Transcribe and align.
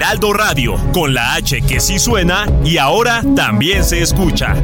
Heraldo 0.00 0.32
Radio, 0.32 0.76
con 0.94 1.12
la 1.12 1.34
H 1.34 1.60
que 1.60 1.78
sí 1.78 1.98
suena 1.98 2.46
y 2.64 2.78
ahora 2.78 3.22
también 3.36 3.84
se 3.84 4.00
escucha. 4.00 4.54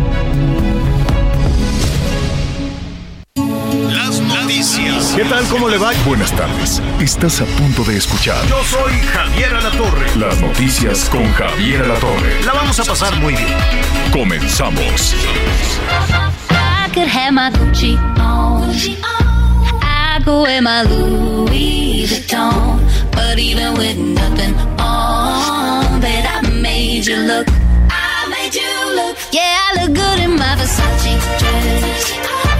Las 3.34 4.18
noticias. 4.18 5.12
¿Qué 5.14 5.24
tal? 5.26 5.44
¿Cómo 5.48 5.68
le 5.68 5.76
va? 5.76 5.90
Buenas 6.06 6.32
tardes. 6.32 6.80
Estás 7.02 7.42
a 7.42 7.44
punto 7.44 7.84
de 7.84 7.98
escuchar 7.98 8.46
Yo 8.48 8.64
soy 8.64 8.94
Javier 9.12 9.54
Alatorre. 9.54 10.06
las 10.16 10.40
noticias 10.40 11.06
con 11.10 11.30
Javier 11.34 11.82
Alatorre. 11.82 12.42
La 12.46 12.54
vamos 12.54 12.80
a 12.80 12.84
pasar 12.84 13.14
muy 13.20 13.34
bien. 13.34 13.58
Comenzamos. 14.12 15.14
I 16.48 16.88
could 16.94 17.08
have 17.08 17.32
my 17.32 17.50
Gucci 17.50 17.98
on. 18.18 18.70
I 19.82 20.18
go 20.24 20.44
wear 20.44 20.62
my 20.62 20.82
Louis 20.84 22.06
Vuitton. 22.08 22.80
But 23.12 23.38
even 23.38 23.74
with 23.78 23.96
nothing 23.96 24.54
on, 24.54 24.76
bet 24.76 24.80
I 24.80 25.25
made 26.76 27.06
you 27.06 27.16
look. 27.16 27.46
I 27.90 28.28
made 28.34 28.54
you 28.60 28.72
look. 28.98 29.16
Yeah, 29.32 29.66
I 29.66 29.68
look 29.78 29.92
good 30.02 30.18
in 30.24 30.32
my 30.42 30.52
Versace 30.58 31.14
dress. 31.40 32.04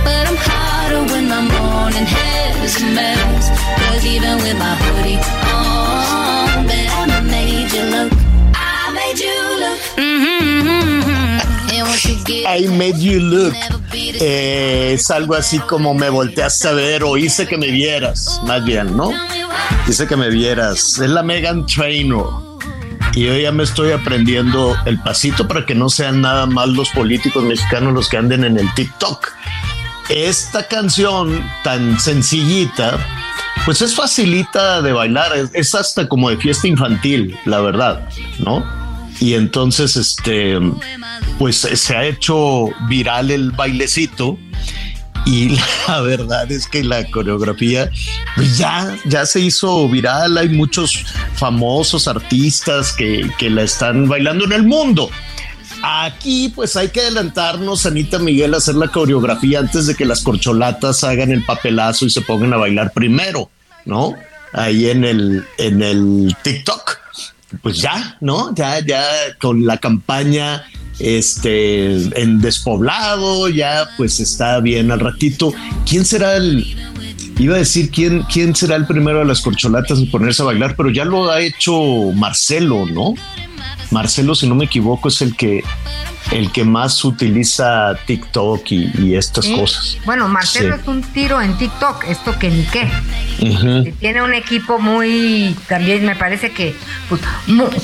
But 0.05 0.25
I'm 0.31 0.39
hotter 0.48 1.03
when 1.12 1.25
my 1.34 1.42
morning 1.56 2.09
hair 2.17 2.64
is 2.64 2.77
a 2.83 2.87
mess. 2.97 3.44
Cause 3.83 4.05
even 4.14 4.37
with 4.44 4.59
my 4.64 4.75
hoodie 4.83 5.20
on, 5.53 6.67
bet 6.69 6.89
I 7.14 7.20
made 7.34 7.70
you 7.77 7.84
look. 7.94 8.12
I 8.55 8.81
made 8.98 9.19
you 9.27 9.39
look. 9.62 9.81
Mm-hmm. 10.05 11.75
And 11.75 11.83
once 11.89 12.05
you 12.09 12.17
get 12.25 12.42
I 12.48 12.61
made 12.83 12.98
you 13.09 13.20
look. 13.20 13.55
Eh, 13.92 14.92
es 14.94 15.11
algo 15.11 15.34
así 15.34 15.59
como 15.59 15.92
me 15.92 16.09
volteaste 16.09 16.69
a 16.69 16.72
ver 16.72 17.05
o 17.05 17.17
hice 17.17 17.47
que 17.47 17.59
me 17.59 17.70
vieras, 17.70 18.41
más 18.44 18.64
bien, 18.64 18.97
¿no? 18.97 19.11
Hice 19.87 20.06
que 20.06 20.17
me 20.17 20.31
vieras. 20.31 20.98
Es 20.98 21.11
la 21.11 21.22
Megan 21.22 21.67
Trainor. 21.67 22.45
Y 23.17 23.22
yo 23.22 23.34
ya 23.34 23.50
me 23.50 23.62
estoy 23.62 23.92
aprendiendo 23.92 24.77
el 24.84 24.98
pasito 25.00 25.48
para 25.48 25.64
que 25.64 25.75
no 25.75 25.89
sean 25.89 26.20
nada 26.20 26.45
más 26.45 26.69
los 26.69 26.91
políticos 26.91 27.42
mexicanos 27.45 27.95
los 27.95 28.11
que 28.11 28.19
anden 28.19 28.45
en 28.45 28.59
el 28.59 28.72
TikTok. 28.75 29.33
Esta 30.11 30.69
canción 30.69 31.42
tan 31.64 31.98
sencillita, 31.98 32.98
pues 33.64 33.81
es 33.81 33.94
facilita 33.94 34.83
de 34.83 34.92
bailar, 34.92 35.33
es, 35.55 35.75
hasta 35.75 36.06
como 36.06 36.28
de 36.28 36.37
fiesta 36.37 36.69
infantil, 36.69 37.34
la 37.47 37.61
verdad, 37.61 38.06
¿no? 38.39 38.62
Y 39.19 39.33
entonces, 39.33 39.97
este, 39.97 40.59
pues 41.39 41.56
se 41.56 41.97
ha 41.97 42.05
hecho 42.05 42.69
viral 42.87 43.31
el 43.31 43.50
bailecito 43.50 44.39
y 45.27 45.58
la 45.88 46.00
verdad 46.00 46.50
es 46.50 46.66
que 46.66 46.82
la 46.82 47.05
coreografía 47.10 47.91
pues 48.34 48.56
ya, 48.56 48.96
ya 49.05 49.27
se 49.27 49.41
hizo 49.41 49.86
viral. 49.88 50.38
Hay 50.38 50.48
muchos 50.48 51.05
famosos 51.34 52.08
artistas 52.08 52.92
que, 52.92 53.30
que 53.36 53.50
la 53.50 53.62
están 53.62 54.08
bailando 54.08 54.47
en 54.47 54.52
el 54.52 54.62
mundo. 54.62 55.10
Aquí 55.82 56.50
pues 56.54 56.77
hay 56.77 56.88
que 56.88 57.00
adelantarnos, 57.00 57.84
Anita 57.84 58.19
Miguel, 58.19 58.54
a 58.54 58.59
hacer 58.59 58.76
la 58.76 58.88
coreografía 58.88 59.59
antes 59.59 59.87
de 59.87 59.94
que 59.94 60.06
las 60.06 60.22
corcholatas 60.22 61.04
hagan 61.04 61.31
el 61.32 61.44
papelazo 61.44 62.06
y 62.06 62.10
se 62.10 62.22
pongan 62.22 62.54
a 62.54 62.56
bailar 62.56 62.93
primero, 62.93 63.50
¿no? 63.84 64.14
Ahí 64.53 64.88
en 64.88 65.04
el, 65.04 65.44
en 65.58 65.82
el 65.82 66.34
TikTok. 66.43 66.98
Pues 67.62 67.78
ya, 67.78 68.16
¿no? 68.20 68.54
Ya, 68.54 68.81
ya 68.81 69.04
con 69.38 69.66
la 69.66 69.78
campaña 69.78 70.64
este 70.98 72.20
en 72.20 72.40
despoblado, 72.40 73.48
ya 73.48 73.88
pues 73.96 74.20
está 74.20 74.60
bien 74.60 74.90
al 74.90 75.00
ratito. 75.00 75.52
¿Quién 75.88 76.04
será 76.04 76.36
el 76.36 76.76
iba 77.38 77.54
a 77.54 77.58
decir 77.58 77.90
quién 77.90 78.22
quién 78.22 78.54
será 78.54 78.76
el 78.76 78.86
primero 78.86 79.18
de 79.18 79.26
las 79.26 79.42
corcholatas 79.42 79.98
en 79.98 80.10
ponerse 80.10 80.42
a 80.42 80.46
bailar, 80.46 80.74
pero 80.76 80.90
ya 80.90 81.04
lo 81.04 81.30
ha 81.30 81.40
hecho 81.40 82.12
Marcelo, 82.14 82.86
¿no? 82.86 83.14
Marcelo, 83.90 84.34
si 84.34 84.48
no 84.48 84.54
me 84.54 84.64
equivoco, 84.64 85.08
es 85.08 85.22
el 85.22 85.36
que 85.36 85.62
el 86.32 86.50
que 86.53 86.64
más 86.64 87.04
utiliza 87.04 87.94
TikTok 88.06 88.70
y, 88.72 88.91
y 88.98 89.14
estas 89.16 89.44
Sí. 89.44 89.54
cosas. 89.54 89.98
Bueno, 90.04 90.28
Marcelo 90.28 90.75
Sí. 90.75 90.81
es 90.82 90.88
un 90.88 91.03
tiro 91.03 91.41
en 91.41 91.56
TikTok, 91.56 92.04
esto 92.09 92.38
que 92.38 92.50
ni 92.50 92.64
qué. 92.64 92.88
Tiene 94.00 94.22
un 94.22 94.34
equipo 94.34 94.78
muy, 94.78 95.54
también 95.69 96.04
me 96.04 96.16
parece 96.16 96.53
que, 96.53 96.75
pues, 97.09 97.20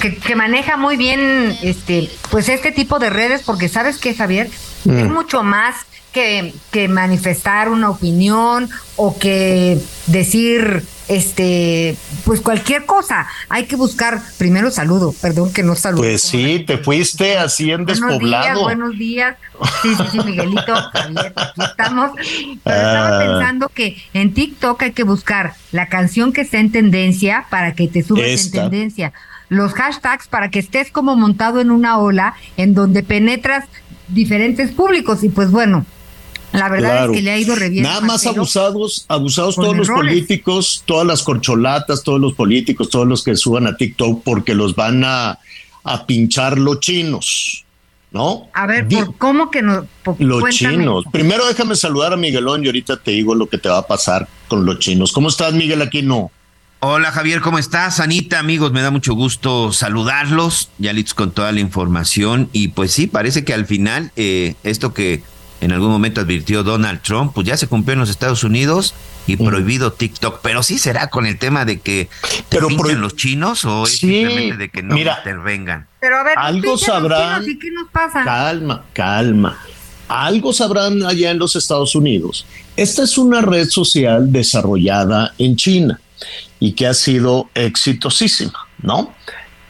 que, 0.01 0.17
que 0.17 0.37
maneja 0.37 0.77
muy 0.77 0.97
bien 0.97 1.57
este, 1.63 2.11
pues 2.31 2.49
este 2.49 2.73
tipo 2.73 2.99
de 2.99 3.11
redes, 3.11 3.43
porque 3.45 3.69
sabes 3.69 3.99
que 3.99 4.15
Javier, 4.15 4.49
Mm. 4.85 4.99
es 4.99 5.09
mucho 5.11 5.45
más 5.45 5.77
que, 6.13 6.55
que 6.71 6.89
manifestar 6.89 7.69
una 7.69 7.91
opinión 7.91 8.69
o 8.97 9.19
que 9.19 9.79
decir 10.07 10.83
este 11.09 11.97
pues 12.25 12.41
cualquier 12.41 12.87
cosa. 12.87 13.27
Hay 13.49 13.65
que 13.65 13.77
buscar 13.77 14.21
primero 14.39 14.71
saludo, 14.71 15.13
perdón 15.21 15.53
que 15.53 15.63
no 15.63 15.75
saludo. 15.75 16.03
Pues 16.03 16.23
sí, 16.23 16.65
te 16.67 16.79
fuiste 16.79 17.37
así 17.37 17.71
en 17.73 17.85
Buenos 17.85 17.99
días, 17.99 18.09
despoblado. 18.11 18.63
buenos 18.63 18.99
días. 18.99 19.37
Sí, 19.83 19.95
sí, 19.95 20.03
sí, 20.13 20.19
Miguelito, 20.25 20.75
Javier, 20.93 21.33
aquí 21.37 21.61
estamos. 21.63 22.11
Pero 22.65 22.77
estaba 22.77 23.17
Ah. 23.17 23.19
pensando 23.21 23.69
que 23.69 23.97
en 24.15 24.33
TikTok 24.35 24.83
hay 24.83 24.93
que 24.93 25.03
buscar 25.05 25.55
la 25.73 25.89
canción 25.89 26.33
que 26.33 26.43
está 26.43 26.59
en 26.59 26.71
tendencia 26.73 27.47
para 27.51 27.75
que 27.75 27.89
te 27.89 28.03
subas 28.03 28.25
Esta. 28.27 28.65
en 28.65 28.71
tendencia. 28.71 29.13
Los 29.49 29.73
hashtags 29.75 30.29
para 30.29 30.51
que 30.51 30.61
estés 30.61 30.91
como 30.91 31.15
montado 31.17 31.61
en 31.61 31.71
una 31.71 31.99
ola 31.99 32.35
en 32.57 32.73
donde 32.75 33.03
penetras 33.03 33.65
diferentes 34.09 34.71
públicos. 34.71 35.23
Y 35.25 35.29
pues 35.29 35.51
bueno, 35.51 35.85
la 36.53 36.69
verdad 36.69 36.91
Claro. 36.91 37.13
es 37.13 37.17
que 37.19 37.23
le 37.23 37.31
ha 37.33 37.39
ido 37.39 37.55
re 37.55 37.69
bien 37.71 37.85
Nada 37.85 38.01
más 38.03 38.27
abusados, 38.27 39.05
abusados 39.09 39.57
todos 39.57 39.77
los 39.77 39.89
políticos, 39.89 40.83
todas 40.87 41.07
las 41.07 41.23
corcholatas, 41.23 42.03
todos 42.03 42.21
los 42.21 42.35
políticos, 42.35 42.91
todos 42.91 43.07
los 43.07 43.23
que 43.25 43.37
suban 43.37 43.67
a 43.67 43.77
TikTok 43.77 44.23
porque 44.23 44.55
los 44.55 44.75
van 44.77 45.03
a, 45.05 45.39
a 45.85 46.07
pinchar 46.07 46.59
los 46.59 46.81
chinos, 46.81 47.65
¿no? 48.11 48.49
A 48.55 48.67
ver, 48.67 48.87
Di- 48.89 48.97
¿por 48.97 49.17
¿cómo 49.17 49.51
que 49.51 49.63
no? 49.63 49.87
Por- 50.05 50.21
los 50.21 50.41
cuéntame 50.41 50.73
chinos. 50.79 51.03
eso. 51.05 51.11
Primero 51.11 51.47
déjame 51.47 51.75
saludar 51.77 52.13
a 52.13 52.17
Miguelón 52.17 52.63
y 52.65 52.67
ahorita 52.67 52.99
te 52.99 53.13
digo 53.13 53.35
lo 53.35 53.49
que 53.49 53.59
te 53.59 53.69
va 53.69 53.79
a 53.79 53.87
pasar 53.87 54.29
con 54.49 54.65
los 54.67 54.79
chinos. 54.79 55.13
¿Cómo 55.13 55.29
estás, 55.29 55.55
Miguel 55.55 55.81
Aquino? 55.83 56.31
Hola 56.85 57.13
Javier, 57.13 57.41
¿cómo 57.41 57.61
estás? 57.61 58.01
Anita, 58.01 58.41
amigos, 58.41 58.73
me 58.73 58.83
da 58.83 58.91
mucho 58.91 59.15
gusto 59.15 59.73
saludarlos, 59.73 60.69
ya 60.79 60.93
listos 60.93 61.15
con 61.15 61.31
toda 61.31 61.53
la 61.53 61.61
información 61.61 62.49
y 62.53 62.69
pues 62.69 62.91
sí, 62.93 63.07
parece 63.07 63.45
que 63.45 63.55
al 63.55 63.67
final 63.67 64.11
eh, 64.17 64.57
esto 64.65 64.93
que 64.93 65.23
en 65.63 65.71
algún 65.73 65.91
momento 65.91 66.21
advirtió 66.21 66.65
Donald 66.65 67.01
Trump, 67.03 67.33
pues 67.35 67.47
ya 67.47 67.57
se 67.57 67.69
cumplió 67.69 67.95
en 67.95 68.01
los 68.01 68.11
Estados 68.11 68.43
Unidos 68.43 68.95
y 69.29 69.37
prohibido 69.37 69.93
TikTok, 69.93 70.41
pero 70.43 70.65
sí 70.65 70.77
será 70.77 71.09
con 71.09 71.25
el 71.25 71.39
tema 71.39 71.65
de 71.65 71.79
que 71.81 72.09
te 72.49 72.59
Pero 72.59 72.69
los 72.69 73.15
chinos 73.15 73.65
o 73.65 73.85
es 73.85 73.91
Sí, 73.93 74.09
simplemente 74.09 74.57
de 74.57 74.69
que 74.71 74.83
no 74.83 74.95
mira. 74.97 75.19
intervengan. 75.19 75.87
Pero 76.01 76.19
a 76.19 76.25
ver, 76.25 76.37
nos 76.37 76.45
Algo 76.47 76.77
sabrán. 76.79 77.43
chinos, 77.45 77.55
¿Y 77.55 77.59
qué 77.61 77.71
nos 77.71 77.89
pasa? 77.91 78.25
Calma, 78.25 78.85
calma. 78.93 79.57
Algo 80.09 80.53
sabrán 80.53 81.05
allá 81.05 81.31
en 81.31 81.39
los 81.39 81.55
Estados 81.55 81.95
Unidos. 81.95 82.45
Esta 82.77 83.05
es 83.05 83.17
una 83.17 83.41
red 83.41 83.69
social 83.69 84.33
desarrollada 84.33 85.33
en 85.39 85.55
China 85.55 86.01
y 86.59 86.73
que 86.73 86.89
ha 86.89 86.95
sido 86.95 87.49
exitosísima, 87.55 88.67
¿no? 88.83 89.15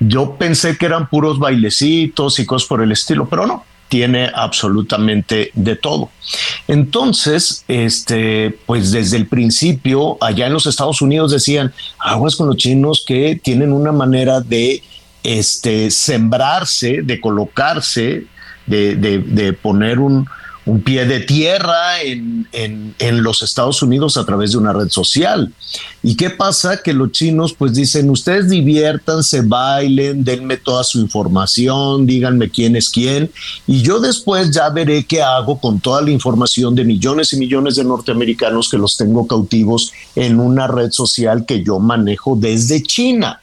Yo 0.00 0.36
pensé 0.36 0.76
que 0.78 0.86
eran 0.86 1.08
puros 1.10 1.38
bailecitos 1.38 2.38
y 2.40 2.46
cosas 2.46 2.66
por 2.66 2.82
el 2.82 2.90
estilo, 2.92 3.28
pero 3.28 3.46
no, 3.46 3.64
tiene 3.92 4.30
absolutamente 4.34 5.50
de 5.52 5.76
todo. 5.76 6.08
Entonces, 6.66 7.62
este, 7.68 8.56
pues 8.64 8.90
desde 8.90 9.18
el 9.18 9.26
principio, 9.26 10.16
allá 10.22 10.46
en 10.46 10.54
los 10.54 10.64
Estados 10.66 11.02
Unidos 11.02 11.30
decían, 11.30 11.74
aguas 11.98 12.36
con 12.36 12.46
los 12.46 12.56
chinos 12.56 13.04
que 13.06 13.38
tienen 13.42 13.70
una 13.70 13.92
manera 13.92 14.40
de 14.40 14.82
este, 15.22 15.90
sembrarse, 15.90 17.02
de 17.02 17.20
colocarse, 17.20 18.24
de, 18.66 18.96
de- 18.96 19.18
de 19.18 19.52
poner 19.52 19.98
un, 19.98 20.26
un 20.64 20.80
pie 20.80 21.04
de 21.06 21.20
tierra 21.20 22.00
en, 22.02 22.46
en, 22.52 23.22
los 23.22 23.42
Estados 23.42 23.82
Unidos 23.82 24.16
a 24.16 24.24
través 24.24 24.52
de 24.52 24.58
una 24.58 24.72
red 24.72 24.88
social. 24.90 25.52
¿Y 26.02 26.16
qué 26.16 26.30
pasa? 26.30 26.82
Que 26.82 26.92
los 26.92 27.12
chinos 27.12 27.52
pues 27.52 27.74
dicen, 27.74 28.10
ustedes 28.10 28.48
diviértanse, 28.48 29.42
bailen, 29.42 30.22
denme 30.22 30.56
toda 30.56 30.84
su 30.84 31.00
información, 31.00 32.06
díganme 32.06 32.48
quién 32.50 32.76
es 32.76 32.90
quién, 32.90 33.30
y 33.66 33.82
yo 33.82 33.98
después 33.98 34.50
ya 34.50 34.70
veré 34.70 35.04
qué 35.04 35.22
hago 35.22 35.58
con 35.58 35.80
toda 35.80 36.02
la 36.02 36.10
información 36.10 36.74
de 36.74 36.84
millones 36.84 37.32
y 37.32 37.38
millones 37.38 37.76
de 37.76 37.84
norteamericanos 37.84 38.68
que 38.68 38.78
los 38.78 38.96
tengo 38.96 39.26
cautivos 39.26 39.92
en 40.14 40.38
una 40.38 40.66
red 40.68 40.90
social 40.90 41.44
que 41.44 41.62
yo 41.62 41.78
manejo 41.78 42.36
desde 42.36 42.82
China. 42.82 43.40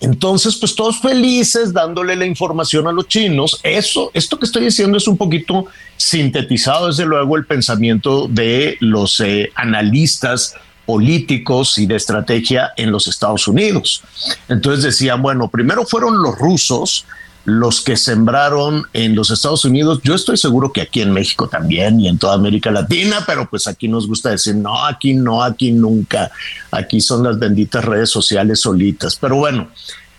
Entonces, 0.00 0.56
pues 0.56 0.74
todos 0.74 1.00
felices 1.00 1.72
dándole 1.72 2.16
la 2.16 2.26
información 2.26 2.86
a 2.86 2.92
los 2.92 3.08
chinos. 3.08 3.58
Eso, 3.62 4.10
esto 4.12 4.38
que 4.38 4.44
estoy 4.44 4.64
diciendo 4.64 4.98
es 4.98 5.08
un 5.08 5.16
poquito 5.16 5.66
sintetizado, 5.96 6.88
desde 6.88 7.06
luego, 7.06 7.36
el 7.36 7.46
pensamiento 7.46 8.28
de 8.28 8.76
los 8.80 9.20
eh, 9.20 9.50
analistas 9.54 10.54
políticos 10.84 11.78
y 11.78 11.86
de 11.86 11.96
estrategia 11.96 12.72
en 12.76 12.92
los 12.92 13.08
Estados 13.08 13.48
Unidos. 13.48 14.02
Entonces 14.48 14.84
decían, 14.84 15.20
bueno, 15.22 15.48
primero 15.48 15.84
fueron 15.84 16.22
los 16.22 16.38
rusos, 16.38 17.04
los 17.46 17.80
que 17.80 17.96
sembraron 17.96 18.86
en 18.92 19.14
los 19.14 19.30
Estados 19.30 19.64
Unidos, 19.64 20.00
yo 20.02 20.14
estoy 20.14 20.36
seguro 20.36 20.72
que 20.72 20.80
aquí 20.82 21.00
en 21.00 21.12
México 21.12 21.48
también 21.48 22.00
y 22.00 22.08
en 22.08 22.18
toda 22.18 22.34
América 22.34 22.72
Latina, 22.72 23.22
pero 23.24 23.48
pues 23.48 23.68
aquí 23.68 23.86
nos 23.86 24.08
gusta 24.08 24.30
decir, 24.30 24.56
no, 24.56 24.84
aquí 24.84 25.14
no, 25.14 25.42
aquí 25.42 25.70
nunca, 25.70 26.30
aquí 26.72 27.00
son 27.00 27.22
las 27.22 27.38
benditas 27.38 27.84
redes 27.84 28.10
sociales 28.10 28.60
solitas. 28.60 29.16
Pero 29.20 29.36
bueno, 29.36 29.68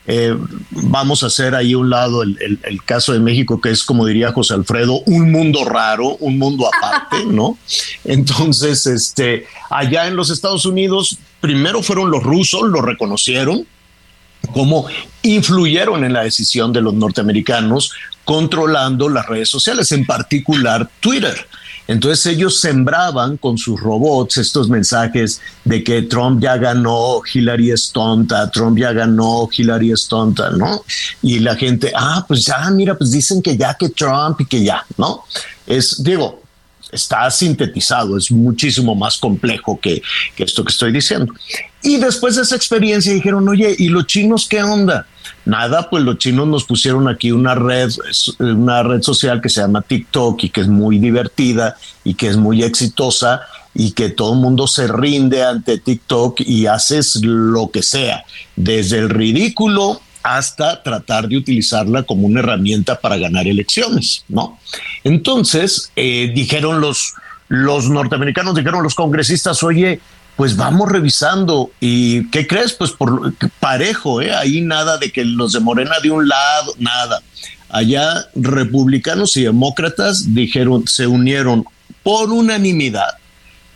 eh, 0.06 0.38
vamos 0.72 1.22
a 1.24 1.28
hacer 1.28 1.54
ahí 1.54 1.76
un 1.76 1.90
lado 1.90 2.24
el, 2.24 2.60
el, 2.64 2.84
caso 2.84 3.12
de 3.12 3.20
México, 3.20 3.60
que 3.60 3.72
es, 3.72 3.84
como 3.84 4.06
diría 4.06 4.32
José 4.32 4.54
Alfredo, 4.54 5.02
un 5.02 5.30
mundo 5.30 5.66
raro, 5.66 6.16
un 6.22 6.40
mundo 6.40 6.66
aparte, 6.66 7.26
¿no? 7.26 7.58
Entonces, 8.06 8.88
este, 8.88 9.48
allá 9.70 10.08
en 10.08 10.16
los 10.16 10.30
Estados 10.30 10.66
Unidos, 10.66 11.18
primero 11.42 11.84
fueron 11.84 12.10
los 12.10 12.24
rusos, 12.24 12.70
lo 12.70 12.82
reconocieron, 12.82 13.68
cómo 14.54 14.88
influyeron 15.22 16.04
en 16.04 16.14
la 16.14 16.24
decisión 16.24 16.74
de 16.74 16.82
los 16.82 16.94
norteamericanos 16.94 17.92
controlando 18.24 19.08
las 19.10 19.26
redes 19.26 19.50
sociales, 19.50 19.92
en 19.92 20.06
particular 20.06 20.90
Twitter. 21.00 21.48
Entonces 21.88 22.26
ellos 22.26 22.60
sembraban 22.60 23.38
con 23.38 23.58
sus 23.58 23.80
robots 23.80 24.38
estos 24.38 24.68
mensajes 24.68 25.40
de 25.64 25.84
que 25.84 26.02
Trump 26.02 26.42
ya 26.42 26.58
ganó, 26.58 27.22
Hillary 27.34 27.72
es 27.72 27.92
tonta, 27.94 28.52
Trump 28.52 28.78
ya 28.78 28.92
ganó, 28.92 29.48
Hillary 29.56 29.94
es 29.94 30.08
tonta, 30.08 30.50
¿no? 30.50 30.84
Y 31.22 31.40
la 31.40 31.56
gente, 31.56 31.92
ah, 31.96 32.26
pues 32.28 32.44
ya, 32.44 32.70
mira, 32.72 32.98
pues 32.98 33.12
dicen 33.12 33.42
que 33.42 33.56
ya 33.56 33.74
que 33.76 33.90
Trump 33.90 34.42
y 34.42 34.46
que 34.46 34.64
ya, 34.64 34.86
¿no? 34.98 35.24
Es, 35.66 36.04
digo, 36.04 36.42
está 36.92 37.30
sintetizado, 37.32 38.18
es 38.18 38.32
muchísimo 38.32 38.96
más 38.96 39.18
complejo 39.18 39.80
que, 39.80 40.02
que, 40.36 40.44
esto 40.44 40.64
que 40.64 40.72
estoy 40.72 40.92
diciendo. 40.92 41.34
Y 41.82 41.98
después 41.98 42.36
de 42.36 42.42
esa 42.42 42.56
experiencia 42.56 43.14
dijeron, 43.14 43.48
oye, 43.48 43.76
¿y 43.78 43.90
los 43.90 44.08
chinos 44.08 44.48
qué 44.48 44.64
onda? 44.64 45.06
Nada, 45.46 45.90
pues 45.90 46.04
los 46.04 46.18
chinos 46.18 46.48
nos 46.48 46.66
pusieron 46.66 47.08
aquí 47.08 47.32
una 47.32 47.56
red, 47.56 47.90
una 48.40 48.84
red 48.84 49.02
social 49.02 49.42
que 49.42 49.50
se 49.50 49.62
llama 49.62 49.82
TikTok 49.82 50.44
y 50.44 50.50
que 50.50 50.62
es 50.62 50.68
muy 50.68 51.00
divertida 51.00 51.78
y 52.04 52.16
que 52.16 52.28
es 52.28 52.38
muy 52.38 52.64
exitosa 52.64 53.42
y 53.74 53.92
que 53.92 54.10
todo 54.10 54.34
el 54.34 54.40
mundo 54.40 54.68
se 54.68 54.88
rinde 54.88 55.44
ante 55.44 55.78
TikTok 55.78 56.42
y 56.42 56.66
haces 56.66 57.22
lo 57.24 57.70
que 57.70 57.84
sea, 57.84 58.26
desde 58.56 58.98
el 58.98 59.10
ridículo 59.10 60.02
hasta 60.36 60.84
tratar 60.84 61.30
de 61.30 61.38
utilizarla 61.38 62.04
como 62.04 62.28
una 62.28 62.42
herramienta 62.42 63.00
para 63.00 63.18
ganar 63.18 63.48
elecciones, 63.48 64.26
¿no? 64.28 64.60
Entonces, 65.06 65.90
eh, 65.96 66.32
dijeron 66.36 66.82
los, 66.82 67.14
los 67.48 67.90
norteamericanos, 67.90 68.54
dijeron 68.56 68.84
los 68.84 68.94
congresistas, 68.94 69.64
oye, 69.64 70.02
pues 70.36 70.58
vamos 70.58 70.92
revisando. 70.92 71.72
¿Y 71.80 72.30
qué 72.30 72.46
crees? 72.46 72.74
Pues 72.74 72.92
por 72.92 73.34
parejo, 73.62 74.22
¿eh? 74.22 74.36
Ahí 74.36 74.60
nada 74.60 74.98
de 74.98 75.14
que 75.14 75.24
los 75.24 75.54
de 75.54 75.62
Morena 75.62 75.96
de 76.04 76.12
un 76.12 76.28
lado, 76.28 76.74
nada. 76.78 77.22
Allá 77.70 78.28
republicanos 78.36 79.38
y 79.38 79.44
demócratas 79.44 80.34
dijeron, 80.34 80.86
se 80.88 81.08
unieron 81.08 81.66
por 82.04 82.32
unanimidad 82.32 83.18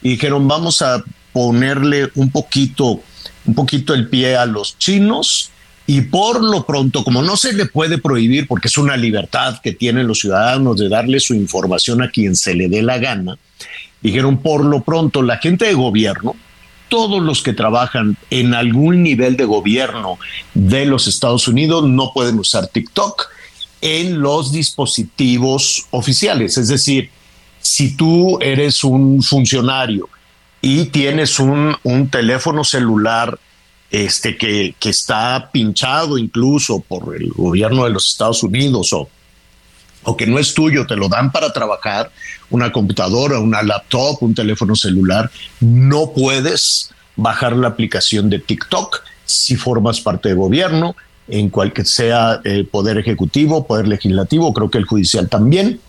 y 0.02 0.10
dijeron, 0.12 0.50
vamos 0.50 0.82
a 0.82 1.02
ponerle 1.32 2.12
un 2.16 2.30
poquito, 2.30 3.02
un 3.46 3.56
poquito 3.56 3.94
el 3.94 4.10
pie 4.10 4.36
a 4.36 4.46
los 4.46 4.78
chinos 4.78 5.52
y 5.88 6.02
por 6.02 6.44
lo 6.44 6.66
pronto, 6.66 7.04
como 7.04 7.22
no 7.22 7.36
se 7.36 7.54
le 7.54 7.66
puede 7.66 7.98
prohibir, 7.98 8.48
porque 8.48 8.68
es 8.68 8.78
una 8.78 8.96
libertad 8.96 9.60
que 9.62 9.74
tienen 9.74 10.08
los 10.08 10.20
ciudadanos 10.20 10.78
de 10.78 10.90
darle 10.90 11.20
su 11.20 11.34
información 11.34 12.02
a 12.02 12.10
quien 12.10 12.36
se 12.36 12.54
le 12.54 12.70
dé 12.70 12.82
la 12.82 12.98
gana, 12.98 13.38
dijeron 14.02 14.38
por 14.38 14.64
lo 14.64 14.82
pronto 14.82 15.22
la 15.22 15.38
gente 15.38 15.66
de 15.66 15.74
gobierno, 15.74 16.36
todos 16.90 17.22
los 17.24 17.42
que 17.42 17.54
trabajan 17.54 18.18
en 18.30 18.54
algún 18.54 19.02
nivel 19.02 19.38
de 19.38 19.46
gobierno 19.46 20.20
de 20.54 20.86
los 20.86 21.08
Estados 21.08 21.48
Unidos 21.48 21.88
no 21.88 22.12
pueden 22.14 22.38
usar 22.38 22.68
TikTok 22.68 23.30
en 23.80 24.22
los 24.22 24.52
dispositivos 24.52 25.88
oficiales. 25.92 26.58
Es 26.58 26.68
decir, 26.68 27.10
si 27.62 27.96
tú 27.96 28.40
eres 28.42 28.84
un 28.84 29.24
funcionario 29.24 30.10
y 30.62 30.86
tienes 30.86 31.40
un, 31.40 31.78
teléfono 32.12 32.64
celular 32.64 33.40
este, 33.92 34.38
que, 34.38 34.74
que 34.80 34.90
está 34.90 35.50
pinchado 35.52 36.18
incluso 36.18 36.80
por 36.80 37.16
el 37.16 37.30
gobierno 37.30 37.84
de 37.84 37.90
los 37.90 38.08
Estados 38.08 38.42
Unidos 38.42 38.94
o, 38.94 39.10
o 40.04 40.18
que 40.18 40.26
no 40.26 40.40
es 40.40 40.54
tuyo, 40.54 40.88
te 40.88 40.96
lo 40.96 41.10
dan 41.10 41.32
para 41.32 41.52
trabajar, 41.52 42.10
una 42.50 42.72
computadora, 42.72 43.40
una 43.40 43.62
laptop, 43.62 44.24
un 44.24 44.34
teléfono 44.34 44.76
celular, 44.76 45.30
no 45.60 46.12
puedes 46.12 46.90
bajar 47.18 47.56
la 47.56 47.68
aplicación 47.68 48.30
de 48.30 48.40
TikTok 48.40 49.04
si 49.26 49.58
formas 49.58 50.00
parte 50.00 50.30
de 50.30 50.36
gobierno, 50.36 50.96
en 51.28 51.50
cualquier 51.50 51.86
sea 51.86 52.42
el 52.44 52.66
poder 52.68 52.98
ejecutivo, 52.98 53.68
poder 53.68 53.88
legislativo, 53.88 54.54
creo 54.54 54.70
que 54.70 54.78
el 54.78 54.86
judicial 54.86 55.30
también. 55.30 55.80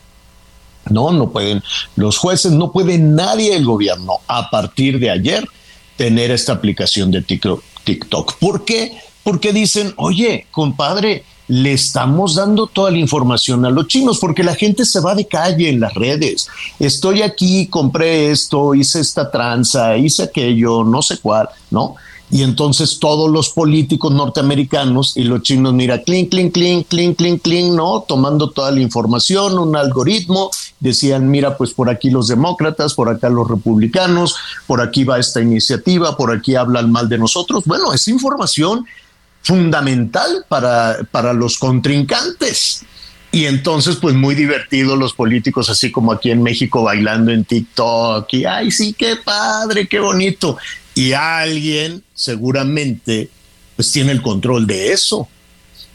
No, 0.90 1.12
no 1.12 1.30
pueden 1.30 1.62
los 1.94 2.18
jueces, 2.18 2.50
no 2.50 2.72
puede 2.72 2.98
nadie 2.98 3.52
del 3.52 3.64
gobierno 3.64 4.14
a 4.26 4.50
partir 4.50 4.98
de 4.98 5.10
ayer 5.10 5.46
tener 5.96 6.32
esta 6.32 6.54
aplicación 6.54 7.12
de 7.12 7.22
TikTok. 7.22 7.62
TikTok. 7.84 8.34
¿Por 8.38 8.64
qué? 8.64 8.98
Porque 9.22 9.52
dicen, 9.52 9.94
oye, 9.96 10.46
compadre, 10.50 11.24
le 11.48 11.72
estamos 11.72 12.36
dando 12.36 12.66
toda 12.66 12.90
la 12.90 12.98
información 12.98 13.64
a 13.64 13.70
los 13.70 13.86
chinos 13.86 14.18
porque 14.18 14.42
la 14.42 14.54
gente 14.54 14.84
se 14.84 15.00
va 15.00 15.14
de 15.14 15.26
calle 15.26 15.68
en 15.68 15.80
las 15.80 15.94
redes. 15.94 16.48
Estoy 16.78 17.22
aquí, 17.22 17.66
compré 17.66 18.30
esto, 18.30 18.74
hice 18.74 19.00
esta 19.00 19.30
tranza, 19.30 19.96
hice 19.96 20.22
aquello, 20.24 20.84
no 20.84 21.02
sé 21.02 21.18
cuál, 21.18 21.48
¿no? 21.70 21.96
Y 22.32 22.44
entonces 22.44 22.98
todos 22.98 23.30
los 23.30 23.50
políticos 23.50 24.10
norteamericanos 24.10 25.18
y 25.18 25.24
los 25.24 25.42
chinos, 25.42 25.74
mira, 25.74 26.02
clink, 26.02 26.30
clink, 26.30 26.54
clink, 26.54 26.88
clink, 26.88 27.18
clink, 27.18 27.42
clink, 27.42 27.74
¿no? 27.74 28.06
Tomando 28.08 28.48
toda 28.48 28.70
la 28.70 28.80
información, 28.80 29.58
un 29.58 29.76
algoritmo, 29.76 30.50
decían, 30.80 31.30
mira, 31.30 31.58
pues 31.58 31.74
por 31.74 31.90
aquí 31.90 32.08
los 32.08 32.28
demócratas, 32.28 32.94
por 32.94 33.10
acá 33.10 33.28
los 33.28 33.46
republicanos, 33.46 34.34
por 34.66 34.80
aquí 34.80 35.04
va 35.04 35.18
esta 35.18 35.42
iniciativa, 35.42 36.16
por 36.16 36.32
aquí 36.32 36.54
hablan 36.54 36.90
mal 36.90 37.06
de 37.06 37.18
nosotros. 37.18 37.64
Bueno, 37.66 37.92
es 37.92 38.08
información 38.08 38.86
fundamental 39.42 40.46
para, 40.48 41.06
para 41.10 41.34
los 41.34 41.58
contrincantes. 41.58 42.86
Y 43.30 43.44
entonces, 43.44 43.96
pues 43.96 44.14
muy 44.14 44.34
divertido 44.34 44.96
los 44.96 45.12
políticos, 45.12 45.68
así 45.68 45.92
como 45.92 46.12
aquí 46.12 46.30
en 46.30 46.42
México 46.42 46.82
bailando 46.82 47.30
en 47.30 47.44
TikTok, 47.44 48.26
y 48.32 48.44
ay, 48.46 48.70
sí, 48.70 48.94
qué 48.94 49.16
padre, 49.16 49.86
qué 49.86 50.00
bonito 50.00 50.56
y 50.94 51.12
alguien 51.12 52.02
seguramente 52.14 53.30
pues 53.76 53.92
tiene 53.92 54.12
el 54.12 54.22
control 54.22 54.66
de 54.66 54.92
eso. 54.92 55.28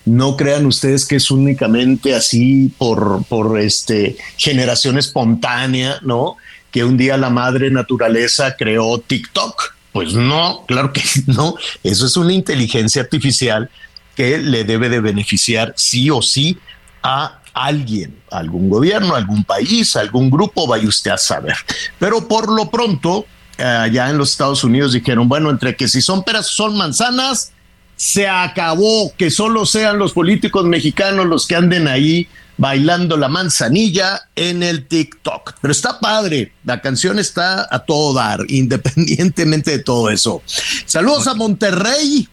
No 0.05 0.37
crean 0.37 0.65
ustedes 0.65 1.05
que 1.05 1.17
es 1.17 1.29
únicamente 1.31 2.15
así 2.15 2.71
por, 2.77 3.25
por 3.25 3.59
este, 3.59 4.17
generación 4.37 4.97
espontánea, 4.97 5.99
¿no? 6.01 6.37
Que 6.71 6.83
un 6.83 6.97
día 6.97 7.17
la 7.17 7.29
madre 7.29 7.69
naturaleza 7.69 8.55
creó 8.55 8.99
TikTok. 8.99 9.75
Pues 9.91 10.13
no, 10.13 10.63
claro 10.67 10.93
que 10.93 11.03
no. 11.27 11.55
Eso 11.83 12.05
es 12.05 12.15
una 12.17 12.33
inteligencia 12.33 13.01
artificial 13.01 13.69
que 14.15 14.37
le 14.37 14.63
debe 14.63 14.89
de 14.89 14.99
beneficiar 14.99 15.73
sí 15.75 16.09
o 16.09 16.21
sí 16.21 16.57
a 17.03 17.41
alguien, 17.53 18.19
algún 18.31 18.69
gobierno, 18.69 19.15
algún 19.15 19.43
país, 19.43 19.95
algún 19.95 20.29
grupo, 20.29 20.67
vaya 20.67 20.87
usted 20.87 21.11
a 21.11 21.17
saber. 21.17 21.55
Pero 21.99 22.27
por 22.27 22.51
lo 22.51 22.69
pronto, 22.69 23.25
allá 23.57 24.09
en 24.09 24.17
los 24.17 24.31
Estados 24.31 24.63
Unidos 24.63 24.93
dijeron, 24.93 25.27
bueno, 25.27 25.49
entre 25.49 25.75
que 25.75 25.87
si 25.87 26.01
son 26.01 26.23
peras 26.23 26.47
son 26.47 26.77
manzanas, 26.77 27.51
se 27.95 28.27
acabó 28.27 29.11
que 29.17 29.31
solo 29.31 29.65
sean 29.65 29.97
los 29.97 30.13
políticos 30.13 30.65
mexicanos 30.65 31.25
los 31.25 31.47
que 31.47 31.55
anden 31.55 31.87
ahí 31.87 32.27
bailando 32.57 33.17
la 33.17 33.27
manzanilla 33.27 34.29
en 34.35 34.63
el 34.63 34.87
TikTok. 34.87 35.53
Pero 35.61 35.71
está 35.71 35.99
padre, 35.99 36.51
la 36.63 36.81
canción 36.81 37.19
está 37.19 37.67
a 37.69 37.79
todo 37.79 38.13
dar, 38.13 38.39
independientemente 38.47 39.71
de 39.71 39.79
todo 39.79 40.09
eso. 40.09 40.41
Saludos 40.85 41.27
a 41.27 41.33
Monterrey, 41.33 42.27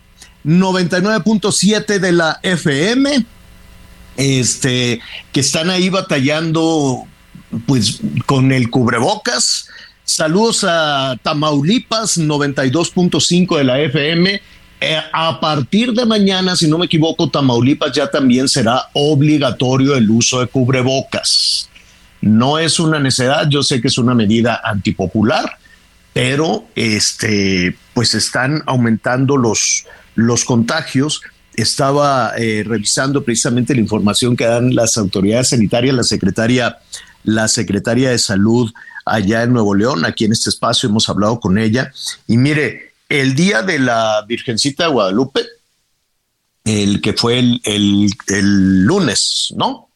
99.7 0.45 1.99
de 1.99 2.13
la 2.13 2.41
FM, 2.43 3.25
este, 4.17 5.01
que 5.33 5.41
están 5.41 5.71
ahí 5.71 5.89
batallando 5.89 7.07
pues 7.67 8.01
con 8.27 8.53
el 8.53 8.71
cubrebocas. 8.71 9.69
Saludos 10.05 10.67
a 10.69 11.17
Tamaulipas 11.23 12.19
92.5 12.19 13.57
de 13.57 13.65
la 13.65 13.81
FM. 13.81 14.43
Eh, 14.81 15.01
a 15.11 15.41
partir 15.41 15.95
de 15.95 16.05
mañana, 16.05 16.55
si 16.57 16.69
no 16.69 16.77
me 16.77 16.85
equivoco, 16.85 17.31
Tamaulipas 17.31 17.93
ya 17.93 18.11
también 18.11 18.47
será 18.47 18.91
obligatorio 18.93 19.97
el 19.97 20.11
uso 20.11 20.41
de 20.41 20.47
cubrebocas. 20.47 21.71
No 22.21 22.59
es 22.59 22.79
una 22.79 22.99
necesidad, 23.01 23.49
yo 23.49 23.63
sé 23.63 23.81
que 23.81 23.89
es 23.89 23.97
una 23.97 24.15
medida 24.15 24.61
antipopular, 24.63 25.59
pero 26.13 26.67
este, 26.75 27.75
pues 27.95 28.15
están 28.15 28.63
aumentando 28.67 29.39
los, 29.39 29.87
los 30.17 30.45
contagios. 30.45 31.23
Estaba 31.55 32.35
eh, 32.37 32.63
revisando 32.67 33.25
precisamente 33.25 33.75
la 33.75 33.81
información 33.81 34.37
que 34.37 34.45
dan 34.45 34.75
las 34.75 34.99
autoridades 34.99 35.49
sanitarias, 35.49 35.95
la 35.95 36.03
secretaria, 36.03 36.79
la 37.23 37.49
secretaria 37.49 38.11
de 38.11 38.19
salud 38.19 38.71
allá 39.05 39.43
en 39.43 39.53
Nuevo 39.53 39.75
León, 39.75 40.05
aquí 40.05 40.25
en 40.25 40.33
este 40.33 40.51
espacio 40.51 40.89
hemos 40.89 41.09
hablado 41.09 41.41
con 41.41 41.59
ella. 41.59 41.93
Y 42.27 42.37
mire, 42.37 42.95
el 43.09 43.35
día 43.35 43.63
de 43.63 43.79
la 43.79 44.25
Virgencita 44.27 44.85
de 44.85 44.91
Guadalupe, 44.91 45.45
el 46.65 47.01
que 47.01 47.13
fue 47.13 47.39
el, 47.39 47.61
el 47.65 48.85
lunes, 48.85 49.53
¿no? 49.57 49.89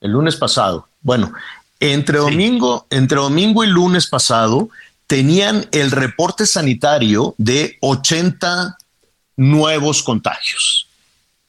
El 0.00 0.12
lunes 0.12 0.36
pasado. 0.36 0.88
Bueno, 1.00 1.32
entre 1.80 2.18
domingo, 2.18 2.86
entre 2.90 3.18
domingo 3.18 3.62
y 3.62 3.68
lunes 3.68 4.06
pasado, 4.06 4.70
tenían 5.06 5.66
el 5.70 5.90
reporte 5.90 6.46
sanitario 6.46 7.34
de 7.38 7.78
80 7.80 8.76
nuevos 9.36 10.02
contagios. 10.02 10.88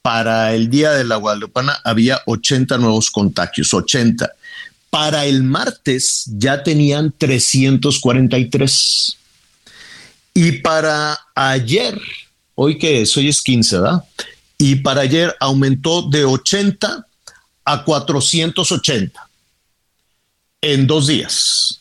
Para 0.02 0.54
el 0.54 0.70
día 0.70 0.92
de 0.92 1.04
la 1.04 1.16
Guadalupana 1.16 1.78
había 1.84 2.20
80 2.26 2.78
nuevos 2.78 3.10
contagios, 3.10 3.74
80. 3.74 4.30
Para 4.90 5.26
el 5.26 5.42
martes 5.42 6.24
ya 6.26 6.62
tenían 6.62 7.12
343. 7.16 9.18
Y 10.34 10.52
para 10.52 11.18
ayer, 11.34 12.00
hoy 12.54 12.78
que 12.78 13.02
es, 13.02 13.16
hoy 13.16 13.28
es 13.28 13.42
15, 13.42 13.80
¿verdad? 13.80 14.04
Y 14.58 14.76
para 14.76 15.02
ayer 15.02 15.34
aumentó 15.40 16.02
de 16.02 16.24
80 16.24 17.06
a 17.64 17.84
480 17.84 19.28
en 20.62 20.86
dos 20.86 21.06
días. 21.06 21.80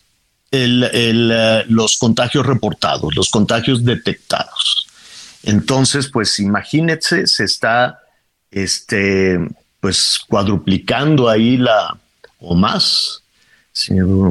Eh, 0.52 1.64
los 1.68 1.98
contagios 1.98 2.46
reportados, 2.46 3.16
los 3.16 3.30
contagios 3.30 3.84
detectados. 3.84 4.88
Entonces, 5.44 6.08
pues 6.08 6.40
imagínense, 6.40 7.28
se 7.28 7.44
está 7.44 8.00
este, 8.52 9.38
pues 9.82 10.18
cuadruplicando 10.28 11.30
ahí 11.30 11.58
la, 11.58 11.98
o 12.46 12.56
más, 12.56 13.22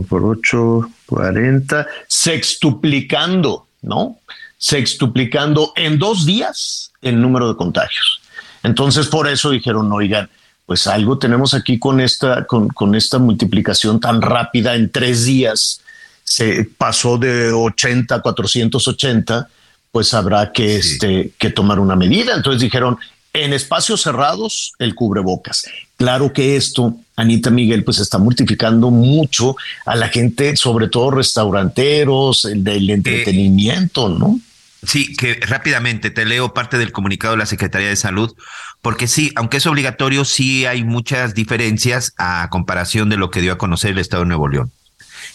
por 0.09 0.25
8, 0.25 0.91
40, 1.07 1.87
sextuplicando, 2.09 3.67
¿no? 3.83 4.19
Sextuplicando 4.57 5.73
en 5.77 5.99
dos 5.99 6.25
días 6.25 6.93
el 7.03 7.21
número 7.21 7.49
de 7.49 7.57
contagios. 7.57 8.21
Entonces, 8.63 9.09
por 9.09 9.29
eso 9.29 9.51
dijeron, 9.51 9.93
oigan, 9.93 10.31
pues 10.65 10.87
algo 10.87 11.19
tenemos 11.19 11.53
aquí 11.53 11.79
con 11.79 12.01
esta, 12.01 12.47
con, 12.47 12.69
con 12.69 12.95
esta 12.95 13.19
multiplicación 13.19 14.01
tan 14.01 14.23
rápida 14.23 14.75
en 14.75 14.91
tres 14.91 15.27
días. 15.27 15.83
Se 16.23 16.65
pasó 16.79 17.19
de 17.19 17.53
80 17.53 18.15
a 18.15 18.23
480 18.23 19.49
pues 19.95 20.13
habrá 20.13 20.51
que, 20.51 20.75
este, 20.75 21.35
que 21.39 21.51
tomar 21.51 21.79
una 21.79 21.95
medida. 21.95 22.35
Entonces 22.35 22.61
dijeron, 22.61 22.99
en 23.35 23.53
espacios 23.53 24.03
cerrados, 24.03 24.73
el 24.79 24.95
cubrebocas. 24.95 25.67
Claro 25.97 26.33
que 26.33 26.57
esto, 26.57 26.97
Anita 27.17 27.51
Miguel, 27.51 27.85
pues 27.85 27.99
está 27.99 28.19
multiplicando 28.19 28.91
mucho 28.91 29.57
a 29.85 29.97
la 29.97 30.09
gente, 30.09 30.57
sobre 30.57 30.89
todo 30.89 31.11
restauranteros, 31.11 32.45
el 32.45 32.63
del 32.63 32.89
eh, 32.89 32.95
entretenimiento, 32.95 34.09
¿no? 34.09 34.41
Sí, 34.87 35.17
que 35.17 35.35
rápidamente 35.35 36.11
te 36.11 36.25
leo 36.25 36.55
parte 36.55 36.79
del 36.79 36.93
comunicado 36.93 37.35
de 37.35 37.39
la 37.39 37.47
Secretaría 37.47 37.89
de 37.89 37.97
Salud, 37.97 38.35
porque 38.83 39.09
sí, 39.09 39.33
aunque 39.35 39.57
es 39.57 39.67
obligatorio, 39.67 40.25
sí 40.25 40.67
hay 40.67 40.85
muchas 40.85 41.35
diferencias 41.35 42.13
a 42.19 42.49
comparación 42.51 43.09
de 43.09 43.17
lo 43.17 43.31
que 43.31 43.41
dio 43.41 43.53
a 43.53 43.59
conocer 43.59 43.93
el 43.93 43.99
Estado 43.99 44.23
de 44.23 44.29
Nuevo 44.29 44.49
León. 44.49 44.71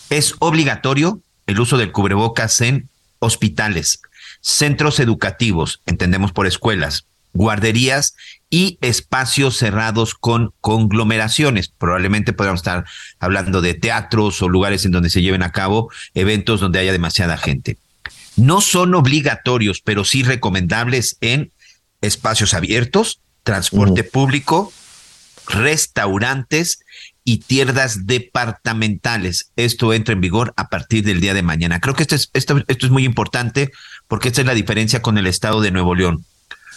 Es 0.09 0.35
obligatorio 0.39 1.19
el 1.47 1.59
uso 1.59 1.77
del 1.77 1.91
cubrebocas 1.91 2.61
en 2.61 2.87
hospitales, 3.17 4.01
centros 4.39 4.99
educativos, 4.99 5.81
entendemos 5.85 6.31
por 6.31 6.47
escuelas, 6.47 7.05
guarderías 7.33 8.15
y 8.49 8.77
espacios 8.81 9.57
cerrados 9.57 10.15
con 10.15 10.53
conglomeraciones. 10.61 11.69
Probablemente 11.69 12.33
podríamos 12.33 12.61
estar 12.61 12.85
hablando 13.19 13.61
de 13.61 13.75
teatros 13.75 14.41
o 14.41 14.49
lugares 14.49 14.85
en 14.85 14.91
donde 14.91 15.09
se 15.09 15.21
lleven 15.21 15.43
a 15.43 15.51
cabo 15.51 15.91
eventos 16.13 16.59
donde 16.59 16.79
haya 16.79 16.91
demasiada 16.91 17.37
gente. 17.37 17.77
No 18.35 18.61
son 18.61 18.95
obligatorios, 18.95 19.81
pero 19.81 20.05
sí 20.05 20.23
recomendables 20.23 21.17
en 21.21 21.51
espacios 22.01 22.53
abiertos, 22.53 23.19
transporte 23.43 24.03
público, 24.03 24.71
restaurantes 25.47 26.79
y 27.23 27.37
tiendas 27.37 28.07
departamentales. 28.07 29.51
Esto 29.55 29.93
entra 29.93 30.13
en 30.13 30.21
vigor 30.21 30.53
a 30.55 30.69
partir 30.69 31.03
del 31.03 31.21
día 31.21 31.33
de 31.33 31.43
mañana. 31.43 31.79
Creo 31.79 31.93
que 31.93 32.03
esto 32.03 32.15
es, 32.15 32.29
esto, 32.33 32.63
esto 32.67 32.85
es 32.85 32.91
muy 32.91 33.03
importante 33.03 33.71
porque 34.07 34.29
esta 34.29 34.41
es 34.41 34.47
la 34.47 34.53
diferencia 34.53 35.01
con 35.01 35.17
el 35.17 35.27
estado 35.27 35.61
de 35.61 35.71
Nuevo 35.71 35.93
León. 35.93 36.25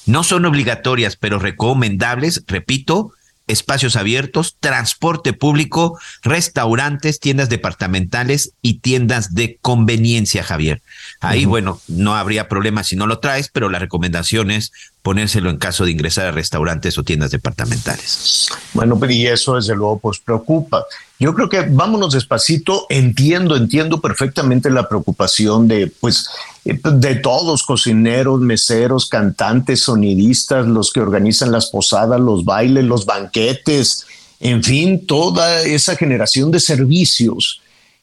No 0.07 0.25
son 0.25 0.45
obligatorias, 0.45 1.17
pero 1.17 1.39
recomendables, 1.39 2.45
repito, 2.47 3.13
espacios 3.47 3.97
abiertos, 3.97 4.57
transporte 4.61 5.33
público, 5.33 5.99
restaurantes, 6.23 7.21
tiendas 7.21 7.49
departamentales 7.49 8.53
y 8.63 8.81
tiendas 8.81 9.35
de 9.35 9.59
conveniencia, 9.61 10.43
Javier. 10.43 10.81
Ahí, 11.21 11.45
bueno, 11.45 11.81
no 11.89 12.17
habría 12.17 12.49
problema 12.49 12.85
si 12.85 12.97
no 12.97 13.07
lo 13.07 13.19
traes, 13.19 13.49
pero 13.53 13.69
la 13.69 13.79
recomendación 13.79 14.51
es 14.51 14.73
ponérselo 15.03 15.51
en 15.51 15.59
caso 15.59 15.85
de 15.85 15.91
ingresar 15.91 16.27
a 16.27 16.33
restaurantes 16.33 16.97
o 16.99 17.05
tiendas 17.05 17.31
departamentales. 17.31 18.49
Bueno, 18.73 18.99
y 19.09 19.27
eso 19.27 19.57
desde 19.57 19.75
luego 19.75 19.99
pues 19.99 20.19
preocupa. 20.21 20.85
Yo 21.23 21.35
creo 21.35 21.49
que 21.49 21.61
vámonos 21.61 22.15
despacito, 22.15 22.85
entiendo, 22.89 23.55
entiendo 23.55 24.01
perfectamente 24.01 24.69
la 24.71 24.89
preocupación 24.89 25.69
de 25.69 25.87
pues 25.87 26.27
de 26.65 27.15
todos, 27.15 27.63
cocineros, 27.63 28.41
meseros, 28.41 29.09
cantantes, 29.09 29.83
sonidistas, 29.83 30.67
los 30.67 30.93
que 30.93 30.99
organizan 30.99 31.53
las 31.53 31.67
posadas, 31.67 32.21
los 32.21 32.45
bailes, 32.45 32.83
los 32.87 33.07
banquetes, 33.07 34.05
en 34.41 34.65
fin, 34.65 35.07
toda 35.07 35.63
esa 35.63 35.95
generación 35.95 36.51
de 36.51 36.59
servicios 36.59 37.62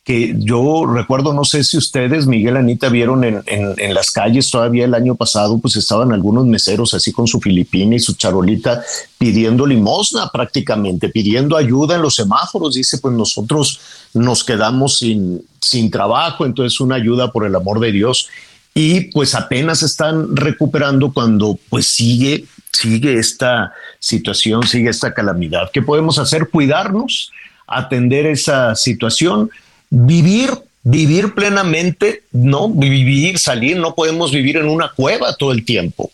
que 0.09 0.33
yo 0.39 0.87
recuerdo, 0.87 1.33
no 1.33 1.45
sé 1.45 1.63
si 1.63 1.77
ustedes, 1.77 2.25
Miguel 2.25 2.57
Anita, 2.57 2.89
vieron 2.89 3.23
en, 3.23 3.43
en, 3.45 3.93
las 3.93 4.09
calles 4.09 4.49
todavía 4.49 4.85
el 4.85 4.95
año 4.95 5.13
pasado, 5.13 5.59
pues 5.59 5.75
estaban 5.75 6.11
algunos 6.11 6.47
meseros 6.47 6.95
así 6.95 7.11
con 7.11 7.27
su 7.27 7.39
filipina 7.39 7.95
y 7.95 7.99
su 7.99 8.15
charolita 8.15 8.83
pidiendo 9.19 9.67
limosna 9.67 10.31
prácticamente, 10.33 11.09
pidiendo 11.09 11.55
ayuda 11.55 11.95
en 11.95 12.01
los 12.01 12.15
semáforos. 12.15 12.73
Dice, 12.73 12.97
pues 12.97 13.13
nosotros 13.13 13.81
nos 14.15 14.43
quedamos 14.43 14.97
sin, 14.97 15.43
sin 15.61 15.91
trabajo, 15.91 16.43
entonces 16.43 16.79
una 16.79 16.95
ayuda 16.95 17.31
por 17.31 17.45
el 17.45 17.55
amor 17.55 17.79
de 17.79 17.91
Dios. 17.91 18.29
Y 18.73 19.11
pues 19.11 19.35
apenas 19.35 19.83
están 19.83 20.35
recuperando 20.35 21.13
cuando 21.13 21.59
pues 21.69 21.85
sigue, 21.85 22.45
sigue 22.71 23.19
esta 23.19 23.73
situación, 23.99 24.65
sigue 24.65 24.89
esta 24.89 25.13
calamidad. 25.13 25.69
¿Qué 25.71 25.83
podemos 25.83 26.17
hacer? 26.17 26.49
Cuidarnos, 26.49 27.31
atender 27.67 28.25
esa 28.25 28.73
situación 28.73 29.51
vivir, 29.89 30.51
vivir 30.83 31.33
plenamente, 31.33 32.23
no 32.31 32.69
vivir, 32.69 33.39
salir, 33.39 33.77
no 33.77 33.95
podemos 33.95 34.31
vivir 34.31 34.57
en 34.57 34.69
una 34.69 34.89
cueva 34.89 35.35
todo 35.35 35.51
el 35.51 35.65
tiempo. 35.65 36.11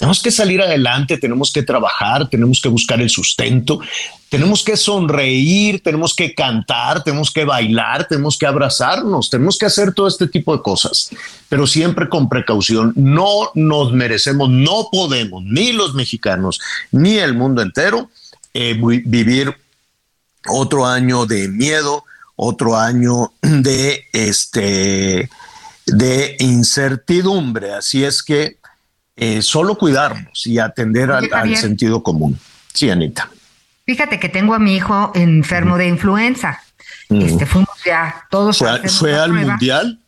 Tenemos 0.00 0.22
que 0.22 0.30
salir 0.30 0.62
adelante, 0.62 1.18
tenemos 1.18 1.52
que 1.52 1.62
trabajar, 1.62 2.26
tenemos 2.30 2.60
que 2.62 2.70
buscar 2.70 3.02
el 3.02 3.10
sustento, 3.10 3.80
tenemos 4.30 4.64
que 4.64 4.78
sonreír, 4.78 5.82
tenemos 5.82 6.14
que 6.14 6.34
cantar, 6.34 7.04
tenemos 7.04 7.30
que 7.30 7.44
bailar, 7.44 8.08
tenemos 8.08 8.38
que 8.38 8.46
abrazarnos, 8.46 9.28
tenemos 9.28 9.58
que 9.58 9.66
hacer 9.66 9.92
todo 9.92 10.08
este 10.08 10.26
tipo 10.26 10.56
de 10.56 10.62
cosas, 10.62 11.10
pero 11.50 11.66
siempre 11.66 12.08
con 12.08 12.30
precaución. 12.30 12.94
No 12.96 13.50
nos 13.54 13.92
merecemos, 13.92 14.48
no 14.48 14.88
podemos, 14.90 15.44
ni 15.44 15.72
los 15.72 15.92
mexicanos, 15.92 16.60
ni 16.90 17.18
el 17.18 17.34
mundo 17.34 17.60
entero, 17.60 18.08
eh, 18.54 18.80
vivir 19.04 19.54
otro 20.48 20.86
año 20.86 21.26
de 21.26 21.48
miedo, 21.48 22.04
otro 22.42 22.76
año 22.76 23.32
de 23.42 24.04
este 24.12 25.28
de 25.86 26.36
incertidumbre. 26.38 27.74
Así 27.74 28.04
es 28.04 28.22
que 28.22 28.58
eh, 29.16 29.42
solo 29.42 29.76
cuidarnos 29.76 30.46
y 30.46 30.58
atender 30.58 31.10
al, 31.10 31.56
sentido 31.56 32.02
común. 32.02 32.38
Sí, 32.72 32.88
Anita. 32.88 33.30
Fíjate 33.84 34.18
que 34.18 34.28
tengo 34.28 34.54
a 34.54 34.58
mi 34.58 34.76
hijo 34.76 35.12
enfermo 35.14 35.76
de 35.76 35.88
influenza. 35.88 36.62
Este, 37.10 37.44
fuimos 37.44 37.76
ya 37.84 38.26
todos. 38.30 38.58
¿Fue, 38.58 39.18
al 39.18 39.32
mundial? 39.32 39.98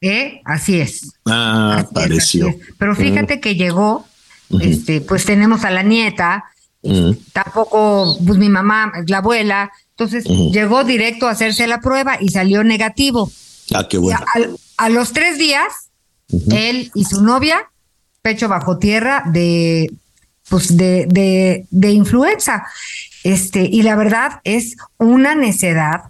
¿Eh? 0.00 0.42
Así 0.44 0.80
es. 0.80 1.12
Ah, 1.24 1.86
apareció. 1.88 2.48
Pero 2.78 2.96
fíjate 2.96 3.40
que 3.40 3.54
llegó, 3.54 4.06
este, 4.60 5.00
pues 5.00 5.24
tenemos 5.24 5.64
a 5.64 5.70
la 5.70 5.84
nieta, 5.84 6.44
tampoco, 7.32 8.18
pues 8.26 8.38
mi 8.38 8.48
mamá, 8.48 8.92
la 9.06 9.18
abuela, 9.18 9.70
Entonces 10.02 10.24
llegó 10.52 10.84
directo 10.84 11.28
a 11.28 11.32
hacerse 11.32 11.66
la 11.66 11.80
prueba 11.80 12.18
y 12.20 12.28
salió 12.28 12.64
negativo. 12.64 13.30
Ah, 13.74 13.86
qué 13.88 13.98
bueno. 13.98 14.20
A, 14.76 14.88
los 14.88 15.12
tres 15.12 15.38
días, 15.38 15.90
él 16.50 16.90
y 16.94 17.04
su 17.04 17.22
novia, 17.22 17.70
pecho 18.20 18.48
bajo 18.48 18.78
tierra 18.78 19.22
de, 19.26 19.92
pues 20.48 20.76
de, 20.76 21.06
de, 21.08 21.66
de 21.70 21.90
influenza. 21.90 22.64
Este, 23.24 23.62
y 23.62 23.82
la 23.82 23.94
verdad 23.94 24.40
es 24.44 24.76
una 24.98 25.34
necedad, 25.34 26.02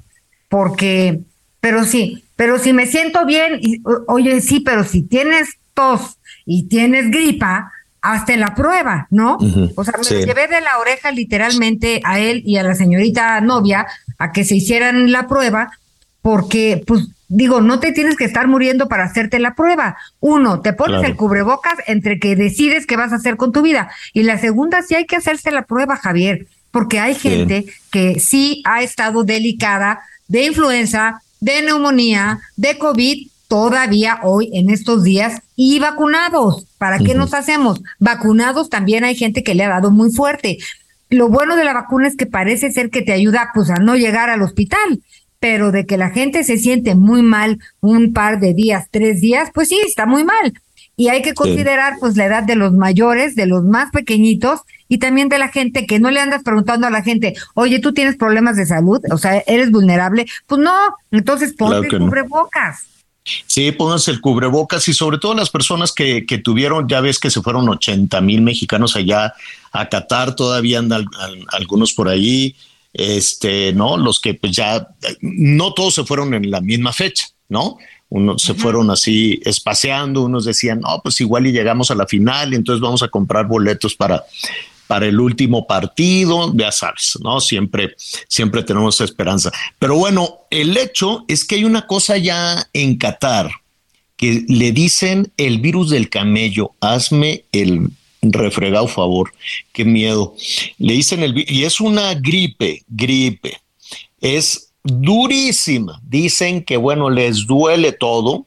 porque, 0.48 1.20
pero 1.60 1.84
sí, 1.84 2.24
pero 2.36 2.58
si 2.58 2.72
me 2.72 2.86
siento 2.86 3.26
bien, 3.26 3.58
y, 3.60 3.82
oye, 4.08 4.40
sí, 4.40 4.60
pero 4.60 4.84
si 4.84 5.02
tienes 5.02 5.50
tos 5.74 6.18
y 6.46 6.64
tienes 6.68 7.10
gripa, 7.10 7.70
hasta 8.02 8.36
la 8.36 8.54
prueba, 8.54 9.06
¿no? 9.10 9.38
O 9.76 9.84
sea, 9.84 9.94
me 9.98 10.26
llevé 10.26 10.48
de 10.48 10.60
la 10.60 10.78
oreja 10.78 11.12
literalmente 11.12 12.00
a 12.04 12.18
él 12.18 12.42
y 12.44 12.56
a 12.56 12.64
la 12.64 12.74
señorita 12.74 13.40
novia 13.40 13.86
a 14.18 14.32
que 14.32 14.44
se 14.44 14.56
hicieran 14.56 15.12
la 15.12 15.28
prueba, 15.28 15.70
porque, 16.20 16.82
pues, 16.84 17.08
digo, 17.28 17.60
no 17.60 17.78
te 17.78 17.92
tienes 17.92 18.16
que 18.16 18.24
estar 18.24 18.48
muriendo 18.48 18.88
para 18.88 19.04
hacerte 19.04 19.38
la 19.38 19.54
prueba. 19.54 19.96
Uno, 20.20 20.60
te 20.60 20.72
pones 20.72 21.02
el 21.04 21.16
cubrebocas 21.16 21.74
entre 21.86 22.18
que 22.18 22.34
decides 22.34 22.86
qué 22.86 22.96
vas 22.96 23.12
a 23.12 23.16
hacer 23.16 23.36
con 23.36 23.52
tu 23.52 23.62
vida. 23.62 23.90
Y 24.12 24.24
la 24.24 24.36
segunda, 24.38 24.82
sí 24.82 24.96
hay 24.96 25.06
que 25.06 25.16
hacerse 25.16 25.52
la 25.52 25.62
prueba, 25.62 25.96
Javier, 25.96 26.46
porque 26.72 26.98
hay 26.98 27.14
gente 27.14 27.66
que 27.90 28.18
sí 28.18 28.62
ha 28.66 28.82
estado 28.82 29.22
delicada 29.22 30.00
de 30.26 30.44
influenza, 30.44 31.22
de 31.40 31.62
neumonía, 31.62 32.40
de 32.56 32.78
COVID 32.78 33.28
todavía 33.52 34.18
hoy 34.22 34.48
en 34.54 34.70
estos 34.70 35.02
días 35.02 35.42
y 35.56 35.78
vacunados. 35.78 36.64
¿Para 36.78 36.98
qué 36.98 37.14
nos 37.14 37.34
hacemos? 37.34 37.82
Vacunados 37.98 38.70
también 38.70 39.04
hay 39.04 39.14
gente 39.14 39.42
que 39.42 39.54
le 39.54 39.62
ha 39.62 39.68
dado 39.68 39.90
muy 39.90 40.10
fuerte. 40.10 40.56
Lo 41.10 41.28
bueno 41.28 41.54
de 41.54 41.64
la 41.64 41.74
vacuna 41.74 42.08
es 42.08 42.16
que 42.16 42.24
parece 42.24 42.72
ser 42.72 42.88
que 42.88 43.02
te 43.02 43.12
ayuda 43.12 43.50
pues 43.52 43.68
a 43.68 43.74
no 43.74 43.94
llegar 43.94 44.30
al 44.30 44.40
hospital, 44.40 45.02
pero 45.38 45.70
de 45.70 45.84
que 45.84 45.98
la 45.98 46.08
gente 46.08 46.44
se 46.44 46.56
siente 46.56 46.94
muy 46.94 47.20
mal 47.20 47.58
un 47.82 48.14
par 48.14 48.40
de 48.40 48.54
días, 48.54 48.86
tres 48.90 49.20
días, 49.20 49.50
pues 49.52 49.68
sí, 49.68 49.78
está 49.86 50.06
muy 50.06 50.24
mal. 50.24 50.54
Y 50.96 51.08
hay 51.08 51.20
que 51.20 51.34
considerar 51.34 51.96
pues 52.00 52.16
la 52.16 52.24
edad 52.24 52.44
de 52.44 52.56
los 52.56 52.72
mayores, 52.72 53.34
de 53.34 53.44
los 53.44 53.64
más 53.64 53.90
pequeñitos 53.90 54.60
y 54.88 54.96
también 54.96 55.28
de 55.28 55.38
la 55.38 55.48
gente 55.48 55.84
que 55.84 56.00
no 56.00 56.10
le 56.10 56.20
andas 56.20 56.42
preguntando 56.42 56.86
a 56.86 56.90
la 56.90 57.02
gente, 57.02 57.34
oye, 57.52 57.80
tú 57.80 57.92
tienes 57.92 58.16
problemas 58.16 58.56
de 58.56 58.64
salud, 58.64 59.02
o 59.10 59.18
sea, 59.18 59.42
eres 59.46 59.70
vulnerable. 59.70 60.24
Pues 60.46 60.62
no, 60.62 60.72
entonces 61.10 61.52
ponte 61.52 61.88
cubrebocas. 61.98 62.86
Sí, 63.24 63.70
pónganse 63.70 64.10
el 64.10 64.20
cubrebocas 64.20 64.88
y 64.88 64.94
sobre 64.94 65.18
todo 65.18 65.34
las 65.34 65.50
personas 65.50 65.92
que, 65.92 66.26
que 66.26 66.38
tuvieron, 66.38 66.88
ya 66.88 67.00
ves 67.00 67.20
que 67.20 67.30
se 67.30 67.40
fueron 67.40 67.68
80 67.68 68.20
mil 68.20 68.42
mexicanos 68.42 68.96
allá 68.96 69.34
a 69.70 69.88
Qatar, 69.88 70.34
todavía 70.34 70.80
andan 70.80 71.06
algunos 71.48 71.92
por 71.92 72.08
ahí, 72.08 72.56
este, 72.92 73.72
¿no? 73.72 73.96
Los 73.96 74.20
que 74.20 74.34
pues 74.34 74.52
ya, 74.52 74.88
no 75.20 75.72
todos 75.72 75.94
se 75.94 76.04
fueron 76.04 76.34
en 76.34 76.50
la 76.50 76.60
misma 76.60 76.92
fecha, 76.92 77.28
¿no? 77.48 77.78
Unos 78.08 78.42
se 78.42 78.52
fueron 78.52 78.90
así 78.90 79.40
espaciando, 79.44 80.22
unos 80.22 80.44
decían, 80.44 80.80
no, 80.80 81.00
pues 81.02 81.18
igual 81.20 81.46
y 81.46 81.52
llegamos 81.52 81.90
a 81.90 81.94
la 81.94 82.06
final 82.06 82.52
y 82.52 82.56
entonces 82.56 82.82
vamos 82.82 83.02
a 83.02 83.08
comprar 83.08 83.46
boletos 83.46 83.94
para, 83.94 84.22
para 84.86 85.06
el 85.06 85.18
último 85.20 85.66
partido, 85.66 86.52
ya 86.54 86.70
sabes, 86.72 87.18
¿no? 87.22 87.40
Siempre, 87.40 87.94
siempre 88.28 88.62
tenemos 88.62 89.00
esperanza. 89.00 89.50
Pero 89.78 89.96
bueno, 89.96 90.40
el 90.50 90.76
hecho 90.76 91.24
es 91.28 91.44
que 91.44 91.56
hay 91.56 91.64
una 91.64 91.86
cosa 91.86 92.18
ya 92.18 92.68
en 92.72 92.96
Qatar 92.96 93.50
que 94.16 94.44
le 94.46 94.72
dicen 94.72 95.32
el 95.36 95.58
virus 95.58 95.90
del 95.90 96.08
camello, 96.08 96.72
hazme 96.80 97.44
el 97.52 97.88
refregado 98.22 98.86
favor, 98.86 99.32
qué 99.72 99.84
miedo. 99.84 100.36
Le 100.78 100.94
dicen 100.94 101.22
el 101.22 101.44
y 101.48 101.64
es 101.64 101.80
una 101.80 102.14
gripe, 102.14 102.84
gripe. 102.88 103.58
Es 104.20 104.72
durísima. 104.84 106.00
Dicen 106.04 106.62
que 106.62 106.76
bueno, 106.76 107.10
les 107.10 107.46
duele 107.46 107.92
todo. 107.92 108.46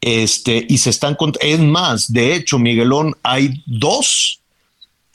Este, 0.00 0.64
y 0.68 0.78
se 0.78 0.90
están 0.90 1.16
es 1.40 1.58
más, 1.58 2.12
de 2.12 2.34
hecho, 2.34 2.58
Miguelón, 2.58 3.14
hay 3.22 3.62
dos 3.66 4.40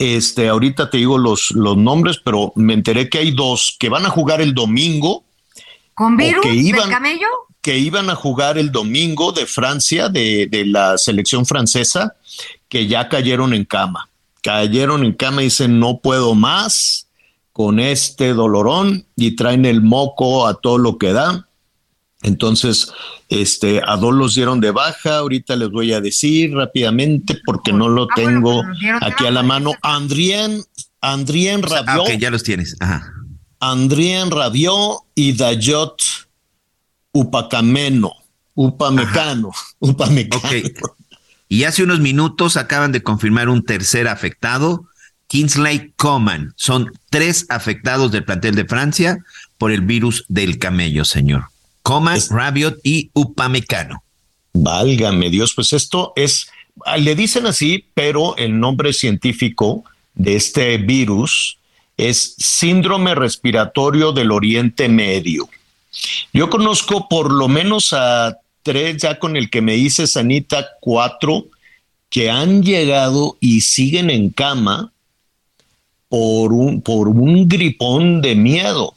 este, 0.02 0.48
ahorita 0.48 0.90
te 0.90 0.98
digo 0.98 1.18
los, 1.18 1.50
los 1.52 1.76
nombres, 1.76 2.20
pero 2.22 2.52
me 2.56 2.74
enteré 2.74 3.08
que 3.08 3.18
hay 3.18 3.30
dos 3.30 3.76
que 3.78 3.88
van 3.88 4.04
a 4.04 4.10
jugar 4.10 4.40
el 4.40 4.54
domingo. 4.54 5.24
¿Con 5.94 6.16
virus 6.16 6.42
que 6.42 6.54
iban, 6.54 6.90
camello? 6.90 7.26
Que 7.60 7.78
iban 7.78 8.10
a 8.10 8.14
jugar 8.14 8.58
el 8.58 8.72
domingo 8.72 9.32
de 9.32 9.46
Francia, 9.46 10.08
de, 10.08 10.48
de 10.50 10.66
la 10.66 10.98
selección 10.98 11.46
francesa, 11.46 12.16
que 12.68 12.86
ya 12.86 13.08
cayeron 13.08 13.54
en 13.54 13.64
cama. 13.64 14.08
Cayeron 14.42 15.04
en 15.04 15.12
cama 15.12 15.42
y 15.42 15.46
dicen, 15.46 15.78
no 15.78 15.98
puedo 15.98 16.34
más 16.34 17.06
con 17.52 17.78
este 17.78 18.32
dolorón 18.32 19.06
y 19.14 19.36
traen 19.36 19.64
el 19.66 19.82
moco 19.82 20.46
a 20.46 20.54
todo 20.54 20.78
lo 20.78 20.98
que 20.98 21.12
da. 21.12 21.46
Entonces, 22.22 22.92
este, 23.28 23.80
a 23.84 23.96
dos 23.96 24.14
los 24.14 24.34
dieron 24.34 24.60
de 24.60 24.70
baja, 24.70 25.18
ahorita 25.18 25.56
les 25.56 25.70
voy 25.70 25.92
a 25.92 26.00
decir 26.00 26.54
rápidamente 26.54 27.40
porque 27.44 27.72
no 27.72 27.88
lo 27.88 28.04
ah, 28.04 28.14
tengo 28.14 28.62
aquí 29.00 29.26
a 29.26 29.30
la 29.30 29.42
mano. 29.42 29.72
Andrien, 29.82 30.62
Andrien 31.00 31.62
Rabió. 31.62 32.04
ya 32.18 32.30
los 32.30 32.42
tienes. 32.42 32.76
Ajá. 32.80 33.12
Andrien 33.58 34.30
Rabió 34.30 35.04
y 35.14 35.32
Dayot 35.32 35.96
Upacameno, 37.12 38.12
Upamecano, 38.54 39.50
Upamecano. 39.78 40.42
Y 41.48 41.64
hace 41.64 41.82
unos 41.82 42.00
minutos 42.00 42.56
acaban 42.56 42.92
de 42.92 43.02
confirmar 43.02 43.48
un 43.48 43.64
tercer 43.64 44.08
afectado, 44.08 44.88
Kingsley 45.26 45.92
Coman. 45.96 46.54
Son 46.56 46.90
tres 47.10 47.46
afectados 47.50 48.10
del 48.10 48.24
plantel 48.24 48.54
de 48.54 48.64
Francia 48.64 49.18
por 49.58 49.70
el 49.70 49.82
virus 49.82 50.24
del 50.28 50.58
camello, 50.58 51.04
señor. 51.04 51.51
Comas, 51.82 52.28
Rabiot 52.30 52.78
y 52.82 53.10
Upamecano. 53.14 54.02
Válgame 54.52 55.30
Dios, 55.30 55.54
pues 55.54 55.72
esto 55.72 56.12
es, 56.16 56.48
ah, 56.84 56.96
le 56.96 57.14
dicen 57.14 57.46
así, 57.46 57.86
pero 57.94 58.36
el 58.36 58.58
nombre 58.58 58.92
científico 58.92 59.84
de 60.14 60.36
este 60.36 60.76
virus 60.78 61.58
es 61.96 62.34
síndrome 62.38 63.14
respiratorio 63.14 64.12
del 64.12 64.30
Oriente 64.30 64.88
Medio. 64.88 65.48
Yo 66.32 66.48
conozco 66.48 67.08
por 67.08 67.30
lo 67.30 67.48
menos 67.48 67.92
a 67.92 68.38
tres, 68.62 69.02
ya 69.02 69.18
con 69.18 69.36
el 69.36 69.50
que 69.50 69.60
me 69.60 69.74
dice 69.74 70.06
Sanita, 70.06 70.68
cuatro 70.80 71.46
que 72.08 72.30
han 72.30 72.62
llegado 72.62 73.36
y 73.40 73.62
siguen 73.62 74.10
en 74.10 74.30
cama 74.30 74.92
por 76.08 76.52
un, 76.52 76.82
por 76.82 77.08
un 77.08 77.48
gripón 77.48 78.20
de 78.20 78.34
miedo. 78.34 78.94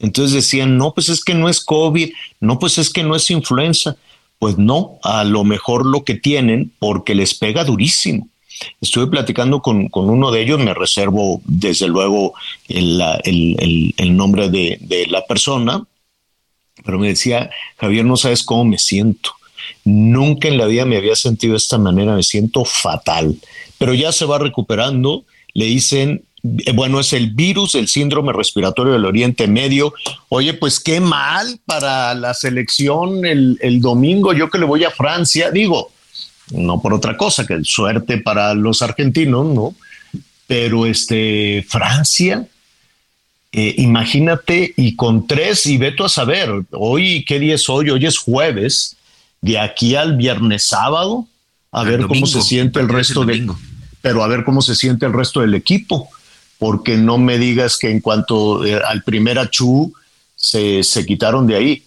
Entonces 0.00 0.34
decían, 0.34 0.76
no, 0.76 0.92
pues 0.92 1.08
es 1.10 1.22
que 1.22 1.34
no 1.34 1.48
es 1.48 1.60
COVID, 1.60 2.10
no, 2.40 2.58
pues 2.58 2.78
es 2.78 2.90
que 2.90 3.04
no 3.04 3.14
es 3.14 3.30
influenza. 3.30 3.96
Pues 4.38 4.56
no, 4.56 4.98
a 5.02 5.22
lo 5.24 5.44
mejor 5.44 5.84
lo 5.84 6.02
que 6.02 6.14
tienen 6.14 6.72
porque 6.78 7.14
les 7.14 7.34
pega 7.34 7.62
durísimo. 7.62 8.26
Estuve 8.80 9.06
platicando 9.06 9.60
con, 9.60 9.88
uno 9.92 10.30
de 10.30 10.42
ellos, 10.42 10.58
me 10.58 10.74
reservo 10.74 11.42
desde 11.44 11.88
luego 11.88 12.32
el, 12.68 12.96
nombre 14.16 14.48
de, 14.48 14.78
de 14.80 15.06
la 15.06 15.26
persona, 15.26 15.84
pero 16.84 16.98
me 16.98 17.08
decía, 17.08 17.50
Javier, 17.76 18.06
no 18.06 18.16
sabes 18.16 18.42
cómo 18.42 18.64
me 18.64 18.78
siento. 18.78 19.30
Nunca 19.84 20.48
en 20.48 20.56
la 20.56 20.66
vida 20.66 20.86
me 20.86 20.96
había 20.96 21.16
sentido 21.16 21.52
de 21.52 21.58
esta 21.58 21.78
manera, 21.78 22.14
me 22.14 22.22
siento 22.22 22.64
fatal, 22.64 23.38
pero 23.78 23.94
ya 23.94 24.12
se 24.12 24.24
va 24.24 24.38
recuperando. 24.38 25.24
Le 25.52 25.66
dicen 25.66 26.24
bueno, 26.42 27.00
es 27.00 27.12
el 27.12 27.30
virus, 27.30 27.74
el 27.74 27.88
síndrome 27.88 28.32
respiratorio 28.32 28.94
del 28.94 29.04
Oriente 29.04 29.46
Medio. 29.46 29.92
Oye, 30.28 30.54
pues 30.54 30.80
qué 30.80 31.00
mal 31.00 31.58
para 31.66 32.14
la 32.14 32.34
selección 32.34 33.26
el, 33.26 33.80
domingo, 33.80 34.32
yo 34.32 34.48
que 34.48 34.58
le 34.58 34.64
voy 34.64 34.84
a 34.84 34.90
Francia, 34.90 35.50
digo, 35.50 35.92
no 36.52 36.80
por 36.80 36.94
otra 36.94 37.16
cosa, 37.16 37.46
que 37.46 37.62
suerte 37.64 38.18
para 38.18 38.54
los 38.54 38.82
argentinos, 38.82 39.46
¿no? 39.46 39.74
Pero 40.46 40.86
este, 40.86 41.64
Francia, 41.68 42.46
eh, 43.52 43.74
imagínate, 43.78 44.72
y 44.76 44.96
con 44.96 45.26
tres, 45.26 45.66
y 45.66 45.76
veto 45.76 46.04
a 46.04 46.08
saber, 46.08 46.50
hoy, 46.72 47.24
¿qué 47.24 47.38
día 47.38 47.54
es 47.54 47.68
hoy? 47.68 47.90
Hoy 47.90 48.06
es 48.06 48.18
jueves, 48.18 48.96
de 49.42 49.58
aquí 49.58 49.94
al 49.94 50.16
viernes 50.16 50.64
sábado, 50.64 51.26
a 51.70 51.84
ver 51.84 52.06
cómo 52.06 52.26
se 52.26 52.42
siente 52.42 52.80
el 52.80 52.88
resto 52.88 53.24
de... 53.24 53.46
Pero 54.02 54.24
a 54.24 54.28
ver 54.28 54.44
cómo 54.44 54.62
se 54.62 54.74
siente 54.74 55.04
el 55.04 55.12
resto 55.12 55.42
del 55.42 55.54
equipo 55.54 56.08
porque 56.60 56.98
no 56.98 57.16
me 57.16 57.38
digas 57.38 57.78
que 57.78 57.90
en 57.90 58.00
cuanto 58.00 58.64
eh, 58.66 58.78
al 58.86 59.02
primer 59.02 59.38
achú 59.38 59.92
se, 60.36 60.84
se, 60.84 61.06
quitaron 61.06 61.46
de 61.46 61.56
ahí. 61.56 61.82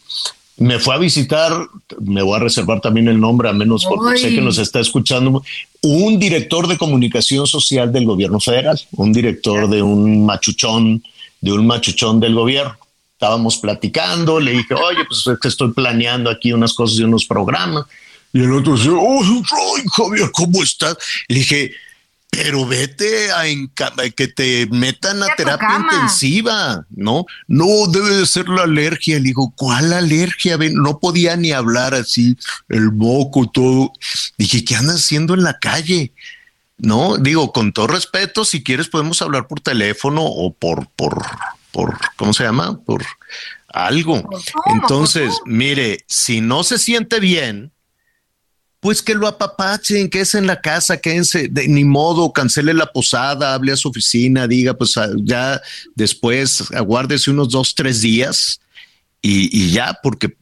Me 0.58 0.80
fue 0.80 0.96
a 0.96 0.98
visitar, 0.98 1.68
me 2.02 2.24
voy 2.24 2.38
a 2.38 2.40
reservar 2.40 2.82
también 2.82 3.08
el 3.08 3.20
nombre, 3.20 3.50
a 3.50 3.54
menos 3.54 3.86
porque 3.86 4.18
sé 4.18 4.34
que 4.34 4.42
nos 4.42 4.58
está 4.58 4.80
escuchando, 4.80 5.44
un 5.82 6.18
director 6.20 6.68
de 6.68 6.78
comunicación 6.78 7.46
social 7.46 7.92
del 7.94 8.06
gobierno 8.06 8.40
federal, 8.40 8.80
un 8.94 9.14
director 9.14 9.70
de 9.70 9.84
un 9.84 10.26
machuchón, 10.26 11.04
de 11.40 11.52
un 11.54 11.68
machuchón 11.68 12.20
del 12.20 12.34
gobierno. 12.34 12.76
Estábamos 13.14 13.58
platicando, 13.58 14.40
le 14.40 14.54
dije, 14.54 14.74
oye, 14.74 15.06
pues 15.08 15.26
es 15.28 15.40
que 15.40 15.50
estoy 15.50 15.72
planeando 15.72 16.32
aquí 16.32 16.52
unas 16.52 16.74
cosas 16.74 16.98
de 16.98 17.06
unos 17.06 17.26
programas. 17.26 17.86
Y 18.34 18.40
el 18.42 18.52
otro 18.54 18.76
dice, 18.76 18.90
oh, 18.90 19.44
Javier, 19.96 20.32
¿cómo 20.32 20.64
estás? 20.64 20.98
Le 21.28 21.38
dije, 21.38 21.72
pero 22.34 22.66
vete 22.66 23.32
a 23.32 23.44
que 24.16 24.28
te 24.28 24.68
metan 24.72 25.22
a 25.22 25.28
terapia 25.36 25.78
intensiva, 25.80 26.86
¿no? 26.90 27.26
No, 27.48 27.88
debe 27.88 28.16
de 28.16 28.26
ser 28.26 28.50
la 28.50 28.64
alergia. 28.64 29.18
Le 29.18 29.26
digo, 29.26 29.54
¿cuál 29.56 29.94
alergia? 29.94 30.58
No 30.58 31.00
podía 31.00 31.36
ni 31.36 31.52
hablar 31.52 31.94
así, 31.94 32.36
el 32.70 32.92
moco, 32.92 33.50
todo. 33.50 33.94
Dije, 34.38 34.66
¿qué 34.66 34.76
andas 34.76 34.98
haciendo 34.98 35.36
en 35.36 35.44
la 35.44 35.60
calle? 35.60 36.12
No, 36.78 37.18
digo, 37.18 37.52
con 37.52 37.72
todo 37.72 37.88
respeto, 37.88 38.46
si 38.46 38.64
quieres 38.64 38.88
podemos 38.88 39.22
hablar 39.22 39.48
por 39.48 39.60
teléfono 39.60 40.24
o 40.24 40.52
por, 40.54 40.88
por, 40.96 41.24
por, 41.72 41.98
¿cómo 42.16 42.34
se 42.34 42.44
llama? 42.44 42.80
Por 42.80 43.06
algo. 43.68 44.28
Entonces, 44.66 45.40
mire, 45.46 46.00
si 46.08 46.42
no 46.42 46.64
se 46.64 46.80
siente 46.80 47.20
bien, 47.20 47.73
pues 48.84 49.02
que 49.02 49.16
lo 49.16 49.28
apapachen, 49.30 50.10
que 50.10 50.20
es 50.20 50.36
en 50.36 50.46
la 50.46 50.60
casa, 50.60 50.98
quédense, 50.98 51.48
de, 51.48 51.70
ni 51.70 51.86
modo, 51.86 52.34
cancele 52.34 52.74
la 52.74 52.92
posada, 52.92 53.54
hable 53.54 53.72
a 53.72 53.78
su 53.78 53.88
oficina, 53.88 54.46
diga, 54.46 54.74
pues 54.74 54.98
ah, 54.98 55.08
ya 55.24 55.62
después 55.96 56.70
aguárdese 56.74 57.32
unos 57.32 57.50
dos, 57.50 57.76
tres 57.76 58.02
días 58.02 58.60
y, 59.22 59.72
ya, 59.72 59.98
porque 60.04 60.36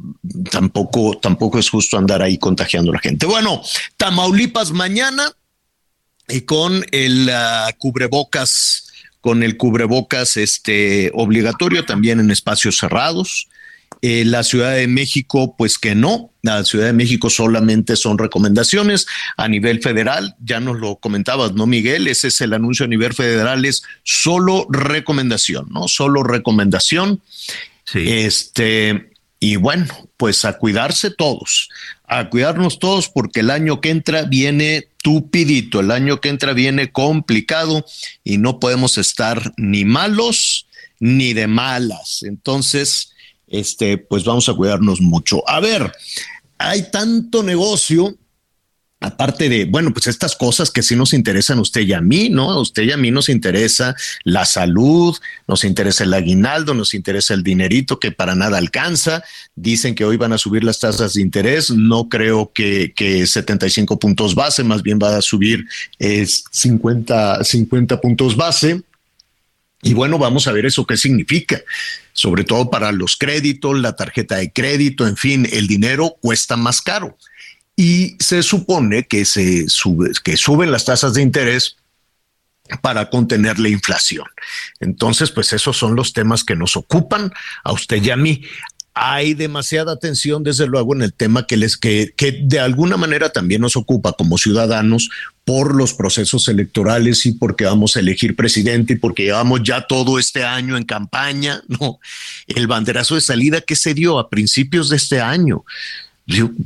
tampoco, 0.50 1.20
tampoco 1.22 1.60
es 1.60 1.70
justo 1.70 2.00
andar 2.00 2.24
ahí 2.24 2.40
contagiando 2.40 2.90
a 2.90 2.96
la 2.96 3.00
gente. 3.00 3.28
Bueno, 3.28 3.62
Tamaulipas 3.96 4.72
mañana 4.72 5.32
y 6.28 6.42
con 6.42 6.84
el 6.90 7.30
ah, 7.30 7.70
cubrebocas, 7.78 8.88
con 9.22 9.44
el 9.44 9.56
cubrebocas 9.56 10.36
este 10.36 11.12
obligatorio 11.14 11.86
también 11.86 12.20
en 12.20 12.32
espacios 12.32 12.80
cerrados. 12.80 13.48
Eh, 14.02 14.26
la 14.26 14.44
Ciudad 14.44 14.74
de 14.74 14.88
México, 14.88 15.56
pues 15.56 15.78
que 15.78 15.94
no. 15.94 16.32
La 16.42 16.64
Ciudad 16.64 16.88
de 16.88 16.94
México 16.94 17.30
solamente 17.30 17.96
son 17.96 18.18
recomendaciones 18.18 19.06
a 19.38 19.48
nivel 19.48 19.82
federal. 19.82 20.36
Ya 20.44 20.60
nos 20.60 20.80
lo 20.80 20.96
comentabas, 20.96 21.54
¿no, 21.54 21.68
Miguel? 21.68 22.08
Ese 22.08 22.30
es 22.30 22.42
el 22.42 22.54
anuncio 22.54 22.86
a 22.86 22.90
nivel 22.90 23.14
federal, 23.14 23.64
es 23.64 23.84
solo 24.04 24.66
recomendación, 24.70 25.68
¿no? 25.70 25.88
Solo 25.88 26.24
recomendación. 26.24 27.22
Sí. 27.86 28.06
Este, 28.08 29.12
y 29.40 29.56
bueno, 29.56 29.88
pues 30.18 30.46
a 30.46 30.58
cuidarse 30.58 31.12
todos, 31.12 31.70
a 32.08 32.30
cuidarnos 32.30 32.80
todos, 32.80 33.10
porque 33.10 33.42
el 33.42 33.52
año 33.52 33.82
que 33.82 33.90
entra 33.90 34.24
viene 34.24 34.88
tupidito, 35.02 35.80
el 35.80 35.92
año 35.92 36.22
que 36.22 36.30
entra 36.30 36.54
viene 36.54 36.92
complicado 36.92 37.86
y 38.24 38.38
no 38.38 38.60
podemos 38.60 38.98
estar 38.98 39.54
ni 39.58 39.86
malos 39.86 40.68
ni 41.00 41.34
de 41.34 41.48
malas. 41.48 42.22
Entonces, 42.22 43.11
este, 43.52 43.98
pues 43.98 44.24
vamos 44.24 44.50
a 44.50 44.54
cuidarnos 44.54 45.02
mucho. 45.02 45.48
A 45.48 45.60
ver, 45.60 45.92
hay 46.58 46.90
tanto 46.90 47.44
negocio 47.44 48.16
aparte 49.02 49.50
de, 49.50 49.66
bueno, 49.66 49.92
pues 49.92 50.08
estas 50.08 50.36
cosas 50.36 50.70
que 50.70 50.84
sí 50.84 50.96
nos 50.96 51.14
interesan 51.14 51.58
a 51.58 51.62
usted 51.62 51.82
y 51.82 51.94
a 51.94 52.02
mí, 52.02 52.30
¿no? 52.30 52.52
A 52.52 52.62
usted 52.62 52.84
y 52.84 52.92
a 52.92 52.98
mí 52.98 53.10
nos 53.10 53.30
interesa 53.30 53.96
la 54.24 54.46
salud, 54.46 55.18
nos 55.48 55.64
interesa 55.64 56.04
el 56.04 56.14
aguinaldo, 56.14 56.76
nos 56.76 56.94
interesa 56.94 57.34
el 57.34 57.42
dinerito 57.42 58.00
que 58.00 58.12
para 58.12 58.36
nada 58.36 58.60
alcanza. 58.60 59.24
Dicen 59.56 59.96
que 59.96 60.06
hoy 60.06 60.18
van 60.18 60.34
a 60.34 60.38
subir 60.38 60.64
las 60.64 60.80
tasas 60.80 61.16
de 61.16 61.22
interés. 61.22 61.72
No 61.72 62.10
creo 62.10 62.52
que, 62.54 62.94
que 62.96 63.26
75 63.26 63.98
puntos 63.98 64.36
base, 64.36 64.64
más 64.64 64.84
bien 64.84 65.00
va 65.02 65.18
a 65.18 65.22
subir 65.22 65.66
eh, 65.98 66.26
50, 66.26 67.44
50 67.44 68.00
puntos 68.00 68.38
base. 68.38 68.84
Y 69.82 69.94
bueno, 69.94 70.18
vamos 70.18 70.48
a 70.48 70.52
ver 70.52 70.66
eso 70.66 70.86
qué 70.86 70.96
significa, 70.98 71.62
sobre 72.14 72.44
todo 72.44 72.70
para 72.70 72.92
los 72.92 73.18
créditos, 73.18 73.80
la 73.80 73.96
tarjeta 73.96 74.38
de 74.38 74.52
crédito, 74.52 75.08
en 75.08 75.18
fin, 75.18 75.48
el 75.52 75.68
dinero 75.68 76.18
cuesta 76.22 76.56
más 76.56 76.82
caro. 76.82 77.18
Y 77.76 78.16
se 78.20 78.44
supone 78.44 79.08
que 79.08 79.26
se 79.26 79.68
sube, 79.70 80.12
que 80.24 80.38
suben 80.38 80.72
las 80.72 80.86
tasas 80.86 81.16
de 81.16 81.24
interés 81.24 81.78
para 82.82 83.10
contener 83.10 83.60
la 83.60 83.70
inflación. 83.70 84.26
Entonces, 84.80 85.32
pues 85.32 85.52
esos 85.52 85.78
son 85.78 85.96
los 85.96 86.14
temas 86.14 86.44
que 86.44 86.56
nos 86.56 86.78
ocupan 86.78 87.32
a 87.64 87.72
usted 87.72 88.02
y 88.02 88.12
a 88.12 88.16
mí 88.16 88.44
hay 88.94 89.34
demasiada 89.34 89.94
atención, 89.94 90.44
desde 90.44 90.68
luego, 90.68 90.94
en 90.94 91.02
el 91.02 91.14
tema 91.14 91.48
que 91.48 91.58
les 91.58 91.78
que, 91.78 92.14
que 92.18 92.42
de 92.44 92.60
alguna 92.60 92.98
manera 92.98 93.30
también 93.30 93.62
nos 93.62 93.78
ocupa 93.78 94.14
como 94.14 94.38
ciudadanos 94.38 95.10
por 95.46 95.76
los 95.76 95.94
procesos 95.94 96.48
electorales 96.48 97.26
y 97.26 97.32
porque 97.34 97.66
vamos 97.66 97.96
a 97.96 98.02
elegir 98.02 98.36
presidente 98.36 98.94
y 98.94 98.96
porque 98.98 99.24
llevamos 99.24 99.64
ya 99.64 99.88
todo 99.88 100.20
este 100.20 100.44
año 100.44 100.78
en 100.78 100.84
campaña, 100.84 101.62
no, 101.68 102.00
el 102.48 102.68
banderazo 102.68 103.16
de 103.16 103.22
salida 103.22 103.62
que 103.62 103.76
se 103.76 103.94
dio 103.94 104.20
a 104.20 104.30
principios 104.30 104.90
de 104.90 104.98
este 104.98 105.22
año, 105.22 105.64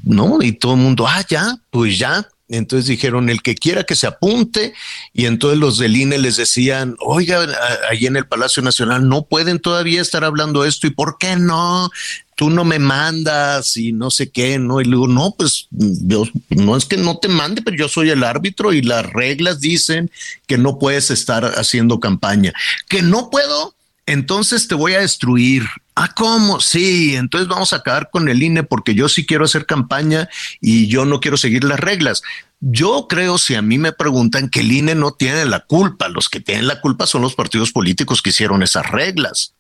no, 0.04 0.42
y 0.42 0.52
todo 0.52 0.74
el 0.74 0.82
mundo, 0.82 1.08
ah, 1.08 1.26
ya, 1.28 1.58
pues 1.70 1.98
ya, 1.98 2.28
entonces 2.48 2.88
dijeron, 2.88 3.30
el 3.30 3.42
que 3.42 3.56
quiera 3.56 3.84
que 3.84 3.96
se 3.96 4.08
apunte, 4.08 4.74
y 5.14 5.26
entonces 5.26 5.60
los 5.60 5.78
del 5.78 5.98
INE 5.98 6.18
les 6.18 6.38
decían, 6.38 6.96
oiga, 7.00 7.46
allí 7.90 8.06
en 8.06 8.18
el 8.18 8.28
Palacio 8.28 8.62
Nacional 8.62 9.08
no 9.08 9.26
pueden 9.26 9.60
todavía 9.60 10.02
estar 10.02 10.24
hablando 10.24 10.66
esto, 10.66 10.88
¿y 10.88 10.92
por 10.92 11.18
qué 11.18 11.36
no? 11.36 11.90
Tú 12.36 12.50
no 12.50 12.66
me 12.66 12.80
mandas 12.80 13.78
y 13.78 13.94
no 13.94 14.12
sé 14.12 14.30
qué, 14.30 14.60
¿no? 14.60 14.82
Y 14.82 14.86
luego, 14.86 15.08
no, 15.08 15.34
pues 15.38 15.68
yo 15.72 16.26
no 16.50 16.76
es 16.76 16.86
que 16.86 16.98
no 16.98 17.18
te 17.18 17.30
mande, 17.30 17.62
pero 17.62 17.78
yo 17.78 17.88
soy 17.88 18.10
el 18.10 18.24
árbitro 18.24 18.74
y 18.74 18.82
las 18.82 19.06
reglas 19.06 19.62
dicen 19.62 20.12
que 20.46 20.58
no 20.58 20.78
puedes 20.78 21.12
estar 21.12 21.46
haciendo 21.46 22.00
campaña. 22.00 22.54
Que 22.90 23.02
no 23.02 23.30
puedo, 23.30 23.75
entonces 24.06 24.68
te 24.68 24.76
voy 24.76 24.94
a 24.94 25.00
destruir. 25.00 25.64
Ah, 25.96 26.14
¿cómo? 26.16 26.60
Sí, 26.60 27.16
entonces 27.16 27.48
vamos 27.48 27.74
a 27.74 27.78
acabar 27.78 28.10
con 28.12 28.28
el 28.30 28.44
INE 28.44 28.64
porque 28.64 28.94
yo 28.94 29.10
sí 29.10 29.26
quiero 29.26 29.46
hacer 29.46 29.66
campaña 29.66 30.30
y 30.62 30.88
yo 30.88 31.06
no 31.06 31.20
quiero 31.20 31.38
seguir 31.38 31.64
las 31.64 31.80
reglas. 31.80 32.22
Yo 32.60 33.08
creo, 33.08 33.38
si 33.38 33.56
a 33.56 33.62
mí 33.62 33.78
me 33.78 33.94
preguntan, 33.94 34.50
que 34.50 34.60
el 34.60 34.72
INE 34.72 34.96
no 34.96 35.12
tiene 35.12 35.46
la 35.46 35.62
culpa. 35.62 36.10
Los 36.10 36.30
que 36.30 36.40
tienen 36.40 36.68
la 36.68 36.82
culpa 36.82 37.08
son 37.08 37.22
los 37.22 37.36
partidos 37.36 37.72
políticos 37.72 38.22
que 38.22 38.30
hicieron 38.30 38.62
esas 38.62 38.90
reglas. 38.92 39.54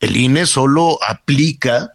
El 0.00 0.16
INE 0.16 0.46
solo 0.46 0.98
aplica 1.06 1.90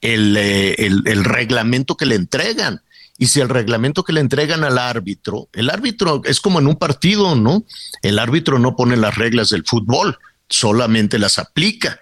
el, 0.00 0.36
eh, 0.36 0.74
el 0.86 1.24
reglamento 1.24 1.96
que 1.96 2.06
le 2.06 2.14
entregan. 2.14 2.82
Y 3.18 3.26
si 3.26 3.40
el 3.40 3.48
reglamento 3.48 4.04
que 4.04 4.12
le 4.12 4.20
entregan 4.20 4.62
al 4.62 4.78
árbitro, 4.78 5.48
el 5.54 5.70
árbitro 5.70 6.20
es 6.24 6.40
como 6.40 6.60
en 6.60 6.66
un 6.66 6.76
partido, 6.76 7.34
¿no? 7.34 7.64
El 8.02 8.18
árbitro 8.18 8.58
no 8.58 8.76
pone 8.76 8.96
las 8.96 9.16
reglas 9.16 9.48
del 9.48 9.64
fútbol 9.64 10.18
solamente 10.48 11.18
las 11.18 11.38
aplica. 11.38 12.00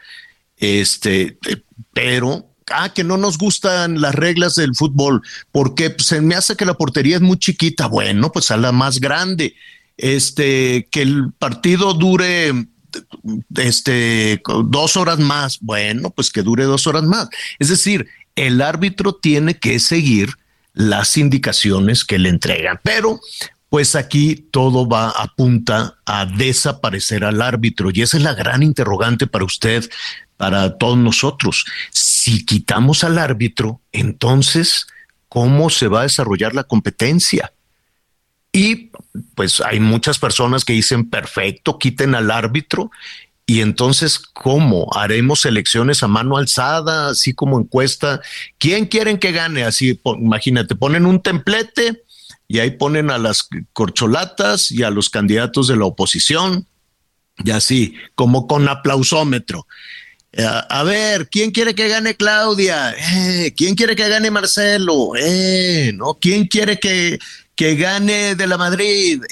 Este, 0.57 1.39
pero 1.93 2.49
ah, 2.71 2.93
que 2.93 3.05
no 3.05 3.17
nos 3.17 3.39
gustan 3.39 4.01
las 4.01 4.15
reglas 4.15 4.55
del 4.55 4.75
fútbol, 4.75 5.23
porque 5.53 5.95
se 5.99 6.21
me 6.21 6.35
hace 6.35 6.57
que 6.57 6.65
la 6.65 6.75
portería 6.75 7.17
es 7.17 7.23
muy 7.23 7.39
chiquita. 7.39 7.87
Bueno, 7.87 8.33
pues 8.33 8.51
a 8.51 8.57
la 8.57 8.73
más 8.73 9.01
grande. 9.01 9.55
Este, 9.97 10.89
que 10.91 11.03
el 11.03 11.33
partido 11.39 11.95
dure 11.95 12.53
este 13.57 14.43
dos 14.67 14.97
horas 14.97 15.19
más. 15.19 15.59
Bueno, 15.61 16.11
pues 16.11 16.31
que 16.31 16.43
dure 16.43 16.65
dos 16.65 16.87
horas 16.87 17.05
más. 17.05 17.29
Es 17.59 17.69
decir, 17.69 18.09
el 18.37 18.61
árbitro 18.61 19.15
tiene 19.15 19.59
que 19.59 19.79
seguir 19.79 20.35
las 20.73 21.17
indicaciones 21.17 22.05
que 22.05 22.19
le 22.19 22.29
entregan, 22.29 22.81
pero 22.83 23.21
pues 23.75 23.97
aquí 23.97 24.37
todo 24.53 24.89
va 24.89 25.09
a 25.09 25.35
punta 25.35 25.99
a 26.07 26.27
desaparecer 26.27 27.25
al 27.25 27.43
árbitro 27.43 27.91
y 27.93 28.03
esa 28.03 28.19
es 28.19 28.23
la 28.23 28.33
gran 28.33 28.63
interrogante 28.63 29.27
para 29.27 29.45
usted, 29.45 29.91
para 30.37 30.79
todos 30.79 30.97
nosotros. 30.97 31.65
Si 31.91 32.47
quitamos 32.47 33.03
al 33.03 33.19
árbitro, 33.19 33.81
entonces, 33.91 34.87
¿cómo 35.29 35.71
se 35.71 35.89
va 35.89 35.99
a 35.99 36.03
desarrollar 36.05 36.55
la 36.55 36.63
competencia? 36.63 37.53
Y 38.53 38.93
pues 39.35 39.61
hay 39.61 39.81
muchas 39.81 40.21
personas 40.21 40.65
que 40.65 40.75
dicen, 40.75 41.11
perfecto, 41.11 41.77
quiten 41.77 42.15
al 42.15 42.31
árbitro. 42.31 42.93
Y 43.45 43.61
entonces, 43.61 44.21
¿cómo? 44.21 44.89
¿Haremos 44.95 45.45
elecciones 45.47 46.05
a 46.05 46.07
mano 46.07 46.37
alzada, 46.37 47.09
así 47.09 47.35
como 47.35 47.59
encuesta? 47.59 48.21
¿Quién 48.57 48.87
quieren 48.87 49.19
que 49.19 49.33
gane? 49.33 49.65
Así, 49.65 50.01
imagínate, 50.05 50.77
ponen 50.77 51.07
un 51.07 51.21
templete 51.21 52.05
y 52.49 52.59
ahí 52.59 52.73
ponen 52.73 53.11
a 53.11 53.19
las 53.19 53.49
corcholatas 53.73 54.71
y 54.71 54.83
a 54.83 54.91
los 54.91 55.11
candidatos 55.11 55.69
de 55.69 55.77
la 55.77 55.87
oposición, 55.87 56.67
y 57.43 57.51
así, 57.51 57.95
como 58.15 58.47
con 58.47 58.69
aplausómetro. 58.69 59.67
Eh, 60.33 60.45
a, 60.45 60.83
ver, 60.83 61.29
¿quién 61.29 61.51
quiere 61.51 61.75
que 61.75 61.89
gane 61.89 62.17
Claudia? 62.17 62.93
Eh, 62.93 63.55
¿Quién 63.57 63.75
quiere 63.75 63.97
que 63.97 64.09
gane 64.09 64.31
Marcelo? 64.31 65.13
Eh, 65.17 65.93
¿no? 65.95 66.15
¿Quién 66.15 66.47
quiere 66.47 66.79
que, 66.79 67.19
que 67.55 67.77
gane 67.77 68.35
de 68.35 68.47
la 68.47 68.57
Madrid? 68.57 69.23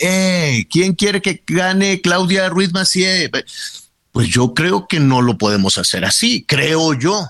¿Quién 0.71 0.95
quiere 0.95 1.21
que 1.21 1.43
gane 1.47 2.01
Claudia 2.01 2.49
Ruiz 2.49 2.73
Macié? 2.73 3.31
Pues 4.13 4.29
yo 4.29 4.55
creo 4.55 4.87
que 4.87 5.01
no 5.01 5.23
lo 5.23 5.39
podemos 5.39 5.79
hacer 5.79 6.05
así, 6.05 6.45
creo 6.45 6.95
yo. 6.95 7.27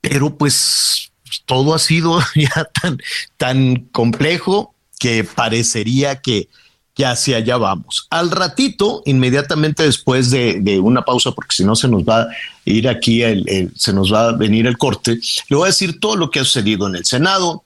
Pero 0.00 0.36
pues 0.36 1.10
todo 1.44 1.74
ha 1.74 1.78
sido 1.78 2.20
ya 2.34 2.64
tan, 2.80 2.98
tan 3.36 3.76
complejo 3.92 4.75
que 4.98 5.24
parecería 5.24 6.20
que, 6.20 6.48
que 6.94 7.04
hacia 7.04 7.38
allá 7.38 7.56
vamos. 7.56 8.06
Al 8.10 8.30
ratito, 8.30 9.02
inmediatamente 9.06 9.82
después 9.82 10.30
de, 10.30 10.80
una 10.82 11.02
pausa, 11.02 11.32
porque 11.32 11.56
si 11.56 11.64
no 11.64 11.76
se 11.76 11.88
nos 11.88 12.04
va 12.04 12.22
a 12.22 12.28
ir 12.64 12.88
aquí, 12.88 13.22
el, 13.22 13.72
se 13.76 13.92
nos 13.92 14.12
va 14.12 14.28
a 14.28 14.32
venir 14.32 14.66
el 14.66 14.78
corte, 14.78 15.18
le 15.48 15.56
voy 15.56 15.64
a 15.64 15.66
decir 15.66 16.00
todo 16.00 16.16
lo 16.16 16.30
que 16.30 16.40
ha 16.40 16.44
sucedido 16.44 16.88
en 16.88 16.96
el 16.96 17.04
Senado, 17.04 17.62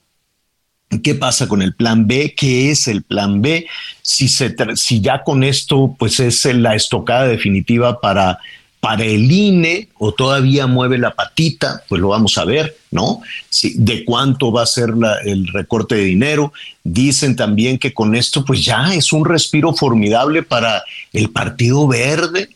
¿Qué 1.03 1.15
pasa 1.15 1.47
con 1.47 1.61
el 1.61 1.73
plan 1.73 2.05
B? 2.05 2.35
¿Qué 2.35 2.69
es 2.69 2.89
el 2.89 3.01
plan 3.01 3.41
B? 3.41 3.65
Si, 4.01 4.27
se, 4.27 4.53
si 4.75 4.99
ya 4.99 5.23
con 5.23 5.41
esto 5.41 5.95
pues 5.97 6.19
es 6.19 6.43
la 6.43 6.75
estocada 6.75 7.29
definitiva 7.29 8.01
para, 8.01 8.39
para 8.81 9.03
el 9.03 9.31
INE 9.31 9.89
o 9.99 10.11
todavía 10.11 10.65
mueve 10.65 10.97
la 10.97 11.13
patita, 11.13 11.83
pues 11.87 12.01
lo 12.01 12.09
vamos 12.09 12.37
a 12.39 12.45
ver, 12.45 12.75
¿no? 12.89 13.21
Si, 13.47 13.75
de 13.77 14.03
cuánto 14.03 14.51
va 14.51 14.63
a 14.63 14.65
ser 14.65 14.89
el 15.23 15.47
recorte 15.47 15.95
de 15.95 16.03
dinero. 16.03 16.51
Dicen 16.83 17.35
también 17.35 17.77
que 17.77 17.93
con 17.93 18.15
esto 18.15 18.43
pues 18.43 18.65
ya 18.65 18.93
es 18.95 19.13
un 19.13 19.23
respiro 19.23 19.73
formidable 19.73 20.41
para 20.41 20.83
el 21.13 21.29
Partido 21.29 21.87
Verde. 21.87 22.49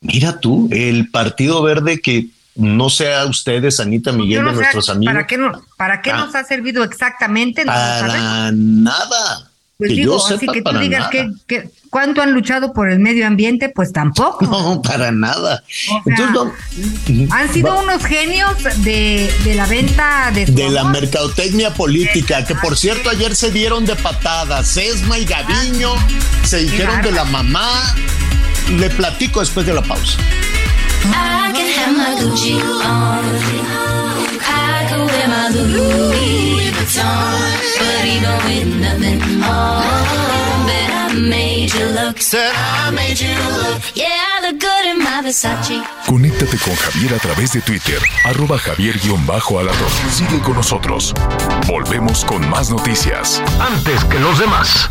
Mira 0.00 0.40
tú, 0.40 0.70
el 0.72 1.10
Partido 1.10 1.62
Verde 1.62 2.00
que 2.00 2.28
no 2.54 2.88
sea 2.88 3.26
ustedes, 3.26 3.78
Anita 3.78 4.10
Miguel, 4.10 4.46
de 4.46 4.52
nuestros 4.52 4.88
amigos. 4.88 5.14
¿Para 5.14 5.26
qué, 5.26 5.38
para 5.76 6.00
qué 6.00 6.10
ah. 6.12 6.16
nos 6.16 6.34
ha 6.34 6.44
servido 6.44 6.82
exactamente? 6.82 7.66
para 7.66 8.50
nada. 8.52 9.51
Pues 9.82 9.96
digo, 9.96 10.24
así 10.24 10.46
que 10.46 10.62
tú 10.62 10.78
digas 10.78 11.10
que, 11.10 11.28
cuánto 11.90 12.22
han 12.22 12.32
luchado 12.32 12.72
por 12.72 12.88
el 12.88 13.00
medio 13.00 13.26
ambiente, 13.26 13.68
pues 13.68 13.92
tampoco. 13.92 14.46
No, 14.46 14.80
para 14.82 15.10
nada. 15.10 15.64
han 17.30 17.52
sido 17.52 17.80
unos 17.80 18.04
genios 18.04 18.52
de, 18.84 19.28
la 19.56 19.66
venta 19.66 20.30
de... 20.32 20.46
De 20.46 20.70
la 20.70 20.84
mercadotecnia 20.84 21.74
política, 21.74 22.44
que 22.44 22.54
por 22.54 22.76
cierto 22.76 23.10
ayer 23.10 23.34
se 23.34 23.50
dieron 23.50 23.84
de 23.84 23.96
patadas. 23.96 24.76
Esma 24.76 25.18
y 25.18 25.24
Gaviño 25.24 25.94
se 26.44 26.58
dijeron 26.58 27.02
de 27.02 27.10
la 27.10 27.24
mamá. 27.24 27.96
Le 28.78 28.88
platico 28.90 29.40
después 29.40 29.66
de 29.66 29.74
la 29.74 29.82
pausa. 29.82 30.16
I 31.04 31.50
can 31.52 31.66
have 31.66 31.96
my 31.96 32.14
Conéctate 46.06 46.58
con 46.58 46.74
Javier 46.74 47.14
a 47.14 47.18
través 47.18 47.52
de 47.52 47.60
Twitter. 47.62 47.98
Arroba 48.24 48.58
Javier-Alador. 48.58 49.90
Sigue 50.10 50.40
con 50.40 50.54
nosotros. 50.54 51.14
Volvemos 51.66 52.24
con 52.24 52.48
más 52.50 52.70
noticias. 52.70 53.42
Antes 53.60 54.04
que 54.04 54.18
los 54.18 54.38
demás. 54.38 54.90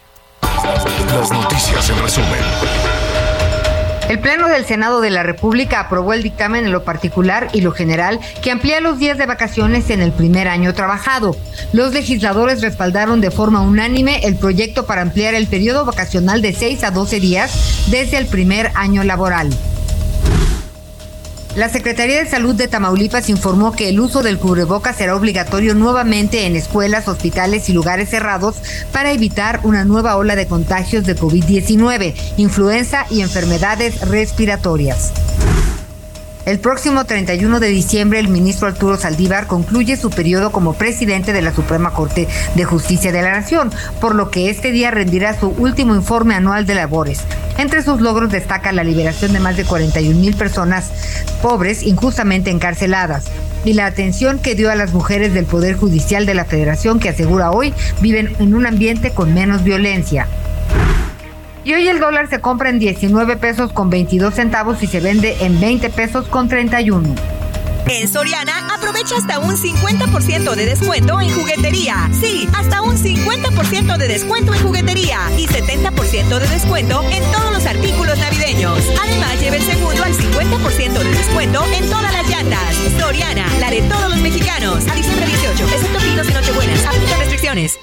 Las 0.63 1.31
noticias 1.31 1.89
en 1.89 1.99
resumen. 1.99 2.39
El 4.09 4.19
Pleno 4.19 4.47
del 4.47 4.63
Senado 4.65 5.01
de 5.01 5.09
la 5.09 5.23
República 5.23 5.79
aprobó 5.79 6.13
el 6.13 6.21
dictamen 6.21 6.65
en 6.65 6.71
lo 6.71 6.83
particular 6.83 7.47
y 7.51 7.61
lo 7.61 7.71
general 7.71 8.19
que 8.43 8.51
amplía 8.51 8.79
los 8.79 8.99
días 8.99 9.17
de 9.17 9.25
vacaciones 9.25 9.89
en 9.89 10.01
el 10.01 10.11
primer 10.11 10.47
año 10.47 10.73
trabajado. 10.75 11.35
Los 11.73 11.93
legisladores 11.93 12.61
respaldaron 12.61 13.21
de 13.21 13.31
forma 13.31 13.61
unánime 13.61 14.19
el 14.23 14.35
proyecto 14.35 14.85
para 14.85 15.01
ampliar 15.01 15.33
el 15.33 15.47
periodo 15.47 15.83
vacacional 15.85 16.43
de 16.43 16.53
6 16.53 16.83
a 16.83 16.91
12 16.91 17.19
días 17.19 17.87
desde 17.89 18.17
el 18.17 18.27
primer 18.27 18.71
año 18.75 19.03
laboral. 19.03 19.49
La 21.55 21.67
Secretaría 21.67 22.23
de 22.23 22.29
Salud 22.29 22.55
de 22.55 22.69
Tamaulipas 22.69 23.27
informó 23.27 23.73
que 23.73 23.89
el 23.89 23.99
uso 23.99 24.23
del 24.23 24.37
cubrebocas 24.37 24.95
será 24.95 25.17
obligatorio 25.17 25.75
nuevamente 25.75 26.45
en 26.45 26.55
escuelas, 26.55 27.09
hospitales 27.09 27.67
y 27.67 27.73
lugares 27.73 28.09
cerrados 28.09 28.55
para 28.93 29.11
evitar 29.11 29.59
una 29.63 29.83
nueva 29.83 30.15
ola 30.15 30.37
de 30.37 30.47
contagios 30.47 31.05
de 31.05 31.17
COVID-19, 31.17 32.13
influenza 32.37 33.05
y 33.09 33.19
enfermedades 33.19 33.99
respiratorias. 34.07 35.11
El 36.43 36.57
próximo 36.57 37.05
31 37.05 37.59
de 37.59 37.67
diciembre, 37.67 38.19
el 38.19 38.27
ministro 38.27 38.67
Arturo 38.67 38.97
Saldívar 38.97 39.45
concluye 39.45 39.95
su 39.95 40.09
periodo 40.09 40.51
como 40.51 40.73
presidente 40.73 41.33
de 41.33 41.43
la 41.43 41.53
Suprema 41.53 41.93
Corte 41.93 42.27
de 42.55 42.63
Justicia 42.65 43.11
de 43.11 43.21
la 43.21 43.31
Nación, 43.31 43.71
por 43.99 44.15
lo 44.15 44.31
que 44.31 44.49
este 44.49 44.71
día 44.71 44.89
rendirá 44.89 45.39
su 45.39 45.49
último 45.49 45.93
informe 45.93 46.33
anual 46.33 46.65
de 46.65 46.73
labores. 46.73 47.19
Entre 47.59 47.83
sus 47.83 48.01
logros 48.01 48.31
destaca 48.31 48.71
la 48.71 48.83
liberación 48.83 49.33
de 49.33 49.39
más 49.39 49.55
de 49.55 49.65
41 49.65 50.19
mil 50.19 50.35
personas 50.35 50.89
pobres 51.43 51.83
injustamente 51.83 52.49
encarceladas 52.49 53.25
y 53.63 53.73
la 53.73 53.85
atención 53.85 54.39
que 54.39 54.55
dio 54.55 54.71
a 54.71 54.75
las 54.75 54.93
mujeres 54.93 55.35
del 55.35 55.45
Poder 55.45 55.75
Judicial 55.75 56.25
de 56.25 56.33
la 56.33 56.45
Federación 56.45 56.99
que 56.99 57.09
asegura 57.09 57.51
hoy 57.51 57.71
viven 58.01 58.35
en 58.39 58.55
un 58.55 58.65
ambiente 58.65 59.11
con 59.11 59.35
menos 59.35 59.63
violencia. 59.63 60.25
Y 61.63 61.73
hoy 61.73 61.87
el 61.87 61.99
dólar 61.99 62.27
se 62.29 62.39
compra 62.39 62.69
en 62.69 62.79
19 62.79 63.37
pesos 63.37 63.71
con 63.71 63.89
22 63.89 64.33
centavos 64.33 64.81
y 64.81 64.87
se 64.87 64.99
vende 64.99 65.37
en 65.41 65.59
20 65.59 65.89
pesos 65.91 66.27
con 66.27 66.49
31. 66.49 67.15
En 67.87 68.07
Soriana, 68.07 68.73
aprovecha 68.73 69.17
hasta 69.17 69.39
un 69.39 69.55
50% 69.55 70.55
de 70.55 70.65
descuento 70.65 71.19
en 71.19 71.29
juguetería. 71.33 72.09
Sí, 72.19 72.47
hasta 72.57 72.81
un 72.81 72.95
50% 72.95 73.97
de 73.97 74.07
descuento 74.07 74.53
en 74.53 74.61
juguetería 74.61 75.19
y 75.37 75.45
70% 75.45 76.39
de 76.39 76.47
descuento 76.47 77.03
en 77.11 77.23
todos 77.31 77.51
los 77.51 77.65
artículos 77.65 78.17
navideños. 78.17 78.79
Además, 79.03 79.39
lleve 79.41 79.57
el 79.57 79.63
segundo 79.63 80.03
al 80.03 80.13
50% 80.13 80.93
de 80.93 81.09
descuento 81.11 81.63
en 81.75 81.89
todas 81.89 82.13
las 82.13 82.29
llantas. 82.29 82.75
Soriana, 82.99 83.45
la 83.59 83.69
de 83.69 83.81
todos 83.81 84.09
los 84.09 84.19
mexicanos. 84.19 84.87
A 84.87 84.95
diciembre 84.95 85.25
18, 85.27 85.63
excepto 85.63 85.99
pinos 85.99 86.29
y 86.29 86.33
nochebuenas. 86.33 86.85
Aplica 86.85 87.17
restricciones. 87.17 87.77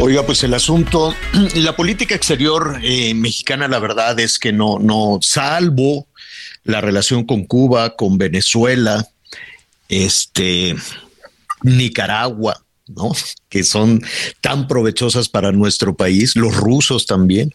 Oiga, 0.00 0.24
pues 0.24 0.44
el 0.44 0.54
asunto, 0.54 1.14
la 1.56 1.74
política 1.74 2.14
exterior 2.14 2.78
eh, 2.82 3.14
mexicana, 3.14 3.66
la 3.68 3.78
verdad 3.78 4.18
es 4.20 4.38
que 4.38 4.52
no, 4.52 4.78
no, 4.78 5.18
salvo 5.22 6.06
la 6.64 6.80
relación 6.80 7.24
con 7.24 7.44
Cuba, 7.44 7.96
con 7.96 8.16
Venezuela, 8.18 9.08
este, 9.88 10.76
Nicaragua, 11.62 12.62
¿no? 12.86 13.12
Que 13.48 13.64
son 13.64 14.02
tan 14.40 14.68
provechosas 14.68 15.28
para 15.28 15.52
nuestro 15.52 15.96
país, 15.96 16.36
los 16.36 16.54
rusos 16.54 17.06
también, 17.06 17.52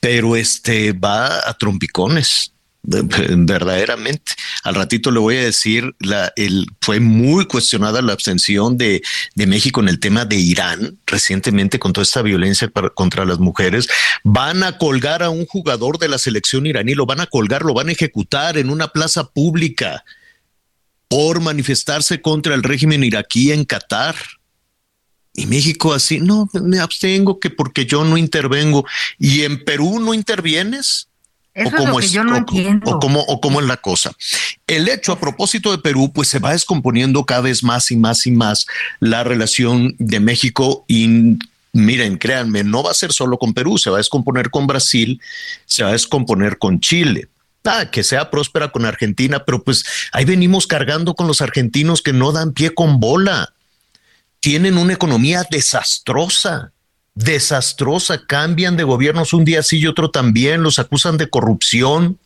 pero 0.00 0.36
este 0.36 0.92
va 0.92 1.48
a 1.48 1.54
trompicones 1.54 2.52
verdaderamente. 3.36 4.32
Al 4.62 4.74
ratito 4.74 5.10
le 5.10 5.18
voy 5.18 5.36
a 5.36 5.44
decir, 5.44 5.94
el, 6.36 6.66
fue 6.80 7.00
muy 7.00 7.46
cuestionada 7.46 8.00
la 8.00 8.14
abstención 8.14 8.78
de, 8.78 9.02
México 9.34 9.80
en 9.80 9.88
el 9.88 9.98
tema 9.98 10.24
de 10.24 10.36
Irán 10.36 10.98
recientemente 11.06 11.78
con 11.78 11.92
toda 11.92 12.02
esta 12.02 12.22
violencia 12.22 12.70
contra 12.94 13.24
las 13.24 13.38
mujeres. 13.38 13.88
Van 14.24 14.62
a 14.62 14.78
colgar 14.78 15.22
a 15.22 15.30
un 15.30 15.46
jugador 15.46 15.98
de 15.98 16.08
la 16.08 16.18
selección 16.18 16.66
iraní, 16.66 16.94
lo 16.94 17.06
van 17.06 17.20
a 17.20 17.26
colgar, 17.26 17.62
lo 17.62 17.74
van 17.74 17.88
a 17.88 17.92
ejecutar 17.92 18.58
en 18.58 18.70
una 18.70 18.88
plaza 18.88 19.28
pública 19.28 20.04
por 21.08 21.40
manifestarse 21.40 22.20
contra 22.20 22.54
el 22.54 22.62
régimen 22.62 23.04
iraquí 23.04 23.52
en 23.52 23.64
Qatar. 23.64 24.16
Y 25.34 25.46
México 25.46 25.94
así, 25.94 26.20
no, 26.20 26.48
me 26.52 26.80
abstengo 26.80 27.38
que 27.38 27.50
porque 27.50 27.86
yo 27.86 28.04
no 28.04 28.16
intervengo. 28.16 28.84
¿Y 29.18 29.42
en 29.42 29.64
Perú 29.64 30.00
no 30.00 30.12
intervienes? 30.12 31.07
O 31.66 31.70
cómo 31.70 32.00
es, 32.00 32.12
yo 32.12 32.24
no 32.24 32.36
entiendo. 32.36 32.90
O 32.90 32.98
cómo, 32.98 33.20
o 33.20 33.40
cómo 33.40 33.60
es 33.60 33.66
la 33.66 33.76
cosa. 33.76 34.12
El 34.66 34.88
hecho 34.88 35.12
a 35.12 35.20
propósito 35.20 35.70
de 35.70 35.78
Perú, 35.78 36.12
pues 36.12 36.28
se 36.28 36.38
va 36.38 36.52
descomponiendo 36.52 37.24
cada 37.24 37.42
vez 37.42 37.62
más 37.62 37.90
y 37.90 37.96
más 37.96 38.26
y 38.26 38.30
más 38.30 38.66
la 39.00 39.24
relación 39.24 39.94
de 39.98 40.20
México 40.20 40.84
y 40.88 41.38
miren, 41.72 42.18
créanme, 42.18 42.64
no 42.64 42.82
va 42.82 42.90
a 42.90 42.94
ser 42.94 43.12
solo 43.12 43.38
con 43.38 43.54
Perú, 43.54 43.78
se 43.78 43.90
va 43.90 43.96
a 43.96 43.98
descomponer 43.98 44.50
con 44.50 44.66
Brasil, 44.66 45.20
se 45.66 45.82
va 45.82 45.90
a 45.90 45.92
descomponer 45.92 46.58
con 46.58 46.80
Chile. 46.80 47.28
Ah, 47.64 47.90
que 47.90 48.02
sea 48.02 48.30
próspera 48.30 48.72
con 48.72 48.86
Argentina, 48.86 49.44
pero 49.44 49.62
pues 49.62 49.84
ahí 50.12 50.24
venimos 50.24 50.66
cargando 50.66 51.14
con 51.14 51.26
los 51.26 51.42
argentinos 51.42 52.00
que 52.00 52.14
no 52.14 52.32
dan 52.32 52.52
pie 52.52 52.70
con 52.72 52.98
bola. 52.98 53.52
Tienen 54.40 54.78
una 54.78 54.94
economía 54.94 55.44
desastrosa, 55.50 56.72
desastrosa, 57.18 58.24
cambian 58.26 58.76
de 58.76 58.84
gobiernos 58.84 59.32
un 59.32 59.44
día 59.44 59.62
sí 59.64 59.78
y 59.78 59.86
otro 59.88 60.10
también, 60.10 60.62
los 60.62 60.78
acusan 60.78 61.16
de 61.16 61.28
corrupción. 61.28 62.16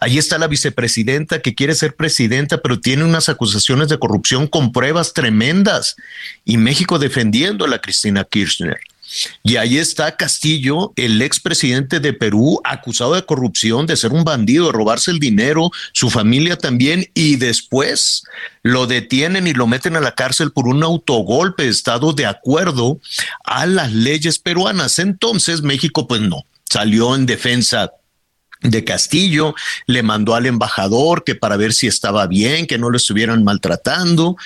Ahí 0.00 0.16
está 0.16 0.38
la 0.38 0.48
vicepresidenta 0.48 1.40
que 1.40 1.54
quiere 1.54 1.74
ser 1.74 1.94
presidenta, 1.94 2.58
pero 2.62 2.80
tiene 2.80 3.04
unas 3.04 3.28
acusaciones 3.28 3.88
de 3.88 3.98
corrupción 3.98 4.46
con 4.46 4.72
pruebas 4.72 5.12
tremendas. 5.12 5.96
Y 6.44 6.56
México 6.56 6.98
defendiendo 6.98 7.66
a 7.66 7.68
la 7.68 7.80
Cristina 7.80 8.24
Kirchner. 8.24 8.80
Y 9.42 9.56
ahí 9.56 9.78
está 9.78 10.16
Castillo, 10.16 10.92
el 10.96 11.22
expresidente 11.22 12.00
de 12.00 12.12
Perú, 12.12 12.60
acusado 12.64 13.14
de 13.14 13.24
corrupción, 13.24 13.86
de 13.86 13.96
ser 13.96 14.12
un 14.12 14.24
bandido, 14.24 14.66
de 14.66 14.72
robarse 14.72 15.10
el 15.10 15.18
dinero, 15.18 15.70
su 15.92 16.10
familia 16.10 16.56
también, 16.56 17.10
y 17.14 17.36
después 17.36 18.24
lo 18.62 18.86
detienen 18.86 19.46
y 19.46 19.52
lo 19.52 19.66
meten 19.66 19.96
a 19.96 20.00
la 20.00 20.14
cárcel 20.14 20.52
por 20.52 20.66
un 20.66 20.82
autogolpe, 20.82 21.68
estado 21.68 22.12
de 22.12 22.26
acuerdo 22.26 23.00
a 23.44 23.66
las 23.66 23.92
leyes 23.92 24.38
peruanas. 24.38 24.98
Entonces 24.98 25.62
México, 25.62 26.08
pues 26.08 26.20
no, 26.20 26.44
salió 26.68 27.14
en 27.14 27.26
defensa 27.26 27.92
de 28.62 28.82
Castillo, 28.82 29.54
le 29.86 30.02
mandó 30.02 30.34
al 30.34 30.46
embajador 30.46 31.22
que 31.22 31.34
para 31.34 31.56
ver 31.56 31.74
si 31.74 31.86
estaba 31.86 32.26
bien, 32.26 32.66
que 32.66 32.78
no 32.78 32.88
lo 32.88 32.96
estuvieran 32.96 33.44
maltratando 33.44 34.36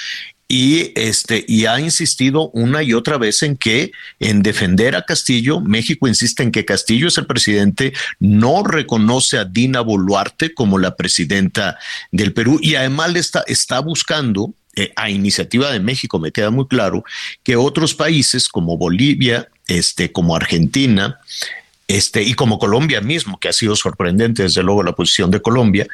y 0.49 0.93
este 0.99 1.45
y 1.47 1.67
ha 1.67 1.79
insistido 1.79 2.49
una 2.55 2.83
y 2.83 2.95
otra 2.95 3.19
vez 3.19 3.43
en 3.43 3.57
que 3.57 3.93
en 4.19 4.43
defender 4.43 4.97
a 4.97 5.03
Castillo, 5.03 5.61
México 5.61 6.09
insiste 6.09 6.43
en 6.43 6.51
que 6.51 6.65
Castillo 6.65 7.09
es 7.09 7.19
el 7.19 7.27
presidente, 7.27 7.93
no 8.19 8.65
reconoce 8.65 9.37
a 9.37 9.45
Dina 9.45 9.83
Boluarte 9.83 10.55
como 10.55 10.79
la 10.79 10.97
presidenta 10.97 11.79
del 12.11 12.33
Perú 12.33 12.59
y 12.63 12.77
además 12.77 13.15
está, 13.15 13.45
está 13.47 13.81
buscando 13.81 14.55
eh, 14.75 14.93
a 14.97 15.11
iniciativa 15.11 15.71
de 15.71 15.81
México, 15.81 16.19
me 16.19 16.33
queda 16.33 16.51
muy 16.51 16.67
claro, 16.67 17.05
que 17.43 17.57
otros 17.57 17.95
países 17.95 18.49
como 18.49 18.79
Bolivia, 18.79 19.49
este, 19.67 20.13
como 20.13 20.35
Argentina, 20.35 21.19
este, 21.89 22.23
y 22.23 22.35
como 22.35 22.59
Colombia 22.59 23.01
mismo, 23.01 23.41
que 23.41 23.49
ha 23.49 23.53
sido 23.53 23.75
sorprendente 23.77 24.45
desde 24.45 24.63
luego 24.63 24.83
la 24.83 24.93
posición 24.93 25.31
de 25.31 25.43
Colombia, 25.43 25.87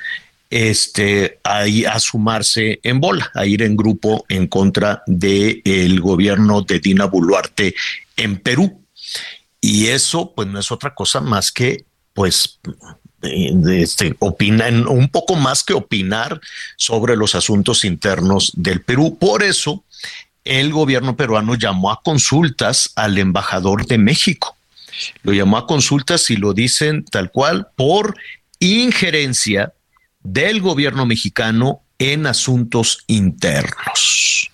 este, 0.55 1.41
a, 1.43 1.65
a 1.91 1.99
sumarse 1.99 2.79
en 2.85 3.01
bola, 3.01 3.29
a 3.35 3.45
ir 3.45 3.61
en 3.63 3.77
grupo 3.77 4.25
en 4.29 4.47
contra 4.47 5.03
del 5.09 6.01
gobierno 6.01 6.63
de 6.63 6.79
Dina 6.79 7.07
Boluarte 7.07 7.75
en 8.17 8.39
Perú. 8.39 8.81
Y 9.61 9.89
eso, 9.89 10.33
pues, 10.33 10.47
no 10.47 10.61
es 10.61 10.71
otra 10.71 10.95
cosa 10.95 11.21
más 11.21 11.51
que, 11.51 11.85
pues, 12.13 12.61
este, 13.21 14.15
opinan 14.21 14.87
un 14.87 15.09
poco 15.09 15.35
más 15.35 15.65
que 15.65 15.73
opinar 15.73 16.41
sobre 16.77 17.17
los 17.17 17.35
asuntos 17.35 17.85
internos 17.85 18.53
del 18.55 18.81
Perú. 18.81 19.19
Por 19.19 19.43
eso, 19.43 19.83
el 20.45 20.73
gobierno 20.73 21.17
peruano 21.17 21.57
llamó 21.57 21.91
a 21.91 22.01
consultas 22.01 22.93
al 22.95 23.19
embajador 23.19 23.87
de 23.87 23.99
México. 23.99 24.57
Lo 25.25 25.33
llamó 25.33 25.57
a 25.57 25.67
consultas 25.67 26.31
y 26.31 26.37
lo 26.37 26.55
dicen 26.55 27.05
tal 27.07 27.33
cual 27.33 27.67
por 27.75 28.15
injerencia 28.61 29.73
del 30.25 30.61
gobierno 30.61 31.07
mexicano 31.07 31.83
en 31.99 32.27
asuntos 32.27 33.05
internos. 33.07 34.51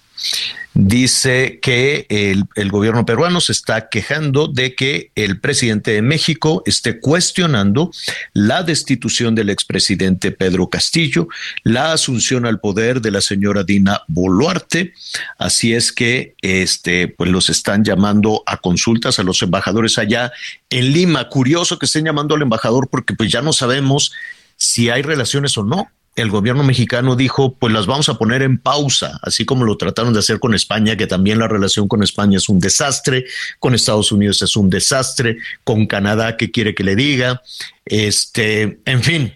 Dice 0.72 1.58
que 1.60 2.06
el, 2.08 2.44
el, 2.54 2.70
gobierno 2.70 3.04
peruano 3.04 3.40
se 3.40 3.50
está 3.50 3.88
quejando 3.88 4.46
de 4.46 4.76
que 4.76 5.10
el 5.16 5.40
presidente 5.40 5.90
de 5.90 6.00
México 6.00 6.62
esté 6.64 7.00
cuestionando 7.00 7.90
la 8.34 8.62
destitución 8.62 9.34
del 9.34 9.50
expresidente 9.50 10.30
Pedro 10.30 10.68
Castillo, 10.68 11.26
la 11.64 11.92
asunción 11.92 12.46
al 12.46 12.60
poder 12.60 13.00
de 13.00 13.10
la 13.10 13.20
señora 13.20 13.64
Dina 13.64 14.02
Boluarte. 14.06 14.94
Así 15.38 15.74
es 15.74 15.90
que 15.90 16.34
este, 16.40 17.08
pues 17.08 17.30
los 17.30 17.50
están 17.50 17.82
llamando 17.84 18.44
a 18.46 18.58
consultas 18.58 19.18
a 19.18 19.24
los 19.24 19.42
embajadores 19.42 19.98
allá 19.98 20.30
en 20.70 20.92
Lima. 20.92 21.28
Curioso 21.28 21.80
que 21.80 21.86
estén 21.86 22.04
llamando 22.04 22.36
al 22.36 22.42
embajador 22.42 22.88
porque 22.88 23.14
pues 23.14 23.30
ya 23.32 23.42
no 23.42 23.52
sabemos 23.52 24.12
si 24.60 24.90
hay 24.90 25.02
relaciones 25.02 25.56
o 25.56 25.64
no. 25.64 25.90
El 26.16 26.28
gobierno 26.28 26.62
mexicano 26.62 27.16
dijo, 27.16 27.54
pues 27.54 27.72
las 27.72 27.86
vamos 27.86 28.08
a 28.10 28.18
poner 28.18 28.42
en 28.42 28.58
pausa, 28.58 29.18
así 29.22 29.46
como 29.46 29.64
lo 29.64 29.78
trataron 29.78 30.12
de 30.12 30.18
hacer 30.18 30.38
con 30.38 30.54
España, 30.54 30.96
que 30.96 31.06
también 31.06 31.38
la 31.38 31.48
relación 31.48 31.88
con 31.88 32.02
España 32.02 32.36
es 32.36 32.48
un 32.48 32.60
desastre, 32.60 33.24
con 33.58 33.74
Estados 33.74 34.12
Unidos 34.12 34.42
es 34.42 34.54
un 34.56 34.68
desastre, 34.68 35.38
con 35.64 35.86
Canadá, 35.86 36.36
que 36.36 36.50
quiere 36.50 36.74
que 36.74 36.84
le 36.84 36.94
diga? 36.94 37.40
Este, 37.86 38.80
en 38.84 39.02
fin. 39.02 39.32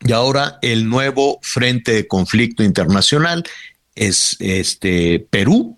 Y 0.00 0.12
ahora 0.12 0.58
el 0.62 0.88
nuevo 0.88 1.40
frente 1.42 1.92
de 1.92 2.06
conflicto 2.06 2.62
internacional 2.62 3.44
es 3.94 4.36
este 4.38 5.26
Perú, 5.28 5.76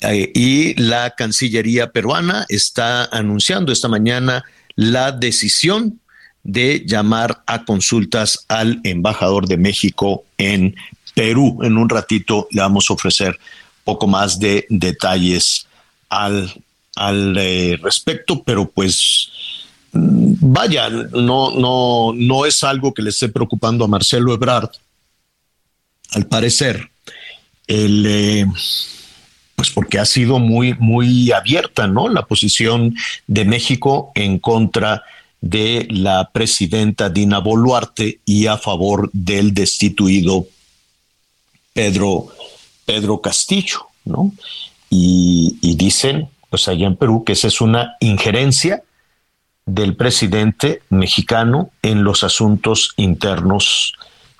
eh, 0.00 0.30
y 0.34 0.74
la 0.74 1.14
Cancillería 1.16 1.92
peruana 1.92 2.44
está 2.48 3.06
anunciando 3.06 3.72
esta 3.72 3.88
mañana 3.88 4.44
la 4.74 5.12
decisión 5.12 6.00
de 6.46 6.84
llamar 6.86 7.42
a 7.46 7.64
consultas 7.64 8.44
al 8.46 8.80
embajador 8.84 9.48
de 9.48 9.56
México 9.56 10.24
en 10.38 10.76
Perú. 11.12 11.58
En 11.62 11.76
un 11.76 11.88
ratito 11.88 12.46
le 12.52 12.60
vamos 12.60 12.88
a 12.88 12.92
ofrecer 12.92 13.36
poco 13.82 14.06
más 14.06 14.38
de 14.38 14.64
detalles 14.68 15.66
al, 16.08 16.54
al 16.94 17.36
eh, 17.36 17.76
respecto, 17.82 18.44
pero 18.44 18.70
pues 18.70 19.28
mm, 19.92 20.34
vaya, 20.40 20.88
no, 20.88 21.50
no, 21.50 22.12
no 22.14 22.46
es 22.46 22.62
algo 22.62 22.94
que 22.94 23.02
le 23.02 23.10
esté 23.10 23.28
preocupando 23.28 23.84
a 23.84 23.88
Marcelo 23.88 24.32
Ebrard. 24.32 24.70
Al 26.12 26.26
parecer, 26.26 26.88
el, 27.66 28.06
eh, 28.06 28.46
pues 29.56 29.70
porque 29.70 29.98
ha 29.98 30.04
sido 30.04 30.38
muy, 30.38 30.74
muy 30.74 31.32
abierta, 31.32 31.88
¿no? 31.88 32.08
La 32.08 32.24
posición 32.24 32.94
de 33.26 33.44
México 33.44 34.12
en 34.14 34.38
contra 34.38 34.96
de 34.96 35.15
la 35.40 36.30
presidenta 36.32 37.08
Dina 37.08 37.38
Boluarte 37.38 38.20
y 38.24 38.46
a 38.46 38.58
favor 38.58 39.10
del 39.12 39.54
destituido 39.54 40.46
Pedro, 41.72 42.28
Pedro 42.84 43.20
Castillo, 43.20 43.86
¿no? 44.04 44.32
Y, 44.90 45.58
y 45.60 45.76
dicen, 45.76 46.28
pues 46.50 46.68
allá 46.68 46.86
en 46.86 46.96
Perú, 46.96 47.24
que 47.24 47.32
esa 47.32 47.48
es 47.48 47.60
una 47.60 47.96
injerencia 48.00 48.82
del 49.66 49.96
presidente 49.96 50.82
mexicano 50.90 51.70
en 51.82 52.04
los 52.04 52.22
asuntos 52.22 52.92
internos 52.96 53.94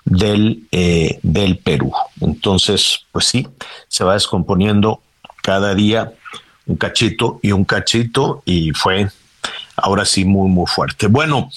del, 0.05 0.63
eh, 0.71 1.19
del 1.21 1.57
Perú. 1.57 1.91
Entonces, 2.21 3.01
pues 3.11 3.25
sí, 3.25 3.47
se 3.89 4.03
va 4.03 4.13
descomponiendo 4.13 5.01
cada 5.43 5.75
día 5.75 6.13
un 6.65 6.77
cachito 6.77 7.39
y 7.43 7.51
un 7.51 7.65
cachito 7.65 8.41
y 8.45 8.71
fue 8.71 9.09
ahora 9.77 10.05
sí 10.05 10.25
muy, 10.25 10.49
muy 10.49 10.65
fuerte. 10.67 11.07
Bueno, 11.07 11.49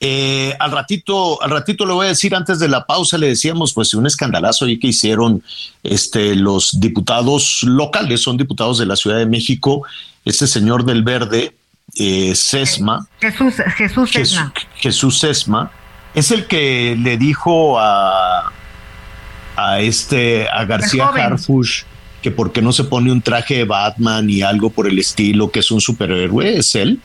eh, 0.00 0.54
al 0.60 0.70
ratito, 0.70 1.42
al 1.42 1.50
ratito 1.50 1.84
le 1.84 1.92
voy 1.92 2.06
a 2.06 2.10
decir 2.10 2.34
antes 2.34 2.58
de 2.58 2.68
la 2.68 2.86
pausa, 2.86 3.18
le 3.18 3.28
decíamos, 3.28 3.72
pues 3.72 3.94
un 3.94 4.06
escandalazo 4.06 4.66
ahí 4.66 4.78
que 4.78 4.88
hicieron 4.88 5.42
este, 5.82 6.36
los 6.36 6.78
diputados 6.80 7.62
locales, 7.62 8.22
son 8.22 8.36
diputados 8.36 8.78
de 8.78 8.86
la 8.86 8.96
Ciudad 8.96 9.18
de 9.18 9.26
México, 9.26 9.82
este 10.24 10.46
señor 10.46 10.84
del 10.84 11.02
Verde, 11.02 11.54
eh, 11.96 12.34
Sesma. 12.34 13.08
Jesús, 13.20 13.54
Jesús 13.76 14.10
Sesma. 14.10 14.52
Jesús 14.76 15.18
Sesma, 15.18 15.72
es 16.14 16.30
el 16.30 16.46
que 16.46 16.96
le 16.96 17.16
dijo 17.16 17.78
a, 17.80 18.52
a 19.56 19.80
este, 19.80 20.48
a 20.48 20.64
García 20.64 21.08
Harfush 21.08 21.82
que 22.22 22.30
por 22.32 22.52
qué 22.52 22.62
no 22.62 22.72
se 22.72 22.84
pone 22.84 23.12
un 23.12 23.22
traje 23.22 23.58
de 23.58 23.64
Batman 23.64 24.28
y 24.28 24.42
algo 24.42 24.70
por 24.70 24.88
el 24.88 24.98
estilo, 24.98 25.50
que 25.50 25.60
es 25.60 25.70
un 25.70 25.80
superhéroe, 25.80 26.58
es 26.58 26.74
él 26.74 27.00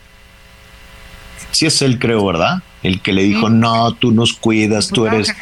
sí 1.54 1.66
es 1.66 1.82
él, 1.82 2.00
creo, 2.00 2.26
¿verdad? 2.26 2.62
El 2.82 3.02
que 3.02 3.13
le 3.13 3.24
dijo, 3.24 3.50
no, 3.50 3.94
tú 3.94 4.12
nos 4.12 4.34
cuidas, 4.34 4.89
tú 4.89 5.08
eres, 5.08 5.34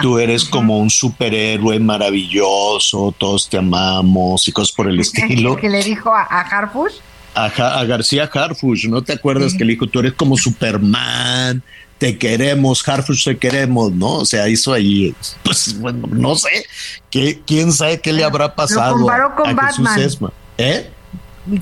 tú 0.00 0.18
eres 0.18 0.44
como 0.44 0.78
un 0.78 0.90
superhéroe 0.90 1.80
maravilloso, 1.80 3.12
todos 3.18 3.48
te 3.48 3.58
amamos 3.58 4.46
y 4.46 4.52
cosas 4.52 4.72
por 4.72 4.88
el 4.88 5.00
estilo. 5.00 5.54
¿El 5.54 5.60
que 5.60 5.68
le 5.68 5.82
dijo 5.82 6.14
a, 6.14 6.22
a 6.22 6.40
Harfush? 6.40 6.92
A, 7.34 7.46
a, 7.46 7.84
García 7.84 8.30
Harfush, 8.32 8.86
¿no 8.86 9.02
te 9.02 9.14
acuerdas 9.14 9.54
que 9.54 9.64
le 9.64 9.72
dijo, 9.72 9.88
tú 9.88 9.98
eres 9.98 10.12
como 10.12 10.36
Superman, 10.36 11.64
te 11.98 12.16
queremos, 12.16 12.86
Harfush 12.86 13.24
te 13.24 13.38
queremos, 13.38 13.90
¿no? 13.90 14.18
O 14.18 14.24
sea, 14.24 14.48
hizo 14.48 14.72
ahí, 14.72 15.12
pues 15.42 15.76
bueno, 15.80 16.06
no 16.12 16.36
sé, 16.36 16.64
¿qué, 17.10 17.40
quién 17.44 17.72
sabe 17.72 18.00
qué 18.00 18.12
le 18.12 18.22
habrá 18.22 18.54
pasado. 18.54 18.98
Lo 18.98 18.98
comparó 18.98 19.34
con 19.34 19.50
a, 19.50 19.54
Batman. 19.54 19.94
Jesús 19.96 20.14
Esma. 20.14 20.32
¿Eh? 20.58 20.90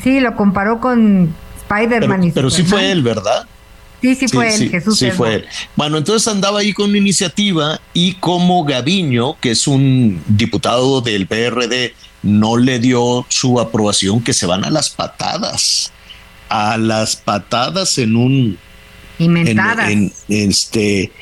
Sí, 0.03 0.21
lo 0.21 0.37
comparó 0.37 0.79
con 0.79 1.35
Spider-Man. 1.63 2.21
Pero, 2.21 2.35
pero 2.35 2.51
sí 2.51 2.65
fue 2.65 2.91
él, 2.91 3.03
¿verdad? 3.03 3.47
Sí, 4.03 4.15
sí 4.15 4.29
fue 4.29 4.55
él, 4.55 4.69
Jesús. 4.69 4.99
Sí, 4.99 5.11
fue 5.11 5.37
él. 5.37 5.47
Bueno, 5.77 5.97
entonces 5.97 6.29
andaba 6.29 6.61
ahí 6.61 6.73
con 6.73 6.91
una 6.91 6.99
iniciativa 6.99 7.81
y 7.95 8.15
como 8.15 8.65
Gaviño, 8.65 9.39
que 9.41 9.53
es 9.53 9.67
un 9.67 10.23
diputado 10.27 11.01
del 11.01 11.27
PRD, 11.27 11.95
no 12.23 12.57
le 12.57 12.79
dio 12.79 13.25
su 13.29 13.61
aprobación, 13.61 14.23
que 14.23 14.33
se 14.33 14.47
van 14.47 14.65
a 14.65 14.71
las 14.71 14.91
patadas. 14.91 15.93
a 16.49 16.77
las 16.77 17.17
patadas 17.17 17.97
en 17.97 18.17
un 18.17 18.59
Inventadas. 19.19 19.91
en, 19.91 20.13
en, 20.29 20.51
este 20.51 21.13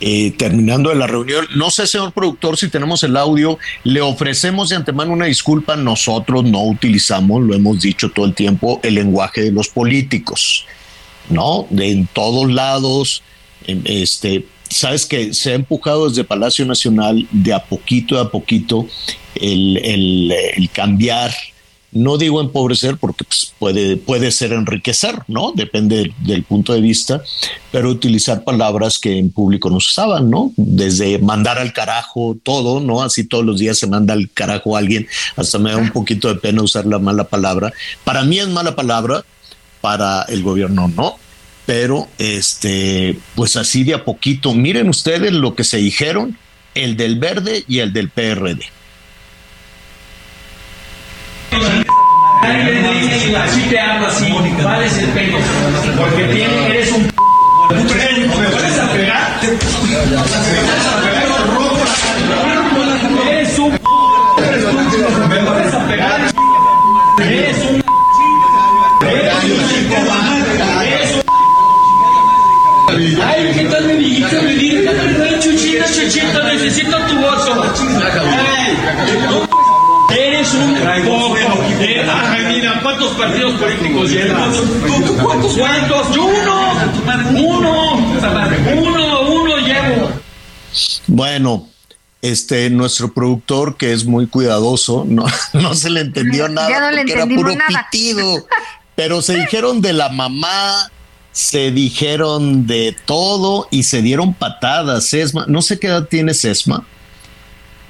eh, 0.00 0.32
terminando 0.32 0.90
de 0.90 0.96
la 0.96 1.06
reunión. 1.06 1.46
No 1.54 1.70
sé, 1.70 1.86
señor 1.86 2.12
productor, 2.12 2.58
si 2.58 2.68
tenemos 2.68 3.02
el 3.04 3.16
audio, 3.16 3.58
le 3.84 4.00
ofrecemos 4.00 4.68
de 4.68 4.76
antemano 4.76 5.12
una 5.12 5.26
disculpa. 5.26 5.76
Nosotros 5.76 6.44
no 6.44 6.62
utilizamos, 6.64 7.42
lo 7.42 7.54
hemos 7.54 7.80
dicho 7.80 8.10
todo 8.10 8.26
el 8.26 8.34
tiempo, 8.34 8.80
el 8.82 8.96
lenguaje 8.96 9.42
de 9.42 9.52
los 9.52 9.68
políticos, 9.68 10.66
¿no? 11.28 11.66
De 11.70 11.90
en 11.90 12.06
todos 12.12 12.50
lados, 12.50 13.22
en- 13.66 13.82
este, 13.86 14.46
sabes 14.68 15.06
que 15.06 15.34
se 15.34 15.52
ha 15.52 15.54
empujado 15.54 16.08
desde 16.08 16.24
Palacio 16.24 16.64
Nacional 16.66 17.26
de 17.30 17.52
a 17.52 17.64
poquito 17.64 18.18
a 18.18 18.30
poquito 18.30 18.86
el, 19.34 19.76
el, 19.78 20.32
el 20.56 20.70
cambiar 20.70 21.32
no 21.96 22.18
digo 22.18 22.40
empobrecer 22.40 22.96
porque 22.96 23.22
pues, 23.22 23.52
puede, 23.56 23.96
puede 23.96 24.32
ser 24.32 24.52
enriquecer, 24.52 25.16
¿no? 25.28 25.52
Depende 25.54 25.98
del, 25.98 26.14
del 26.24 26.42
punto 26.42 26.72
de 26.72 26.80
vista, 26.80 27.22
pero 27.70 27.88
utilizar 27.88 28.42
palabras 28.42 28.98
que 28.98 29.16
en 29.16 29.30
público 29.30 29.70
no 29.70 29.78
se 29.78 29.90
usaban, 29.90 30.28
¿no? 30.28 30.52
Desde 30.56 31.20
mandar 31.20 31.56
al 31.58 31.72
carajo 31.72 32.36
todo, 32.42 32.80
¿no? 32.80 33.00
Así 33.00 33.22
todos 33.22 33.44
los 33.44 33.60
días 33.60 33.78
se 33.78 33.86
manda 33.86 34.12
al 34.12 34.28
carajo 34.28 34.74
a 34.74 34.80
alguien, 34.80 35.06
hasta 35.36 35.60
me 35.60 35.70
da 35.70 35.76
un 35.76 35.90
poquito 35.92 36.26
de 36.26 36.34
pena 36.34 36.62
usar 36.62 36.84
la 36.84 36.98
mala 36.98 37.24
palabra. 37.28 37.72
Para 38.02 38.24
mí 38.24 38.40
es 38.40 38.48
mala 38.48 38.74
palabra, 38.74 39.24
para 39.84 40.24
el 40.28 40.42
gobierno 40.42 40.88
no, 40.88 41.18
pero 41.66 42.08
este, 42.16 43.18
pues 43.34 43.56
así 43.56 43.84
de 43.84 43.92
a 43.92 44.02
poquito, 44.02 44.54
miren 44.54 44.88
ustedes 44.88 45.30
lo 45.30 45.54
que 45.54 45.62
se 45.62 45.76
dijeron, 45.76 46.38
el 46.74 46.96
del 46.96 47.18
verde 47.18 47.64
y 47.68 47.80
el 47.80 47.92
del 47.92 48.08
PRD. 48.08 48.62
Eres 56.70 56.92
un. 56.92 57.10
Eres 57.70 57.98
un. 63.58 63.78
Eres 67.20 67.58
un. 67.66 67.84
Ay, 72.96 73.52
¿qué 73.54 73.64
tal 73.64 73.84
mi 73.86 73.94
hijita? 73.94 74.42
Me 74.42 74.54
dice, 74.54 74.88
ay, 74.88 75.40
chuchita, 75.40 75.86
chuchita, 75.86 76.44
necesito 76.44 76.96
tu 77.06 77.16
voto. 77.16 77.64
Ay, 78.22 78.78
no 79.28 79.48
Eres 80.14 80.54
un 80.54 80.76
poco. 81.04 81.36
Eh, 81.80 82.06
ay, 82.08 82.44
mira, 82.48 82.73
¿cuántos 82.84 83.08
partidos 83.14 83.52
políticos 83.60 84.10
llevas? 84.10 84.56
¿Tú, 84.56 85.06
tú 85.06 85.16
cuántos? 85.24 85.58
¿Cuántos? 85.58 86.14
Yo 86.14 86.24
uno. 86.26 86.72
Uno. 87.58 87.94
Uno, 88.76 89.20
uno 89.22 89.56
llevo. 89.58 90.10
Bueno, 91.08 91.68
este 92.22 92.70
nuestro 92.70 93.12
productor 93.12 93.76
que 93.76 93.92
es 93.92 94.04
muy 94.04 94.26
cuidadoso, 94.26 95.04
no, 95.08 95.24
no 95.54 95.74
se 95.74 95.90
le 95.90 96.00
entendió 96.00 96.48
nada 96.48 96.68
Ya 96.70 96.80
no 96.80 96.90
le 96.92 96.98
porque 96.98 97.12
era 97.12 97.26
puro 97.26 97.54
nada. 97.54 97.88
pitido. 97.90 98.46
Pero 98.94 99.22
se 99.22 99.34
dijeron 99.36 99.80
de 99.80 99.92
la 99.92 100.08
mamá, 100.10 100.90
se 101.32 101.72
dijeron 101.72 102.66
de 102.66 102.94
todo 103.06 103.66
y 103.72 103.82
se 103.82 104.02
dieron 104.02 104.34
patadas. 104.34 105.06
Sesma, 105.06 105.46
no 105.48 105.62
sé 105.62 105.78
qué 105.80 105.88
edad 105.88 106.06
tiene 106.06 106.32
Sesma, 106.32 106.86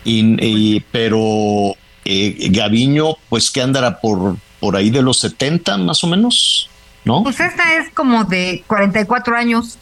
y, 0.04 0.20
y- 0.44 0.80
pero 0.92 1.76
eh, 2.06 2.48
Gaviño, 2.50 3.16
pues 3.28 3.50
que 3.50 3.60
andará 3.62 4.00
por, 4.00 4.36
por 4.64 4.76
ahí 4.76 4.88
de 4.88 5.02
los 5.02 5.18
70 5.18 5.76
más 5.76 6.02
o 6.04 6.06
menos, 6.06 6.70
¿no? 7.04 7.22
Pues 7.22 7.38
esta 7.38 7.76
es 7.76 7.90
como 7.92 8.24
de 8.24 8.64
44 8.66 9.36
años, 9.36 9.76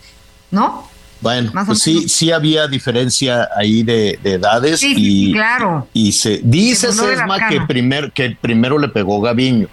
¿no? 0.50 0.88
Bueno, 1.20 1.52
pues 1.66 1.78
sí, 1.78 2.08
sí 2.08 2.32
había 2.32 2.66
diferencia 2.66 3.48
ahí 3.56 3.84
de, 3.84 4.18
de 4.24 4.32
edades 4.32 4.80
Sí, 4.80 4.92
y, 4.96 5.32
claro. 5.32 5.86
y 5.92 6.10
se 6.10 6.40
dice 6.42 6.92
Sesma 6.92 7.46
que, 7.48 7.60
primer, 7.60 8.10
que 8.10 8.36
primero 8.40 8.76
le 8.76 8.88
pegó 8.88 9.20
Gaviño 9.20 9.68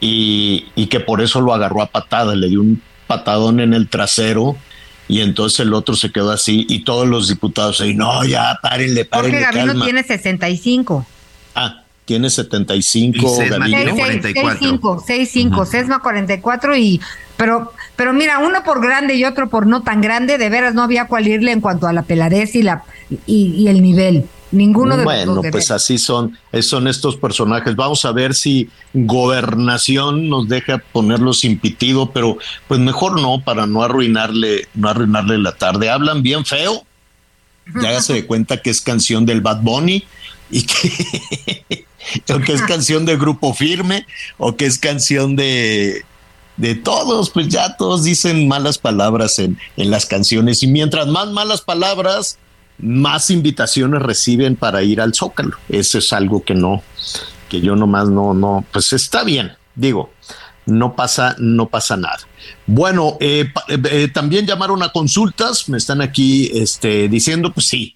y, 0.00 0.68
y 0.74 0.86
que 0.86 1.00
por 1.00 1.20
eso 1.20 1.42
lo 1.42 1.52
agarró 1.52 1.82
a 1.82 1.86
patada, 1.88 2.34
le 2.34 2.48
dio 2.48 2.62
un 2.62 2.80
patadón 3.06 3.60
en 3.60 3.74
el 3.74 3.88
trasero 3.90 4.56
y 5.08 5.20
entonces 5.20 5.60
el 5.60 5.74
otro 5.74 5.94
se 5.96 6.10
quedó 6.10 6.30
así 6.30 6.64
y 6.66 6.82
todos 6.84 7.06
los 7.06 7.28
diputados 7.28 7.82
ahí, 7.82 7.92
no, 7.94 8.24
ya 8.24 8.58
párenle, 8.62 9.04
Porque 9.04 9.28
párenle, 9.32 9.40
Gabino 9.40 9.66
calma. 9.66 9.84
tiene 9.84 10.02
65. 10.02 11.06
Tiene 12.06 12.30
75 12.30 13.18
Y 13.18 13.28
Sesma 13.36 13.58
Gaviño. 13.58 13.76
tiene 13.76 13.90
Seis- 13.92 14.02
44. 14.32 14.52
65, 14.58 15.00
65, 15.06 15.66
Sesma 15.66 15.98
44 16.00 16.76
y 16.76 17.00
pero 17.36 17.72
pero 17.96 18.14
mira, 18.14 18.38
uno 18.38 18.62
por 18.64 18.80
grande 18.80 19.14
y 19.16 19.24
otro 19.24 19.50
por 19.50 19.66
no 19.66 19.82
tan 19.82 20.00
grande, 20.00 20.38
de 20.38 20.48
veras 20.48 20.72
no 20.74 20.82
había 20.82 21.06
cual 21.06 21.28
irle 21.28 21.52
en 21.52 21.60
cuanto 21.60 21.86
a 21.86 21.92
la 21.92 22.02
peladez 22.02 22.54
y 22.54 22.62
la 22.62 22.84
y, 23.26 23.48
y 23.56 23.68
el 23.68 23.82
nivel. 23.82 24.24
Ninguno 24.52 24.92
de 24.96 24.98
los 24.98 25.04
Bueno, 25.04 25.34
dos. 25.34 25.42
de 25.42 25.50
pues 25.50 25.70
así 25.72 25.98
son, 25.98 26.38
son 26.62 26.86
estos 26.86 27.16
personajes. 27.16 27.74
Vamos 27.74 28.04
a 28.04 28.12
ver 28.12 28.32
si 28.32 28.70
gobernación 28.94 30.28
nos 30.28 30.48
deja 30.48 30.78
ponerlo 30.92 31.32
sin 31.34 31.58
pitido, 31.58 32.12
pero 32.12 32.38
pues 32.68 32.78
mejor 32.80 33.20
no, 33.20 33.42
para 33.42 33.66
no 33.66 33.82
arruinarle, 33.82 34.68
no 34.74 34.88
arruinarle 34.88 35.38
la 35.38 35.52
tarde. 35.56 35.90
Hablan 35.90 36.22
bien 36.22 36.44
feo. 36.46 36.84
Ya 37.82 38.00
se 38.00 38.12
de 38.14 38.26
cuenta 38.26 38.62
que 38.62 38.70
es 38.70 38.80
canción 38.80 39.26
del 39.26 39.40
Bad 39.40 39.60
Bunny 39.62 40.04
y 40.50 40.62
que, 40.64 41.84
o 42.34 42.40
que 42.40 42.52
es 42.52 42.62
canción 42.62 43.04
de 43.06 43.16
grupo 43.16 43.54
firme 43.54 44.06
o 44.38 44.56
que 44.56 44.66
es 44.66 44.78
canción 44.78 45.36
de 45.36 46.04
de 46.56 46.74
todos, 46.74 47.28
pues 47.30 47.48
ya 47.48 47.76
todos 47.76 48.04
dicen 48.04 48.48
malas 48.48 48.78
palabras 48.78 49.38
en, 49.38 49.58
en 49.76 49.90
las 49.90 50.06
canciones 50.06 50.62
y 50.62 50.66
mientras 50.66 51.06
más 51.06 51.28
malas 51.28 51.60
palabras, 51.60 52.38
más 52.78 53.30
invitaciones 53.30 54.02
reciben 54.02 54.56
para 54.56 54.82
ir 54.82 55.00
al 55.00 55.14
Zócalo. 55.14 55.56
Eso 55.68 55.98
es 55.98 56.12
algo 56.12 56.44
que 56.44 56.54
no, 56.54 56.82
que 57.48 57.60
yo 57.60 57.76
nomás 57.76 58.08
no, 58.08 58.34
no, 58.34 58.64
pues 58.72 58.92
está 58.92 59.24
bien, 59.24 59.52
digo, 59.74 60.10
no 60.66 60.96
pasa, 60.96 61.36
no 61.38 61.68
pasa 61.68 61.96
nada. 61.96 62.18
Bueno, 62.66 63.16
eh, 63.20 63.52
eh, 63.68 63.78
eh, 63.90 64.08
también 64.08 64.46
llamaron 64.46 64.82
a 64.82 64.90
consultas, 64.90 65.68
me 65.68 65.78
están 65.78 66.00
aquí 66.00 66.50
este, 66.54 67.08
diciendo, 67.08 67.52
pues 67.52 67.66
sí, 67.66 67.95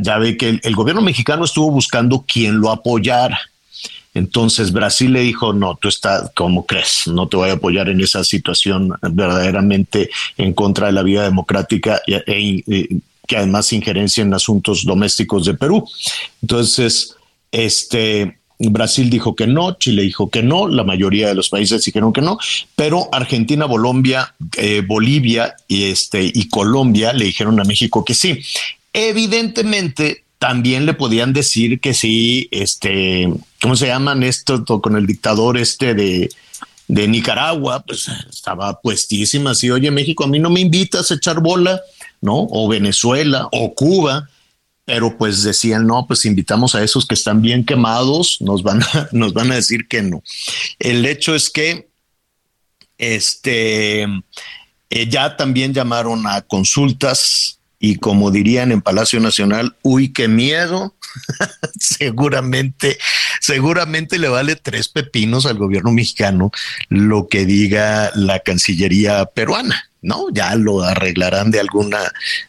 ya 0.00 0.18
ve 0.18 0.36
que 0.36 0.60
el, 0.62 0.74
gobierno 0.74 1.02
mexicano 1.02 1.44
estuvo 1.44 1.70
buscando 1.70 2.24
quien 2.26 2.58
lo 2.58 2.70
apoyara. 2.70 3.38
Entonces 4.14 4.72
Brasil 4.72 5.12
le 5.12 5.20
dijo, 5.20 5.52
no, 5.52 5.76
tú 5.76 5.88
estás, 5.88 6.30
¿cómo 6.34 6.66
crees? 6.66 7.06
No 7.06 7.28
te 7.28 7.36
voy 7.36 7.50
a 7.50 7.54
apoyar 7.54 7.88
en 7.88 8.00
esa 8.00 8.24
situación 8.24 8.92
verdaderamente 9.02 10.10
en 10.36 10.54
contra 10.54 10.86
de 10.86 10.92
la 10.92 11.02
vida 11.02 11.22
democrática 11.22 12.00
e, 12.06 12.22
e- 12.26 12.64
e- 12.66 12.88
que 13.26 13.36
además 13.36 13.72
injerencia 13.72 14.22
en 14.22 14.32
asuntos 14.32 14.84
domésticos 14.84 15.44
de 15.44 15.54
Perú. 15.54 15.86
Entonces, 16.40 17.14
este, 17.52 18.38
Brasil 18.58 19.08
dijo 19.08 19.36
que 19.36 19.46
no, 19.46 19.74
Chile 19.74 20.02
dijo 20.02 20.30
que 20.30 20.42
no, 20.42 20.66
la 20.66 20.82
mayoría 20.82 21.28
de 21.28 21.34
los 21.34 21.48
países 21.48 21.84
dijeron 21.84 22.12
que 22.12 22.22
no, 22.22 22.38
pero 22.74 23.08
Argentina, 23.12 23.68
Colombia, 23.68 24.34
eh, 24.56 24.82
Bolivia 24.84 25.54
y, 25.68 25.84
este, 25.84 26.24
y 26.24 26.48
Colombia 26.48 27.12
le 27.12 27.26
dijeron 27.26 27.60
a 27.60 27.64
México 27.64 28.04
que 28.04 28.14
sí. 28.14 28.40
Evidentemente, 28.92 30.24
también 30.38 30.86
le 30.86 30.94
podían 30.94 31.32
decir 31.32 31.80
que 31.80 31.94
sí, 31.94 32.48
este, 32.50 33.28
¿cómo 33.60 33.76
se 33.76 33.86
llaman 33.86 34.22
esto 34.22 34.62
to- 34.64 34.80
con 34.80 34.96
el 34.96 35.06
dictador 35.06 35.58
este 35.58 35.94
de, 35.94 36.30
de 36.86 37.08
Nicaragua? 37.08 37.84
Pues 37.86 38.06
estaba 38.30 38.80
puestísima, 38.80 39.50
así, 39.50 39.70
oye, 39.70 39.90
México, 39.90 40.24
a 40.24 40.28
mí 40.28 40.38
no 40.38 40.50
me 40.50 40.60
invitas 40.60 41.10
a 41.10 41.14
echar 41.14 41.40
bola, 41.40 41.80
¿no? 42.20 42.46
O 42.50 42.68
Venezuela, 42.68 43.48
o 43.52 43.74
Cuba, 43.74 44.28
pero 44.84 45.18
pues 45.18 45.42
decían, 45.42 45.86
no, 45.86 46.06
pues 46.06 46.24
invitamos 46.24 46.74
a 46.74 46.82
esos 46.82 47.06
que 47.06 47.14
están 47.14 47.42
bien 47.42 47.64
quemados, 47.64 48.38
nos 48.40 48.62
van 48.62 48.82
a, 48.82 49.08
nos 49.12 49.32
van 49.34 49.52
a 49.52 49.56
decir 49.56 49.86
que 49.88 50.02
no. 50.02 50.22
El 50.78 51.04
hecho 51.04 51.34
es 51.34 51.50
que, 51.50 51.88
este, 52.96 54.02
eh, 54.90 55.08
ya 55.08 55.36
también 55.36 55.74
llamaron 55.74 56.26
a 56.26 56.42
consultas 56.42 57.57
y 57.78 57.96
como 57.96 58.30
dirían 58.30 58.72
en 58.72 58.82
Palacio 58.82 59.20
Nacional, 59.20 59.76
uy, 59.82 60.12
qué 60.12 60.28
miedo. 60.28 60.94
seguramente, 61.80 62.98
seguramente 63.40 64.18
le 64.18 64.28
vale 64.28 64.56
tres 64.56 64.88
pepinos 64.88 65.46
al 65.46 65.58
gobierno 65.58 65.90
mexicano 65.92 66.50
lo 66.88 67.28
que 67.28 67.46
diga 67.46 68.10
la 68.14 68.40
Cancillería 68.40 69.24
peruana. 69.26 69.88
No, 70.00 70.26
ya 70.32 70.54
lo 70.54 70.82
arreglarán 70.82 71.50
de 71.50 71.58
alguna, 71.58 71.98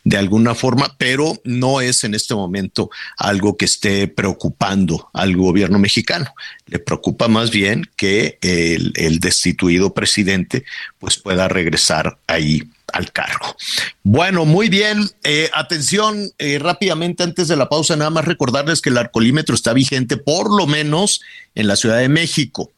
de 0.03 0.17
alguna 0.17 0.53
forma, 0.53 0.95
pero 0.99 1.41
no 1.43 1.81
es 1.81 2.03
en 2.03 2.13
este 2.13 2.35
momento 2.35 2.91
algo 3.17 3.57
que 3.57 3.65
esté 3.65 4.07
preocupando 4.07 5.09
al 5.13 5.35
gobierno 5.35 5.79
mexicano. 5.79 6.31
Le 6.67 6.77
preocupa 6.77 7.27
más 7.27 7.49
bien 7.49 7.89
que 7.95 8.37
el, 8.41 9.19
destituido 9.19 9.95
presidente 9.95 10.63
pues 10.99 11.17
pueda 11.17 11.47
regresar 11.47 12.19
ahí 12.27 12.69
al 12.93 13.11
cargo. 13.11 13.55
Bueno, 14.03 14.45
muy 14.45 14.69
bien. 14.69 15.09
Eh, 15.23 15.49
atención, 15.53 16.31
eh, 16.37 16.59
rápidamente 16.59 17.23
antes 17.23 17.47
de 17.47 17.55
la 17.55 17.69
pausa, 17.69 17.95
nada 17.95 18.09
más 18.09 18.25
recordarles 18.25 18.81
que 18.81 18.89
el 18.89 18.97
arcolímetro 18.97 19.55
está 19.55 19.73
vigente 19.73 20.17
por 20.17 20.55
lo 20.55 20.67
menos 20.67 21.21
en 21.55 21.67
la 21.67 21.75
Ciudad 21.75 21.97
de 21.97 22.09
México. 22.09 22.71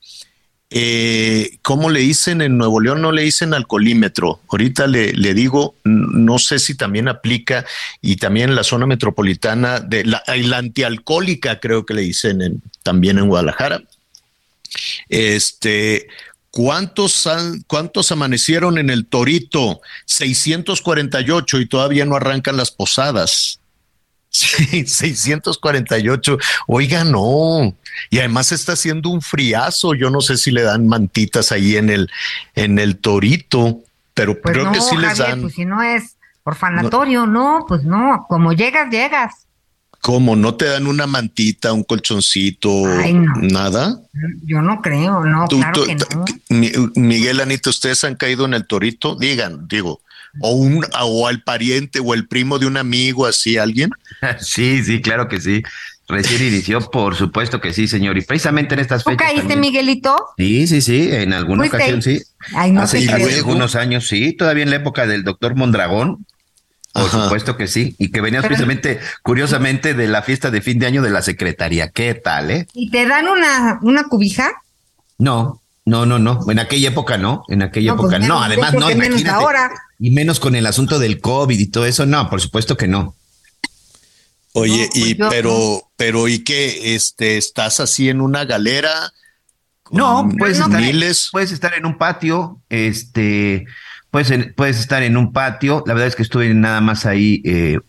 eh, 0.73 1.57
¿cómo 1.61 1.89
le 1.89 1.99
dicen 1.99 2.41
en 2.41 2.57
Nuevo 2.57 2.79
León? 2.79 3.01
No 3.01 3.11
le 3.11 3.23
dicen 3.23 3.53
alcoholímetro. 3.53 4.39
Ahorita 4.47 4.87
le, 4.87 5.11
le 5.11 5.33
digo, 5.33 5.75
no 5.83 6.39
sé 6.39 6.59
si 6.59 6.75
también 6.75 7.09
aplica 7.09 7.65
y 8.01 8.15
también 8.15 8.49
en 8.49 8.55
la 8.55 8.63
zona 8.63 8.85
metropolitana 8.85 9.81
de 9.81 10.05
la, 10.05 10.23
la 10.25 10.57
antialcohólica, 10.57 11.59
creo 11.59 11.85
que 11.85 11.93
le 11.93 12.03
dicen 12.03 12.41
en, 12.41 12.61
también 12.83 13.19
en 13.19 13.27
Guadalajara. 13.27 13.83
Este, 15.09 16.07
¿Cuántos, 16.51 17.29
¿Cuántos 17.65 18.11
amanecieron 18.11 18.77
en 18.77 18.89
el 18.89 19.05
Torito? 19.05 19.79
648 20.05 21.59
y 21.59 21.65
todavía 21.65 22.05
no 22.05 22.15
arrancan 22.17 22.57
las 22.57 22.71
posadas. 22.71 23.57
Sí, 24.33 24.85
648. 24.87 26.37
Oiga, 26.67 27.03
no. 27.03 27.75
Y 28.09 28.19
además 28.19 28.53
está 28.53 28.73
haciendo 28.73 29.09
un 29.09 29.21
friazo. 29.21 29.93
Yo 29.93 30.09
no 30.09 30.21
sé 30.21 30.37
si 30.37 30.51
le 30.51 30.61
dan 30.61 30.87
mantitas 30.87 31.51
ahí 31.51 31.75
en 31.75 31.89
el, 31.89 32.09
en 32.55 32.79
el 32.79 32.97
torito, 32.97 33.81
pero 34.13 34.41
pues 34.41 34.53
creo 34.53 34.71
que 34.71 34.79
sí 34.79 34.95
les 34.95 35.17
dan. 35.17 35.41
Pues 35.41 35.55
si 35.55 35.65
no 35.65 35.83
es 35.83 36.15
orfanatorio, 36.43 37.25
no. 37.25 37.59
no, 37.59 37.65
pues 37.67 37.83
no. 37.83 38.25
Como 38.29 38.53
llegas, 38.53 38.89
llegas. 38.89 39.47
¿Cómo? 40.01 40.35
¿No 40.35 40.55
te 40.55 40.65
dan 40.65 40.87
una 40.87 41.05
mantita, 41.05 41.73
un 41.73 41.83
colchoncito, 41.83 42.71
nada? 43.35 43.99
Yo 44.43 44.61
no 44.61 44.81
creo, 44.81 45.23
no, 45.23 45.45
claro 45.47 45.83
que 45.83 45.95
no. 45.95 46.25
Miguel, 46.95 47.39
Anita, 47.39 47.69
¿ustedes 47.69 48.03
han 48.03 48.15
caído 48.15 48.45
en 48.45 48.55
el 48.55 48.65
torito? 48.65 49.15
Digan, 49.15 49.67
digo, 49.67 50.01
o 50.39 50.53
un 50.53 50.83
o 51.01 51.27
al 51.27 51.43
pariente 51.43 51.99
o 51.99 52.15
el 52.15 52.27
primo 52.27 52.57
de 52.57 52.65
un 52.65 52.77
amigo, 52.77 53.25
así 53.25 53.57
alguien. 53.57 53.91
Sí, 54.39 54.83
sí, 54.83 55.01
claro 55.01 55.27
que 55.27 55.39
sí. 55.39 55.63
Recién 56.07 56.45
inició, 56.45 56.81
por 56.91 57.15
supuesto 57.15 57.61
que 57.61 57.73
sí, 57.73 57.87
señor. 57.87 58.17
Y 58.17 58.21
precisamente 58.21 58.73
en 58.73 58.81
estas 58.81 59.03
fechas. 59.03 59.17
¿Tú 59.17 59.23
caíste, 59.23 59.55
Miguelito? 59.55 60.15
Sí, 60.37 60.67
sí, 60.67 60.81
sí, 60.81 61.09
en 61.09 61.31
alguna 61.31 61.65
ocasión 61.65 62.01
sí. 62.01 62.21
Ay, 62.53 62.71
no 62.71 62.81
hace, 62.81 63.09
hace 63.09 63.35
algunos 63.35 63.75
años 63.75 64.07
sí, 64.07 64.33
todavía 64.33 64.63
en 64.63 64.71
la 64.71 64.75
época 64.75 65.07
del 65.07 65.23
doctor 65.23 65.55
Mondragón. 65.55 66.25
Por 66.93 67.09
supuesto 67.09 67.55
que 67.55 67.67
sí. 67.67 67.95
Y 67.97 68.11
que 68.11 68.21
venías 68.21 68.45
precisamente, 68.45 68.99
curiosamente, 69.23 69.93
de 69.93 70.07
la 70.07 70.21
fiesta 70.21 70.51
de 70.51 70.61
fin 70.61 70.79
de 70.79 70.87
año 70.87 71.01
de 71.01 71.09
la 71.09 71.21
secretaría. 71.21 71.89
¿Qué 71.89 72.13
tal, 72.15 72.51
eh? 72.51 72.67
¿Y 72.73 72.89
te 72.89 73.07
dan 73.07 73.27
una, 73.27 73.79
una 73.81 74.03
cubija? 74.05 74.51
No, 75.17 75.61
no, 75.85 76.05
no, 76.05 76.19
no. 76.19 76.39
En 76.49 76.59
aquella 76.59 76.89
época 76.89 77.17
no. 77.17 77.43
En 77.47 77.61
aquella 77.61 77.95
pues 77.95 78.13
época 78.13 78.27
no. 78.27 78.41
Además, 78.41 78.73
no, 78.73 78.89
imagínate. 78.91 79.29
Ahora. 79.29 79.71
Y 79.99 80.11
menos 80.11 80.39
con 80.39 80.55
el 80.55 80.65
asunto 80.65 80.99
del 80.99 81.21
COVID 81.21 81.59
y 81.59 81.67
todo 81.67 81.85
eso, 81.85 82.05
no, 82.05 82.29
por 82.29 82.41
supuesto 82.41 82.75
que 82.75 82.87
no. 82.87 83.15
Oye, 84.53 84.89
pues 84.91 85.05
y 85.05 85.15
pero, 85.15 85.89
pero, 85.95 86.27
¿y 86.27 86.43
qué? 86.43 86.95
Este, 86.95 87.37
¿estás 87.37 87.79
así 87.79 88.09
en 88.09 88.19
una 88.19 88.43
galera? 88.43 89.13
No, 89.91 90.29
puedes 90.37 90.59
estar, 90.59 90.81
en, 90.81 90.99
puedes 91.31 91.51
estar 91.51 91.73
en 91.73 91.85
un 91.85 91.97
patio, 91.97 92.59
este, 92.69 93.65
puedes, 94.11 94.53
puedes 94.55 94.79
estar 94.79 95.01
en 95.01 95.17
un 95.17 95.33
patio. 95.33 95.83
La 95.87 95.93
verdad 95.93 96.07
es 96.07 96.15
que 96.15 96.23
estuve 96.23 96.53
nada 96.53 96.81
más 96.81 97.05
ahí 97.05 97.41
eh, 97.45 97.79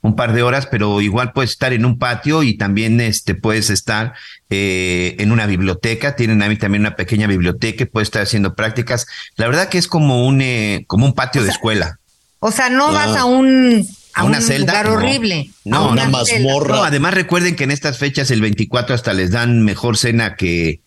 un 0.00 0.16
par 0.16 0.32
de 0.32 0.42
horas, 0.42 0.66
pero 0.66 1.00
igual 1.00 1.32
puedes 1.32 1.50
estar 1.50 1.72
en 1.72 1.84
un 1.84 1.98
patio 1.98 2.42
y 2.42 2.56
también 2.56 3.00
este, 3.00 3.34
puedes 3.34 3.70
estar 3.70 4.14
eh, 4.50 5.16
en 5.18 5.30
una 5.30 5.46
biblioteca. 5.46 6.16
Tienen 6.16 6.42
ahí 6.42 6.56
también 6.56 6.82
una 6.82 6.96
pequeña 6.96 7.26
biblioteca, 7.26 7.84
puedes 7.86 8.08
estar 8.08 8.22
haciendo 8.22 8.54
prácticas. 8.54 9.06
La 9.36 9.46
verdad 9.46 9.68
que 9.68 9.78
es 9.78 9.86
como 9.86 10.26
un, 10.26 10.40
eh, 10.40 10.84
como 10.86 11.04
un 11.04 11.14
patio 11.14 11.42
de 11.42 11.50
escuela. 11.50 11.98
O 12.40 12.50
sea, 12.50 12.70
no 12.70 12.92
vas 12.92 13.16
a 13.16 13.24
un 13.24 13.86
a, 14.14 14.24
una 14.24 14.38
un 14.38 14.44
celda. 14.44 14.82
Lugar 14.82 14.88
horrible. 14.88 15.50
No, 15.64 15.90
una, 15.90 16.08
mazmorra. 16.08 16.76
No, 16.76 16.84
además 16.84 17.14
recuerden 17.14 17.56
que 17.56 17.64
en 17.64 17.70
estas 17.70 17.98
fechas, 17.98 18.30
el 18.30 18.40
24, 18.40 18.94
hasta 18.94 19.12
les 19.12 19.30
dan 19.30 19.62
mejor 19.62 19.96
cena 19.96 20.36
que, 20.36 20.82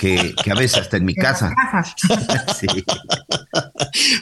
que, 0.00 0.34
a 0.50 0.54
veces 0.54 0.78
hasta 0.78 0.96
en 0.96 1.04
mi 1.04 1.14
casa. 1.16 1.54
sí. 2.60 2.66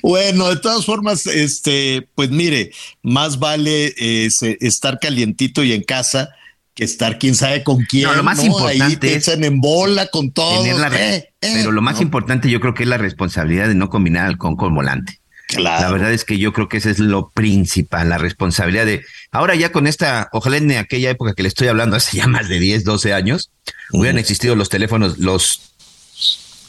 Bueno, 0.03 0.49
de 0.49 0.57
todas 0.57 0.85
formas, 0.85 1.27
este, 1.27 2.09
pues 2.15 2.31
mire, 2.31 2.73
más 3.03 3.39
vale 3.39 3.95
eh, 3.97 4.29
estar 4.61 4.99
calientito 4.99 5.65
y 5.65 5.73
en 5.73 5.83
casa 5.83 6.31
que 6.77 6.85
estar 6.85 7.19
quién 7.19 7.35
sabe 7.35 7.65
con 7.65 7.85
quién. 7.85 8.05
No, 8.05 8.15
lo 8.15 8.23
más 8.23 8.45
importante 8.45 9.09
Ahí 9.09 9.15
echan 9.15 9.43
en 9.45 9.61
bola 9.61 10.09
con 10.09 10.31
todo. 10.31 10.65
Eh, 10.65 10.75
eh, 10.93 11.31
pero 11.41 11.73
lo 11.73 11.81
más 11.81 12.03
importante 12.03 12.51
yo 12.51 12.61
creo 12.61 12.75
que 12.75 12.83
es 12.83 12.89
la 12.89 12.99
responsabilidad 12.99 13.67
de 13.67 13.75
no 13.75 13.89
combinar 13.89 14.27
alcohol 14.27 14.57
con 14.57 14.75
volante. 14.75 15.19
La 15.57 15.91
verdad 15.91 16.13
es 16.13 16.25
que 16.25 16.39
yo 16.39 16.53
creo 16.53 16.69
que 16.69 16.79
ese 16.79 16.91
es 16.91 16.99
lo 16.99 17.31
principal, 17.31 18.09
la 18.09 18.19
responsabilidad 18.19 18.85
de, 18.85 19.05
ahora 19.31 19.55
ya 19.55 19.71
con 19.71 19.87
esta, 19.87 20.29
ojalá 20.33 20.57
en 20.57 20.73
aquella 20.73 21.11
época 21.11 21.35
que 21.35 21.43
le 21.43 21.49
estoy 21.49 21.69
hablando, 21.69 21.97
hace 21.97 22.17
ya 22.17 22.27
más 22.27 22.49
de 22.49 22.59
10, 22.59 22.83
12 22.83 23.15
años, 23.15 23.51
hubieran 23.93 24.19
existido 24.19 24.57
los 24.57 24.69
teléfonos, 24.69 25.19
los 25.19 25.61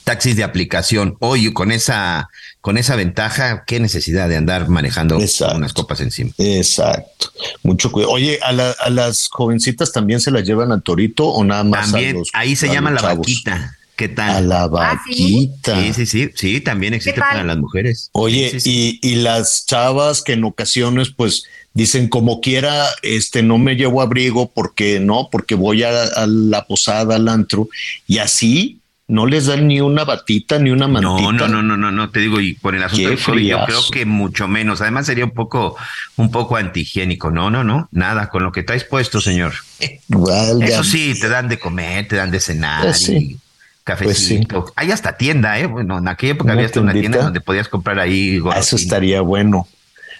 taxis 0.07 0.37
de 0.37 0.43
aplicación. 0.45 1.17
Hoy 1.19 1.51
con 1.51 1.71
esa, 1.71 2.29
con 2.61 2.77
esa 2.77 2.95
ventaja, 2.95 3.65
qué 3.65 3.81
necesidad 3.81 4.29
de 4.29 4.37
andar 4.37 4.69
manejando 4.69 5.17
unas 5.17 5.73
copas 5.73 5.99
encima. 5.99 6.31
Exacto. 6.37 7.33
Mucho 7.61 7.91
cuidado. 7.91 8.13
Oye, 8.13 8.39
¿a, 8.41 8.53
las 8.89 9.27
jovencitas 9.27 9.91
también 9.91 10.21
se 10.21 10.31
las 10.31 10.43
llevan 10.45 10.71
al 10.71 10.81
torito 10.81 11.27
o 11.27 11.43
nada 11.43 11.65
más 11.65 11.91
también, 11.91 12.15
a 12.15 12.19
los 12.19 12.29
Ahí 12.31 12.55
se 12.55 12.69
llama 12.69 12.91
la 12.91 13.01
vaquita. 13.01 13.75
¿Qué 13.97 14.09
tal? 14.09 14.29
A 14.29 14.41
la 14.41 14.63
ah, 14.63 14.67
vaquita. 14.67 15.81
sí? 15.81 15.91
sí, 15.91 16.05
sí, 16.05 16.29
sí, 16.35 16.61
también 16.61 16.93
existe 16.93 17.19
para 17.19 17.43
las 17.43 17.57
mujeres. 17.57 18.11
Oye, 18.13 18.55
Y, 18.63 18.99
y 19.01 19.15
las 19.15 19.65
chavas 19.65 20.21
que 20.21 20.33
en 20.33 20.43
ocasiones, 20.43 21.09
pues, 21.09 21.45
dicen 21.73 22.07
como 22.07 22.39
quiera, 22.39 22.85
este, 23.01 23.41
no 23.41 23.57
me 23.57 23.75
llevo 23.75 24.03
abrigo 24.03 24.51
porque 24.53 24.99
no, 24.99 25.29
porque 25.31 25.55
voy 25.55 25.81
a, 25.81 25.91
la 26.27 26.65
posada, 26.65 27.15
al 27.15 27.27
antro, 27.27 27.69
y 28.05 28.19
así 28.19 28.81
no 29.07 29.25
les 29.25 29.47
dan 29.47 29.67
ni 29.67 29.81
una 29.81 30.03
batita 30.03 30.59
ni 30.59 30.69
una 30.69 30.87
mantita. 30.87 31.31
No, 31.31 31.31
no, 31.31 31.47
no, 31.47 31.63
no, 31.63 31.75
no, 31.75 31.91
no 31.91 32.09
te 32.11 32.19
digo, 32.19 32.39
y 32.39 32.53
por 32.53 32.75
el 32.75 32.83
asunto 32.83 33.09
del 33.09 33.19
COVID, 33.19 33.47
yo 33.47 33.65
creo 33.65 33.81
que 33.91 34.05
mucho 34.05 34.47
menos. 34.47 34.79
Además, 34.81 35.07
sería 35.07 35.25
un 35.25 35.31
poco, 35.31 35.75
un 36.17 36.29
poco 36.29 36.55
antihigiénico. 36.55 37.31
No, 37.31 37.49
no, 37.49 37.63
no, 37.63 37.89
nada, 37.91 38.29
con 38.29 38.43
lo 38.43 38.51
que 38.51 38.61
traes 38.61 38.83
puesto, 38.83 39.21
señor. 39.21 39.53
Eso 39.79 40.83
sí, 40.83 41.19
te 41.19 41.29
dan 41.29 41.47
de 41.47 41.57
comer, 41.57 42.07
te 42.07 42.15
dan 42.15 42.29
de 42.29 42.39
cenar. 42.39 42.83
Pues 42.83 43.09
y 43.09 43.39
cafecito. 43.87 44.61
Pues 44.63 44.73
Hay 44.75 44.91
hasta 44.91 45.17
tienda, 45.17 45.57
¿eh? 45.57 45.65
Bueno, 45.65 45.97
en 45.97 46.07
aquella 46.07 46.33
época 46.33 46.51
había 46.51 46.65
hasta 46.65 46.81
una 46.81 46.93
tienda 46.93 47.23
donde 47.23 47.41
podías 47.41 47.69
comprar 47.69 47.99
ahí. 47.99 48.39
Eso 48.55 48.75
estaría 48.75 49.21
bueno. 49.21 49.67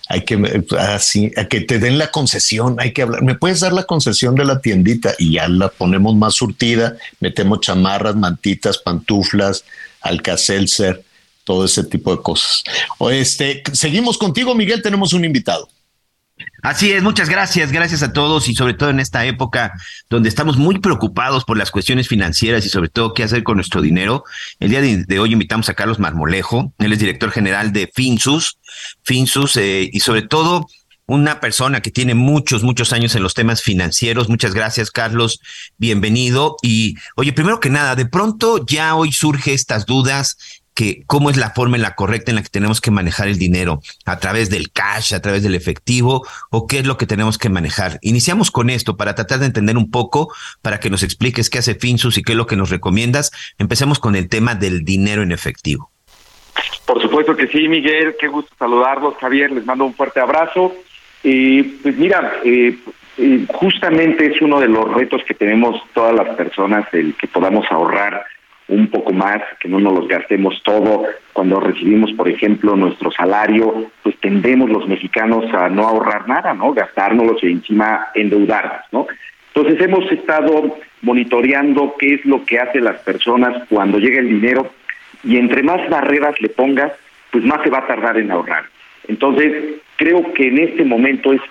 Hay 0.10 0.24
que 0.24 0.64
así, 0.80 1.34
a 1.36 1.50
que 1.50 1.60
te 1.60 1.80
den 1.80 1.98
la 1.98 2.12
concesión, 2.12 2.78
hay 2.80 2.94
que 2.94 3.02
hablar. 3.02 3.24
¿Me 3.24 3.36
puedes 3.36 3.60
dar 3.60 3.74
la 3.74 3.84
concesión 3.84 4.36
de 4.36 4.46
la 4.46 4.62
tiendita? 4.62 5.14
Y 5.20 5.34
ya 5.34 5.50
la 5.50 5.68
ponemos 5.68 6.16
más 6.16 6.34
surtida, 6.36 6.96
metemos 7.20 7.60
chamarras, 7.60 8.16
mantitas, 8.16 8.78
pantuflas, 8.78 9.66
alcacelser, 10.00 11.04
todo 11.44 11.66
ese 11.66 11.84
tipo 11.84 12.16
de 12.16 12.22
cosas. 12.22 12.64
O 13.00 13.10
este, 13.10 13.64
seguimos 13.74 14.18
contigo, 14.18 14.56
Miguel, 14.56 14.82
tenemos 14.82 15.12
un 15.12 15.26
invitado. 15.26 15.68
Así 16.62 16.92
es, 16.92 17.02
muchas 17.02 17.30
gracias, 17.30 17.72
gracias 17.72 18.04
a 18.04 18.14
todos 18.14 18.50
y 18.50 18.56
sobre 18.56 18.74
todo 18.74 18.90
en 18.90 19.00
esta 19.00 19.26
época 19.26 19.74
donde 20.10 20.30
estamos 20.30 20.58
muy 20.58 20.80
preocupados 20.80 21.46
por 21.46 21.58
las 21.58 21.72
cuestiones 21.72 22.08
financieras 22.08 22.66
y 22.66 22.70
sobre 22.70 22.90
todo 22.90 23.14
qué 23.14 23.24
hacer 23.24 23.44
con 23.44 23.58
nuestro 23.58 23.82
dinero. 23.82 24.24
El 24.60 24.70
día 24.70 24.82
de, 24.82 25.20
hoy 25.20 25.34
invitamos 25.34 25.70
a 25.70 25.74
Carlos 25.74 26.00
Marmolejo, 26.00 26.74
él 26.80 26.94
es 26.94 27.00
director 27.00 27.32
general 27.32 27.72
de 27.74 27.90
Finsus, 27.94 28.60
Finsus 29.04 29.56
eh, 29.58 29.90
y 29.92 30.00
sobre 30.02 30.24
todo 30.24 30.68
una 31.08 31.40
persona 31.40 31.80
que 31.82 31.90
tiene 31.90 32.16
muchos, 32.16 32.64
muchos 32.64 32.92
años 32.92 33.16
en 33.16 33.24
los 33.24 33.34
temas 33.34 33.62
financieros. 33.62 34.28
Muchas 34.28 34.54
gracias, 34.54 34.92
Carlos. 34.92 35.40
Bienvenido. 35.78 36.58
Y 36.62 36.98
oye, 37.16 37.32
primero 37.32 37.62
que 37.62 37.70
nada, 37.70 37.96
de 37.96 38.06
pronto 38.06 38.66
ya 38.66 38.94
hoy 38.94 39.14
surge 39.14 39.54
estas 39.54 39.86
dudas 39.86 40.38
que 40.78 41.02
cómo 41.08 41.32
es 41.32 41.38
la 41.38 41.50
forma 41.50 41.76
en 41.76 41.82
la 41.82 41.96
correcta 41.96 42.30
en 42.30 42.36
la 42.36 42.44
que 42.44 42.50
tenemos 42.50 42.82
que 42.82 42.92
manejar 42.92 43.28
el 43.28 43.40
dinero, 43.40 43.82
a 44.06 44.20
través 44.20 44.52
del 44.52 44.72
cash, 44.72 45.16
a 45.16 45.22
través 45.24 45.42
del 45.42 45.56
efectivo, 45.56 46.24
o 46.52 46.68
qué 46.68 46.78
es 46.78 46.86
lo 46.86 46.98
que 46.98 47.08
tenemos 47.08 47.40
que 47.40 47.50
manejar. 47.50 47.98
Iniciamos 48.04 48.52
con 48.52 48.70
esto 48.70 48.96
para 48.96 49.16
tratar 49.16 49.40
de 49.40 49.48
entender 49.48 49.76
un 49.76 49.90
poco, 49.90 50.32
para 50.62 50.80
que 50.80 50.92
nos 50.92 51.02
expliques 51.02 51.50
qué 51.50 51.58
hace 51.58 51.74
Finsus 51.74 52.20
y 52.20 52.22
qué 52.22 52.34
es 52.34 52.38
lo 52.38 52.46
que 52.46 52.56
nos 52.56 52.70
recomiendas. 52.70 53.32
Empecemos 53.58 53.98
con 53.98 54.16
el 54.16 54.30
tema 54.30 54.54
del 54.54 54.86
dinero 54.86 55.24
en 55.24 55.32
efectivo. 55.32 55.90
Por 56.86 57.02
supuesto 57.02 57.36
que 57.36 57.48
sí, 57.48 57.68
Miguel, 57.68 58.16
qué 58.20 58.28
gusto 58.28 58.54
saludarlos, 58.60 59.16
Javier, 59.20 59.50
les 59.50 59.66
mando 59.66 59.84
un 59.84 59.96
fuerte 59.96 60.20
abrazo. 60.20 60.76
Y 61.24 61.64
pues 61.64 61.98
mira, 61.98 62.34
eh, 62.46 62.78
eh, 63.18 63.46
justamente 63.48 64.28
es 64.28 64.40
uno 64.44 64.60
de 64.60 64.68
los 64.68 64.94
retos 64.94 65.24
que 65.28 65.34
tenemos 65.34 65.82
todas 65.96 66.14
las 66.14 66.36
personas, 66.36 66.86
el 66.94 67.16
que 67.16 67.28
podamos 67.28 67.66
ahorrar 67.72 68.24
un 68.70 68.88
poco 68.88 69.14
más, 69.14 69.42
que 69.60 69.70
no 69.70 69.80
nos 69.80 69.94
los 69.94 70.08
gastemos 70.08 70.62
todo. 70.64 71.06
Cuando 71.34 71.60
recibimos, 71.60 72.12
por 72.14 72.28
ejemplo, 72.28 72.76
nuestro 72.76 73.12
salario, 73.12 73.92
pues 74.04 74.18
tendemos 74.18 74.70
los 74.70 74.88
mexicanos 74.88 75.46
a 75.54 75.70
no 75.70 75.88
ahorrar 75.88 76.28
nada, 76.28 76.54
¿no? 76.54 76.74
Gastárnoslos 76.74 77.44
y 77.44 77.48
encima 77.48 78.08
endeudarnos, 78.14 78.82
¿no? 78.92 79.08
Entonces 79.54 79.82
hemos 79.82 80.12
estado 80.12 80.78
monitoreando 81.02 81.96
qué 81.98 82.16
es 82.16 82.26
lo 82.26 82.44
que 82.46 82.60
hacen 82.60 82.84
las 82.84 83.00
personas 83.02 83.64
cuando 83.70 84.00
llega 84.00 84.20
el 84.20 84.30
dinero 84.30 84.70
y 85.24 85.38
entre 85.38 85.64
más 85.64 85.90
barreras 85.90 86.40
le 86.42 86.50
pongas, 86.50 86.92
pues 87.32 87.44
más 87.44 87.64
se 87.64 87.70
va 87.70 87.80
a 87.80 87.88
tardar 87.88 88.18
en 88.18 88.32
ahorrar. 88.32 88.66
Entonces, 89.08 89.82
creo 89.96 90.34
que 90.34 90.48
en 90.48 90.60
este 90.60 90.84
momento 90.84 91.34
es 91.34 91.42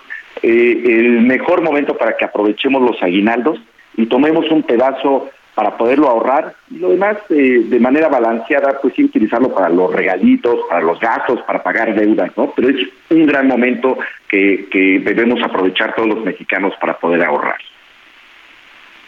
eh, 0.41 0.83
el 0.85 1.21
mejor 1.21 1.61
momento 1.61 1.97
para 1.97 2.15
que 2.15 2.25
aprovechemos 2.25 2.81
los 2.81 3.01
aguinaldos 3.01 3.59
y 3.95 4.05
tomemos 4.05 4.49
un 4.51 4.63
pedazo 4.63 5.29
para 5.57 5.75
poderlo 5.75 6.07
ahorrar 6.07 6.53
y 6.69 6.77
lo 6.77 6.89
demás 6.89 7.17
eh, 7.31 7.63
de 7.67 7.79
manera 7.79 8.09
balanceada, 8.09 8.77
pues 8.79 8.93
sí 8.93 9.03
utilizarlo 9.03 9.55
para 9.55 9.69
los 9.69 9.91
regalitos, 9.91 10.59
para 10.69 10.81
los 10.81 10.99
gastos, 10.99 11.41
para 11.47 11.63
pagar 11.63 11.95
deudas, 11.95 12.29
¿no? 12.37 12.53
Pero 12.55 12.69
es 12.69 12.87
un 13.09 13.25
gran 13.25 13.47
momento 13.47 13.97
que, 14.29 14.67
que 14.69 14.99
debemos 14.99 15.41
aprovechar 15.43 15.95
todos 15.95 16.09
los 16.09 16.23
mexicanos 16.23 16.75
para 16.79 16.99
poder 16.99 17.23
ahorrar. 17.23 17.57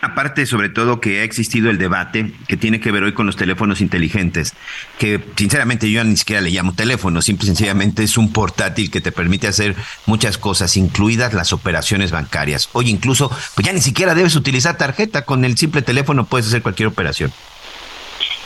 Aparte, 0.02 0.46
sobre 0.46 0.70
todo, 0.70 1.02
que 1.02 1.20
ha 1.20 1.24
existido 1.24 1.70
el 1.70 1.78
debate 1.78 2.32
que 2.48 2.56
tiene 2.56 2.80
que 2.80 2.92
ver 2.92 3.04
hoy 3.04 3.12
con 3.12 3.26
los 3.26 3.36
teléfonos 3.36 3.82
inteligentes, 3.82 4.56
que 4.98 5.20
sinceramente 5.36 5.92
yo 5.92 6.04
ni 6.06 6.16
siquiera 6.16 6.42
le 6.42 6.52
llamo 6.52 6.74
teléfono, 6.74 7.22
simple 7.22 7.44
y 7.44 7.48
sencillamente 7.48 8.04
es 8.04 8.18
un 8.18 8.32
portátil 8.32 8.92
que 8.92 9.02
te 9.02 9.12
permite 9.12 9.48
hacer 9.48 9.76
muchas 10.06 10.38
cosas, 10.38 10.78
incluidas 10.78 11.34
las 11.34 11.52
operaciones 11.52 12.12
bancarias. 12.12 12.70
Hoy 12.72 12.90
incluso, 12.90 13.30
pues 13.56 13.68
ya 13.68 13.74
ni 13.74 13.82
siquiera 13.82 14.16
debes 14.16 14.38
utilizar 14.38 14.78
tarjeta, 14.78 15.26
con 15.26 15.44
el 15.44 15.58
simple 15.58 15.82
teléfono 15.82 16.26
puedes 16.26 16.48
hacer 16.48 16.62
cualquier 16.62 16.88
operación. 16.88 17.32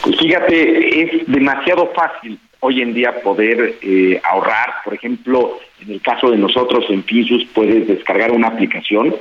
Pues 0.02 0.18
fíjate, 0.20 1.02
es 1.04 1.28
demasiado 1.28 1.92
fácil 1.96 2.40
hoy 2.62 2.82
en 2.82 2.94
día 2.96 3.22
poder 3.22 3.76
eh, 3.82 4.20
ahorrar. 4.24 4.76
Por 4.84 4.96
ejemplo, 4.96 5.60
en 5.82 5.92
el 5.92 6.02
caso 6.02 6.32
de 6.32 6.38
nosotros 6.38 6.86
en 6.90 7.04
Finsus 7.04 7.46
puedes 7.54 7.88
descargar 7.88 8.32
una 8.32 8.48
aplicación 8.48 9.14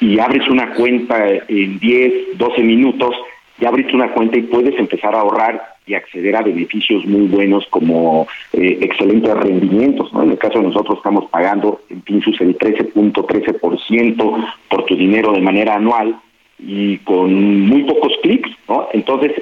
y 0.00 0.18
abres 0.18 0.48
una 0.48 0.74
cuenta 0.74 1.26
en 1.48 1.78
10, 1.78 2.36
12 2.36 2.62
minutos, 2.62 3.14
ya 3.58 3.68
abriste 3.68 3.94
una 3.94 4.12
cuenta 4.12 4.36
y 4.36 4.42
puedes 4.42 4.78
empezar 4.78 5.14
a 5.14 5.20
ahorrar 5.20 5.74
y 5.86 5.94
acceder 5.94 6.34
a 6.36 6.42
beneficios 6.42 7.04
muy 7.04 7.26
buenos 7.26 7.66
como 7.68 8.26
eh, 8.52 8.78
excelentes 8.80 9.34
rendimientos. 9.34 10.12
¿no? 10.12 10.22
En 10.22 10.30
el 10.30 10.38
caso 10.38 10.58
de 10.58 10.66
nosotros 10.68 10.98
estamos 10.98 11.30
pagando 11.30 11.80
en 11.90 12.00
Pinsus 12.00 12.40
el 12.40 12.56
13.13% 12.58 14.54
por 14.68 14.84
tu 14.86 14.96
dinero 14.96 15.32
de 15.32 15.40
manera 15.40 15.74
anual 15.74 16.16
y 16.58 16.98
con 16.98 17.60
muy 17.62 17.84
pocos 17.84 18.12
clics. 18.22 18.50
¿no? 18.68 18.88
Entonces, 18.92 19.32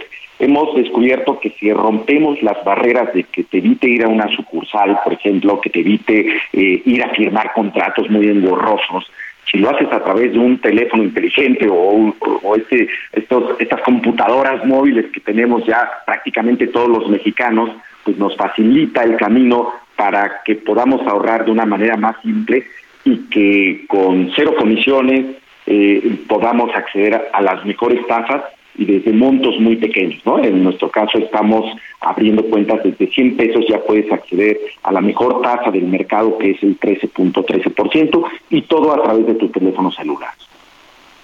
hemos 0.41 0.75
descubierto 0.75 1.39
que 1.39 1.51
si 1.51 1.73
rompemos 1.73 2.43
las 2.43 2.63
barreras 2.65 3.15
de 3.15 3.23
que 3.23 3.45
te 3.45 3.59
evite 3.59 3.89
ir 3.89 4.05
a 4.05 4.09
una 4.09 4.29
sucursal, 4.35 4.99
por 5.05 5.13
ejemplo, 5.13 5.61
que 5.61 5.71
te 5.71 5.81
evite 5.81 6.27
eh, 6.53 6.83
ir 6.85 7.05
a 7.05 7.11
firmar 7.11 7.53
contratos 7.53 8.11
muy 8.11 8.27
engorrosos, 8.27 9.09
si 9.51 9.59
lo 9.59 9.71
haces 9.71 9.93
a 9.93 10.03
través 10.03 10.33
de 10.33 10.39
un 10.39 10.59
teléfono 10.59 11.03
inteligente 11.03 11.67
o, 11.71 12.15
este, 12.57 12.89
estos, 13.13 13.61
estas 13.61 13.81
computadoras 13.83 14.65
móviles 14.65 15.07
que 15.13 15.21
tenemos 15.21 15.65
ya 15.67 15.89
prácticamente 16.07 16.69
todos 16.69 16.89
los 16.89 17.09
mexicanos, 17.09 17.71
pues 18.05 18.17
nos 18.19 18.37
facilita 18.37 19.03
el 19.05 19.17
camino 19.17 19.73
para 19.97 20.43
que 20.45 20.55
podamos 20.57 21.07
ahorrar 21.07 21.45
de 21.45 21.51
una 21.51 21.67
manera 21.67 21.97
más 21.97 22.17
simple 22.23 22.65
y 23.05 23.17
que 23.29 23.85
con 23.89 24.31
cero 24.35 24.55
comisiones 24.57 25.37
eh, 25.67 26.19
podamos 26.29 26.75
acceder 26.75 27.31
a 27.33 27.43
las 27.43 27.65
mejores 27.65 28.05
tasas 28.07 28.43
y 28.77 28.85
desde 28.85 29.13
montos 29.13 29.59
muy 29.61 29.77
pequeños, 29.77 30.21
¿no? 30.25 30.43
En 30.43 30.65
nuestro 30.65 30.91
caso 30.91 31.19
estamos 31.19 31.65
abriendo 32.01 32.45
cuentas 32.45 32.81
desde 32.83 33.07
100 33.07 33.37
pesos 33.37 33.65
ya 33.69 33.79
puedes 33.81 34.11
acceder 34.11 34.59
a 34.83 34.93
la 34.93 35.01
mejor 35.01 35.43
tasa 35.43 35.71
del 35.71 35.87
mercado 35.87 36.39
que 36.39 36.53
es 36.53 36.63
el 36.63 36.79
13.13% 36.79 38.25
y 38.51 38.63
todo 38.63 38.93
a 38.93 39.03
través 39.03 39.27
de 39.27 39.35
tu 39.35 39.49
teléfono 39.49 39.91
celular. 39.93 40.31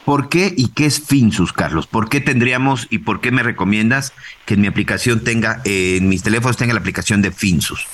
¿Por 0.04 0.30
qué 0.30 0.50
y 0.56 0.68
qué 0.68 0.86
es 0.86 1.06
Finsus, 1.06 1.52
Carlos? 1.52 1.86
¿Por 1.86 2.08
qué 2.08 2.20
tendríamos 2.20 2.86
y 2.90 2.98
por 2.98 3.20
qué 3.20 3.30
me 3.30 3.42
recomiendas 3.42 4.14
que 4.46 4.54
en 4.54 4.62
mi 4.62 4.66
aplicación 4.66 5.22
tenga, 5.22 5.60
eh, 5.66 5.98
en 5.98 6.08
mis 6.08 6.22
teléfonos 6.22 6.56
tenga 6.56 6.72
la 6.72 6.80
aplicación 6.80 7.20
de 7.20 7.30
Finsus? 7.30 7.86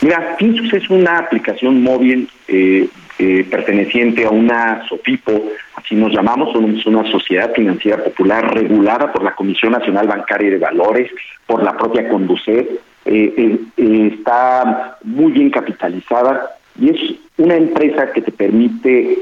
Mira, 0.00 0.36
Finsus 0.38 0.72
es 0.72 0.88
una 0.88 1.18
aplicación 1.18 1.82
móvil 1.82 2.30
eh, 2.48 2.88
eh, 3.22 3.44
perteneciente 3.50 4.24
a 4.24 4.30
una 4.30 4.82
SOFIPO, 4.88 5.42
así 5.76 5.94
nos 5.94 6.10
llamamos, 6.10 6.54
somos 6.54 6.86
una 6.86 7.04
sociedad 7.10 7.52
financiera 7.52 8.02
popular 8.02 8.54
regulada 8.54 9.12
por 9.12 9.22
la 9.22 9.34
Comisión 9.34 9.72
Nacional 9.72 10.08
Bancaria 10.08 10.48
de 10.48 10.56
Valores, 10.56 11.10
por 11.46 11.62
la 11.62 11.76
propia 11.76 12.08
Conducet, 12.08 12.80
eh, 13.04 13.58
eh, 13.76 14.10
está 14.14 14.96
muy 15.04 15.32
bien 15.32 15.50
capitalizada 15.50 16.56
y 16.80 16.88
es 16.88 17.14
una 17.36 17.56
empresa 17.56 18.10
que 18.10 18.22
te 18.22 18.32
permite 18.32 19.18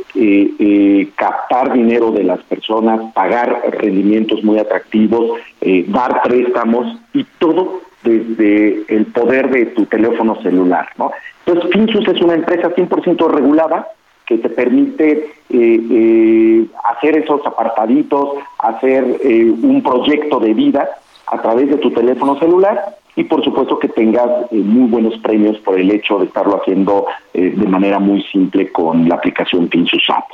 captar 1.16 1.72
dinero 1.72 2.12
de 2.12 2.22
las 2.22 2.38
personas, 2.44 3.12
pagar 3.14 3.62
rendimientos 3.80 4.44
muy 4.44 4.60
atractivos, 4.60 5.40
dar 5.88 6.22
préstamos 6.22 6.98
y 7.14 7.24
todo 7.40 7.87
desde 8.02 8.84
el 8.88 9.06
poder 9.06 9.50
de 9.50 9.66
tu 9.66 9.86
teléfono 9.86 10.40
celular, 10.42 10.88
¿no? 10.96 11.10
Entonces, 11.44 11.70
Finsus 11.72 12.06
es 12.08 12.20
una 12.20 12.34
empresa 12.34 12.74
100% 12.74 13.28
regulada 13.30 13.88
que 14.26 14.36
te 14.36 14.50
permite 14.50 15.30
eh, 15.48 15.80
eh, 15.90 16.66
hacer 16.84 17.16
esos 17.16 17.44
apartaditos, 17.46 18.36
hacer 18.58 19.04
eh, 19.22 19.50
un 19.62 19.82
proyecto 19.82 20.38
de 20.38 20.52
vida 20.52 20.86
a 21.26 21.40
través 21.40 21.70
de 21.70 21.78
tu 21.78 21.90
teléfono 21.90 22.38
celular 22.38 22.96
y 23.16 23.24
por 23.24 23.42
supuesto 23.42 23.78
que 23.78 23.88
tengas 23.88 24.30
muy 24.52 24.88
buenos 24.90 25.18
premios 25.20 25.56
por 25.58 25.80
el 25.80 25.90
hecho 25.90 26.18
de 26.18 26.26
estarlo 26.26 26.60
haciendo 26.60 27.06
de 27.32 27.66
manera 27.66 27.98
muy 27.98 28.22
simple 28.22 28.70
con 28.70 29.08
la 29.08 29.16
aplicación 29.16 29.68
Finsus 29.68 30.04
App. 30.08 30.24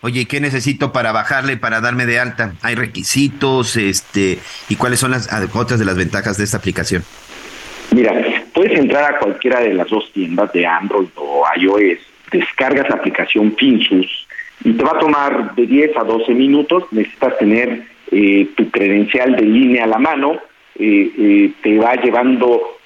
Oye, 0.00 0.26
¿qué 0.26 0.40
necesito 0.40 0.92
para 0.92 1.10
bajarle, 1.10 1.56
para 1.56 1.80
darme 1.80 2.06
de 2.06 2.20
alta? 2.20 2.54
¿Hay 2.62 2.76
requisitos? 2.76 3.76
este 3.76 4.38
¿Y 4.68 4.76
cuáles 4.76 5.00
son 5.00 5.10
las 5.10 5.28
otras 5.54 5.78
de 5.78 5.84
las 5.84 5.96
ventajas 5.96 6.38
de 6.38 6.44
esta 6.44 6.58
aplicación? 6.58 7.02
Mira, 7.92 8.12
puedes 8.52 8.78
entrar 8.78 9.14
a 9.14 9.18
cualquiera 9.18 9.60
de 9.60 9.74
las 9.74 9.88
dos 9.88 10.12
tiendas 10.12 10.52
de 10.52 10.66
Android 10.66 11.08
o 11.16 11.44
iOS, 11.56 11.98
descargas 12.30 12.88
la 12.88 12.96
aplicación 12.96 13.56
Finsus 13.56 14.28
y 14.62 14.72
te 14.72 14.84
va 14.84 14.92
a 14.92 14.98
tomar 14.98 15.54
de 15.56 15.66
10 15.66 15.96
a 15.96 16.04
12 16.04 16.32
minutos, 16.34 16.84
necesitas 16.92 17.38
tener 17.38 17.82
eh, 18.10 18.48
tu 18.56 18.70
credencial 18.70 19.34
de 19.34 19.42
línea 19.42 19.84
a 19.84 19.88
la 19.88 19.98
mano, 19.98 20.38
eh, 20.78 21.10
eh, 21.18 21.50
te 21.62 21.78
va 21.78 21.94
llevando 21.96 22.78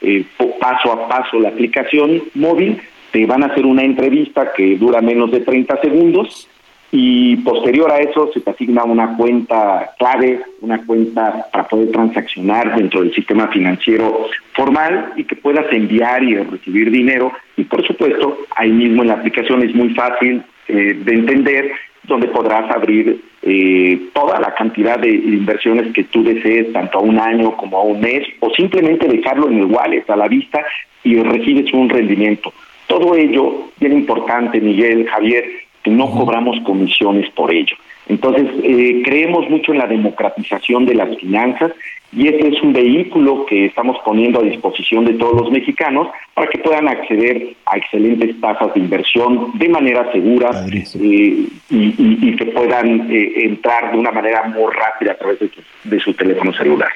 paso 0.58 0.92
a 0.92 1.08
paso 1.08 1.38
la 1.40 1.50
aplicación 1.50 2.22
móvil, 2.34 2.80
te 3.10 3.26
van 3.26 3.42
a 3.42 3.46
hacer 3.46 3.66
una 3.66 3.82
entrevista 3.82 4.52
que 4.56 4.76
dura 4.76 5.00
menos 5.00 5.30
de 5.30 5.40
30 5.40 5.80
segundos 5.80 6.48
y 6.94 7.36
posterior 7.36 7.90
a 7.90 8.00
eso 8.00 8.30
se 8.34 8.40
te 8.40 8.50
asigna 8.50 8.84
una 8.84 9.16
cuenta 9.16 9.92
clave, 9.98 10.42
una 10.60 10.84
cuenta 10.84 11.46
para 11.50 11.66
poder 11.66 11.90
transaccionar 11.90 12.76
dentro 12.76 13.00
del 13.00 13.14
sistema 13.14 13.48
financiero 13.48 14.28
formal 14.52 15.14
y 15.16 15.24
que 15.24 15.34
puedas 15.34 15.72
enviar 15.72 16.22
y 16.22 16.36
recibir 16.36 16.90
dinero 16.90 17.32
y 17.56 17.64
por 17.64 17.84
supuesto 17.86 18.40
ahí 18.54 18.70
mismo 18.70 19.02
en 19.02 19.08
la 19.08 19.14
aplicación 19.14 19.62
es 19.62 19.74
muy 19.74 19.94
fácil 19.94 20.42
eh, 20.68 21.00
de 21.02 21.14
entender 21.14 21.72
donde 22.04 22.28
podrás 22.28 22.70
abrir 22.70 23.22
eh, 23.42 24.08
toda 24.12 24.38
la 24.40 24.54
cantidad 24.54 24.98
de 24.98 25.08
inversiones 25.08 25.92
que 25.94 26.04
tú 26.04 26.22
desees, 26.22 26.72
tanto 26.72 26.98
a 26.98 27.02
un 27.02 27.18
año 27.18 27.56
como 27.56 27.78
a 27.78 27.84
un 27.84 28.00
mes, 28.00 28.26
o 28.40 28.50
simplemente 28.50 29.06
dejarlo 29.06 29.48
en 29.48 29.58
el 29.58 29.66
wallet 29.66 30.04
a 30.08 30.16
la 30.16 30.28
vista 30.28 30.64
y 31.04 31.16
recibes 31.22 31.72
un 31.72 31.88
rendimiento. 31.88 32.52
Todo 32.88 33.14
ello, 33.14 33.68
bien 33.78 33.92
importante, 33.92 34.60
Miguel, 34.60 35.08
Javier, 35.08 35.44
no 35.90 36.10
cobramos 36.10 36.58
comisiones 36.60 37.30
por 37.30 37.52
ello. 37.52 37.76
Entonces, 38.08 38.48
eh, 38.62 39.02
creemos 39.04 39.48
mucho 39.48 39.72
en 39.72 39.78
la 39.78 39.86
democratización 39.86 40.86
de 40.86 40.94
las 40.94 41.16
finanzas 41.18 41.72
y 42.14 42.28
este 42.28 42.48
es 42.48 42.62
un 42.62 42.72
vehículo 42.72 43.46
que 43.46 43.66
estamos 43.66 43.96
poniendo 44.04 44.40
a 44.40 44.42
disposición 44.42 45.06
de 45.06 45.14
todos 45.14 45.34
los 45.40 45.50
mexicanos 45.50 46.08
para 46.34 46.50
que 46.50 46.58
puedan 46.58 46.88
acceder 46.88 47.54
a 47.64 47.78
excelentes 47.78 48.38
tasas 48.40 48.74
de 48.74 48.80
inversión 48.80 49.52
de 49.54 49.68
manera 49.68 50.10
segura 50.12 50.50
eh, 50.70 51.46
y, 51.70 52.36
que 52.36 52.46
puedan 52.46 53.10
eh, 53.10 53.44
entrar 53.44 53.92
de 53.92 53.98
una 53.98 54.10
manera 54.10 54.42
muy 54.44 54.70
rápida 54.72 55.12
a 55.12 55.16
través 55.16 55.38
de, 55.38 55.50
de 55.84 56.00
su 56.00 56.12
teléfono 56.12 56.52
celular. 56.52 56.90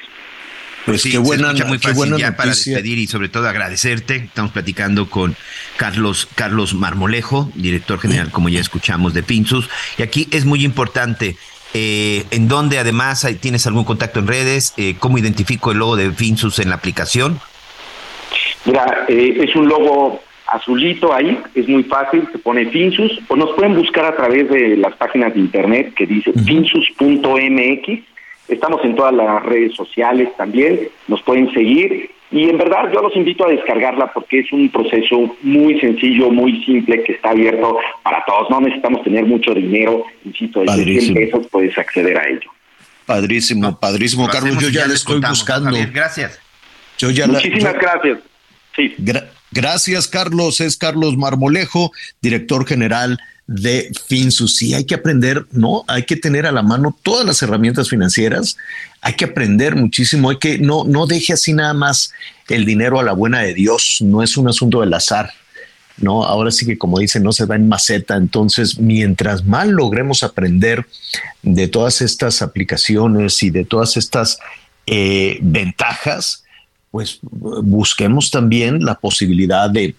Pues 0.87 1.01
sí, 1.01 1.11
qué 1.11 1.17
buena, 1.17 1.51
muy 1.65 1.79
fácil 1.79 2.15
ya 2.15 2.37
para 2.37 2.51
despedir 2.51 2.97
y 2.97 3.07
sobre 3.07 3.27
todo 3.27 3.49
agradecerte. 3.49 4.15
Estamos 4.15 4.53
platicando 4.53 5.09
con 5.09 5.35
Carlos, 5.75 6.29
Carlos 6.33 6.73
Marmolejo, 6.75 7.51
director 7.55 7.99
general, 7.99 8.31
como 8.31 8.47
ya 8.47 8.61
escuchamos, 8.61 9.13
de 9.13 9.21
Pinsus. 9.21 9.69
Y 9.97 10.03
aquí 10.03 10.29
es 10.31 10.45
muy 10.45 10.63
importante, 10.63 11.35
eh, 11.73 12.23
en 12.31 12.47
dónde 12.47 12.79
además 12.79 13.27
tienes 13.41 13.67
algún 13.67 13.83
contacto 13.83 14.19
en 14.19 14.27
redes, 14.27 14.73
eh, 14.77 14.95
cómo 14.97 15.17
identifico 15.17 15.73
el 15.73 15.79
logo 15.79 15.97
de 15.97 16.09
Pinsus 16.09 16.57
en 16.59 16.69
la 16.69 16.75
aplicación. 16.75 17.37
Mira, 18.63 19.05
eh, 19.09 19.39
es 19.45 19.53
un 19.57 19.67
logo 19.67 20.21
azulito 20.47 21.13
ahí, 21.13 21.37
es 21.53 21.67
muy 21.67 21.83
fácil, 21.83 22.29
se 22.31 22.37
pone 22.37 22.65
Finsus, 22.69 23.19
o 23.27 23.35
nos 23.35 23.53
pueden 23.57 23.75
buscar 23.75 24.05
a 24.05 24.15
través 24.15 24.49
de 24.49 24.77
las 24.77 24.95
páginas 24.95 25.33
de 25.33 25.41
internet 25.41 25.93
que 25.95 26.05
dice 26.05 26.31
finsus.mx 26.45 28.16
Estamos 28.47 28.83
en 28.83 28.95
todas 28.95 29.13
las 29.13 29.43
redes 29.43 29.75
sociales 29.75 30.29
también, 30.37 30.89
nos 31.07 31.21
pueden 31.21 31.51
seguir 31.53 32.11
y 32.29 32.49
en 32.49 32.57
verdad 32.57 32.91
yo 32.93 33.01
los 33.01 33.15
invito 33.15 33.45
a 33.45 33.49
descargarla 33.49 34.11
porque 34.13 34.39
es 34.39 34.51
un 34.51 34.69
proceso 34.69 35.35
muy 35.43 35.79
sencillo, 35.79 36.29
muy 36.29 36.63
simple, 36.65 37.03
que 37.03 37.13
está 37.13 37.29
abierto 37.29 37.77
para 38.03 38.23
todos. 38.25 38.49
No 38.49 38.59
necesitamos 38.59 39.03
tener 39.03 39.25
mucho 39.25 39.53
dinero, 39.53 40.05
insisto, 40.25 40.61
desde 40.61 40.99
100 41.01 41.13
pesos 41.13 41.47
puedes 41.49 41.77
acceder 41.77 42.17
a 42.17 42.27
ello. 42.27 42.49
Padrísimo, 43.05 43.79
padrísimo, 43.79 44.27
Carlos. 44.27 44.57
Yo 44.61 44.69
ya, 44.69 44.85
le 44.85 44.95
estoy 44.95 45.21
buscando. 45.21 45.77
gracias. 45.93 46.39
Yo 46.97 47.11
ya 47.11 47.27
Muchísimas 47.27 47.75
gracias. 47.75 48.19
Sí. 48.75 48.93
gracias, 49.51 50.07
Carlos. 50.07 50.59
Es 50.59 50.75
Carlos 50.75 51.15
Marmolejo, 51.15 51.91
director 52.21 52.67
general 52.67 53.17
de 53.47 53.91
Finsus. 54.07 54.57
Sí, 54.57 54.73
hay 54.73 54.83
que 54.83 54.95
aprender, 54.95 55.45
¿no? 55.51 55.83
Hay 55.87 56.03
que 56.03 56.17
tener 56.17 56.45
a 56.45 56.51
la 56.51 56.61
mano 56.61 56.95
todas 57.01 57.25
las 57.25 57.41
herramientas 57.41 57.89
financieras, 57.89 58.57
hay 59.01 59.13
que 59.13 59.25
aprender 59.25 59.75
muchísimo, 59.75 60.29
hay 60.29 60.37
que 60.37 60.59
no, 60.59 60.83
no 60.83 61.07
deje 61.07 61.33
así 61.33 61.53
nada 61.53 61.73
más 61.73 62.11
el 62.49 62.65
dinero 62.65 62.99
a 62.99 63.03
la 63.03 63.13
buena 63.13 63.39
de 63.39 63.53
Dios, 63.53 63.99
no 64.01 64.21
es 64.21 64.37
un 64.37 64.49
asunto 64.49 64.81
del 64.81 64.93
azar. 64.93 65.31
¿no? 65.97 66.23
Ahora 66.23 66.51
sí 66.51 66.65
que 66.65 66.77
como 66.77 66.99
dicen, 66.99 67.23
no 67.23 67.31
se 67.31 67.45
va 67.45 67.55
en 67.55 67.67
maceta. 67.67 68.15
Entonces, 68.15 68.77
mientras 68.79 69.45
más 69.45 69.67
logremos 69.67 70.23
aprender 70.23 70.85
de 71.41 71.67
todas 71.67 72.01
estas 72.01 72.41
aplicaciones 72.41 73.41
y 73.41 73.49
de 73.49 73.65
todas 73.65 73.97
estas 73.97 74.37
eh, 74.85 75.39
ventajas, 75.41 76.43
pues 76.91 77.19
busquemos 77.21 78.31
también 78.31 78.85
la 78.85 78.95
posibilidad 78.95 79.69
de 79.69 79.95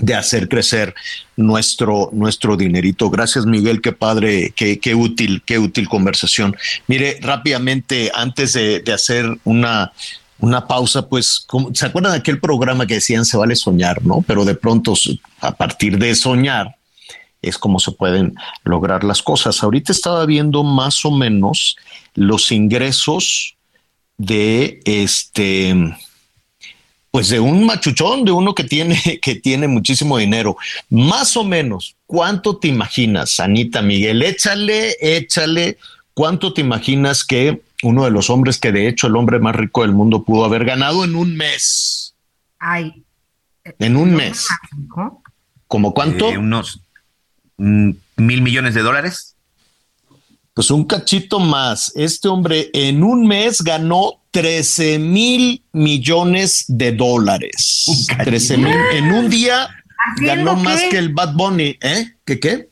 de 0.00 0.14
hacer 0.14 0.48
crecer 0.48 0.94
nuestro, 1.36 2.10
nuestro 2.12 2.56
dinerito. 2.56 3.10
Gracias, 3.10 3.46
Miguel. 3.46 3.80
Qué 3.80 3.92
padre, 3.92 4.52
qué, 4.54 4.78
qué 4.78 4.94
útil, 4.94 5.42
qué 5.44 5.58
útil 5.58 5.88
conversación. 5.88 6.56
Mire, 6.86 7.18
rápidamente, 7.20 8.10
antes 8.14 8.52
de, 8.52 8.82
hacer 8.92 9.26
una, 9.44 9.92
una 10.38 10.66
pausa, 10.66 11.08
pues, 11.08 11.46
¿se 11.72 11.86
acuerdan 11.86 12.12
de 12.12 12.18
aquel 12.18 12.40
programa 12.40 12.86
que 12.86 12.94
decían 12.94 13.24
se 13.24 13.36
vale 13.36 13.56
soñar, 13.56 14.04
no? 14.04 14.22
Pero 14.26 14.44
de 14.44 14.54
pronto, 14.54 14.94
a 15.40 15.52
partir 15.52 15.98
de 15.98 16.14
soñar, 16.14 16.76
es 17.42 17.58
como 17.58 17.78
se 17.78 17.92
pueden 17.92 18.34
lograr 18.64 19.04
las 19.04 19.22
cosas. 19.22 19.62
Ahorita 19.62 19.92
estaba 19.92 20.26
viendo 20.26 20.62
más 20.62 21.04
o 21.04 21.10
menos 21.10 21.76
los 22.14 22.50
ingresos 22.52 23.56
de 24.18 24.80
este 24.84 25.74
pues 27.16 27.30
de 27.30 27.40
un 27.40 27.64
machuchón, 27.64 28.26
de 28.26 28.30
uno 28.30 28.54
que 28.54 28.64
tiene, 28.64 29.00
que 29.22 29.36
tiene 29.36 29.66
muchísimo 29.66 30.18
dinero. 30.18 30.58
Más 30.90 31.34
o 31.38 31.44
menos, 31.44 31.96
¿cuánto 32.04 32.58
te 32.58 32.68
imaginas, 32.68 33.40
Anita 33.40 33.80
Miguel? 33.80 34.20
Échale, 34.20 34.96
échale, 35.00 35.78
¿cuánto 36.12 36.52
te 36.52 36.60
imaginas 36.60 37.24
que 37.24 37.62
uno 37.82 38.04
de 38.04 38.10
los 38.10 38.28
hombres 38.28 38.58
que 38.58 38.70
de 38.70 38.86
hecho 38.86 39.06
el 39.06 39.16
hombre 39.16 39.38
más 39.38 39.56
rico 39.56 39.80
del 39.80 39.92
mundo 39.92 40.24
pudo 40.24 40.44
haber 40.44 40.66
ganado 40.66 41.04
en 41.04 41.16
un 41.16 41.34
mes? 41.34 42.12
Ay. 42.58 43.02
En 43.78 43.96
un 43.96 44.14
mes. 44.14 44.46
¿Cómo 45.68 45.94
cuánto? 45.94 46.28
Eh, 46.28 46.36
unos 46.36 46.80
mm, 47.56 47.92
mil 48.18 48.42
millones 48.42 48.74
de 48.74 48.82
dólares. 48.82 49.36
Pues 50.52 50.70
un 50.70 50.84
cachito 50.84 51.40
más. 51.40 51.92
Este 51.96 52.28
hombre 52.28 52.68
en 52.74 53.02
un 53.02 53.26
mes 53.26 53.62
ganó 53.62 54.20
13 54.36 54.98
mil 54.98 55.62
millones 55.72 56.66
de 56.68 56.92
dólares. 56.92 58.06
13 58.22 58.58
mil. 58.58 58.74
En 58.92 59.10
un 59.10 59.30
día 59.30 59.66
ganó 60.18 60.54
más 60.56 60.82
que 60.90 60.98
el 60.98 61.08
Bad 61.08 61.32
Bunny. 61.32 61.78
¿Eh? 61.80 62.12
¿Qué 62.26 62.38
qué? 62.38 62.68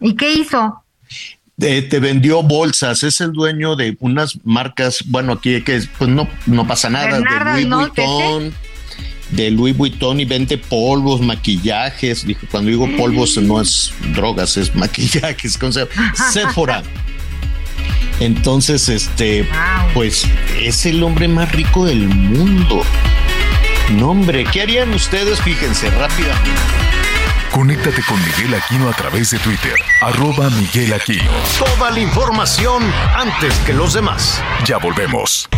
¿Y 0.00 0.16
qué 0.16 0.32
hizo? 0.32 0.82
te 1.58 2.00
vendió 2.00 2.42
bolsas, 2.42 3.02
es 3.02 3.20
el 3.20 3.32
dueño 3.32 3.76
de 3.76 3.96
unas 4.00 4.38
marcas, 4.44 5.02
bueno, 5.06 5.32
aquí 5.32 5.62
que 5.62 5.82
pues 5.98 6.10
no, 6.10 6.28
no 6.46 6.66
pasa 6.66 6.90
nada, 6.90 7.18
de 7.18 7.64
Louis 7.64 7.68
Vuitton, 7.68 8.54
de 9.30 9.50
Louis 9.50 9.76
Vuitton 9.76 10.20
y 10.20 10.26
vende 10.26 10.58
polvos, 10.58 11.22
maquillajes, 11.22 12.26
dijo, 12.26 12.46
cuando 12.50 12.70
digo 12.70 12.88
polvos 12.98 13.38
no 13.38 13.60
es 13.60 13.90
drogas, 14.14 14.58
es 14.58 14.74
maquillajes, 14.74 15.56
con 15.58 15.72
Sephora. 15.72 16.82
Entonces, 18.20 18.88
este, 18.88 19.48
pues 19.92 20.26
es 20.60 20.86
el 20.86 21.02
hombre 21.02 21.28
más 21.28 21.52
rico 21.52 21.84
del 21.84 22.08
mundo. 22.08 22.82
No, 23.92 24.10
hombre, 24.10 24.44
¿qué 24.44 24.62
harían 24.62 24.92
ustedes? 24.94 25.40
Fíjense, 25.42 25.90
rápidamente. 25.90 26.50
Conéctate 27.52 28.02
con 28.02 28.18
Miguel 28.20 28.54
Aquino 28.54 28.88
a 28.88 28.92
través 28.92 29.30
de 29.30 29.38
Twitter, 29.38 29.74
arroba 30.02 30.50
Miguel 30.50 30.92
Aquino. 30.92 31.30
Toda 31.58 31.90
la 31.90 32.00
información 32.00 32.82
antes 33.14 33.54
que 33.60 33.72
los 33.72 33.94
demás. 33.94 34.42
Ya 34.64 34.78
volvemos. 34.78 35.48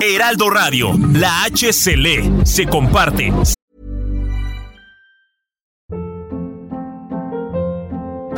Heraldo 0.00 0.50
Radio, 0.50 0.92
la 1.12 1.44
H 1.44 1.72
se 1.72 1.96
lee, 1.96 2.32
se 2.44 2.66
comparte. 2.66 3.32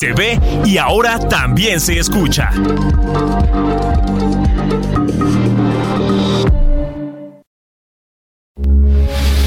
Se 0.00 0.14
ve 0.14 0.40
y 0.64 0.78
ahora 0.78 1.18
también 1.18 1.78
se 1.78 1.98
escucha. 1.98 2.48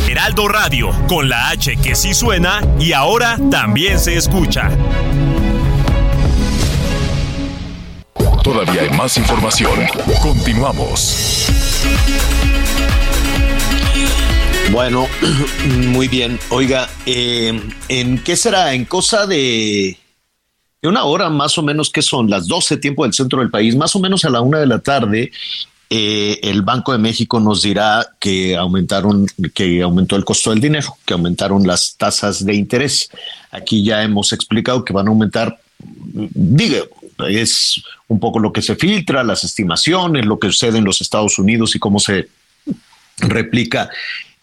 Heraldo 0.08 0.48
Radio, 0.48 0.92
con 1.08 1.28
la 1.28 1.50
H 1.50 1.76
que 1.78 1.96
sí 1.96 2.14
suena 2.14 2.62
y 2.80 2.94
ahora 2.94 3.40
también 3.50 3.98
se 3.98 4.16
escucha. 4.16 4.70
Todavía 8.44 8.84
hay 8.84 8.92
más 8.92 9.18
información. 9.18 9.74
Continuamos. 10.22 11.48
Bueno, 14.72 15.08
muy 15.88 16.08
bien. 16.08 16.40
Oiga, 16.50 16.88
eh, 17.08 17.60
¿en 17.90 18.24
qué 18.24 18.36
será? 18.36 18.76
¿En 18.76 18.86
cosa 18.86 19.26
de 19.26 19.98
una 20.88 21.06
hora 21.06 21.30
más 21.30 21.58
o 21.58 21.64
menos 21.64 21.90
que 21.90 22.02
son 22.02 22.30
las 22.30 22.48
12 22.48 22.78
tiempo 22.78 23.04
del 23.04 23.14
centro 23.14 23.40
del 23.40 23.50
país, 23.50 23.76
más 23.76 23.96
o 23.96 24.00
menos 24.00 24.26
a 24.26 24.30
la 24.30 24.42
una 24.42 24.60
de 24.60 24.68
la 24.68 24.80
tarde, 24.80 25.32
eh, 25.96 26.40
el 26.42 26.64
Banco 26.64 26.92
de 26.92 26.98
México 26.98 27.40
nos 27.40 27.62
dirá 27.62 28.16
que 28.20 28.56
aumentaron, 28.56 29.28
que 29.54 29.82
aumentó 29.84 30.16
el 30.16 30.26
costo 30.26 30.50
del 30.50 30.60
dinero, 30.60 30.98
que 31.06 31.14
aumentaron 31.14 31.68
las 31.68 31.96
tasas 31.98 32.44
de 32.44 32.56
interés. 32.56 33.12
Aquí 33.52 33.84
ya 33.84 34.02
hemos 34.02 34.34
explicado 34.34 34.84
que 34.84 34.92
van 34.92 35.08
a 35.08 35.12
aumentar, 35.12 35.60
digo, 35.78 36.88
es 37.30 37.84
un 38.08 38.20
poco 38.20 38.40
lo 38.40 38.52
que 38.52 38.64
se 38.64 38.76
filtra, 38.76 39.24
las 39.24 39.44
estimaciones, 39.44 40.26
lo 40.26 40.40
que 40.40 40.48
sucede 40.48 40.80
en 40.80 40.84
los 40.84 41.00
Estados 41.00 41.38
Unidos 41.38 41.76
y 41.76 41.80
cómo 41.80 42.00
se 42.00 42.28
replica 43.20 43.90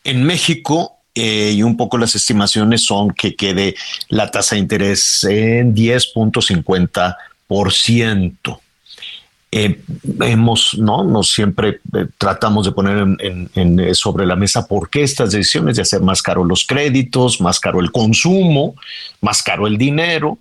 en 0.04 0.22
México. 0.22 0.99
Eh, 1.14 1.52
y 1.56 1.62
un 1.62 1.76
poco 1.76 1.98
las 1.98 2.14
estimaciones 2.14 2.84
son 2.84 3.10
que 3.10 3.34
quede 3.34 3.74
la 4.08 4.30
tasa 4.30 4.54
de 4.54 4.60
interés 4.60 5.24
en 5.24 5.74
10.50%. 5.74 8.60
Eh, 9.52 9.80
hemos, 10.20 10.78
no, 10.78 11.02
no 11.02 11.24
siempre 11.24 11.80
eh, 11.96 12.06
tratamos 12.16 12.66
de 12.66 12.70
poner 12.70 13.04
en, 13.18 13.94
sobre 13.96 14.24
la 14.24 14.36
mesa 14.36 14.68
por 14.68 14.88
qué 14.88 15.02
estas 15.02 15.32
decisiones 15.32 15.74
de 15.74 15.82
hacer 15.82 16.02
más 16.02 16.22
caro 16.22 16.44
los 16.44 16.64
créditos, 16.64 17.40
más 17.40 17.58
caro 17.58 17.80
el 17.80 17.90
consumo, 17.90 18.76
más 19.20 19.42
caro 19.42 19.66
el 19.66 19.76
dinero, 19.76 20.38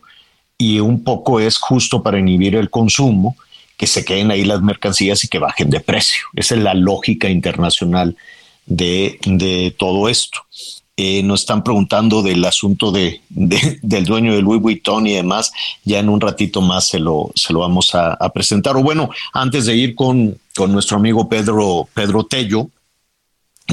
y 0.59 0.79
un 0.79 1.03
poco 1.03 1.39
es 1.39 1.57
justo 1.57 2.03
para 2.03 2.19
inhibir 2.19 2.55
el 2.55 2.69
consumo 2.69 3.35
que 3.77 3.87
se 3.87 4.05
queden 4.05 4.29
ahí 4.29 4.45
las 4.45 4.61
mercancías 4.61 5.23
y 5.23 5.29
que 5.29 5.39
bajen 5.39 5.71
de 5.71 5.79
precio. 5.79 6.21
Esa 6.35 6.53
es 6.53 6.61
la 6.61 6.75
lógica 6.75 7.29
internacional 7.29 8.15
de, 8.69 9.75
todo 9.77 10.07
esto. 10.07 10.39
Eh, 10.95 11.23
nos 11.23 11.41
están 11.41 11.63
preguntando 11.63 12.21
del 12.21 12.43
asunto 12.43 12.91
de, 12.91 13.21
del 13.29 14.05
dueño 14.05 14.33
de 14.33 14.41
Louis 14.41 14.61
Vuitton 14.61 15.07
y 15.07 15.13
demás. 15.13 15.51
Ya 15.83 15.99
en 15.99 16.09
un 16.09 16.21
ratito 16.21 16.61
más 16.61 16.87
se 16.87 16.99
lo, 16.99 17.31
se 17.35 17.53
lo 17.53 17.59
vamos 17.59 17.95
a, 17.95 18.17
presentar. 18.33 18.75
O 18.77 18.83
bueno, 18.83 19.09
antes 19.33 19.65
de 19.65 19.75
ir 19.75 19.95
con, 19.95 20.37
con 20.55 20.71
nuestro 20.71 20.97
amigo 20.97 21.27
Pedro, 21.29 21.87
Pedro 21.93 22.25
Tello, 22.25 22.69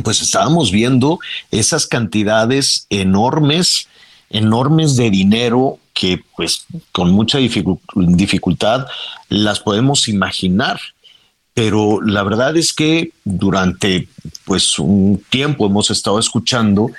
pues 0.04 0.20
estábamos 0.20 0.70
viendo 0.70 1.18
esas 1.50 1.86
cantidades 1.86 2.86
enormes, 2.90 3.88
enormes 4.30 4.96
de 4.96 5.10
dinero 5.10 5.78
que 5.94 6.22
pues 6.36 6.66
con 6.92 7.10
mucha 7.10 7.38
dificultad 7.38 8.86
las 9.30 9.60
podemos 9.60 10.08
imaginar 10.08 10.78
pero 11.56 12.02
la 12.02 12.22
verdad 12.22 12.54
es 12.58 12.74
que 12.74 13.12
durante 13.24 14.08
pues 14.44 14.78
un 14.78 15.24
tiempo 15.30 15.64
hemos 15.64 15.90
estado 15.90 16.18
escuchando 16.18 16.90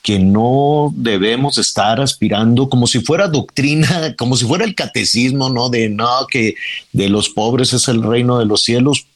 que 0.00 0.18
no 0.18 0.90
debemos 0.96 1.58
estar 1.58 2.00
aspirando 2.00 2.70
como 2.70 2.86
si 2.86 3.00
fuera 3.00 3.28
doctrina, 3.28 4.14
como 4.18 4.34
si 4.38 4.46
fuera 4.46 4.64
el 4.64 4.74
catecismo, 4.74 5.50
¿no? 5.50 5.68
De 5.68 5.90
no, 5.90 6.26
que 6.30 6.54
de 6.94 7.10
los 7.10 7.28
pobres 7.28 7.74
es 7.74 7.88
el 7.88 8.02
reino 8.02 8.38
de 8.38 8.46
los 8.46 8.62
cielos. 8.62 9.06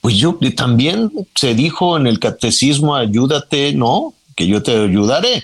pues 0.00 0.14
yo 0.14 0.38
también 0.54 1.10
se 1.34 1.56
dijo 1.56 1.96
en 1.96 2.06
el 2.06 2.20
catecismo, 2.20 2.94
ayúdate, 2.94 3.72
¿no? 3.72 4.14
Que 4.36 4.46
yo 4.46 4.62
te 4.62 4.76
ayudaré. 4.78 5.42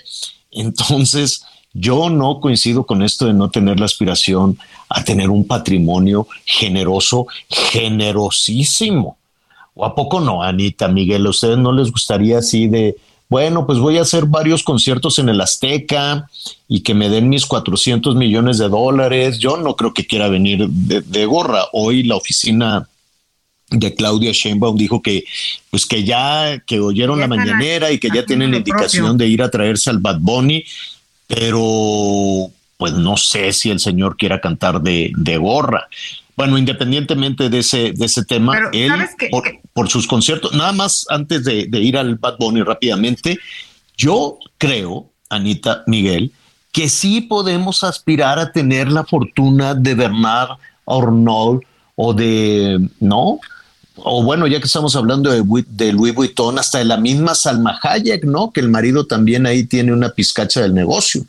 Entonces, 0.53 1.43
yo 1.75 2.11
no 2.11 2.41
coincido 2.41 2.85
con 2.85 3.03
esto 3.03 3.27
de 3.27 3.33
no 3.33 3.51
tener 3.51 3.79
la 3.79 3.87
aspiración 3.87 4.59
a 4.89 5.03
tener 5.03 5.31
un 5.31 5.47
patrimonio 5.47 6.27
generoso, 6.45 7.27
generosísimo. 7.49 9.17
¿O 9.75 9.87
a 9.87 9.95
poco 9.95 10.21
no, 10.21 10.43
Anita, 10.43 10.89
Miguel? 10.89 11.27
¿A 11.27 11.31
ustedes 11.31 11.57
no 11.57 11.73
les 11.73 11.91
gustaría 11.91 12.39
así 12.39 12.67
de, 12.67 12.97
bueno, 13.29 13.67
pues 13.67 13.79
voy 13.79 13.97
a 13.97 14.03
hacer 14.03 14.27
varios 14.27 14.63
conciertos 14.63 15.19
en 15.19 15.31
el 15.31 15.41
Azteca 15.41 16.29
y 16.69 16.81
que 16.81 16.93
me 16.93 17.09
den 17.09 17.31
mis 17.31 17.47
400 17.47 18.15
millones 18.17 18.59
de 18.59 18.69
dólares? 18.69 19.39
Yo 19.39 19.57
no 19.57 19.75
creo 19.75 19.95
que 19.95 20.07
quiera 20.07 20.29
venir 20.29 20.69
de, 20.69 21.25
gorra. 21.25 21.65
Hoy 21.73 22.03
la 22.03 22.17
oficina 22.17 22.87
de 23.71 23.95
Claudia 23.95 24.33
Sheinbaum 24.33 24.77
dijo 24.77 25.01
que 25.01 25.25
pues 25.71 25.87
que 25.87 26.05
ya 26.05 26.63
que 26.67 26.79
oyeron 26.79 27.21
la 27.21 27.27
mañanera 27.27 27.91
y 27.91 27.99
que 27.99 28.11
ya 28.15 28.27
tienen 28.27 28.51
la 28.51 28.59
indicación 28.59 29.17
de 29.17 29.29
ir 29.29 29.43
a 29.43 29.51
traerse 29.51 29.89
al 29.89 29.97
Bad 29.97 30.19
Bunny 30.21 30.63
pero 31.35 32.51
pues 32.77 32.93
no 32.93 33.17
sé 33.17 33.53
si 33.53 33.71
el 33.71 33.81
señor 33.81 34.17
quiera 34.17 34.41
cantar 34.41 34.83
de, 34.83 35.39
gorra. 35.41 35.89
Bueno, 36.37 36.59
independientemente 36.59 37.49
de 37.49 37.61
ese, 37.61 37.93
de 37.93 38.05
ese 38.05 38.25
tema, 38.25 38.59
él, 38.73 38.93
por, 39.73 39.89
sus 39.89 40.07
conciertos, 40.07 40.53
nada 40.53 40.73
más 40.73 41.07
antes 41.09 41.45
de, 41.45 41.69
ir 41.73 41.97
al 41.97 42.17
Bad 42.17 42.37
Bunny 42.39 42.63
rápidamente, 42.63 43.39
yo 43.97 44.39
creo, 44.59 45.11
Anita 45.31 45.85
Miguel, 45.87 46.33
que 46.71 46.89
sí 46.91 47.23
podemos 47.23 47.83
aspirar 47.83 48.39
a 48.39 48.53
tener 48.53 48.91
la 48.91 49.05
fortuna 49.05 49.75
de 49.75 49.95
Bernard 49.95 50.59
Arnault 50.87 51.63
o 51.97 52.13
de, 52.13 52.89
¿no? 53.01 53.39
O 53.97 54.23
bueno, 54.23 54.47
ya 54.47 54.59
que 54.59 54.67
estamos 54.67 54.97
hablando 54.97 55.31
de, 55.31 55.65
de 55.69 55.93
Louis 55.93 56.15
Vuitton, 56.15 56.59
hasta 56.59 56.79
de 56.79 56.85
la 56.85 56.97
misma 56.97 57.35
Salma 57.35 57.79
Hayek, 57.83 58.25
¿no? 58.25 58.51
Que 58.51 58.61
el 58.61 58.69
marido 58.69 59.07
también 59.07 59.47
ahí 59.47 59.65
tiene 59.65 59.93
una 59.93 60.11
pizcacha 60.11 60.63
del 60.63 60.75
negocio. 60.75 61.25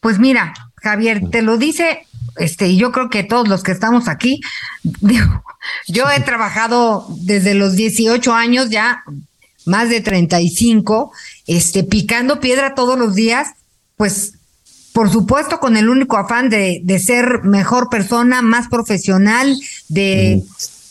Pues 0.00 0.18
mira, 0.18 0.52
Javier, 0.82 1.30
te 1.30 1.42
lo 1.42 1.58
dice, 1.58 2.06
este, 2.36 2.66
y 2.68 2.76
yo 2.76 2.90
creo 2.90 3.08
que 3.08 3.22
todos 3.22 3.48
los 3.48 3.62
que 3.62 3.70
estamos 3.70 4.08
aquí, 4.08 4.40
digo, 4.82 5.44
yo 5.86 6.10
he 6.10 6.20
trabajado 6.20 7.06
desde 7.20 7.54
los 7.54 7.76
18 7.76 8.34
años 8.34 8.70
ya, 8.70 9.04
más 9.64 9.88
de 9.88 10.00
35, 10.00 11.12
este, 11.46 11.84
picando 11.84 12.40
piedra 12.40 12.74
todos 12.74 12.98
los 12.98 13.14
días, 13.14 13.50
pues 13.96 14.34
por 14.92 15.10
supuesto 15.10 15.60
con 15.60 15.76
el 15.76 15.88
único 15.88 16.18
afán 16.18 16.50
de, 16.50 16.80
de 16.82 16.98
ser 16.98 17.44
mejor 17.44 17.88
persona, 17.88 18.42
más 18.42 18.68
profesional, 18.68 19.56
de, 19.88 20.42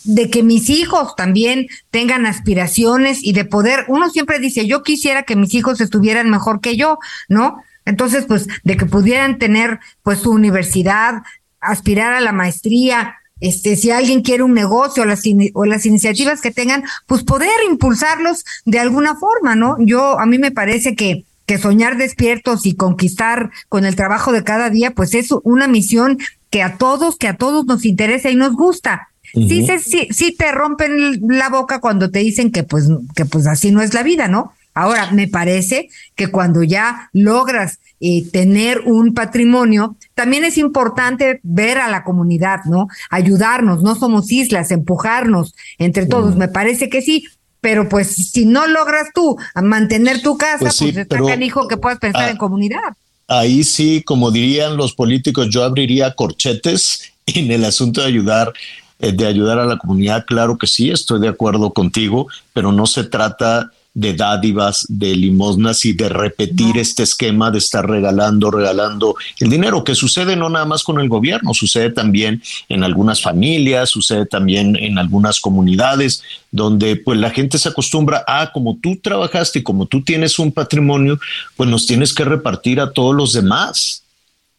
de 0.04 0.30
que 0.30 0.44
mis 0.44 0.70
hijos 0.70 1.16
también 1.16 1.68
tengan 1.90 2.26
aspiraciones 2.26 3.20
y 3.24 3.34
de 3.34 3.46
poder, 3.46 3.86
uno 3.88 4.10
siempre 4.10 4.40
dice, 4.40 4.68
yo 4.68 4.84
quisiera 4.84 5.24
que 5.24 5.36
mis 5.36 5.54
hijos 5.54 5.82
estuvieran 5.82 6.30
mejor 6.30 6.62
que 6.62 6.78
yo, 6.78 7.00
¿no? 7.30 7.58
Entonces, 7.86 8.26
pues, 8.26 8.48
de 8.64 8.78
que 8.78 8.86
pudieran 8.86 9.40
tener, 9.40 9.80
pues, 10.04 10.20
su 10.20 10.32
universidad, 10.32 11.24
aspirar 11.60 12.14
a 12.14 12.22
la 12.22 12.32
maestría, 12.32 13.16
este, 13.40 13.76
si 13.76 13.90
alguien 13.90 14.22
quiere 14.22 14.44
un 14.44 14.54
negocio 14.54 15.04
las, 15.04 15.24
o 15.54 15.66
las 15.66 15.86
iniciativas 15.86 16.42
que 16.42 16.52
tengan, 16.52 16.84
pues 17.08 17.24
poder 17.24 17.50
impulsarlos 17.68 18.46
de 18.66 18.80
alguna 18.80 19.16
forma, 19.16 19.56
¿no? 19.56 19.78
Yo, 19.80 20.20
a 20.20 20.26
mí 20.28 20.38
me 20.38 20.52
parece 20.52 20.96
que, 20.96 21.26
que 21.48 21.58
soñar 21.58 21.98
despiertos 21.98 22.66
y 22.68 22.76
conquistar 22.76 23.50
con 23.68 23.84
el 23.86 23.96
trabajo 23.96 24.32
de 24.32 24.44
cada 24.44 24.70
día, 24.70 24.92
pues 24.92 25.16
es 25.16 25.32
una 25.44 25.68
misión 25.68 26.20
que 26.52 26.62
a 26.62 26.78
todos, 26.78 27.18
que 27.18 27.28
a 27.28 27.36
todos 27.36 27.66
nos 27.66 27.84
interesa 27.84 28.30
y 28.30 28.36
nos 28.36 28.54
gusta. 28.54 29.10
Sí, 29.34 29.66
sí, 29.80 30.08
sí 30.12 30.36
te 30.38 30.52
rompen 30.52 31.22
la 31.28 31.50
boca 31.50 31.80
cuando 31.80 32.12
te 32.12 32.20
dicen 32.20 32.52
que 32.52 32.64
pues, 32.64 32.90
que 33.16 33.26
pues 33.26 33.48
así 33.48 33.72
no 33.72 33.82
es 33.82 33.94
la 33.94 34.04
vida, 34.04 34.28
¿no? 34.28 34.54
Ahora, 34.74 35.12
me 35.12 35.28
parece 35.28 35.90
que 36.16 36.28
cuando 36.28 36.64
ya 36.64 37.10
logras 37.12 37.80
eh, 38.00 38.24
tener 38.32 38.82
un 38.86 39.14
patrimonio, 39.14 39.98
también 40.16 40.46
es 40.46 40.58
importante 40.58 41.42
ver 41.44 41.78
a 41.78 41.90
la 41.90 42.04
comunidad, 42.04 42.62
¿no? 42.66 42.88
Ayudarnos, 43.10 43.84
no 43.84 43.96
somos 43.96 44.32
islas, 44.32 44.72
empujarnos 44.72 45.54
entre 45.78 46.06
todos. 46.06 46.38
Me 46.38 46.48
parece 46.48 46.90
que 46.90 47.02
sí, 47.02 47.26
pero 47.60 47.90
pues 47.90 48.16
si 48.32 48.46
no 48.46 48.66
logras 48.66 49.10
tú 49.14 49.38
mantener 49.62 50.22
tu 50.22 50.38
casa, 50.38 50.60
pues, 50.60 50.78
pues 50.80 50.98
está 50.98 51.20
canijo 51.20 51.68
que 51.68 51.78
puedas 51.78 52.00
pensar 52.00 52.30
en 52.30 52.38
comunidad. 52.38 52.96
Ahí 53.28 53.64
sí, 53.64 54.02
como 54.04 54.32
dirían 54.32 54.78
los 54.78 54.94
políticos, 54.94 55.48
yo 55.50 55.64
abriría 55.64 56.16
corchetes 56.16 57.14
en 57.26 57.52
el 57.52 57.66
asunto 57.66 58.02
de 58.02 58.08
ayudar 58.08 58.54
de 59.02 59.26
ayudar 59.26 59.60
a 59.60 59.66
la 59.66 59.78
comunidad, 59.78 60.26
claro 60.26 60.58
que 60.58 60.68
sí, 60.68 60.90
estoy 60.90 61.20
de 61.20 61.30
acuerdo 61.30 61.72
contigo, 61.72 62.28
pero 62.54 62.72
no 62.72 62.86
se 62.86 63.04
trata 63.04 63.72
de 63.94 64.14
dádivas, 64.14 64.86
de 64.88 65.16
limosnas 65.16 65.84
y 65.84 65.94
de 65.94 66.08
repetir 66.08 66.78
este 66.78 67.04
esquema 67.04 67.52
de 67.52 67.58
estar 67.58 67.88
regalando, 67.88 68.50
regalando 68.50 69.16
el 69.40 69.50
dinero, 69.50 69.84
que 69.84 69.96
sucede 69.96 70.36
no 70.36 70.50
nada 70.50 70.66
más 70.66 70.84
con 70.84 71.00
el 71.00 71.10
gobierno, 71.10 71.54
sucede 71.54 71.90
también 71.90 72.42
en 72.70 72.84
algunas 72.84 73.22
familias, 73.22 73.90
sucede 73.90 74.26
también 74.26 74.78
en 74.78 74.98
algunas 74.98 75.42
comunidades, 75.42 76.24
donde 76.52 76.96
pues 76.96 77.20
la 77.20 77.32
gente 77.32 77.58
se 77.58 77.70
acostumbra 77.70 78.24
a, 78.28 78.52
como 78.52 78.78
tú 78.82 78.96
trabajaste 78.96 79.60
y 79.60 79.64
como 79.64 79.86
tú 79.86 80.02
tienes 80.02 80.40
un 80.40 80.52
patrimonio, 80.52 81.20
pues 81.58 81.70
nos 81.70 81.86
tienes 81.86 82.14
que 82.14 82.24
repartir 82.24 82.80
a 82.80 82.92
todos 82.92 83.14
los 83.14 83.34
demás. 83.34 84.01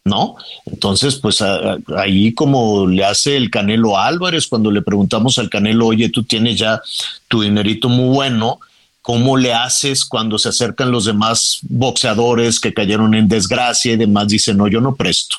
¿No? 0.05 0.35
Entonces, 0.65 1.15
pues 1.15 1.41
ahí 1.41 2.33
como 2.33 2.87
le 2.87 3.05
hace 3.05 3.37
el 3.37 3.49
Canelo 3.49 3.97
Álvarez 3.97 4.47
cuando 4.47 4.71
le 4.71 4.81
preguntamos 4.81 5.37
al 5.37 5.49
Canelo, 5.49 5.87
oye, 5.87 6.09
tú 6.09 6.23
tienes 6.23 6.59
ya 6.59 6.81
tu 7.27 7.41
dinerito 7.41 7.89
muy 7.89 8.13
bueno, 8.13 8.59
¿Cómo 9.03 9.35
le 9.35 9.53
haces 9.53 10.05
cuando 10.05 10.39
se 10.39 10.47
acercan 10.47 10.89
los 10.89 11.03
demás 11.03 11.59
boxeadores 11.63 12.57
que 12.57 12.73
cayeron 12.73 13.13
en 13.13 13.27
desgracia 13.27 13.91
y 13.91 13.97
demás? 13.97 14.29
Dicen, 14.29 14.55
no, 14.55 14.69
yo 14.69 14.79
no 14.79 14.95
presto. 14.95 15.35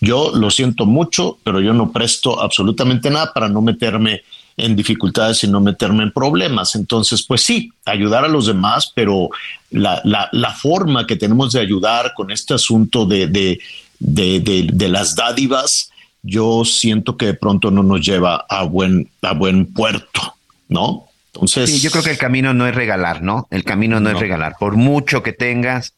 Yo 0.00 0.30
lo 0.32 0.52
siento 0.52 0.86
mucho, 0.86 1.36
pero 1.42 1.60
yo 1.60 1.72
no 1.72 1.90
presto 1.90 2.40
absolutamente 2.40 3.10
nada 3.10 3.32
para 3.32 3.48
no 3.48 3.60
meterme 3.60 4.22
en 4.56 4.74
dificultades 4.74 5.44
y 5.44 5.48
no 5.48 5.60
meterme 5.60 6.02
en 6.02 6.12
problemas. 6.12 6.74
Entonces, 6.74 7.22
pues 7.22 7.42
sí, 7.42 7.72
ayudar 7.84 8.24
a 8.24 8.28
los 8.28 8.46
demás, 8.46 8.90
pero 8.94 9.28
la, 9.70 10.00
la, 10.04 10.52
forma 10.52 11.06
que 11.06 11.16
tenemos 11.16 11.52
de 11.52 11.60
ayudar 11.60 12.12
con 12.14 12.30
este 12.30 12.54
asunto 12.54 13.04
de, 13.04 13.26
de, 13.26 13.60
de, 13.98 14.68
de, 14.72 14.88
las 14.88 15.14
dádivas, 15.14 15.90
yo 16.22 16.64
siento 16.64 17.16
que 17.16 17.26
de 17.26 17.34
pronto 17.34 17.70
no 17.70 17.82
nos 17.82 18.00
lleva 18.00 18.46
a 18.48 18.64
buen, 18.64 19.10
a 19.22 19.34
buen 19.34 19.66
puerto, 19.66 20.34
¿no? 20.68 21.06
sí, 21.46 21.80
yo 21.80 21.90
creo 21.90 22.02
que 22.02 22.12
el 22.12 22.18
camino 22.18 22.54
no 22.54 22.66
es 22.66 22.74
regalar, 22.74 23.22
¿no? 23.22 23.46
El 23.50 23.62
camino 23.62 24.00
no, 24.00 24.08
es 24.08 24.18
regalar. 24.18 24.56
Por 24.58 24.76
mucho 24.76 25.22
que 25.22 25.34
tengas, 25.34 25.92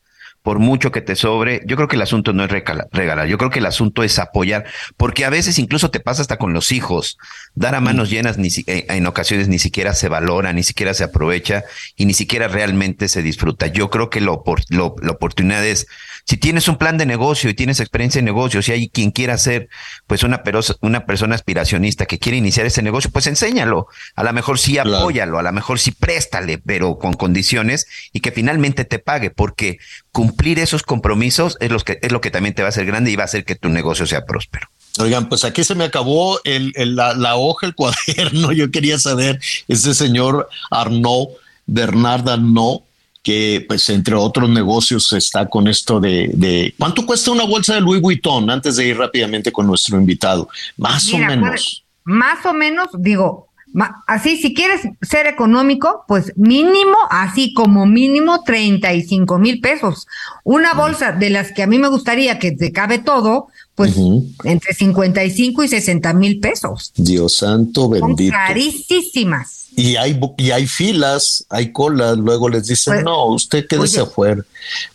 por 0.48 0.60
mucho 0.60 0.90
que 0.92 1.02
te 1.02 1.14
sobre, 1.14 1.60
yo 1.66 1.76
creo 1.76 1.88
que 1.88 1.96
el 1.96 2.00
asunto 2.00 2.32
no 2.32 2.42
es 2.42 2.50
regalar, 2.50 3.26
yo 3.26 3.36
creo 3.36 3.50
que 3.50 3.58
el 3.58 3.66
asunto 3.66 4.02
es 4.02 4.18
apoyar, 4.18 4.64
porque 4.96 5.26
a 5.26 5.28
veces 5.28 5.58
incluso 5.58 5.90
te 5.90 6.00
pasa 6.00 6.22
hasta 6.22 6.38
con 6.38 6.54
los 6.54 6.72
hijos, 6.72 7.18
dar 7.54 7.74
a 7.74 7.82
manos 7.82 8.08
llenas 8.08 8.38
ni, 8.38 8.48
eh, 8.66 8.86
en 8.88 9.06
ocasiones 9.06 9.48
ni 9.48 9.58
siquiera 9.58 9.92
se 9.92 10.08
valora, 10.08 10.54
ni 10.54 10.62
siquiera 10.62 10.94
se 10.94 11.04
aprovecha 11.04 11.64
y 11.96 12.06
ni 12.06 12.14
siquiera 12.14 12.48
realmente 12.48 13.08
se 13.08 13.20
disfruta. 13.20 13.66
Yo 13.66 13.90
creo 13.90 14.08
que 14.08 14.22
lo, 14.22 14.42
lo, 14.70 14.96
la 15.02 15.12
oportunidad 15.12 15.66
es 15.66 15.86
si 16.28 16.36
tienes 16.36 16.68
un 16.68 16.76
plan 16.76 16.98
de 16.98 17.06
negocio 17.06 17.48
y 17.48 17.54
tienes 17.54 17.80
experiencia 17.80 18.18
en 18.18 18.26
negocios, 18.26 18.66
si 18.66 18.72
hay 18.72 18.90
quien 18.90 19.12
quiera 19.12 19.38
ser 19.38 19.70
pues 20.06 20.22
una, 20.24 20.42
una 20.82 21.06
persona 21.06 21.34
aspiracionista 21.34 22.04
que 22.04 22.18
quiere 22.18 22.36
iniciar 22.36 22.66
ese 22.66 22.82
negocio, 22.82 23.10
pues 23.10 23.26
enséñalo. 23.26 23.86
A 24.14 24.24
lo 24.24 24.34
mejor 24.34 24.58
sí 24.58 24.76
apóyalo, 24.76 25.38
a 25.38 25.42
lo 25.42 25.52
mejor 25.52 25.78
sí 25.78 25.90
préstale, 25.90 26.58
pero 26.58 26.98
con 26.98 27.14
condiciones 27.14 27.86
y 28.12 28.20
que 28.20 28.30
finalmente 28.30 28.84
te 28.84 28.98
pague, 28.98 29.30
porque 29.30 29.78
cumplir 30.12 30.58
esos 30.58 30.82
compromisos 30.82 31.56
es, 31.60 31.70
los 31.70 31.82
que, 31.82 31.98
es 32.02 32.12
lo 32.12 32.20
que 32.20 32.30
también 32.30 32.54
te 32.54 32.60
va 32.60 32.68
a 32.68 32.70
hacer 32.70 32.84
grande 32.84 33.10
y 33.10 33.16
va 33.16 33.22
a 33.22 33.24
hacer 33.24 33.46
que 33.46 33.54
tu 33.54 33.70
negocio 33.70 34.06
sea 34.06 34.26
próspero. 34.26 34.68
Oigan, 34.98 35.30
pues 35.30 35.46
aquí 35.46 35.64
se 35.64 35.76
me 35.76 35.84
acabó 35.84 36.40
el, 36.44 36.74
la, 36.76 37.14
la, 37.14 37.36
hoja, 37.36 37.66
el 37.66 37.74
cuaderno. 37.74 38.52
Yo 38.52 38.70
quería 38.70 38.98
saber, 38.98 39.40
ese 39.66 39.94
señor 39.94 40.46
Arnaud, 40.70 41.28
Bernard 41.64 42.28
Arnaud, 42.28 42.82
que 43.22 43.64
pues 43.66 43.88
entre 43.90 44.14
otros 44.14 44.48
negocios 44.48 45.12
está 45.12 45.48
con 45.48 45.68
esto 45.68 46.00
de, 46.00 46.74
¿cuánto 46.78 47.04
cuesta 47.04 47.30
una 47.30 47.44
bolsa 47.44 47.74
de 47.74 47.80
Louis 47.80 48.00
Vuitton? 48.00 48.48
Antes 48.50 48.76
de 48.76 48.86
ir 48.86 48.96
rápidamente 48.96 49.52
con 49.52 49.66
nuestro 49.66 49.98
invitado, 49.98 50.48
más 50.76 51.12
o 51.12 51.18
menos. 51.18 51.84
más 52.04 52.44
o 52.46 52.54
menos, 52.54 52.88
digo, 52.98 53.48
así 54.06 54.36
si 54.38 54.54
quieres 54.54 54.82
ser 55.02 55.26
económico, 55.26 56.04
pues 56.08 56.32
mínimo, 56.36 56.96
así 57.10 57.52
como 57.52 57.86
mínimo 57.86 58.42
35 58.44 59.38
mil 59.38 59.60
pesos. 59.60 60.06
Una 60.44 60.74
bolsa 60.74 61.12
de 61.12 61.30
las 61.30 61.52
que 61.52 61.62
a 61.62 61.66
mí 61.66 61.78
me 61.78 61.88
gustaría 61.88 62.38
que 62.38 62.52
te 62.52 62.72
cabe 62.72 62.98
todo, 62.98 63.48
pues 63.74 63.94
entre 64.44 64.74
55 64.74 65.64
y 65.64 65.68
60 65.68 66.12
mil 66.14 66.40
pesos. 66.40 66.92
Dios 66.96 67.36
santo 67.36 67.88
bendito. 67.88 68.34
Son 68.34 68.46
carísimas 68.46 69.57
y 69.78 69.94
hay, 69.94 70.18
y 70.36 70.50
hay 70.50 70.66
filas, 70.66 71.46
hay 71.48 71.70
colas, 71.70 72.18
luego 72.18 72.48
les 72.48 72.66
dicen, 72.66 72.94
pues, 72.94 73.04
no, 73.04 73.26
usted 73.26 73.64
quédese 73.68 74.00
afuera. 74.00 74.42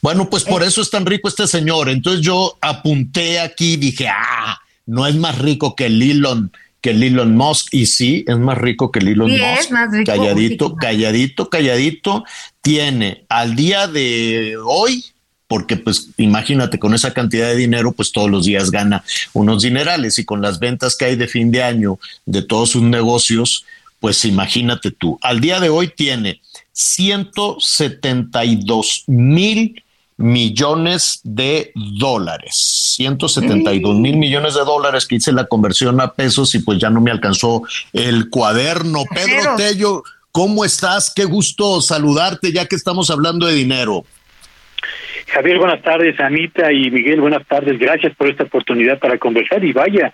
Bueno, 0.01 0.29
pues 0.29 0.43
por 0.43 0.61
eh. 0.61 0.65
eso 0.67 0.81
es 0.81 0.89
tan 0.89 1.05
rico 1.05 1.29
este 1.29 1.47
señor. 1.47 1.87
Entonces 1.87 2.19
yo 2.19 2.57
apunté 2.59 3.39
aquí 3.39 3.75
y 3.75 3.77
dije, 3.77 4.09
ah, 4.09 4.59
no 4.85 5.07
es 5.07 5.15
más 5.15 5.39
rico 5.39 5.73
que 5.73 5.85
el 5.85 6.01
Elon, 6.01 6.51
que 6.81 6.89
el 6.89 7.01
Elon 7.01 7.33
Musk. 7.33 7.67
Y 7.71 7.85
sí, 7.85 8.25
es 8.27 8.37
más 8.37 8.57
rico 8.57 8.91
que 8.91 8.99
el 8.99 9.07
Elon 9.07 9.29
Sí, 9.29 9.37
Musk. 9.37 9.61
es 9.61 9.71
más 9.71 9.89
rico. 9.89 10.11
Calladito, 10.11 10.75
calladito, 10.75 11.49
calladito. 11.49 12.25
Tiene 12.61 13.23
al 13.29 13.55
día 13.55 13.87
de 13.87 14.57
hoy, 14.65 15.05
porque 15.47 15.77
pues 15.77 16.09
imagínate, 16.17 16.77
con 16.77 16.93
esa 16.93 17.13
cantidad 17.13 17.47
de 17.47 17.55
dinero, 17.55 17.93
pues 17.93 18.11
todos 18.11 18.29
los 18.29 18.43
días 18.43 18.69
gana 18.69 19.05
unos 19.31 19.63
dinerales 19.63 20.19
y 20.19 20.25
con 20.25 20.41
las 20.41 20.59
ventas 20.59 20.97
que 20.97 21.05
hay 21.05 21.15
de 21.15 21.29
fin 21.29 21.51
de 21.51 21.63
año 21.63 21.99
de 22.25 22.41
todos 22.41 22.71
sus 22.71 22.83
negocios, 22.83 23.63
pues 24.03 24.23
imagínate 24.25 24.91
tú. 24.91 25.17
Al 25.21 25.39
día 25.39 25.61
de 25.61 25.69
hoy 25.69 25.87
tiene 25.87 26.41
172 26.73 29.05
mil 29.07 29.81
millones 30.17 31.21
de 31.23 31.71
dólares. 31.73 32.95
172 32.97 33.95
mil 33.95 34.17
millones 34.17 34.55
de 34.55 34.65
dólares 34.65 35.07
que 35.07 35.15
hice 35.15 35.31
la 35.31 35.45
conversión 35.45 36.01
a 36.01 36.11
pesos 36.11 36.53
y 36.53 36.59
pues 36.59 36.79
ya 36.79 36.89
no 36.89 36.99
me 36.99 37.11
alcanzó 37.11 37.61
el 37.93 38.29
cuaderno. 38.29 39.05
Pedro 39.09 39.55
Tello, 39.55 40.03
¿cómo 40.33 40.65
estás? 40.65 41.13
Qué 41.15 41.23
gusto 41.23 41.79
saludarte 41.79 42.51
ya 42.51 42.65
que 42.65 42.75
estamos 42.75 43.09
hablando 43.09 43.47
de 43.47 43.53
dinero. 43.53 44.03
Javier, 45.27 45.59
buenas 45.59 45.81
tardes, 45.81 46.19
Anita 46.19 46.73
y 46.73 46.91
Miguel, 46.91 47.21
buenas 47.21 47.47
tardes. 47.47 47.79
Gracias 47.79 48.13
por 48.17 48.27
esta 48.27 48.43
oportunidad 48.43 48.99
para 48.99 49.17
conversar 49.17 49.63
y 49.63 49.71
vaya, 49.71 50.13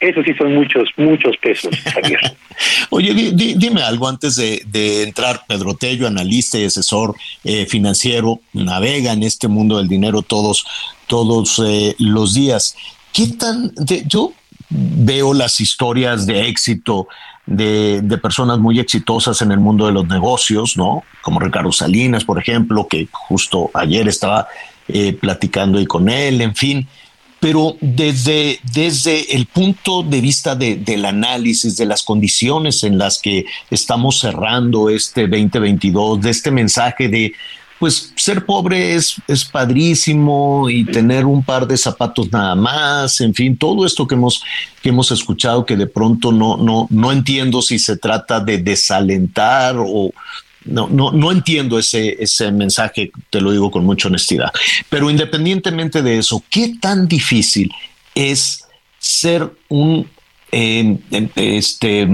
eso 0.00 0.22
sí 0.24 0.32
son 0.36 0.54
muchos, 0.54 0.88
muchos 0.96 1.36
pesos, 1.36 1.70
Javier. 1.92 2.20
Oye, 2.90 3.14
di- 3.14 3.32
di- 3.32 3.54
dime 3.54 3.82
algo 3.82 4.08
antes 4.08 4.36
de, 4.36 5.02
entrar, 5.02 5.42
Pedro 5.46 5.74
Tello, 5.74 6.06
analista 6.06 6.58
y 6.58 6.64
asesor 6.64 7.14
eh, 7.44 7.66
financiero, 7.66 8.40
navega 8.52 9.12
en 9.12 9.22
este 9.22 9.46
mundo 9.48 9.78
del 9.78 9.88
dinero 9.88 10.22
todos, 10.22 10.64
todos 11.06 11.60
eh, 11.64 11.94
los 11.98 12.34
días. 12.34 12.74
¿Qué 13.12 13.26
tan, 13.28 13.72
de- 13.76 14.04
yo 14.06 14.32
veo 14.70 15.34
las 15.34 15.60
historias 15.60 16.26
de 16.26 16.48
éxito 16.48 17.06
de, 17.46 18.00
de 18.02 18.18
personas 18.18 18.58
muy 18.58 18.78
exitosas 18.78 19.42
en 19.42 19.50
el 19.52 19.58
mundo 19.58 19.86
de 19.86 19.92
los 19.92 20.06
negocios, 20.06 20.76
¿no? 20.76 21.02
Como 21.20 21.40
Ricardo 21.40 21.72
Salinas, 21.72 22.24
por 22.24 22.38
ejemplo, 22.38 22.86
que 22.88 23.08
justo 23.10 23.70
ayer 23.74 24.06
estaba 24.08 24.46
eh, 24.88 25.12
platicando 25.12 25.78
ahí 25.78 25.86
con 25.86 26.08
él, 26.08 26.40
en 26.40 26.54
fin 26.54 26.88
pero 27.40 27.76
desde, 27.80 28.60
desde 28.74 29.34
el 29.34 29.46
punto 29.46 30.02
de 30.02 30.20
vista 30.20 30.54
de- 30.54 30.76
del 30.76 31.04
análisis 31.06 31.76
de 31.76 31.86
las 31.86 32.02
condiciones 32.02 32.84
en 32.84 32.98
las 32.98 33.18
que 33.18 33.46
estamos 33.70 34.18
cerrando 34.20 34.90
este 34.90 35.26
2022, 35.26 36.20
de 36.20 36.30
este 36.30 36.50
mensaje 36.50 37.08
de, 37.08 37.32
pues 37.78 38.12
ser 38.14 38.44
pobre 38.44 38.94
es, 38.94 39.16
es 39.26 39.46
padrísimo 39.46 40.68
y 40.68 40.84
tener 40.84 41.24
un 41.24 41.42
par 41.42 41.66
de 41.66 41.78
zapatos 41.78 42.30
nada 42.30 42.54
más, 42.54 43.22
en 43.22 43.32
fin, 43.34 43.56
todo 43.56 43.86
esto 43.86 44.06
que 44.06 44.16
hemos, 44.16 44.42
que 44.82 44.90
hemos 44.90 45.10
escuchado 45.10 45.64
que 45.64 45.76
de 45.78 45.86
pronto 45.86 46.30
no, 46.32 46.58
no, 46.58 46.86
no 46.90 47.10
entiendo 47.10 47.62
si 47.62 47.78
se 47.78 47.96
trata 47.96 48.38
de 48.40 48.58
desalentar 48.58 49.76
o, 49.78 50.12
no, 50.64 50.88
no, 50.88 51.12
no 51.12 51.32
entiendo 51.32 51.78
ese, 51.78 52.22
ese 52.22 52.52
mensaje, 52.52 53.10
te 53.30 53.40
lo 53.40 53.52
digo 53.52 53.70
con 53.70 53.84
mucha 53.84 54.08
honestidad. 54.08 54.52
Pero 54.88 55.10
independientemente 55.10 56.02
de 56.02 56.18
eso, 56.18 56.42
¿qué 56.50 56.74
tan 56.80 57.08
difícil 57.08 57.70
es 58.14 58.64
ser 58.98 59.50
un, 59.68 60.08
eh, 60.52 60.98
este, 61.36 62.06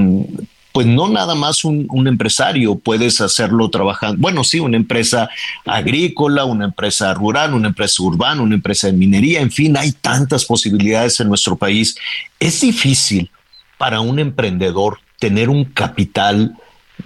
pues 0.70 0.86
no 0.86 1.08
nada 1.08 1.34
más 1.34 1.64
un, 1.64 1.86
un, 1.90 2.06
empresario, 2.06 2.76
puedes 2.76 3.20
hacerlo 3.20 3.68
trabajando, 3.70 4.20
bueno, 4.20 4.44
sí, 4.44 4.60
una 4.60 4.76
empresa 4.76 5.28
agrícola, 5.64 6.44
una 6.44 6.66
empresa 6.66 7.12
rural, 7.14 7.54
una 7.54 7.68
empresa 7.68 8.02
urbana, 8.02 8.42
una 8.42 8.54
empresa 8.54 8.86
de 8.86 8.92
minería, 8.92 9.40
en 9.40 9.50
fin, 9.50 9.76
hay 9.76 9.92
tantas 9.92 10.44
posibilidades 10.44 11.18
en 11.18 11.28
nuestro 11.28 11.56
país. 11.56 11.96
Es 12.38 12.60
difícil 12.60 13.30
para 13.78 14.00
un 14.00 14.18
emprendedor 14.18 15.00
tener 15.18 15.48
un 15.48 15.64
capital 15.64 16.56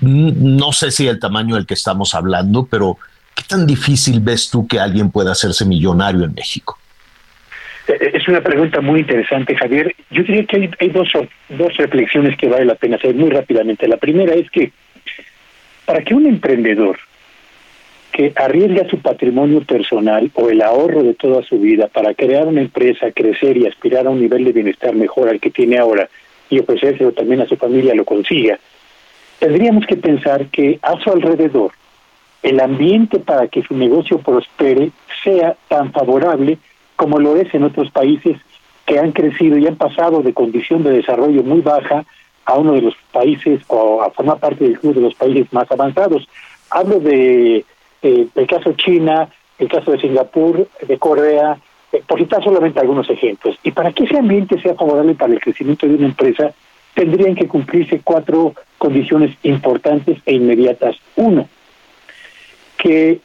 no 0.01 0.73
sé 0.73 0.91
si 0.91 1.07
el 1.07 1.19
tamaño 1.19 1.57
del 1.57 1.67
que 1.67 1.75
estamos 1.75 2.15
hablando, 2.15 2.67
pero 2.71 2.97
¿qué 3.35 3.43
tan 3.47 3.67
difícil 3.67 4.21
ves 4.21 4.51
tú 4.51 4.67
que 4.67 4.79
alguien 4.79 5.11
pueda 5.11 5.33
hacerse 5.33 5.65
millonario 5.65 6.25
en 6.25 6.35
México? 6.35 6.79
Es 7.89 8.29
una 8.29 8.41
pregunta 8.41 8.81
muy 8.81 9.01
interesante, 9.01 9.57
Javier. 9.57 9.95
Yo 10.11 10.23
diría 10.23 10.45
que 10.45 10.57
hay, 10.57 10.71
hay 10.79 10.89
dos, 10.91 11.09
dos 11.49 11.77
reflexiones 11.77 12.37
que 12.37 12.49
vale 12.49 12.65
la 12.65 12.77
pena 12.77 12.97
hacer 12.97 13.15
muy 13.15 13.31
rápidamente. 13.31 13.89
La 13.89 13.97
primera 13.97 14.35
es 14.35 14.49
que 14.51 14.71
para 15.85 16.03
que 16.05 16.15
un 16.15 16.27
emprendedor 16.27 16.99
que 18.13 18.33
arriesga 18.37 18.89
su 18.89 18.99
patrimonio 19.01 19.63
personal 19.63 20.31
o 20.35 20.51
el 20.51 20.63
ahorro 20.63 21.03
de 21.03 21.15
toda 21.15 21.43
su 21.43 21.59
vida 21.59 21.89
para 21.89 22.15
crear 22.15 22.47
una 22.47 22.61
empresa, 22.61 23.13
crecer 23.13 23.57
y 23.57 23.67
aspirar 23.67 24.07
a 24.07 24.11
un 24.11 24.21
nivel 24.21 24.45
de 24.45 24.53
bienestar 24.53 24.95
mejor 24.95 25.29
al 25.29 25.41
que 25.41 25.51
tiene 25.51 25.79
ahora 25.79 26.09
y 26.49 26.59
ofrecérselo 26.59 27.13
también 27.13 27.41
a 27.41 27.47
su 27.47 27.57
familia 27.57 27.95
lo 27.95 28.05
consiga, 28.05 28.59
tendríamos 29.41 29.87
que 29.87 29.97
pensar 29.97 30.47
que 30.47 30.79
a 30.83 31.01
su 31.01 31.11
alrededor 31.11 31.73
el 32.43 32.61
ambiente 32.61 33.19
para 33.19 33.49
que 33.49 33.63
su 33.63 33.75
negocio 33.75 34.19
prospere 34.19 34.93
sea 35.25 35.57
tan 35.69 35.93
favorable 35.93 36.59
como 36.95 37.19
lo 37.19 37.37
es 37.37 37.53
en 37.55 37.65
otros 37.65 37.91
países 37.91 38.39
que 38.87 38.99
han 38.99 39.13
crecido 39.13 39.59
y 39.59 39.67
han 39.67 39.77
pasado 39.77 40.23
de 40.23 40.35
condición 40.35 40.83
de 40.83 40.93
desarrollo 40.93 41.43
muy 41.43 41.61
baja 41.61 42.05
a 42.45 42.55
uno 42.59 42.73
de 42.73 42.83
los 42.83 42.95
países 43.13 43.61
o 43.69 44.03
a 44.03 44.11
formar 44.11 44.39
parte 44.39 44.65
del 44.65 44.79
club 44.79 44.95
de 44.95 45.03
los 45.03 45.15
países 45.15 45.53
más 45.53 45.71
avanzados. 45.71 46.29
Hablo 46.71 46.99
de 47.01 47.65
eh, 48.03 48.27
el 48.35 48.47
caso 48.47 48.73
China, 48.73 49.29
el 49.59 49.69
caso 49.69 49.93
de 49.93 50.01
Singapur, 50.01 50.67
de 50.87 50.99
Corea, 50.99 51.59
eh, 51.93 52.03
por 52.07 52.19
citar 52.19 52.43
solamente 52.43 52.81
algunos 52.81 53.09
ejemplos. 53.09 53.57
Y 53.63 53.71
para 53.71 53.93
que 53.93 54.05
ese 54.05 54.19
ambiente 54.19 54.61
sea 54.61 54.75
favorable 54.75 55.15
para 55.15 55.33
el 55.33 55.41
crecimiento 55.41 55.87
de 55.87 55.95
una 55.95 56.07
empresa, 56.07 56.53
tendrían 56.95 57.35
que 57.35 57.49
cumplirse 57.49 58.01
cuatro 58.03 58.55
condiciones 58.79 59.37
importantes 59.43 60.19
e 60.27 60.35
inmediatas. 60.35 60.97
Uno, 61.17 61.49
que 62.77 63.21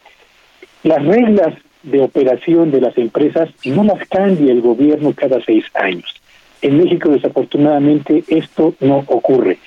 las 0.83 1.03
reglas 1.03 1.53
de 1.83 2.01
operación 2.01 2.71
de 2.71 2.81
las 2.81 2.97
empresas 2.97 3.49
no 3.65 3.83
las 3.83 4.07
cambie 4.07 4.51
el 4.51 4.61
gobierno 4.61 5.13
cada 5.13 5.41
seis 5.43 5.65
años. 5.75 6.21
En 6.61 6.77
México, 6.77 7.09
desafortunadamente, 7.09 8.23
esto 8.27 8.73
no 8.79 9.03
ocurre. 9.07 9.59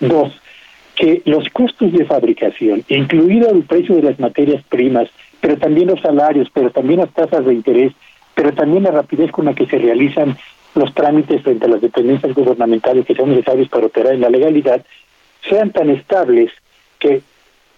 Dos, 0.00 0.32
que 0.94 1.22
los 1.24 1.48
costos 1.50 1.92
de 1.92 2.04
fabricación, 2.04 2.84
incluido 2.88 3.50
el 3.50 3.64
precio 3.64 3.96
de 3.96 4.02
las 4.02 4.20
materias 4.20 4.62
primas, 4.68 5.08
pero 5.40 5.56
también 5.56 5.88
los 5.88 6.00
salarios, 6.00 6.48
pero 6.52 6.70
también 6.70 7.00
las 7.00 7.10
tasas 7.12 7.44
de 7.44 7.54
interés, 7.54 7.92
pero 8.34 8.52
también 8.52 8.84
la 8.84 8.90
rapidez 8.90 9.30
con 9.30 9.46
la 9.46 9.54
que 9.54 9.66
se 9.66 9.78
realizan 9.78 10.36
los 10.74 10.92
trámites 10.94 11.42
frente 11.42 11.66
a 11.66 11.68
las 11.68 11.80
dependencias 11.80 12.34
gubernamentales 12.34 13.06
que 13.06 13.14
son 13.14 13.30
necesarios 13.30 13.68
para 13.68 13.86
operar 13.86 14.14
en 14.14 14.20
la 14.20 14.30
legalidad, 14.30 14.84
sean 15.48 15.70
tan 15.72 15.90
estables 15.90 16.50
que 16.98 17.22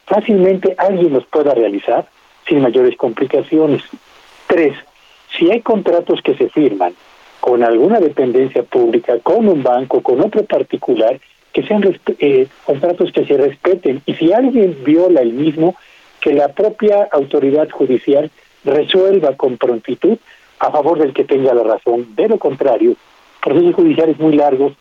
fácilmente 0.07 0.75
alguien 0.79 1.13
los 1.13 1.27
pueda 1.27 1.55
realizar 1.55 2.07
sin 2.49 2.61
mayores 2.61 2.97
complicaciones. 2.97 3.83
Tres, 4.47 4.75
si 5.37 5.51
hay 5.51 5.61
contratos 5.61 6.23
que 6.23 6.37
se 6.37 6.49
firman 6.49 6.95
con 7.41 7.63
alguna 7.63 8.01
dependencia 8.01 8.63
pública, 8.63 9.19
con 9.23 9.49
un 9.49 9.63
banco, 9.63 10.01
con 10.03 10.21
otro 10.21 10.45
particular, 10.45 11.21
que 11.53 11.63
sean 11.63 11.83
eh, 12.19 12.47
contratos 12.65 13.13
que 13.13 13.25
se 13.25 13.37
respeten 13.37 14.03
y 14.05 14.15
si 14.15 14.33
alguien 14.33 14.77
viola 14.85 15.21
el 15.23 15.33
mismo, 15.33 15.75
que 16.21 16.35
la 16.35 16.49
propia 16.49 17.09
autoridad 17.13 17.71
judicial 17.71 18.31
resuelva 18.65 19.37
con 19.37 19.57
prontitud 19.57 20.19
a 20.59 20.71
favor 20.71 20.99
del 20.99 21.13
que 21.13 21.25
tenga 21.25 21.55
la 21.55 21.63
razón. 21.63 22.15
De 22.15 22.29
lo 22.29 22.39
contrario, 22.39 22.95
procesos 23.43 23.75
judiciales 23.75 24.19
muy 24.19 24.35
largos 24.37 24.73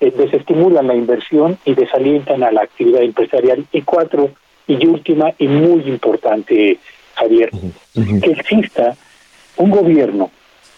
eh, 0.00 0.12
desestimulan 0.16 0.86
la 0.86 0.94
inversión 0.94 1.58
y 1.64 1.74
desalientan 1.74 2.42
a 2.42 2.52
la 2.52 2.62
actividad 2.62 3.02
empresarial. 3.02 3.64
Y 3.72 3.82
cuatro, 3.82 4.30
y 4.66 4.86
última 4.86 5.32
y 5.38 5.48
muy 5.48 5.82
importante, 5.88 6.78
Javier, 7.14 7.50
uh 7.52 7.70
-huh. 7.94 8.20
que 8.22 8.30
exista 8.32 8.96
un 9.56 9.70
gobierno 9.70 10.30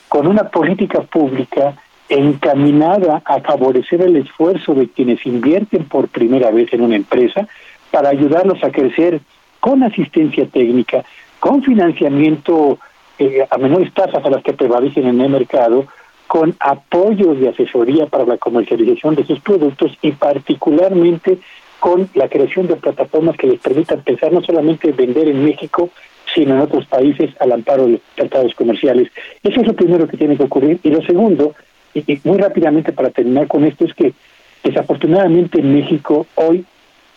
con 0.08 0.26
una 0.26 0.48
política 0.50 1.00
pública 1.02 1.74
encaminada 2.08 3.22
a 3.24 3.40
favorecer 3.40 4.02
el 4.02 4.16
esfuerzo 4.16 4.74
de 4.74 4.88
quienes 4.88 5.24
invierten 5.26 5.84
por 5.84 6.08
primera 6.08 6.50
vez 6.50 6.72
en 6.72 6.82
una 6.82 6.96
empresa 6.96 7.48
para 7.90 8.10
ayudarlos 8.10 8.62
a 8.62 8.70
crecer 8.70 9.20
con 9.60 9.82
asistencia 9.82 10.46
técnica, 10.46 11.04
con 11.40 11.62
financiamiento 11.62 12.78
eh, 13.18 13.46
a 13.48 13.58
menores 13.58 13.92
tasas 13.92 14.24
a 14.24 14.30
las 14.30 14.42
que 14.42 14.52
prevalecen 14.52 15.06
en 15.06 15.20
el 15.20 15.30
mercado, 15.30 15.86
con 16.26 16.56
apoyos 16.58 17.38
de 17.38 17.48
asesoría 17.48 18.06
para 18.06 18.24
la 18.24 18.38
comercialización 18.38 19.14
de 19.14 19.24
sus 19.24 19.40
productos 19.40 19.96
y 20.02 20.12
particularmente 20.12 21.38
con 21.78 22.08
la 22.14 22.28
creación 22.28 22.66
de 22.66 22.76
plataformas 22.76 23.36
que 23.36 23.46
les 23.46 23.60
permitan 23.60 24.00
pensar 24.02 24.32
no 24.32 24.42
solamente 24.42 24.90
vender 24.92 25.28
en 25.28 25.44
México, 25.44 25.90
sino 26.34 26.54
en 26.54 26.62
otros 26.62 26.86
países 26.86 27.30
al 27.40 27.52
amparo 27.52 27.86
de 27.86 28.00
tratados 28.14 28.54
comerciales. 28.54 29.10
Eso 29.42 29.60
es 29.60 29.66
lo 29.66 29.74
primero 29.74 30.08
que 30.08 30.16
tiene 30.16 30.36
que 30.36 30.44
ocurrir. 30.44 30.80
Y 30.82 30.90
lo 30.90 31.02
segundo, 31.02 31.54
y 31.94 32.18
muy 32.24 32.38
rápidamente 32.38 32.92
para 32.92 33.10
terminar 33.10 33.46
con 33.46 33.64
esto, 33.64 33.84
es 33.84 33.94
que 33.94 34.14
desafortunadamente 34.62 35.60
en 35.60 35.74
México 35.74 36.26
hoy 36.36 36.64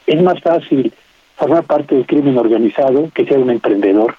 es 0.05 0.21
más 0.21 0.39
fácil 0.41 0.91
formar 1.37 1.63
parte 1.63 1.95
del 1.95 2.05
crimen 2.05 2.37
organizado 2.37 3.09
que 3.13 3.25
ser 3.25 3.39
un 3.39 3.51
emprendedor. 3.51 4.15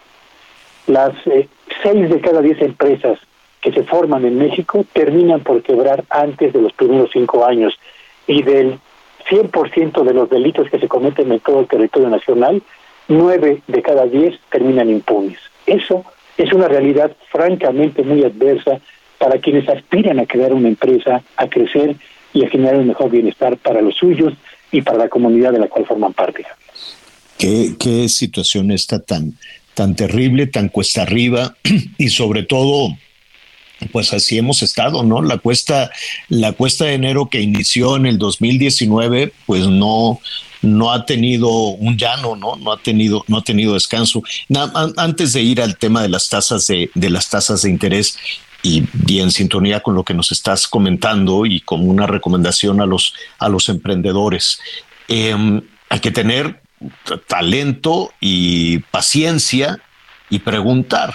Las 0.89 1.15
eh, 1.27 1.49
seis 1.83 2.11
de 2.11 2.21
cada 2.21 2.43
diez 2.43 2.61
empresas 2.61 3.19
que 3.61 3.73
se 3.73 3.85
forman 3.85 4.25
en 4.25 4.39
México 4.39 4.85
terminan 4.93 5.41
por 5.41 5.63
quebrar 5.63 6.05
antes 6.11 6.53
de 6.53 6.61
los 6.61 6.73
primeros 6.73 7.11
cinco 7.13 7.45
años. 7.45 7.79
y 8.27 8.43
del 8.43 8.79
100% 9.31 10.05
de 10.05 10.15
los 10.15 10.31
delitos 10.31 10.71
que 10.71 10.79
se 10.79 10.89
cometen 10.89 11.31
en 11.33 11.41
todo 11.41 11.61
el 11.61 11.67
territorio 11.67 12.09
nacional, 12.09 12.63
nueve 13.09 13.63
de 13.67 13.83
cada 13.83 14.07
diez 14.07 14.39
terminan 14.51 14.91
impunes. 14.91 15.39
Eso 15.67 16.05
es 16.37 16.53
una 16.53 16.69
realidad 16.69 17.15
francamente 17.31 18.03
muy 18.03 18.25
adversa 18.25 18.81
para 19.19 19.39
quienes 19.39 19.69
aspiran 19.69 20.19
a 20.21 20.27
crear 20.27 20.53
una 20.53 20.69
empresa, 20.69 21.23
a 21.37 21.49
crecer 21.49 21.97
y 22.33 22.45
a 22.45 22.49
generar 22.49 22.77
un 22.77 22.89
mejor 22.89 23.11
bienestar 23.11 23.57
para 23.57 23.83
los 23.83 23.97
suyos 23.97 24.35
y 24.71 24.83
para 24.83 24.99
la 24.99 25.09
comunidad 25.09 25.53
de 25.53 25.59
la 25.59 25.69
cual 25.69 25.87
forman 25.87 26.13
parte. 26.13 26.45
¿Qué, 27.39 27.75
qué 27.79 28.09
situación 28.09 28.71
está 28.71 29.01
tan, 29.01 29.35
tan 29.79 29.95
terrible, 29.95 30.49
tan 30.49 30.71
cuesta 30.71 31.03
arriba 31.03 31.57
y 31.99 32.09
sobre 32.09 32.43
todo 32.43 32.99
pues 33.93 34.13
así 34.13 34.37
hemos 34.37 34.61
estado, 34.63 35.05
¿no? 35.05 35.23
La 35.23 35.39
cuesta, 35.39 35.93
la 36.29 36.51
cuesta 36.51 36.87
de 36.87 36.95
enero 36.95 37.29
que 37.31 37.41
inició 37.41 37.95
en 37.95 38.07
el 38.07 38.19
2019, 38.19 39.33
pues 39.47 39.69
no, 39.69 40.19
no 40.63 40.93
ha 40.93 41.07
tenido 41.07 41.49
un 41.49 41.97
llano, 41.97 42.35
¿no? 42.35 42.57
No 42.57 42.73
ha 42.73 42.83
tenido, 42.83 43.25
no 43.29 43.39
ha 43.39 43.45
tenido 43.45 43.75
descanso. 43.75 44.25
antes 44.97 45.33
de 45.33 45.43
ir 45.43 45.63
al 45.63 45.79
tema 45.79 46.03
de 46.03 46.09
las 46.09 46.29
tasas 46.29 46.67
de, 46.67 46.91
de 46.97 47.11
las 47.11 47.31
tasas 47.31 47.63
de 47.63 47.71
interés, 47.71 48.19
y, 48.65 48.83
bien 48.93 49.27
en 49.27 49.31
sintonía 49.31 49.79
con 49.79 49.95
lo 49.95 50.03
que 50.03 50.15
nos 50.15 50.33
estás 50.33 50.67
comentando 50.67 51.47
y 51.47 51.61
como 51.61 51.85
una 51.85 52.09
recomendación 52.09 52.81
a 52.81 52.87
los, 52.87 53.15
a 53.39 53.49
los 53.49 53.69
emprendedores. 53.69 54.59
Em, 55.07 55.63
hay 55.89 56.01
que 56.01 56.11
tener 56.11 56.61
talento 57.27 58.13
y 58.21 58.79
paciencia 58.79 59.81
y 60.31 60.41
preguntar. 60.41 61.15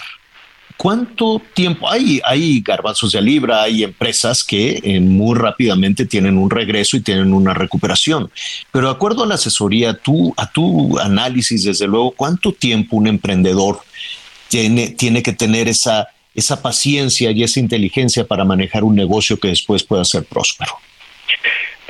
¿Cuánto 0.78 1.41
tiempo? 1.53 1.89
Hay, 1.89 2.20
hay 2.26 2.61
garbanzos 2.61 3.11
de 3.11 3.22
libra, 3.22 3.61
hay 3.61 3.84
empresas 3.84 4.43
que 4.43 4.82
eh, 4.84 4.99
muy 4.99 5.38
rápidamente 5.38 6.05
tienen 6.05 6.38
un 6.38 6.49
regreso 6.49 6.97
y 6.97 7.01
tienen 7.01 7.34
una 7.34 7.53
recuperación. 7.53 8.32
Pero 8.72 8.88
de 8.88 8.93
acuerdo 8.93 9.24
a 9.24 9.28
la 9.28 9.36
asesoría, 9.36 9.93
tú, 9.93 10.34
a 10.36 10.51
tu 10.51 10.97
análisis, 10.99 11.64
desde 11.64 11.88
luego, 11.88 12.11
¿cuánto 12.11 12.51
tiempo 12.53 12.97
un 12.97 13.07
emprendedor 13.07 13.82
tiene, 14.49 14.89
tiene 14.89 15.22
que 15.22 15.34
tener 15.34 15.68
esa, 15.68 16.07
esa 16.34 16.61
paciencia 16.61 17.32
y 17.32 17.43
esa 17.43 17.59
inteligencia 17.59 18.26
para 18.26 18.43
manejar 18.43 18.84
un 18.84 18.95
negocio 18.95 19.39
que 19.39 19.49
después 19.49 19.84
pueda 19.84 20.03
ser 20.03 20.26
próspero? 20.26 20.74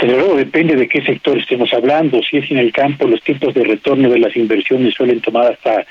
Pero 0.03 0.17
luego 0.17 0.35
depende 0.35 0.75
de 0.75 0.89
qué 0.89 1.01
sector 1.01 1.37
estemos 1.37 1.73
hablando. 1.73 2.21
Si 2.29 2.35
es 2.35 2.51
en 2.51 2.57
el 2.57 2.73
campo, 2.73 3.07
los 3.07 3.21
tipos 3.21 3.53
de 3.53 3.63
retorno 3.63 4.09
de 4.09 4.19
las 4.19 4.35
inversiones 4.35 4.95
suelen 4.95 5.21
tomar 5.21 5.53
hasta 5.53 5.85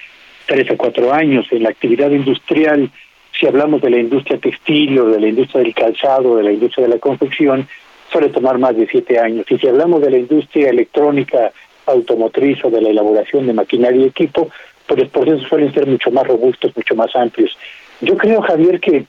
tres 0.45 0.71
o 0.71 0.77
cuatro 0.77 1.15
años. 1.15 1.47
En 1.51 1.63
la 1.63 1.71
actividad 1.71 2.11
industrial, 2.11 2.91
si 3.33 3.47
hablamos 3.47 3.81
de 3.81 3.89
la 3.89 3.99
industria 4.01 4.39
textil 4.39 4.99
o 4.99 5.07
de 5.07 5.19
la 5.19 5.29
industria 5.29 5.63
del 5.63 5.75
calzado, 5.75 6.37
de 6.37 6.43
la 6.43 6.53
industria 6.53 6.89
de 6.89 6.93
la 6.93 7.01
confección, 7.01 7.67
suele 8.11 8.29
tomar 8.29 8.59
más 8.59 8.77
de 8.77 8.87
siete 8.87 9.19
años. 9.19 9.47
Y 9.49 9.57
si 9.57 9.67
hablamos 9.67 10.03
de 10.03 10.11
la 10.11 10.19
industria 10.19 10.69
electrónica, 10.69 11.51
automotriz 11.87 12.63
o 12.67 12.71
de 12.71 12.83
la 12.83 12.91
elaboración 12.91 13.47
de 13.47 13.55
maquinaria 13.55 14.03
y 14.03 14.09
equipo, 14.09 14.51
pues 14.87 15.01
los 15.01 15.09
procesos 15.09 15.49
suelen 15.49 15.73
ser 15.73 15.87
mucho 15.87 16.11
más 16.11 16.27
robustos, 16.27 16.77
mucho 16.77 16.95
más 16.95 17.17
amplios. 17.17 17.57
Yo 18.03 18.19
creo, 18.19 18.43
Javier, 18.43 18.79
que 18.79 19.07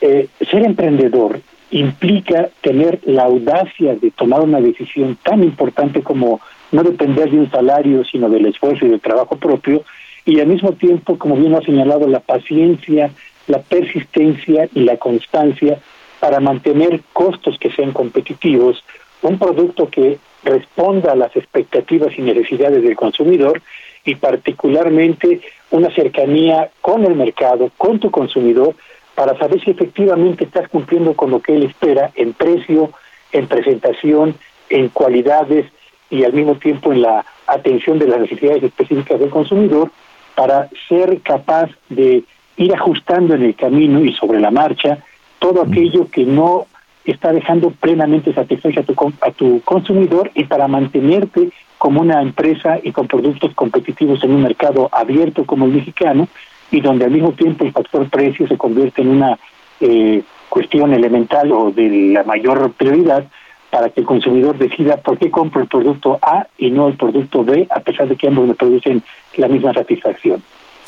eh, 0.00 0.28
ser 0.50 0.64
emprendedor 0.64 1.42
implica 1.70 2.48
tener 2.60 3.00
la 3.04 3.24
audacia 3.24 3.94
de 3.94 4.10
tomar 4.10 4.40
una 4.40 4.60
decisión 4.60 5.16
tan 5.22 5.42
importante 5.42 6.02
como 6.02 6.40
no 6.72 6.82
depender 6.82 7.30
de 7.30 7.38
un 7.38 7.50
salario, 7.50 8.04
sino 8.04 8.28
del 8.28 8.46
esfuerzo 8.46 8.86
y 8.86 8.90
del 8.90 9.00
trabajo 9.00 9.36
propio, 9.36 9.84
y 10.24 10.40
al 10.40 10.46
mismo 10.46 10.72
tiempo, 10.72 11.18
como 11.18 11.36
bien 11.36 11.54
ha 11.54 11.60
señalado, 11.62 12.06
la 12.06 12.20
paciencia, 12.20 13.10
la 13.46 13.60
persistencia 13.62 14.68
y 14.74 14.80
la 14.80 14.96
constancia 14.96 15.78
para 16.20 16.40
mantener 16.40 17.00
costos 17.12 17.58
que 17.58 17.70
sean 17.72 17.92
competitivos, 17.92 18.84
un 19.22 19.38
producto 19.38 19.88
que 19.88 20.18
responda 20.44 21.12
a 21.12 21.16
las 21.16 21.34
expectativas 21.36 22.16
y 22.16 22.22
necesidades 22.22 22.82
del 22.82 22.96
consumidor 22.96 23.62
y 24.04 24.14
particularmente 24.14 25.40
una 25.70 25.94
cercanía 25.94 26.70
con 26.80 27.04
el 27.04 27.14
mercado, 27.14 27.70
con 27.76 27.98
tu 27.98 28.10
consumidor, 28.10 28.74
para 29.14 29.36
saber 29.38 29.62
si 29.62 29.70
efectivamente 29.70 30.44
estás 30.44 30.68
cumpliendo 30.68 31.14
con 31.14 31.30
lo 31.30 31.40
que 31.40 31.54
él 31.54 31.64
espera 31.64 32.10
en 32.14 32.32
precio, 32.32 32.90
en 33.32 33.46
presentación, 33.46 34.34
en 34.68 34.88
cualidades 34.88 35.66
y 36.08 36.24
al 36.24 36.32
mismo 36.32 36.56
tiempo 36.56 36.92
en 36.92 37.02
la 37.02 37.24
atención 37.46 37.98
de 37.98 38.08
las 38.08 38.20
necesidades 38.20 38.62
específicas 38.62 39.20
del 39.20 39.30
consumidor 39.30 39.90
para 40.34 40.68
ser 40.88 41.20
capaz 41.20 41.70
de 41.88 42.24
ir 42.56 42.74
ajustando 42.74 43.34
en 43.34 43.42
el 43.42 43.54
camino 43.54 44.04
y 44.04 44.12
sobre 44.14 44.40
la 44.40 44.50
marcha 44.50 44.98
todo 45.38 45.62
aquello 45.62 46.08
que 46.10 46.24
no 46.24 46.66
está 47.04 47.32
dejando 47.32 47.70
plenamente 47.70 48.32
satisfecho 48.34 48.80
a 48.80 48.82
tu, 48.82 49.12
a 49.22 49.30
tu 49.30 49.60
consumidor 49.62 50.30
y 50.34 50.44
para 50.44 50.68
mantenerte 50.68 51.50
como 51.78 52.02
una 52.02 52.20
empresa 52.20 52.78
y 52.82 52.92
con 52.92 53.08
productos 53.08 53.54
competitivos 53.54 54.22
en 54.22 54.32
un 54.32 54.42
mercado 54.42 54.88
abierto 54.92 55.46
como 55.46 55.64
el 55.64 55.72
mexicano 55.72 56.28
y 56.70 56.80
donde 56.80 57.04
al 57.04 57.10
mismo 57.10 57.32
tiempo 57.32 57.64
el 57.64 57.72
factor 57.72 58.08
precio 58.08 58.46
se 58.46 58.56
convierte 58.56 59.02
en 59.02 59.08
una 59.08 59.38
eh, 59.80 60.22
cuestión 60.48 60.92
elemental 60.92 61.52
o 61.52 61.70
de 61.70 62.12
la 62.12 62.24
mayor 62.24 62.72
prioridad 62.72 63.24
para 63.70 63.88
que 63.90 64.00
el 64.00 64.06
consumidor 64.06 64.58
decida 64.58 64.96
por 64.96 65.18
qué 65.18 65.30
compro 65.30 65.62
el 65.62 65.68
producto 65.68 66.18
A 66.22 66.46
y 66.58 66.70
no 66.70 66.88
el 66.88 66.96
producto 66.96 67.44
B, 67.44 67.68
a 67.70 67.80
pesar 67.80 68.08
de 68.08 68.16
que 68.16 68.26
ambos 68.26 68.48
me 68.48 68.54
producen 68.54 69.02
la 69.36 69.48
misma 69.48 69.72
satisfacción. 69.72 70.42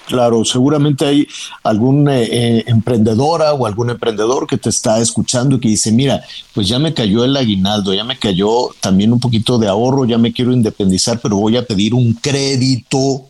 Claro, 0.06 0.44
seguramente 0.44 1.06
hay 1.06 1.28
algún 1.62 2.08
eh, 2.08 2.24
eh, 2.24 2.64
emprendedora 2.66 3.54
o 3.54 3.66
algún 3.66 3.90
emprendedor 3.90 4.48
que 4.48 4.58
te 4.58 4.68
está 4.68 4.98
escuchando 4.98 5.56
y 5.56 5.60
que 5.60 5.68
dice, 5.68 5.92
mira, 5.92 6.20
pues 6.52 6.68
ya 6.68 6.80
me 6.80 6.92
cayó 6.92 7.24
el 7.24 7.36
aguinaldo, 7.36 7.94
ya 7.94 8.02
me 8.02 8.18
cayó 8.18 8.70
también 8.80 9.12
un 9.12 9.20
poquito 9.20 9.58
de 9.58 9.68
ahorro, 9.68 10.04
ya 10.04 10.18
me 10.18 10.32
quiero 10.32 10.52
independizar, 10.52 11.20
pero 11.22 11.36
voy 11.36 11.56
a 11.56 11.64
pedir 11.64 11.94
un 11.94 12.14
crédito 12.14 13.26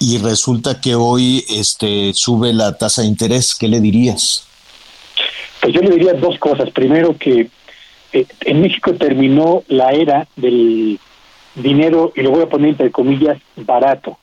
y 0.00 0.16
resulta 0.16 0.80
que 0.80 0.94
hoy 0.94 1.44
este, 1.50 2.12
sube 2.14 2.54
la 2.54 2.76
tasa 2.76 3.02
de 3.02 3.08
interés, 3.08 3.54
¿qué 3.54 3.68
le 3.68 3.80
dirías? 3.80 4.48
Pues 5.60 5.74
yo 5.74 5.82
le 5.82 5.90
diría 5.90 6.14
dos 6.14 6.38
cosas. 6.38 6.70
Primero 6.70 7.16
que 7.18 7.50
eh, 8.14 8.26
en 8.40 8.62
México 8.62 8.94
terminó 8.94 9.62
la 9.68 9.90
era 9.92 10.26
del 10.36 10.98
dinero, 11.54 12.12
y 12.16 12.22
lo 12.22 12.30
voy 12.30 12.42
a 12.42 12.48
poner 12.48 12.70
entre 12.70 12.90
comillas, 12.90 13.38
barato, 13.56 14.18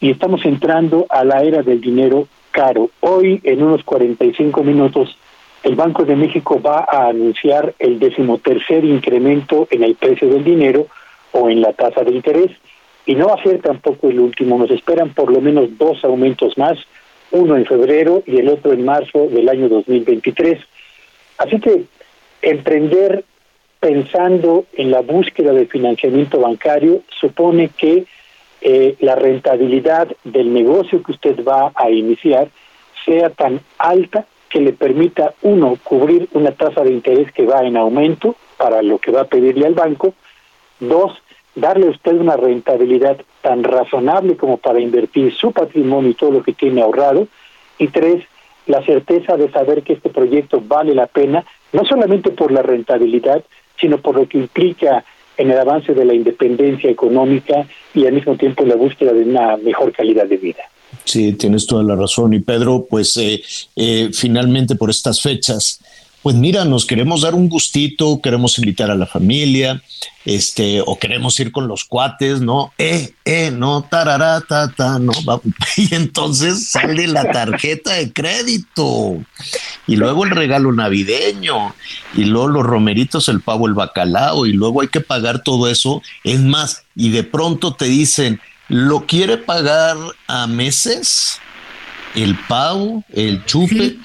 y 0.00 0.10
estamos 0.10 0.42
entrando 0.46 1.04
a 1.10 1.24
la 1.24 1.42
era 1.42 1.62
del 1.62 1.82
dinero 1.82 2.26
caro. 2.50 2.90
Hoy, 3.00 3.42
en 3.44 3.62
unos 3.62 3.84
45 3.84 4.64
minutos, 4.64 5.14
el 5.62 5.74
Banco 5.74 6.06
de 6.06 6.16
México 6.16 6.58
va 6.58 6.86
a 6.90 7.08
anunciar 7.08 7.74
el 7.78 7.98
decimotercer 7.98 8.82
incremento 8.82 9.68
en 9.70 9.84
el 9.84 9.94
precio 9.96 10.28
del 10.28 10.42
dinero 10.42 10.86
o 11.32 11.50
en 11.50 11.60
la 11.60 11.74
tasa 11.74 12.02
de 12.02 12.12
interés 12.12 12.50
y 13.08 13.14
no 13.14 13.28
va 13.28 13.36
a 13.36 13.42
ser 13.42 13.62
tampoco 13.62 14.10
el 14.10 14.20
último, 14.20 14.58
nos 14.58 14.70
esperan 14.70 15.14
por 15.14 15.32
lo 15.32 15.40
menos 15.40 15.78
dos 15.78 16.04
aumentos 16.04 16.58
más, 16.58 16.78
uno 17.30 17.56
en 17.56 17.64
febrero 17.64 18.22
y 18.26 18.36
el 18.36 18.50
otro 18.50 18.74
en 18.74 18.84
marzo 18.84 19.28
del 19.28 19.48
año 19.48 19.70
2023. 19.70 20.58
Así 21.38 21.58
que 21.58 21.84
emprender 22.42 23.24
pensando 23.80 24.66
en 24.74 24.90
la 24.90 25.00
búsqueda 25.00 25.54
de 25.54 25.64
financiamiento 25.64 26.38
bancario 26.38 27.00
supone 27.18 27.70
que 27.70 28.04
eh, 28.60 28.96
la 29.00 29.14
rentabilidad 29.14 30.08
del 30.24 30.52
negocio 30.52 31.02
que 31.02 31.12
usted 31.12 31.42
va 31.42 31.72
a 31.74 31.90
iniciar 31.90 32.48
sea 33.06 33.30
tan 33.30 33.60
alta 33.78 34.26
que 34.50 34.60
le 34.60 34.74
permita, 34.74 35.32
uno, 35.40 35.78
cubrir 35.82 36.28
una 36.34 36.50
tasa 36.50 36.82
de 36.82 36.92
interés 36.92 37.32
que 37.32 37.46
va 37.46 37.62
en 37.64 37.78
aumento 37.78 38.36
para 38.58 38.82
lo 38.82 38.98
que 38.98 39.12
va 39.12 39.22
a 39.22 39.28
pedirle 39.28 39.64
al 39.64 39.74
banco, 39.74 40.12
dos, 40.78 41.12
darle 41.60 41.86
a 41.86 41.90
usted 41.90 42.12
una 42.12 42.36
rentabilidad 42.36 43.18
tan 43.42 43.64
razonable 43.64 44.36
como 44.36 44.56
para 44.56 44.80
invertir 44.80 45.34
su 45.34 45.52
patrimonio 45.52 46.10
y 46.10 46.14
todo 46.14 46.30
lo 46.30 46.42
que 46.42 46.52
tiene 46.52 46.82
ahorrado. 46.82 47.28
Y 47.78 47.88
tres, 47.88 48.24
la 48.66 48.84
certeza 48.84 49.36
de 49.36 49.50
saber 49.50 49.82
que 49.82 49.94
este 49.94 50.10
proyecto 50.10 50.62
vale 50.66 50.94
la 50.94 51.06
pena, 51.06 51.44
no 51.72 51.84
solamente 51.84 52.30
por 52.30 52.52
la 52.52 52.62
rentabilidad, 52.62 53.44
sino 53.80 53.98
por 53.98 54.16
lo 54.16 54.28
que 54.28 54.38
implica 54.38 55.04
en 55.36 55.50
el 55.50 55.58
avance 55.58 55.94
de 55.94 56.04
la 56.04 56.14
independencia 56.14 56.90
económica 56.90 57.66
y 57.94 58.06
al 58.06 58.12
mismo 58.12 58.36
tiempo 58.36 58.64
la 58.64 58.74
búsqueda 58.74 59.12
de 59.12 59.22
una 59.22 59.56
mejor 59.56 59.92
calidad 59.92 60.26
de 60.26 60.36
vida. 60.36 60.64
Sí, 61.04 61.32
tienes 61.34 61.66
toda 61.66 61.82
la 61.82 61.96
razón. 61.96 62.34
Y 62.34 62.40
Pedro, 62.40 62.86
pues 62.88 63.16
eh, 63.16 63.40
eh, 63.76 64.10
finalmente 64.12 64.74
por 64.74 64.90
estas 64.90 65.22
fechas, 65.22 65.80
pues 66.22 66.34
mira, 66.36 66.64
nos 66.64 66.84
queremos 66.84 67.22
dar 67.22 67.34
un 67.34 67.48
gustito, 67.48 68.20
queremos 68.20 68.58
invitar 68.58 68.90
a 68.90 68.96
la 68.96 69.06
familia, 69.06 69.82
este, 70.24 70.82
o 70.84 70.98
queremos 70.98 71.38
ir 71.40 71.52
con 71.52 71.68
los 71.68 71.84
cuates, 71.84 72.40
¿no? 72.40 72.72
Eh, 72.76 73.12
eh, 73.24 73.50
no, 73.50 73.82
tarará, 73.82 74.40
ta, 74.40 74.68
ta, 74.68 74.98
no. 74.98 75.12
Y 75.76 75.94
entonces 75.94 76.70
sale 76.70 77.06
la 77.06 77.30
tarjeta 77.30 77.94
de 77.94 78.12
crédito, 78.12 79.16
y 79.86 79.96
luego 79.96 80.24
el 80.24 80.30
regalo 80.30 80.72
navideño, 80.72 81.74
y 82.14 82.24
luego 82.24 82.48
los 82.48 82.66
romeritos, 82.66 83.28
el 83.28 83.40
pavo, 83.40 83.68
el 83.68 83.74
bacalao, 83.74 84.46
y 84.46 84.52
luego 84.52 84.80
hay 84.82 84.88
que 84.88 85.00
pagar 85.00 85.42
todo 85.42 85.68
eso. 85.68 86.02
Es 86.24 86.40
más, 86.40 86.82
y 86.96 87.10
de 87.10 87.22
pronto 87.22 87.74
te 87.74 87.86
dicen, 87.86 88.40
¿lo 88.68 89.06
quiere 89.06 89.38
pagar 89.38 89.96
a 90.26 90.46
meses? 90.46 91.40
El 92.22 92.36
pavo, 92.48 93.04
el 93.12 93.44
chupe. 93.44 93.96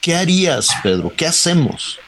¿Qué, 0.00 0.14
harías, 0.14 0.70
Pedro? 0.82 1.12
¿Qué 1.16 1.26
hacemos? 1.26 2.00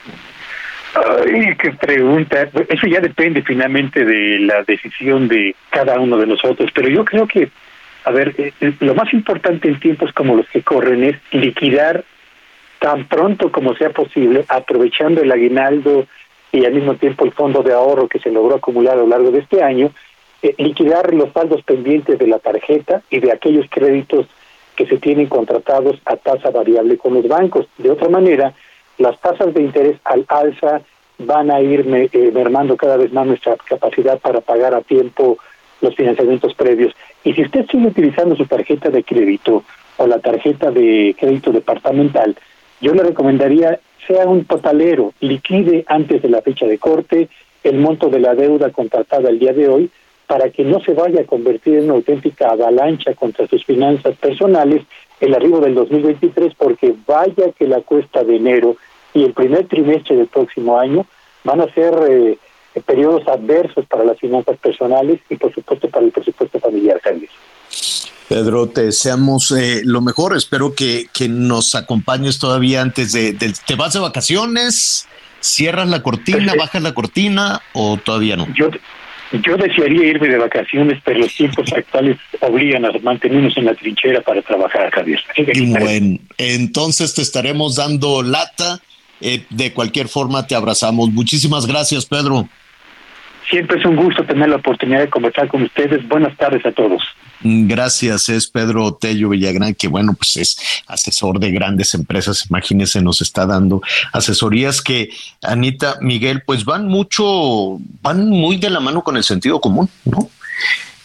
Ay, 0.95 1.57
qué 1.57 1.73
pregunta. 1.73 2.49
Eso 2.69 2.87
ya 2.87 3.01
depende 3.01 3.43
finalmente 3.43 4.05
de 4.05 4.41
la 4.41 4.63
decisión 4.65 5.29
de 5.29 5.55
cada 5.71 6.01
uno 6.01 6.17
de 6.17 6.27
nosotros, 6.27 6.71
pero 6.75 6.89
yo 6.89 7.05
creo 7.05 7.27
que, 7.27 7.51
a 8.05 8.11
ver, 8.11 8.35
eh, 8.39 8.53
eh, 8.61 8.73
lo 8.81 8.95
más 8.95 9.13
importante 9.13 9.69
en 9.69 9.79
tiempos 9.79 10.13
como 10.13 10.37
los 10.37 10.49
que 10.49 10.63
corren 10.63 11.05
es 11.05 11.17
liquidar 11.33 12.05
tan 12.79 13.07
pronto 13.07 13.53
como 13.53 13.75
sea 13.77 13.91
posible, 13.91 14.45
aprovechando 14.49 15.21
el 15.23 15.31
aguinaldo 15.31 16.07
y 16.51 16.65
al 16.65 16.73
mismo 16.73 16.95
tiempo 16.97 17.25
el 17.27 17.33
fondo 17.33 17.63
de 17.63 17.75
ahorro 17.75 18.09
que 18.09 18.19
se 18.19 18.31
logró 18.31 18.57
acumular 18.57 18.95
a 18.95 19.01
lo 19.01 19.07
largo 19.07 19.31
de 19.31 19.41
este 19.41 19.63
año, 19.63 19.93
eh, 20.43 20.55
liquidar 20.57 21.13
los 21.13 21.33
saldos 21.33 21.63
pendientes 21.63 22.19
de 22.19 22.27
la 22.27 22.39
tarjeta 22.39 23.03
y 23.11 23.21
de 23.21 23.31
aquellos 23.31 23.67
créditos 23.69 24.27
que 24.81 24.87
se 24.87 24.97
tienen 24.97 25.27
contratados 25.27 25.99
a 26.07 26.17
tasa 26.17 26.49
variable 26.49 26.97
con 26.97 27.13
los 27.13 27.29
bancos. 27.29 27.67
De 27.77 27.91
otra 27.91 28.09
manera, 28.09 28.55
las 28.97 29.21
tasas 29.21 29.53
de 29.53 29.61
interés 29.61 29.99
al 30.05 30.25
alza 30.27 30.81
van 31.19 31.51
a 31.51 31.61
ir 31.61 31.85
eh, 31.87 32.31
mermando 32.33 32.79
cada 32.79 32.97
vez 32.97 33.13
más 33.13 33.27
nuestra 33.27 33.57
capacidad 33.57 34.19
para 34.21 34.41
pagar 34.41 34.75
a 34.75 34.81
tiempo 34.81 35.37
los 35.83 35.95
financiamientos 35.95 36.55
previos. 36.55 36.95
Y 37.25 37.35
si 37.35 37.43
usted 37.43 37.67
sigue 37.67 37.89
utilizando 37.89 38.35
su 38.37 38.47
tarjeta 38.47 38.89
de 38.89 39.05
crédito 39.05 39.65
o 39.99 40.07
la 40.07 40.19
tarjeta 40.19 40.71
de 40.71 41.15
crédito 41.21 41.53
departamental, 41.53 42.35
yo 42.81 42.95
le 42.95 43.03
recomendaría 43.03 43.81
sea 44.07 44.25
un 44.25 44.47
totalero, 44.47 45.13
liquide 45.21 45.85
antes 45.89 46.23
de 46.23 46.31
la 46.31 46.41
fecha 46.41 46.65
de 46.65 46.79
corte 46.79 47.29
el 47.65 47.77
monto 47.77 48.09
de 48.09 48.21
la 48.21 48.35
deuda 48.35 48.71
contratada 48.71 49.29
el 49.29 49.39
día 49.39 49.53
de 49.53 49.69
hoy 49.69 49.91
para 50.31 50.49
que 50.51 50.63
no 50.63 50.79
se 50.85 50.93
vaya 50.93 51.23
a 51.23 51.25
convertir 51.25 51.75
en 51.75 51.87
una 51.87 51.95
auténtica 51.95 52.51
avalancha 52.51 53.15
contra 53.15 53.49
sus 53.49 53.65
finanzas 53.65 54.17
personales 54.17 54.83
el 55.19 55.35
arribo 55.35 55.59
del 55.59 55.75
2023 55.75 56.55
porque 56.57 56.95
vaya 57.05 57.51
que 57.59 57.67
la 57.67 57.81
cuesta 57.81 58.23
de 58.23 58.37
enero 58.37 58.77
y 59.13 59.25
el 59.25 59.33
primer 59.33 59.67
trimestre 59.67 60.15
del 60.15 60.29
próximo 60.29 60.79
año 60.79 61.05
van 61.43 61.61
a 61.61 61.75
ser 61.75 61.93
eh, 62.09 62.39
periodos 62.87 63.27
adversos 63.27 63.85
para 63.87 64.05
las 64.05 64.21
finanzas 64.21 64.57
personales 64.59 65.19
y 65.29 65.35
por 65.35 65.53
supuesto 65.53 65.91
para 65.91 66.07
el 66.07 66.13
presupuesto 66.13 66.61
familiar, 66.61 67.01
Carlos. 67.03 67.31
Pedro, 68.29 68.69
te 68.69 68.85
deseamos 68.85 69.51
eh, 69.51 69.83
lo 69.85 70.01
mejor. 70.01 70.37
Espero 70.37 70.77
que, 70.77 71.07
que, 71.13 71.29
nos 71.29 71.75
acompañes 71.75 72.39
todavía 72.39 72.83
antes 72.83 73.11
de, 73.11 73.33
¿Te 73.33 73.75
vas 73.75 73.95
de 73.95 73.99
vacaciones? 73.99 75.09
¿Cierras 75.41 75.89
la 75.89 76.05
cortina? 76.05 76.55
¿Bajas 76.57 76.83
la 76.83 76.95
cortina? 76.95 77.63
¿O 77.73 77.97
todavía 77.97 78.37
no? 78.37 78.47
Yo, 78.55 78.69
yo 79.33 79.57
desearía 79.57 80.07
irme 80.07 80.29
de 80.29 80.39
vacaciones, 80.39 81.01
pero 81.05 81.21
los 81.21 81.35
tiempos 81.35 81.73
actuales 81.77 82.19
obligan 82.41 82.85
a 82.85 82.91
mantenernos 83.03 83.57
en 83.57 83.67
la 83.67 83.75
trinchera 83.75 84.21
para 84.23 84.43
trabajar, 84.43 84.91
Javier. 84.91 85.21
Y 85.37 85.71
bueno, 85.71 86.19
entonces 86.39 87.15
te 87.15 87.23
estaremos 87.23 87.77
dando 87.77 88.23
lata 88.23 88.81
eh, 89.21 89.45
de 89.51 89.73
cualquier 89.73 90.09
forma, 90.09 90.47
te 90.47 90.55
abrazamos. 90.55 91.11
Muchísimas 91.11 91.67
gracias, 91.67 92.07
Pedro. 92.07 92.49
Siempre 93.49 93.79
es 93.79 93.85
un 93.85 93.97
gusto 93.97 94.25
tener 94.25 94.49
la 94.49 94.57
oportunidad 94.57 95.01
de 95.01 95.11
conversar 95.11 95.49
con 95.49 95.63
ustedes. 95.63 96.07
Buenas 96.09 96.37
tardes 96.37 96.65
a 96.65 96.73
todos. 96.73 97.03
Gracias, 97.43 98.29
es 98.29 98.49
Pedro 98.49 98.95
Tello 98.95 99.31
Villagrán, 99.31 99.75
que 99.75 99.89
bueno, 99.89 100.15
pues 100.15 100.37
es 100.37 100.59
asesor 100.87 101.41
de 101.41 101.51
grandes 101.51 101.95
empresas, 101.95 102.47
imagínense, 102.49 103.01
nos 103.01 103.21
está 103.23 103.47
dando 103.47 103.81
asesorías 104.13 104.83
que, 104.83 105.11
Anita, 105.43 105.99
Miguel, 106.01 106.43
pues 106.43 106.65
van 106.65 106.87
mucho, 106.87 107.79
van 108.03 108.29
muy 108.29 108.57
de 108.59 108.71
la 108.71 108.81
mano 108.81 109.03
con 109.03 109.17
el 109.17 109.25
sentido 109.25 109.61
común, 109.61 109.89
¿no? 110.05 110.29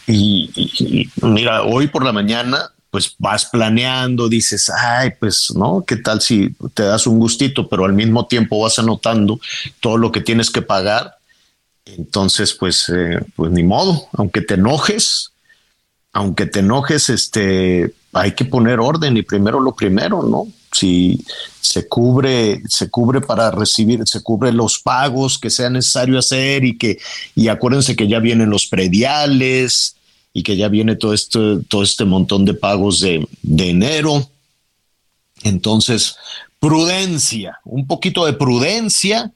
y 0.08 1.08
mira, 1.20 1.64
hoy 1.64 1.88
por 1.88 2.04
la 2.04 2.12
mañana 2.12 2.70
pues 2.96 3.14
vas 3.18 3.44
planeando, 3.44 4.26
dices, 4.26 4.70
ay, 4.70 5.10
pues, 5.20 5.52
¿no? 5.54 5.84
¿Qué 5.86 5.96
tal 5.96 6.22
si 6.22 6.54
te 6.72 6.82
das 6.84 7.06
un 7.06 7.18
gustito, 7.18 7.68
pero 7.68 7.84
al 7.84 7.92
mismo 7.92 8.26
tiempo 8.26 8.60
vas 8.60 8.78
anotando 8.78 9.38
todo 9.80 9.98
lo 9.98 10.10
que 10.10 10.22
tienes 10.22 10.48
que 10.50 10.62
pagar? 10.62 11.18
Entonces, 11.84 12.54
pues, 12.54 12.88
eh, 12.88 13.20
pues 13.34 13.52
ni 13.52 13.62
modo, 13.62 14.08
aunque 14.14 14.40
te 14.40 14.54
enojes, 14.54 15.32
aunque 16.16 16.46
te 16.46 16.60
enojes, 16.60 17.10
este, 17.10 17.92
hay 18.14 18.32
que 18.32 18.46
poner 18.46 18.80
orden 18.80 19.18
y 19.18 19.22
primero 19.22 19.60
lo 19.60 19.74
primero, 19.74 20.22
¿no? 20.22 20.48
Si 20.72 21.22
se 21.60 21.86
cubre, 21.86 22.62
se 22.68 22.88
cubre 22.88 23.20
para 23.20 23.50
recibir, 23.50 24.00
se 24.06 24.22
cubre 24.22 24.50
los 24.50 24.78
pagos 24.78 25.38
que 25.38 25.50
sea 25.50 25.68
necesario 25.68 26.18
hacer 26.18 26.64
y 26.64 26.78
que, 26.78 26.98
y 27.34 27.48
acuérdense 27.48 27.96
que 27.96 28.08
ya 28.08 28.18
vienen 28.18 28.48
los 28.48 28.66
prediales, 28.66 29.96
y 30.32 30.42
que 30.42 30.56
ya 30.56 30.68
viene 30.68 30.96
todo 30.96 31.12
este, 31.12 31.58
todo 31.68 31.82
este 31.82 32.04
montón 32.04 32.44
de 32.44 32.52
pagos 32.54 33.00
de, 33.00 33.26
de 33.42 33.70
enero. 33.70 34.30
Entonces, 35.42 36.16
prudencia, 36.58 37.60
un 37.64 37.86
poquito 37.86 38.24
de 38.24 38.34
prudencia 38.34 39.32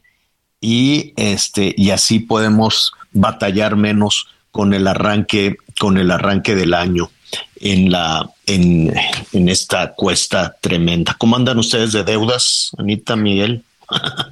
y 0.61 1.13
este 1.17 1.75
y 1.77 1.91
así 1.91 2.21
podemos 2.21 2.93
batallar 3.13 3.77
menos 3.77 4.29
con 4.51 4.75
el 4.75 4.87
arranque 4.87 5.57
con 5.81 5.97
el 5.97 6.11
arranque 6.11 6.55
del 6.55 6.75
año 6.75 7.11
en 7.59 7.91
la 7.91 8.29
en, 8.45 8.93
en 9.33 9.49
esta 9.49 9.95
cuesta 9.95 10.55
tremenda. 10.61 11.17
¿Cómo 11.17 11.37
andan 11.37 11.59
ustedes 11.59 11.93
de 11.93 12.05
deudas, 12.05 12.71
Anita 12.77 13.17
Miguel? 13.17 13.65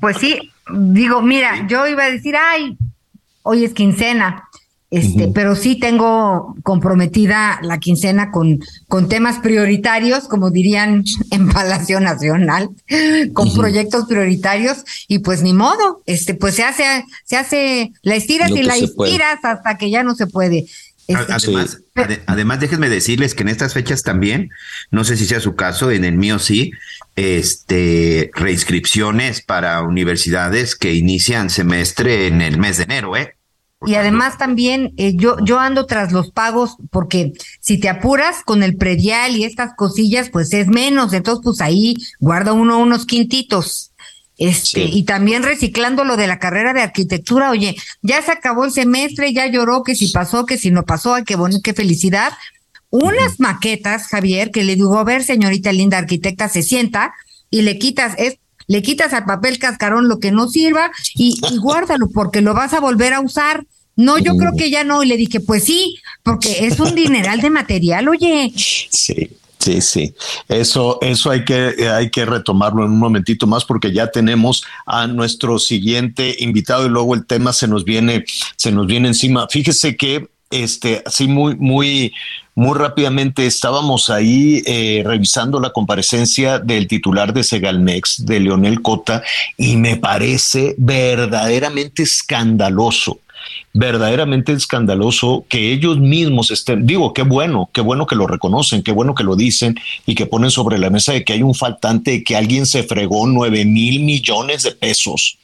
Pues 0.03 0.19
sí, 0.19 0.51
digo, 0.71 1.23
mira, 1.23 1.67
yo 1.67 1.87
iba 1.87 2.05
a 2.05 2.11
decir, 2.11 2.37
ay, 2.37 2.77
hoy 3.43 3.65
es 3.65 3.73
quincena, 3.73 4.45
este, 4.91 5.29
pero 5.29 5.55
sí 5.55 5.79
tengo 5.79 6.55
comprometida 6.63 7.59
la 7.63 7.79
quincena 7.79 8.31
con, 8.31 8.61
con 8.87 9.09
temas 9.09 9.39
prioritarios, 9.41 10.29
como 10.29 10.51
dirían 10.51 11.05
en 11.31 11.49
Palacio 11.49 12.01
Nacional, 12.01 12.71
con 13.35 13.55
proyectos 13.55 14.07
prioritarios, 14.07 14.85
y 15.07 15.21
pues 15.21 15.43
ni 15.43 15.53
modo, 15.53 16.03
este, 16.07 16.35
pues 16.35 16.55
se 16.55 16.63
hace, 16.63 17.05
se 17.25 17.37
hace, 17.37 17.93
la 18.03 18.17
estiras 18.17 18.51
y 18.51 18.63
la 18.63 18.77
estiras 18.77 19.45
hasta 19.45 19.77
que 19.77 19.91
ya 19.91 20.03
no 20.03 20.15
se 20.15 20.27
puede. 20.27 20.67
Además, 21.09 21.79
además, 22.27 22.61
déjenme 22.61 22.91
decirles 22.91 23.35
que 23.35 23.43
en 23.43 23.49
estas 23.49 23.73
fechas 23.73 24.03
también, 24.03 24.51
no 24.91 25.05
sé 25.05 25.17
si 25.17 25.25
sea 25.25 25.41
su 25.41 25.57
caso, 25.57 25.91
en 25.91 26.05
el 26.05 26.17
mío 26.17 26.39
sí, 26.39 26.73
este, 27.17 28.31
reinscripciones 28.35 29.41
para 29.41 29.83
universidades 29.83 30.77
que 30.77 30.93
inician 30.93 31.49
semestre 31.49 32.27
en 32.27 32.43
el 32.43 32.59
mes 32.59 32.77
de 32.77 32.85
enero, 32.85 33.17
¿eh? 33.17 33.35
Y 33.87 33.95
además 33.95 34.39
también 34.39 34.93
eh, 34.97 35.13
yo, 35.15 35.37
yo 35.45 35.61
ando 35.61 35.87
tras 35.87 36.11
los 36.11 36.33
pagos 36.33 36.77
porque 36.91 37.33
si 37.61 37.79
te 37.79 37.89
apuras 37.89 38.43
con 38.45 38.65
el 38.65 38.77
predial 38.77 39.37
y 39.37 39.45
estas 39.45 39.75
cosillas, 39.77 40.31
pues 40.31 40.53
es 40.53 40.67
menos. 40.67 41.13
Entonces, 41.13 41.43
pues 41.45 41.61
ahí 41.61 41.95
guarda 42.19 42.53
uno 42.53 42.79
unos 42.79 43.07
quintitos. 43.07 43.88
Este, 44.39 44.85
y 44.85 45.03
también 45.03 45.43
reciclando 45.43 46.05
lo 46.05 46.17
de 46.17 46.29
la 46.29 46.39
carrera 46.39 46.73
de 46.73 46.83
arquitectura, 46.83 47.51
oye, 47.51 47.77
ya 48.03 48.23
se 48.23 48.31
acabó 48.31 48.65
el 48.65 48.71
semestre, 48.71 49.33
ya 49.33 49.47
lloró 49.49 49.83
que 49.83 49.97
si 49.97 50.09
pasó, 50.09 50.47
que 50.47 50.57
si 50.57 50.71
no 50.71 50.85
pasó, 50.85 51.15
ay, 51.15 51.25
qué 51.25 51.35
bonito, 51.35 51.61
qué 51.63 51.75
felicidad. 51.75 52.33
Unas 52.91 53.41
maquetas, 53.41 54.07
Javier, 54.07 54.51
que 54.53 54.63
le 54.63 54.77
digo, 54.77 54.97
a 54.97 55.05
ver, 55.05 55.25
señorita 55.25 55.73
linda 55.73 55.99
arquitecta, 55.99 56.49
se 56.49 56.63
sienta 56.63 57.13
y 57.51 57.63
le 57.63 57.79
quitas, 57.79 58.15
es 58.17 58.39
le 58.69 58.83
quitas 58.83 59.15
al 59.15 59.25
papel 59.25 59.59
cascarón 59.59 60.09
lo 60.09 60.21
que 60.21 60.31
no 60.31 60.49
sirva 60.49 60.93
y, 61.15 61.41
guárdalo 61.61 62.09
porque 62.09 62.41
lo 62.41 62.55
vas 62.55 62.75
a 62.75 62.81
volver 62.81 63.15
a 63.15 63.21
usar. 63.21 63.67
No, 63.97 64.17
yo 64.19 64.37
creo 64.37 64.53
que 64.57 64.71
ya 64.71 64.85
no. 64.85 65.03
Y 65.03 65.07
le 65.07 65.17
dije, 65.17 65.41
pues 65.41 65.65
sí, 65.65 65.99
porque 66.23 66.67
es 66.67 66.79
un 66.79 66.95
dineral 66.95 67.41
de 67.41 67.51
material, 67.51 68.07
oye. 68.07 68.53
Sí. 68.55 69.31
Sí, 69.59 69.81
sí. 69.81 70.15
Eso, 70.49 70.99
eso 71.03 71.31
hay 71.31 71.45
que, 71.45 71.89
hay 71.93 72.11
que 72.11 72.25
retomarlo 72.25 72.85
en 72.85 72.93
un 72.93 72.99
momentito 72.99 73.47
más 73.47 73.65
porque 73.65 73.93
ya 73.93 74.09
tenemos 74.09 74.65
a 74.87 75.07
nuestro 75.07 75.59
siguiente 75.59 76.37
invitado 76.39 76.87
y 76.87 76.89
luego 76.89 77.15
el 77.15 77.27
tema 77.27 77.53
se 77.53 77.67
nos 77.67 77.85
viene, 77.85 78.25
se 78.57 78.71
nos 78.71 78.87
viene 78.87 79.09
encima. 79.09 79.49
Fíjese 79.49 79.97
que 79.97 80.29
este, 80.51 81.03
así 81.05 81.27
muy, 81.29 81.57
muy, 81.57 82.15
muy 82.55 82.79
rápidamente 82.79 83.47
estábamos 83.47 84.11
ahí 84.11 84.63
eh, 84.67 85.03
revisando 85.05 85.61
la 85.61 85.71
comparecencia 85.71 86.59
del 86.59 86.87
titular 86.87 87.33
de 87.33 87.45
Segalmex, 87.45 88.25
de 88.25 88.41
Leonel 88.41 88.81
Cota, 88.81 89.23
y 89.57 89.77
me 89.77 89.97
parece 89.97 90.75
verdaderamente 90.79 92.05
escandaloso 92.05 93.21
verdaderamente 93.75 94.53
escandaloso 94.53 95.45
que 95.49 95.73
ellos 95.73 95.99
mismos 95.99 96.51
estén, 96.51 96.87
digo, 96.87 97.13
qué 97.13 97.23
bueno, 97.23 97.69
qué 97.73 97.81
bueno 97.81 98.07
que 98.07 98.17
lo 98.17 98.27
reconocen, 98.27 98.83
qué 98.83 98.93
bueno 98.93 99.15
que 99.15 99.25
lo 99.25 99.37
dicen 99.37 99.79
y 100.07 100.15
que 100.15 100.27
ponen 100.27 100.51
sobre 100.51 100.79
la 100.79 100.91
mesa 100.91 101.13
de 101.13 101.25
que 101.25 101.35
hay 101.35 101.43
un 101.43 101.55
faltante, 101.55 102.13
de 102.13 102.25
que 102.25 102.37
alguien 102.37 102.67
se 102.67 102.83
fregó 102.83 103.27
nueve 103.27 103.65
mil 103.65 104.01
millones 104.01 104.63
de 104.63 104.73
pesos 104.73 105.39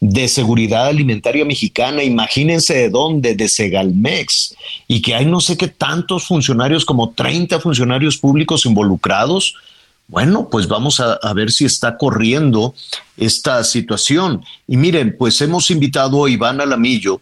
de 0.00 0.28
seguridad 0.28 0.86
alimentaria 0.86 1.44
mexicana, 1.44 2.02
imagínense 2.02 2.74
de 2.74 2.90
dónde, 2.90 3.34
de 3.34 3.48
Segalmex, 3.48 4.54
y 4.86 5.02
que 5.02 5.14
hay 5.14 5.26
no 5.26 5.40
sé 5.40 5.56
qué 5.56 5.68
tantos 5.68 6.26
funcionarios, 6.26 6.84
como 6.84 7.10
30 7.10 7.60
funcionarios 7.60 8.16
públicos 8.16 8.66
involucrados. 8.66 9.54
Bueno, 10.06 10.48
pues 10.50 10.68
vamos 10.68 11.00
a, 11.00 11.14
a, 11.14 11.32
ver 11.34 11.52
si 11.52 11.66
está 11.66 11.98
corriendo 11.98 12.74
esta 13.18 13.62
situación. 13.62 14.42
Y 14.66 14.78
miren, 14.78 15.14
pues 15.18 15.40
hemos 15.42 15.70
invitado 15.70 16.24
a 16.24 16.30
Iván 16.30 16.62
Alamillo, 16.62 17.20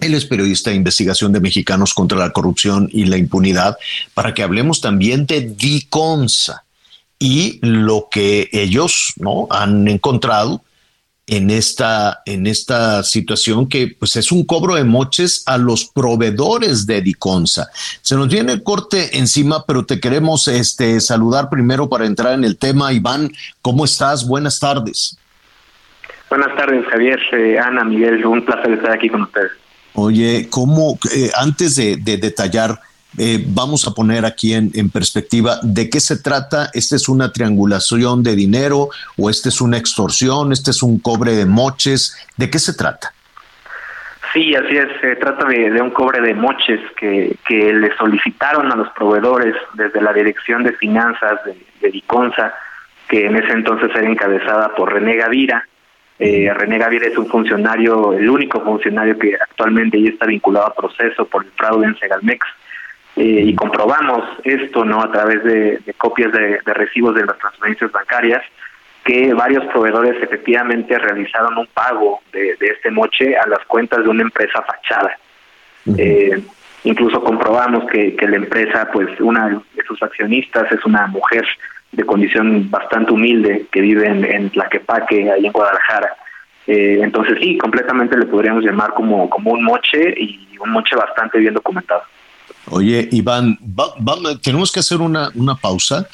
él 0.00 0.14
es 0.14 0.26
periodista 0.26 0.70
de 0.70 0.76
investigación 0.76 1.32
de 1.32 1.40
mexicanos 1.40 1.94
contra 1.94 2.18
la 2.18 2.30
corrupción 2.30 2.88
y 2.92 3.06
la 3.06 3.16
impunidad, 3.16 3.76
para 4.14 4.34
que 4.34 4.42
hablemos 4.42 4.80
también 4.80 5.26
de 5.26 5.40
Diconsa 5.40 6.64
y 7.18 7.58
lo 7.62 8.08
que 8.10 8.48
ellos 8.52 9.14
¿no? 9.16 9.46
han 9.50 9.88
encontrado 9.88 10.62
en 11.26 11.50
esta, 11.50 12.22
en 12.24 12.46
esta 12.46 13.02
situación 13.02 13.68
que 13.68 13.96
pues 13.98 14.14
es 14.16 14.30
un 14.30 14.44
cobro 14.44 14.76
de 14.76 14.84
moches 14.84 15.42
a 15.46 15.58
los 15.58 15.86
proveedores 15.86 16.86
de 16.86 17.00
Diconsa. 17.02 17.68
Se 18.02 18.14
nos 18.14 18.28
viene 18.28 18.52
el 18.52 18.62
corte 18.62 19.18
encima, 19.18 19.64
pero 19.66 19.84
te 19.84 19.98
queremos 19.98 20.46
este, 20.46 21.00
saludar 21.00 21.48
primero 21.50 21.88
para 21.88 22.06
entrar 22.06 22.34
en 22.34 22.44
el 22.44 22.56
tema. 22.56 22.92
Iván, 22.92 23.32
¿cómo 23.60 23.84
estás? 23.84 24.26
Buenas 24.26 24.60
tardes. 24.60 25.18
Buenas 26.28 26.56
tardes, 26.56 26.84
Javier, 26.86 27.20
eh, 27.32 27.58
Ana, 27.58 27.84
Miguel, 27.84 28.24
un 28.26 28.44
placer 28.44 28.72
estar 28.72 28.92
aquí 28.92 29.08
con 29.08 29.22
ustedes. 29.22 29.52
Oye, 29.96 30.48
¿cómo, 30.50 30.98
eh, 31.14 31.30
antes 31.36 31.74
de, 31.76 31.96
de 31.96 32.16
detallar 32.16 32.78
eh, 33.18 33.42
vamos 33.48 33.88
a 33.88 33.92
poner 33.92 34.26
aquí 34.26 34.52
en, 34.52 34.90
perspectiva 34.90 35.56
de 35.62 35.88
qué 35.88 36.00
se 36.00 36.22
trata. 36.22 36.68
¿Esta 36.74 36.96
es 36.96 37.08
una 37.08 37.32
triangulación 37.32 38.22
de 38.22 38.36
dinero 38.36 38.90
o 39.16 39.30
esta 39.30 39.48
es 39.48 39.60
una 39.60 39.78
extorsión? 39.78 40.52
¿Este 40.52 40.70
es 40.70 40.82
un 40.82 41.00
cobre 41.00 41.32
de 41.32 41.46
moches? 41.46 42.14
¿De 42.36 42.50
qué 42.50 42.58
se 42.58 42.74
trata? 42.74 43.12
Sí, 44.34 44.54
así 44.54 44.76
es. 44.76 44.88
Se 45.00 45.16
trata 45.16 45.46
de, 45.46 45.80
un 45.80 45.90
cobre 45.90 46.20
de 46.20 46.34
moches 46.34 46.80
que, 46.98 47.36
que, 47.46 47.72
le 47.72 47.96
solicitaron 47.96 48.70
a 48.70 48.76
los 48.76 48.90
proveedores 48.90 49.54
desde 49.74 50.02
la 50.02 50.12
Dirección 50.12 50.62
de 50.62 50.72
Finanzas 50.72 51.42
de, 51.46 51.56
de 51.80 51.90
Diconsa, 51.90 52.52
que 53.08 53.26
en 53.26 53.36
ese 53.36 53.52
entonces 53.52 53.90
era 53.94 54.06
encabezada 54.06 54.74
por 54.74 54.92
René 54.92 55.16
Gavira. 55.16 55.66
Eh, 56.18 56.50
René 56.54 56.78
Gavira 56.78 57.06
es 57.06 57.18
un 57.18 57.26
funcionario, 57.26 58.14
el 58.14 58.28
único 58.28 58.60
funcionario 58.62 59.18
que 59.18 59.34
actualmente 59.34 60.00
ya 60.00 60.10
está 60.10 60.26
vinculado 60.26 60.66
a 60.66 60.74
proceso 60.74 61.26
por 61.26 61.44
el 61.44 61.50
fraude 61.52 61.86
en 61.86 61.98
Segalmex. 61.98 62.46
Eh, 63.16 63.44
y 63.46 63.54
comprobamos 63.54 64.24
esto 64.44 64.84
no 64.84 65.02
a 65.02 65.10
través 65.10 65.42
de, 65.44 65.80
copias 65.96 66.32
de, 66.32 66.60
recibos 66.66 67.14
de 67.14 67.24
las 67.24 67.38
transferencias 67.38 67.90
bancarias 67.90 68.42
que 69.04 69.32
varios 69.32 69.64
proveedores 69.66 70.22
efectivamente 70.22 70.98
realizaron 70.98 71.56
un 71.56 71.66
pago 71.68 72.20
de, 72.32 72.56
este 72.60 72.90
moche 72.90 73.36
a 73.36 73.46
las 73.46 73.64
cuentas 73.66 74.02
de 74.02 74.10
una 74.10 74.22
empresa 74.22 74.62
fachada. 74.62 75.16
Eh, 75.96 76.42
incluso 76.84 77.22
comprobamos 77.22 77.84
que, 77.90 78.16
la 78.20 78.36
empresa, 78.36 78.90
pues 78.92 79.08
una 79.20 79.48
de 79.48 79.84
sus 79.86 80.02
accionistas 80.02 80.70
es 80.72 80.84
una 80.84 81.06
mujer 81.06 81.46
de 81.96 82.04
condición 82.04 82.70
bastante 82.70 83.12
humilde 83.12 83.66
que 83.72 83.80
vive 83.80 84.06
en, 84.06 84.24
en 84.24 84.50
Tlaquepaque, 84.50 85.30
ahí 85.32 85.46
en 85.46 85.52
Guadalajara. 85.52 86.14
Eh, 86.66 86.98
entonces 87.02 87.38
sí, 87.40 87.56
completamente 87.56 88.18
le 88.18 88.26
podríamos 88.26 88.62
llamar 88.62 88.92
como, 88.92 89.30
como 89.30 89.52
un 89.52 89.64
moche 89.64 90.14
y 90.16 90.58
un 90.58 90.70
moche 90.70 90.94
bastante 90.94 91.38
bien 91.38 91.54
documentado. 91.54 92.02
Oye, 92.68 93.08
Iván, 93.12 93.58
tenemos 94.42 94.72
que 94.72 94.80
hacer 94.80 95.00
una, 95.00 95.30
una, 95.34 95.54
pausa, 95.54 96.08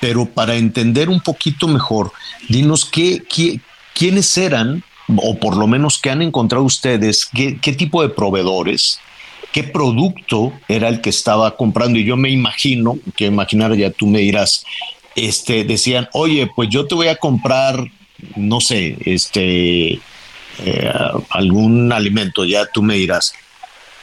pero 0.00 0.26
para 0.26 0.54
entender 0.54 1.08
un 1.08 1.20
poquito 1.20 1.66
mejor, 1.66 2.12
dinos 2.48 2.84
qué, 2.84 3.22
quiénes 3.94 4.36
eran, 4.36 4.82
o 5.16 5.38
por 5.38 5.56
lo 5.56 5.66
menos 5.66 5.98
qué 5.98 6.10
han 6.10 6.20
encontrado 6.20 6.64
ustedes, 6.64 7.26
qué, 7.34 7.58
qué 7.60 7.72
tipo 7.72 8.02
de 8.02 8.10
proveedores, 8.10 9.00
qué 9.52 9.64
producto 9.64 10.52
era 10.68 10.88
el 10.88 11.00
que 11.00 11.10
estaba 11.10 11.56
comprando. 11.56 11.98
Y 11.98 12.04
yo 12.04 12.18
me 12.18 12.30
imagino, 12.30 12.98
que 13.16 13.24
imaginar 13.24 13.74
ya 13.74 13.90
tú 13.90 14.06
me 14.06 14.18
dirás, 14.18 14.66
este, 15.26 15.64
decían, 15.64 16.08
oye, 16.12 16.50
pues 16.54 16.68
yo 16.68 16.86
te 16.86 16.94
voy 16.94 17.08
a 17.08 17.16
comprar, 17.16 17.90
no 18.36 18.60
sé, 18.60 18.96
este, 19.04 20.00
eh, 20.58 20.92
algún 21.30 21.92
alimento, 21.92 22.44
ya 22.44 22.66
tú 22.66 22.82
me 22.82 22.94
dirás 22.94 23.34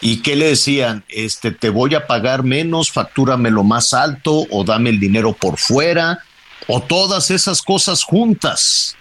¿Y 0.01 0.17
qué 0.17 0.35
le 0.35 0.49
decían? 0.49 1.03
Este, 1.09 1.51
te 1.51 1.69
voy 1.69 1.95
a 1.95 2.05
pagar 2.05 2.43
menos, 2.43 2.91
factúrame 2.91 3.49
lo 3.49 3.63
más 3.63 3.93
alto 3.93 4.45
o 4.51 4.63
dame 4.63 4.91
el 4.91 4.99
dinero 4.99 5.33
por 5.33 5.57
fuera 5.57 6.19
o 6.67 6.81
todas 6.81 7.31
esas 7.31 7.61
cosas 7.61 8.03
juntas. 8.03 8.95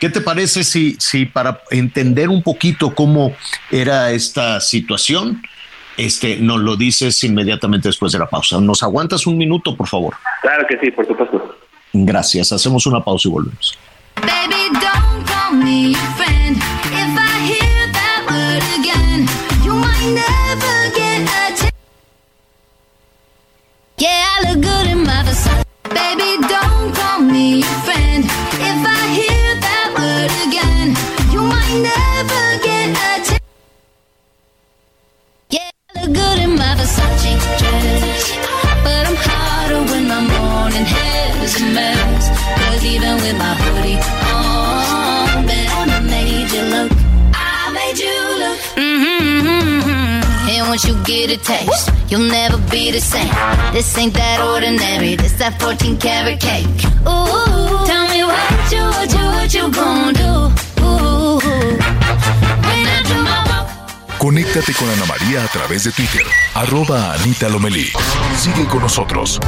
¿Qué 0.00 0.08
te 0.08 0.20
parece 0.22 0.64
si, 0.64 0.96
si 0.98 1.26
para 1.26 1.62
entender 1.70 2.30
un 2.30 2.42
poquito 2.42 2.94
cómo 2.94 3.34
era 3.70 4.12
esta 4.12 4.60
situación, 4.60 5.42
este, 5.96 6.36
nos 6.36 6.60
lo 6.60 6.76
dices 6.76 7.22
inmediatamente 7.24 7.88
después 7.88 8.12
de 8.12 8.18
la 8.18 8.26
pausa? 8.26 8.60
¿Nos 8.60 8.82
aguantas 8.82 9.26
un 9.26 9.36
minuto, 9.36 9.76
por 9.76 9.88
favor? 9.88 10.14
Claro 10.42 10.66
que 10.68 10.78
sí, 10.78 10.90
por 10.90 11.06
supuesto. 11.06 11.56
Gracias. 11.92 12.52
Hacemos 12.52 12.86
una 12.86 13.02
pausa 13.02 13.28
y 13.28 13.32
volvemos. 13.32 13.78
Baby, 14.16 14.70
don't 14.72 15.26
call 15.26 15.52
me 15.52 15.94
friend 16.16 16.56
if 16.56 17.18
I 17.18 17.38
hear 17.46 17.92
that 17.92 18.26
word 18.28 18.62
again. 18.80 19.26
You 19.64 19.74
might 19.74 19.96
Yeah, 23.98 24.08
I 24.08 24.52
look 24.52 24.62
good 24.62 24.86
in 24.90 25.04
my 25.04 25.22
Versace. 25.24 25.64
Baby, 25.84 26.46
don't 26.46 26.94
call 26.94 27.20
me 27.20 27.62
friend. 27.62 28.05
Good 36.06 36.38
in 36.38 36.56
my 36.56 36.74
Versace 36.78 37.42
dress. 37.58 38.32
But 38.84 39.02
I'm 39.08 39.16
hotter 39.16 39.82
when 39.90 40.08
my 40.08 40.20
morning 40.20 40.84
hair 40.84 41.44
is 41.44 41.60
a 41.60 41.66
mess. 41.76 42.24
Cause 42.58 42.84
even 42.84 43.14
with 43.22 43.36
my 43.38 43.54
hoodie 43.62 44.00
on, 44.34 45.46
bet 45.46 45.68
I 45.94 46.00
made 46.00 46.50
you 46.54 46.62
look. 46.74 46.92
I 47.34 47.72
made 47.78 47.98
you 47.98 48.18
look. 48.42 48.58
Mm-hmm. 48.74 49.46
mm-hmm. 49.46 50.50
And 50.50 50.68
once 50.68 50.84
you 50.86 50.94
get 51.04 51.30
a 51.30 51.36
taste 51.36 51.90
You'll 52.08 52.30
never 52.30 52.56
be 52.70 52.92
the 52.92 53.00
same. 53.00 53.28
This 53.72 53.98
ain't 53.98 54.14
that 54.14 54.40
ordinary. 54.40 55.16
This 55.16 55.32
that 55.38 55.60
14 55.60 55.98
karat 55.98 56.38
cake. 56.38 56.64
Ooh, 57.02 57.82
tell 57.84 58.06
me 58.14 58.22
what 58.22 58.70
you, 58.70 58.84
what 58.94 59.10
you, 59.10 59.26
what 59.34 59.50
you 59.52 59.70
gonna 59.74 60.12
do. 60.14 60.32
Ooh, 60.86 62.45
Conéctate 64.18 64.72
con 64.72 64.88
Ana 64.88 65.04
María 65.06 65.44
a 65.44 65.48
través 65.48 65.84
de 65.84 65.92
Twitter, 65.92 66.22
arroba 66.54 67.12
Anita 67.12 67.48
Lomelí. 67.48 67.92
Sigue 68.36 68.66
con 68.66 68.80
nosotros. 68.80 69.38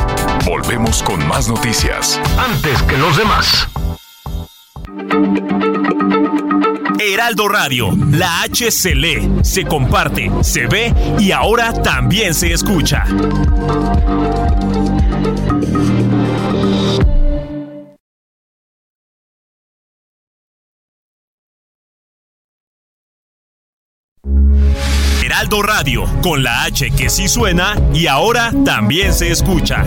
Volvemos 0.44 1.02
con 1.02 1.26
más 1.26 1.48
noticias. 1.48 2.20
Antes 2.38 2.82
que 2.82 2.96
los 2.98 3.16
demás. 3.16 3.68
Heraldo 7.00 7.48
Radio, 7.48 7.90
la 8.10 8.42
H 8.42 8.70
se 8.70 8.94
lee, 8.94 9.30
se 9.42 9.64
comparte, 9.64 10.30
se 10.42 10.66
ve 10.66 10.92
y 11.18 11.32
ahora 11.32 11.72
también 11.72 12.34
se 12.34 12.52
escucha. 12.52 13.04
Heraldo 25.38 25.62
Radio, 25.62 26.04
con 26.20 26.42
la 26.42 26.64
H 26.64 26.90
que 26.90 27.08
sí 27.08 27.28
suena 27.28 27.80
y 27.94 28.08
ahora 28.08 28.52
también 28.64 29.14
se 29.14 29.30
escucha. 29.30 29.84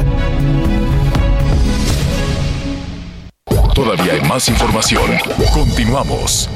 Todavía 3.76 4.14
hay 4.14 4.22
más 4.22 4.48
información. 4.48 5.12
Continuamos. 5.54 6.50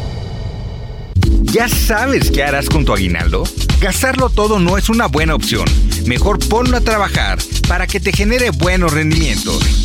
¿Ya 1.41 1.67
sabes 1.67 2.31
qué 2.31 2.45
harás 2.45 2.69
con 2.69 2.85
tu 2.85 2.93
aguinaldo? 2.93 3.43
Gastarlo 3.81 4.29
todo 4.29 4.59
no 4.59 4.77
es 4.77 4.87
una 4.87 5.07
buena 5.07 5.35
opción. 5.35 5.65
Mejor 6.05 6.39
ponlo 6.47 6.77
a 6.77 6.81
trabajar 6.81 7.37
para 7.67 7.87
que 7.87 7.99
te 7.99 8.13
genere 8.13 8.51
buenos 8.51 8.93
rendimientos. 8.93 9.84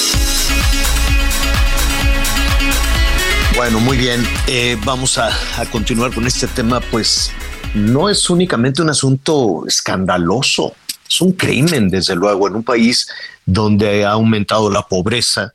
Bueno, 3.55 3.79
muy 3.81 3.97
bien. 3.97 4.23
Eh, 4.47 4.77
vamos 4.85 5.17
a, 5.17 5.29
continuar 5.71 6.13
con 6.13 6.25
este 6.25 6.47
tema. 6.47 6.79
Pues 6.79 7.31
no 7.75 8.09
es 8.09 8.29
únicamente 8.29 8.81
un 8.81 8.89
asunto 8.89 9.63
escandaloso, 9.67 10.73
es 11.07 11.21
un 11.21 11.33
crimen, 11.33 11.89
desde 11.89 12.15
luego, 12.15 12.47
en 12.47 12.55
un 12.55 12.63
país 12.63 13.07
donde 13.45 14.05
ha 14.05 14.11
aumentado 14.11 14.69
la 14.69 14.83
pobreza, 14.83 15.53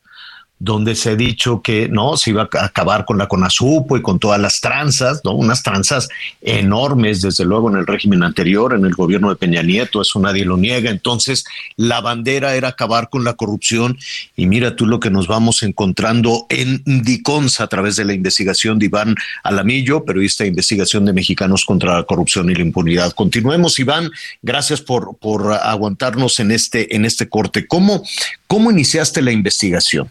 donde 0.58 0.94
se 0.94 1.10
ha 1.10 1.16
dicho 1.16 1.60
que 1.60 1.88
no 1.88 2.16
se 2.16 2.30
iba 2.30 2.48
a 2.50 2.64
acabar 2.64 3.04
con 3.04 3.18
la 3.18 3.28
CONASUPO 3.28 3.98
y 3.98 4.02
con 4.02 4.18
todas 4.18 4.40
las 4.40 4.60
tranzas, 4.62 5.20
¿no? 5.22 5.32
Unas 5.32 5.62
tranzas 5.62 6.08
enormes, 6.40 7.20
desde 7.20 7.44
luego, 7.44 7.70
en 7.70 7.76
el 7.76 7.86
régimen 7.86 8.22
anterior, 8.22 8.72
en 8.72 8.86
el 8.86 8.94
gobierno 8.94 9.28
de 9.28 9.36
Peña 9.36 9.62
Nieto, 9.62 10.00
eso 10.00 10.18
nadie 10.18 10.46
lo 10.46 10.56
niega. 10.56 10.90
Entonces, 10.90 11.44
la 11.76 12.00
bandera 12.00 12.54
era 12.54 12.68
acabar 12.68 13.10
con 13.10 13.22
la 13.22 13.34
corrupción. 13.34 13.98
Y 14.34 14.46
mira 14.46 14.76
tú 14.76 14.86
lo 14.86 14.98
que 14.98 15.10
nos 15.10 15.28
vamos 15.28 15.62
encontrando 15.62 16.46
en 16.48 16.82
Diconsa 16.84 17.64
a 17.64 17.68
través 17.68 17.96
de 17.96 18.06
la 18.06 18.14
investigación 18.14 18.78
de 18.78 18.86
Iván 18.86 19.14
Alamillo, 19.42 20.04
periodista 20.04 20.44
de 20.44 20.48
investigación 20.48 21.04
de 21.04 21.12
Mexicanos 21.12 21.66
contra 21.66 21.96
la 21.96 22.04
Corrupción 22.04 22.50
y 22.50 22.54
la 22.54 22.62
Impunidad. 22.62 23.12
Continuemos, 23.12 23.78
Iván. 23.78 24.10
Gracias 24.42 24.80
por, 24.80 25.16
por 25.18 25.52
aguantarnos 25.52 26.40
en 26.40 26.50
este, 26.50 26.96
en 26.96 27.04
este 27.04 27.28
corte. 27.28 27.66
¿Cómo, 27.66 28.02
cómo 28.46 28.70
iniciaste 28.70 29.20
la 29.20 29.32
investigación? 29.32 30.08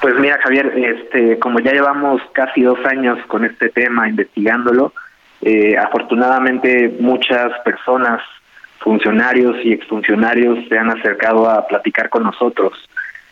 Pues 0.00 0.14
mira, 0.18 0.38
Javier, 0.42 0.72
este, 0.76 1.38
como 1.38 1.60
ya 1.60 1.72
llevamos 1.72 2.22
casi 2.32 2.62
dos 2.62 2.78
años 2.86 3.18
con 3.26 3.44
este 3.44 3.68
tema 3.68 4.08
investigándolo, 4.08 4.94
eh, 5.42 5.76
afortunadamente 5.76 6.96
muchas 7.00 7.52
personas, 7.64 8.22
funcionarios 8.78 9.56
y 9.62 9.72
exfuncionarios 9.72 10.66
se 10.68 10.78
han 10.78 10.90
acercado 10.90 11.50
a 11.50 11.66
platicar 11.66 12.08
con 12.08 12.22
nosotros. 12.22 12.72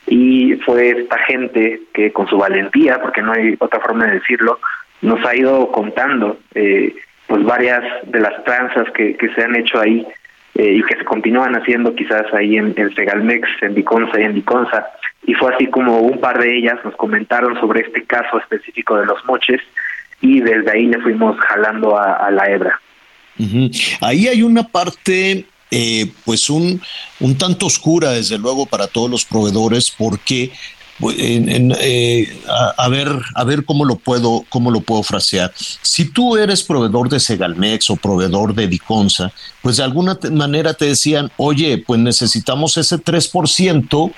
Y 0.07 0.57
fue 0.67 0.91
esta 0.91 1.19
gente 1.21 1.81
que 1.95 2.13
con 2.13 2.27
su 2.29 2.37
valentía, 2.37 3.01
porque 3.01 3.23
no 3.23 3.33
hay 3.33 3.57
otra 3.59 3.81
forma 3.81 4.07
de 4.07 4.15
decirlo, 4.15 4.59
nos 5.01 5.25
ha 5.25 5.35
ido 5.35 5.71
contando 5.73 6.39
eh, 6.55 6.95
pues 7.27 7.45
varias 7.45 7.83
de 8.05 8.21
las 8.21 8.45
tranzas 8.45 8.91
que, 8.93 9.17
que 9.17 9.29
se 9.35 9.43
han 9.43 9.57
hecho 9.57 9.81
ahí 9.81 10.07
eh, 10.59 10.75
y 10.75 10.83
que 10.83 10.97
se 10.97 11.05
continúan 11.05 11.55
haciendo 11.55 11.95
quizás 11.95 12.27
ahí 12.35 12.57
en, 12.57 12.75
en 12.77 12.95
Segalmex, 12.95 13.49
en 13.63 13.75
Diconsa 13.75 14.21
y 14.21 14.25
en 14.25 14.35
Diconsa 14.35 14.87
y 15.29 15.35
fue 15.35 15.55
así 15.55 15.67
como 15.67 15.99
un 15.99 16.21
par 16.21 16.41
de 16.41 16.57
ellas 16.57 16.79
nos 16.85 16.97
comentaron 16.97 17.59
sobre 17.61 17.81
este 17.81 18.05
caso 18.05 18.39
específico 18.39 18.97
de 18.97 19.07
los 19.07 19.23
moches 19.27 19.61
y 20.23 20.41
desde 20.41 20.71
ahí 20.71 20.87
le 20.87 20.99
fuimos 21.01 21.39
jalando 21.39 21.99
a, 21.99 22.31
la 22.31 22.47
hebra. 22.47 22.81
Ahí 24.01 24.27
hay 24.27 24.43
una 24.43 24.67
parte, 24.67 25.45
eh, 25.71 26.07
pues 26.25 26.49
un, 26.51 26.81
un 27.21 27.37
tanto 27.37 27.67
oscura, 27.67 28.13
desde 28.13 28.39
luego, 28.39 28.67
para 28.67 28.87
todos 28.87 29.11
los 29.11 29.25
proveedores, 29.25 29.95
porque 29.97 30.51
eh, 31.01 32.41
a, 32.77 32.89
ver, 32.89 33.09
a 33.35 33.45
ver 33.45 33.65
cómo 33.65 33.85
lo 33.85 33.97
puedo, 33.97 34.45
cómo 34.49 34.71
lo 34.71 34.81
puedo 34.81 35.03
frasear. 35.03 35.53
Si 35.57 36.07
tú 36.07 36.37
eres 36.37 36.63
proveedor 36.63 37.09
de 37.09 37.21
Segalmex 37.21 37.91
o 37.91 37.97
proveedor 37.97 38.55
de 38.55 38.67
Diconsa, 38.67 39.33
pues 39.63 39.77
de 39.77 39.85
alguna 39.85 40.19
manera 40.33 40.75
te 40.75 40.87
decían, 40.87 41.31
oye, 41.37 41.79
pues 41.79 42.01
necesitamos 42.01 42.77
ese 42.77 42.97
3% 42.97 44.13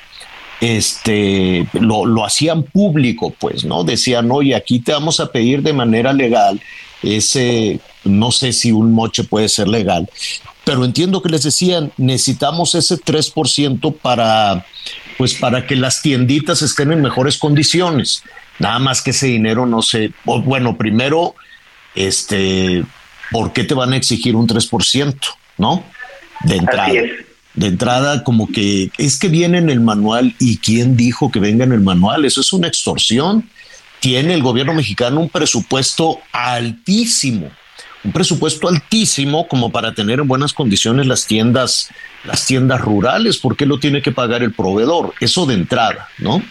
este, 0.60 1.66
lo, 1.72 2.04
lo 2.04 2.24
hacían 2.24 2.62
público, 2.62 3.34
pues, 3.38 3.64
¿no? 3.64 3.82
Decían, 3.82 4.30
oye, 4.30 4.54
aquí 4.54 4.80
te 4.80 4.92
vamos 4.92 5.20
a 5.20 5.32
pedir 5.32 5.62
de 5.62 5.72
manera 5.72 6.12
legal 6.12 6.60
ese, 7.02 7.80
no 8.04 8.30
sé 8.30 8.52
si 8.52 8.72
un 8.72 8.92
moche 8.92 9.24
puede 9.24 9.48
ser 9.48 9.68
legal, 9.68 10.08
pero 10.64 10.84
entiendo 10.84 11.22
que 11.22 11.30
les 11.30 11.42
decían, 11.42 11.92
necesitamos 11.96 12.74
ese 12.74 12.96
3% 12.96 13.96
para, 13.96 14.66
pues, 15.18 15.34
para 15.34 15.66
que 15.66 15.76
las 15.76 16.02
tienditas 16.02 16.62
estén 16.62 16.92
en 16.92 17.02
mejores 17.02 17.38
condiciones. 17.38 18.22
Nada 18.58 18.78
más 18.78 19.02
que 19.02 19.10
ese 19.10 19.26
dinero 19.26 19.66
no 19.66 19.82
sé, 19.82 20.12
bueno, 20.24 20.76
primero, 20.76 21.34
este, 21.94 22.84
¿por 23.30 23.52
qué 23.52 23.64
te 23.64 23.74
van 23.74 23.92
a 23.92 23.96
exigir 23.96 24.36
un 24.36 24.46
3%? 24.46 25.16
¿No? 25.58 25.84
De 26.44 26.56
entrada 26.56 26.92
de 27.54 27.66
entrada 27.66 28.22
como 28.24 28.46
que 28.48 28.90
es 28.96 29.18
que 29.18 29.28
viene 29.28 29.58
en 29.58 29.70
el 29.70 29.80
manual 29.80 30.34
y 30.38 30.58
quién 30.58 30.96
dijo 30.96 31.30
que 31.30 31.40
venga 31.40 31.64
en 31.64 31.72
el 31.72 31.80
manual, 31.80 32.24
eso 32.24 32.40
es 32.40 32.52
una 32.52 32.68
extorsión. 32.68 33.48
Tiene 34.00 34.34
el 34.34 34.42
gobierno 34.42 34.72
mexicano 34.72 35.20
un 35.20 35.28
presupuesto 35.28 36.20
altísimo, 36.32 37.50
un 38.04 38.12
presupuesto 38.12 38.68
altísimo 38.68 39.46
como 39.46 39.70
para 39.70 39.92
tener 39.92 40.20
en 40.20 40.28
buenas 40.28 40.52
condiciones 40.52 41.06
las 41.06 41.26
tiendas, 41.26 41.90
las 42.24 42.46
tiendas 42.46 42.80
rurales, 42.80 43.38
¿por 43.38 43.56
qué 43.56 43.66
lo 43.66 43.78
tiene 43.78 44.02
que 44.02 44.12
pagar 44.12 44.42
el 44.42 44.52
proveedor? 44.52 45.12
Eso 45.20 45.46
de 45.46 45.54
entrada, 45.54 46.08
¿no? 46.18 46.42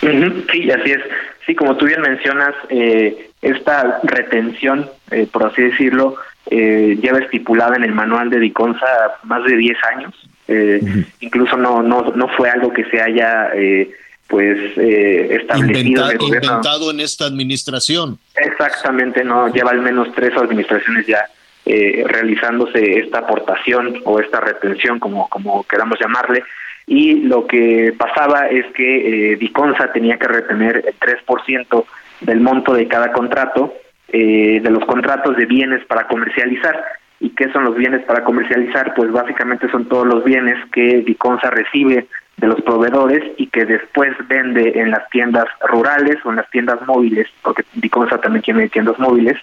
Sí, 0.00 0.70
así 0.70 0.90
es. 0.90 1.00
Sí, 1.46 1.54
como 1.54 1.76
tú 1.76 1.86
bien 1.86 2.00
mencionas, 2.00 2.54
eh, 2.70 3.30
esta 3.42 4.00
retención, 4.04 4.88
eh, 5.10 5.26
por 5.30 5.44
así 5.44 5.62
decirlo, 5.62 6.16
eh, 6.50 6.98
lleva 7.00 7.18
estipulada 7.18 7.76
en 7.76 7.84
el 7.84 7.92
manual 7.92 8.30
de 8.30 8.40
Diconsa 8.40 8.86
más 9.24 9.44
de 9.44 9.56
10 9.56 9.78
años. 9.96 10.14
Eh, 10.48 10.80
Incluso 11.20 11.56
no, 11.56 11.82
no, 11.82 12.12
no 12.14 12.28
fue 12.28 12.50
algo 12.50 12.72
que 12.72 12.84
se 12.84 13.00
haya 13.00 13.50
eh, 13.54 13.90
pues 14.28 14.58
eh, 14.76 15.38
establecido 15.40 16.12
inventado, 16.12 16.90
en 16.90 17.00
esta 17.00 17.26
administración. 17.26 18.18
Exactamente, 18.36 19.22
no 19.24 19.48
lleva 19.52 19.70
al 19.70 19.82
menos 19.82 20.08
tres 20.14 20.36
administraciones 20.36 21.06
ya 21.06 21.26
eh, 21.66 22.04
realizándose 22.06 22.98
esta 22.98 23.20
aportación 23.20 24.00
o 24.04 24.20
esta 24.20 24.40
retención, 24.40 24.98
como, 24.98 25.28
como 25.28 25.64
queramos 25.64 25.98
llamarle. 25.98 26.42
Y 26.86 27.22
lo 27.22 27.46
que 27.46 27.94
pasaba 27.96 28.48
es 28.48 28.66
que 28.74 29.32
eh, 29.32 29.36
Diconsa 29.36 29.90
tenía 29.92 30.18
que 30.18 30.28
retener 30.28 30.84
el 30.86 30.94
3% 30.98 31.84
del 32.20 32.40
monto 32.40 32.74
de 32.74 32.86
cada 32.86 33.12
contrato 33.12 33.72
eh, 34.08 34.60
de 34.62 34.70
los 34.70 34.84
contratos 34.84 35.36
de 35.36 35.46
bienes 35.46 35.84
para 35.86 36.06
comercializar. 36.06 36.84
¿Y 37.20 37.30
qué 37.30 37.50
son 37.52 37.64
los 37.64 37.74
bienes 37.74 38.04
para 38.04 38.22
comercializar? 38.24 38.92
Pues 38.94 39.10
básicamente 39.10 39.70
son 39.70 39.88
todos 39.88 40.06
los 40.06 40.22
bienes 40.24 40.58
que 40.72 40.98
Diconsa 40.98 41.50
recibe 41.50 42.06
de 42.36 42.46
los 42.46 42.60
proveedores 42.62 43.22
y 43.36 43.46
que 43.46 43.64
después 43.64 44.12
vende 44.28 44.72
en 44.74 44.90
las 44.90 45.08
tiendas 45.10 45.46
rurales 45.68 46.16
o 46.24 46.30
en 46.30 46.36
las 46.36 46.50
tiendas 46.50 46.80
móviles, 46.86 47.28
porque 47.42 47.64
Diconsa 47.74 48.18
también 48.18 48.42
tiene 48.42 48.68
tiendas 48.68 48.98
móviles, 48.98 49.36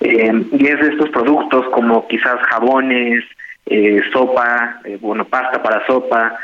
eh, 0.00 0.44
y 0.52 0.66
es 0.66 0.80
de 0.80 0.88
estos 0.88 1.10
productos 1.10 1.66
como 1.70 2.06
quizás 2.06 2.38
jabones, 2.50 3.24
eh, 3.64 4.00
sopa, 4.12 4.80
bueno, 5.00 5.24
pasta 5.24 5.62
para 5.62 5.84
sopa, 5.86 6.36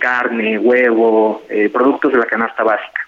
carne, 0.00 0.58
huevo, 0.58 1.42
productos 1.72 2.12
de 2.12 2.18
la 2.18 2.26
canasta 2.26 2.62
básica. 2.62 3.00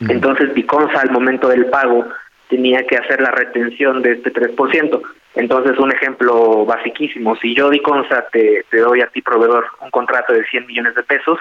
Entonces 0.00 0.54
Diconsa 0.54 1.00
al 1.00 1.10
momento 1.10 1.48
del 1.48 1.66
pago 1.66 2.06
tenía 2.48 2.86
que 2.86 2.96
hacer 2.96 3.20
la 3.20 3.30
retención 3.30 4.02
de 4.02 4.12
este 4.12 4.32
3%. 4.32 5.02
Entonces, 5.38 5.78
un 5.78 5.92
ejemplo 5.92 6.66
basiquísimo, 6.66 7.36
si 7.36 7.54
yo, 7.54 7.70
Diconsa, 7.70 8.26
te, 8.32 8.64
te 8.70 8.78
doy 8.78 9.00
a 9.00 9.06
ti, 9.06 9.22
proveedor, 9.22 9.66
un 9.80 9.90
contrato 9.90 10.32
de 10.32 10.44
100 10.44 10.66
millones 10.66 10.94
de 10.94 11.02
pesos, 11.02 11.38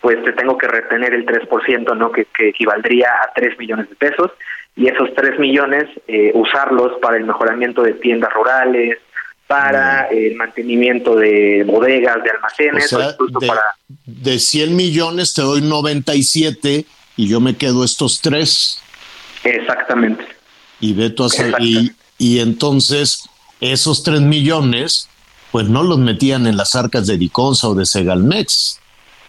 pues 0.00 0.22
te 0.24 0.32
tengo 0.32 0.58
que 0.58 0.66
retener 0.66 1.14
el 1.14 1.24
3%, 1.24 1.96
¿no? 1.96 2.10
Que, 2.10 2.26
que 2.26 2.48
equivaldría 2.48 3.08
a 3.22 3.32
3 3.34 3.58
millones 3.58 3.88
de 3.88 3.96
pesos, 3.96 4.32
y 4.76 4.88
esos 4.88 5.14
3 5.14 5.38
millones 5.38 5.84
eh, 6.08 6.32
usarlos 6.34 6.98
para 7.00 7.16
el 7.16 7.24
mejoramiento 7.24 7.82
de 7.82 7.92
tiendas 7.94 8.32
rurales, 8.32 8.98
para 9.46 10.08
mm. 10.10 10.16
el 10.16 10.34
mantenimiento 10.36 11.14
de 11.14 11.64
bodegas, 11.66 12.24
de 12.24 12.30
almacenes, 12.30 12.92
o 12.92 12.98
de, 12.98 13.46
para... 13.46 13.62
de 14.06 14.38
100 14.38 14.74
millones 14.74 15.34
te 15.34 15.42
doy 15.42 15.60
97 15.60 16.86
y 17.16 17.28
yo 17.28 17.40
me 17.40 17.56
quedo 17.56 17.84
estos 17.84 18.20
3. 18.20 18.82
Exactamente 19.44 20.34
y 20.84 20.92
Beto 20.92 21.28
y, 21.60 21.92
y 22.18 22.40
entonces 22.40 23.28
esos 23.72 24.02
tres 24.02 24.20
millones 24.20 25.08
pues 25.50 25.68
no 25.68 25.84
los 25.84 25.98
metían 25.98 26.46
en 26.46 26.56
las 26.56 26.74
arcas 26.74 27.06
de 27.06 27.16
Diconsa 27.16 27.68
o 27.68 27.74
de 27.74 27.86
Segalmex, 27.86 28.80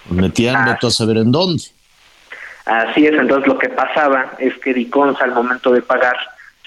los 0.10 0.18
metían 0.18 0.56
ah. 0.56 0.78
A 0.82 0.90
saber 0.90 1.18
en 1.18 1.32
dónde. 1.32 1.64
Así 2.66 3.06
es, 3.06 3.14
entonces 3.14 3.48
lo 3.48 3.60
que 3.60 3.70
pasaba 3.70 4.34
es 4.40 4.56
que 4.58 4.74
Diconsa 4.74 5.24
al 5.24 5.34
momento 5.34 5.72
de 5.72 5.84
pagar 5.84 6.18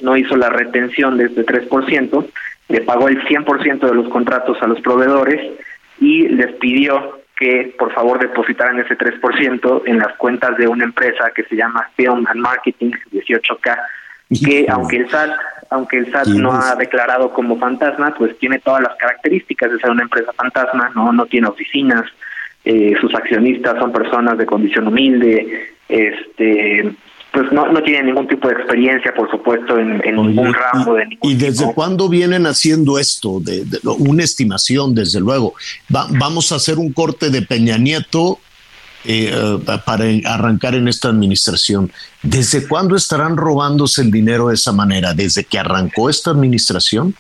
no 0.00 0.16
hizo 0.16 0.36
la 0.36 0.48
retención 0.48 1.18
de 1.18 1.24
este 1.24 1.44
3%, 1.44 2.26
le 2.68 2.80
pagó 2.82 3.08
el 3.08 3.20
100% 3.24 3.80
de 3.80 3.94
los 3.94 4.08
contratos 4.10 4.56
a 4.60 4.68
los 4.68 4.80
proveedores 4.80 5.58
y 6.00 6.28
les 6.28 6.52
pidió 6.58 7.20
que 7.36 7.74
por 7.78 7.92
favor 7.92 8.20
depositaran 8.20 8.78
ese 8.78 8.96
3% 8.96 9.82
en 9.86 9.98
las 9.98 10.16
cuentas 10.16 10.56
de 10.56 10.68
una 10.68 10.84
empresa 10.84 11.32
que 11.34 11.44
se 11.44 11.56
llama 11.56 11.88
Film 11.96 12.26
and 12.28 12.40
Marketing 12.40 12.92
18K 13.12 13.76
que 14.28 14.66
aunque 14.68 14.96
el 14.96 15.10
SAT 15.10 15.30
aunque 15.70 15.98
el 15.98 16.10
SAT 16.10 16.28
no 16.28 16.52
ha 16.52 16.74
declarado 16.76 17.32
como 17.32 17.58
fantasma, 17.58 18.14
pues 18.16 18.38
tiene 18.38 18.58
todas 18.58 18.82
las 18.82 18.96
características 18.96 19.70
de 19.70 19.78
ser 19.78 19.90
una 19.90 20.02
empresa 20.02 20.32
fantasma, 20.32 20.90
no 20.94 21.12
no 21.12 21.26
tiene 21.26 21.46
oficinas, 21.46 22.04
eh, 22.64 22.94
sus 23.00 23.14
accionistas 23.14 23.78
son 23.78 23.92
personas 23.92 24.38
de 24.38 24.46
condición 24.46 24.88
humilde, 24.88 25.74
este 25.88 26.90
pues 27.32 27.52
no, 27.52 27.70
no 27.70 27.82
tienen 27.82 28.06
ningún 28.06 28.26
tipo 28.26 28.48
de 28.48 28.54
experiencia, 28.54 29.12
por 29.14 29.30
supuesto, 29.30 29.78
en, 29.78 29.98
ningún 29.98 30.52
ramo 30.54 30.94
de 30.94 31.06
¿Y 31.22 31.36
desde 31.36 31.72
cuándo 31.74 32.08
vienen 32.08 32.46
haciendo 32.46 32.98
esto? 32.98 33.38
De, 33.40 33.64
una 33.98 34.24
estimación, 34.24 34.94
desde 34.94 35.20
luego. 35.20 35.54
vamos 35.88 36.52
a 36.52 36.56
hacer 36.56 36.78
un 36.78 36.92
corte 36.92 37.30
de 37.30 37.42
Peña 37.42 37.76
Nieto 37.76 38.38
eh, 39.08 39.32
para 39.84 40.04
arrancar 40.26 40.74
en 40.74 40.86
esta 40.86 41.08
administración. 41.08 41.90
¿Desde 42.22 42.68
cuándo 42.68 42.94
estarán 42.94 43.36
robándose 43.36 44.02
el 44.02 44.10
dinero 44.10 44.48
de 44.48 44.54
esa 44.54 44.72
manera? 44.72 45.14
¿Desde 45.14 45.44
que 45.44 45.58
arrancó 45.58 46.10
esta 46.10 46.30
administración? 46.30 47.14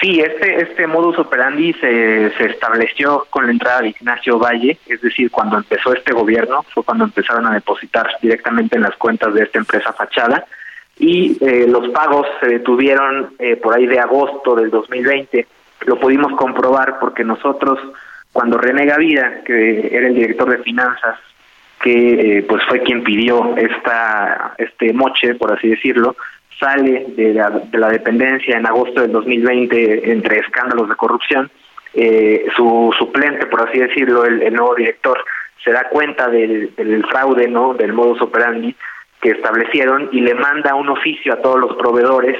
Sí, 0.00 0.20
este, 0.20 0.62
este 0.62 0.86
modus 0.86 1.18
operandi 1.18 1.74
se, 1.74 2.32
se 2.38 2.46
estableció 2.46 3.26
con 3.28 3.44
la 3.46 3.52
entrada 3.52 3.82
de 3.82 3.88
Ignacio 3.90 4.38
Valle, 4.38 4.78
es 4.86 5.00
decir, 5.02 5.30
cuando 5.30 5.58
empezó 5.58 5.92
este 5.92 6.12
gobierno, 6.12 6.64
fue 6.72 6.82
cuando 6.84 7.04
empezaron 7.04 7.46
a 7.46 7.52
depositar 7.52 8.08
directamente 8.22 8.76
en 8.76 8.82
las 8.82 8.96
cuentas 8.96 9.34
de 9.34 9.42
esta 9.42 9.58
empresa 9.58 9.92
fachada 9.92 10.46
y 11.00 11.36
eh, 11.40 11.66
los 11.66 11.88
pagos 11.88 12.26
se 12.40 12.46
detuvieron 12.46 13.34
eh, 13.38 13.56
por 13.56 13.74
ahí 13.74 13.86
de 13.86 13.98
agosto 13.98 14.54
del 14.54 14.70
2020. 14.70 15.46
Lo 15.86 15.98
pudimos 15.98 16.32
comprobar 16.32 16.98
porque 17.00 17.24
nosotros, 17.24 17.78
cuando 18.32 18.58
René 18.58 18.86
Gavira, 18.86 19.42
que 19.44 19.88
era 19.92 20.08
el 20.08 20.14
director 20.14 20.50
de 20.50 20.62
finanzas, 20.62 21.18
que 21.82 22.38
eh, 22.38 22.42
pues 22.42 22.62
fue 22.68 22.80
quien 22.80 23.02
pidió 23.02 23.56
esta 23.56 24.54
este 24.58 24.92
moche, 24.92 25.34
por 25.34 25.52
así 25.52 25.68
decirlo, 25.68 26.16
sale 26.58 27.06
de 27.16 27.34
la, 27.34 27.50
de 27.50 27.78
la 27.78 27.88
dependencia 27.88 28.56
en 28.56 28.66
agosto 28.66 29.00
del 29.00 29.12
2020 29.12 30.12
entre 30.12 30.40
escándalos 30.40 30.88
de 30.88 30.96
corrupción. 30.96 31.50
Eh, 31.94 32.46
su 32.54 32.94
suplente, 32.96 33.46
por 33.46 33.68
así 33.68 33.78
decirlo, 33.78 34.24
el, 34.24 34.52
nuevo 34.52 34.74
director, 34.74 35.18
se 35.64 35.72
da 35.72 35.88
cuenta 35.88 36.28
del, 36.28 36.72
fraude, 37.10 37.48
¿no? 37.48 37.74
Del 37.74 37.92
modus 37.92 38.20
operandi 38.20 38.76
que 39.20 39.30
establecieron 39.30 40.08
y 40.12 40.20
le 40.20 40.34
manda 40.34 40.74
un 40.74 40.88
oficio 40.88 41.32
a 41.32 41.42
todos 41.42 41.58
los 41.58 41.76
proveedores 41.76 42.36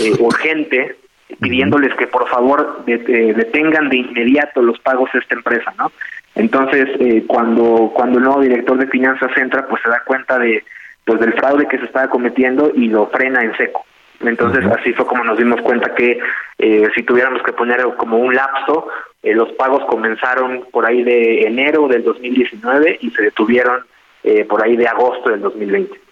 eh, 0.00 0.12
urgente 0.18 0.96
pidiéndoles 1.40 1.94
que 1.94 2.06
por 2.06 2.28
favor 2.28 2.84
detengan 2.86 3.88
de 3.88 3.98
inmediato 3.98 4.62
los 4.62 4.78
pagos 4.80 5.10
a 5.14 5.18
esta 5.18 5.34
empresa, 5.34 5.72
¿no? 5.78 5.92
Entonces, 6.34 6.88
eh, 7.00 7.24
cuando 7.26 7.90
cuando 7.94 8.18
el 8.18 8.24
nuevo 8.24 8.40
director 8.40 8.78
de 8.78 8.86
finanzas 8.88 9.30
entra, 9.36 9.66
pues 9.66 9.82
se 9.82 9.88
da 9.88 10.02
cuenta 10.04 10.38
de 10.38 10.64
pues 11.04 11.20
del 11.20 11.34
fraude 11.34 11.68
que 11.68 11.78
se 11.78 11.84
estaba 11.84 12.10
cometiendo 12.10 12.72
y 12.74 12.88
lo 12.88 13.06
frena 13.06 13.42
en 13.42 13.56
seco. 13.56 13.86
Entonces, 14.20 14.64
así 14.66 14.92
fue 14.92 15.06
como 15.06 15.24
nos 15.24 15.38
dimos 15.38 15.60
cuenta 15.60 15.94
que 15.94 16.18
eh, 16.58 16.88
si 16.94 17.02
tuviéramos 17.02 17.42
que 17.42 17.52
poner 17.52 17.82
como 17.96 18.18
un 18.18 18.34
lapso, 18.34 18.88
eh, 19.22 19.34
los 19.34 19.52
pagos 19.52 19.84
comenzaron 19.86 20.66
por 20.72 20.86
ahí 20.86 21.02
de 21.02 21.42
enero 21.42 21.86
del 21.88 22.02
2019 22.02 22.98
y 23.02 23.10
se 23.10 23.22
detuvieron 23.22 23.84
eh, 24.24 24.44
por 24.44 24.64
ahí 24.64 24.76
de 24.76 24.88
agosto 24.88 25.30
del 25.30 25.40
2020. 25.42 26.05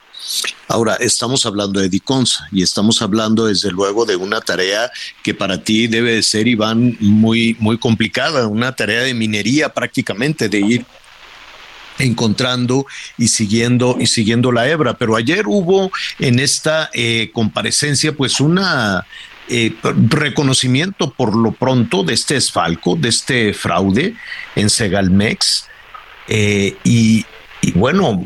Ahora, 0.69 0.95
estamos 0.97 1.45
hablando 1.45 1.81
de 1.81 1.89
Diconsa 1.89 2.49
y 2.51 2.63
estamos 2.63 3.03
hablando 3.03 3.47
desde 3.47 3.71
luego 3.71 4.07
de 4.07 4.17
una 4.17 4.41
tarea 4.41 4.91
que 5.23 5.35
para 5.35 5.63
ti 5.63 5.87
debe 5.87 6.15
de 6.15 6.23
ser, 6.23 6.49
Iván, 6.49 6.97
muy, 7.01 7.57
muy 7.61 7.79
complicada, 7.79 8.47
una 8.47 8.75
tarea 8.75 9.03
de 9.03 9.15
minería 9.15 9.69
prácticamente, 9.69 10.49
de 10.49 10.61
ir 10.61 10.87
encontrando 11.99 12.87
y 13.19 13.29
siguiendo 13.29 13.97
y 14.01 14.07
siguiendo 14.07 14.53
la 14.53 14.69
hebra. 14.69 14.95
Pero 14.95 15.17
ayer 15.17 15.47
hubo 15.47 15.93
en 16.19 16.39
esta 16.39 16.91
eh, 16.93 17.31
comparecencia 17.33 18.17
pues 18.17 18.41
una 18.41 19.07
eh, 19.49 19.75
reconocimiento 19.83 21.13
por 21.13 21.37
lo 21.37 21.53
pronto 21.53 22.03
de 22.03 22.15
este 22.15 22.37
esfalco, 22.37 22.97
de 22.97 23.11
este 23.11 23.53
fraude 23.53 24.17
en 24.57 24.71
Segalmex. 24.71 25.69
Eh, 26.27 26.77
y, 26.85 27.27
y 27.61 27.73
bueno, 27.73 28.25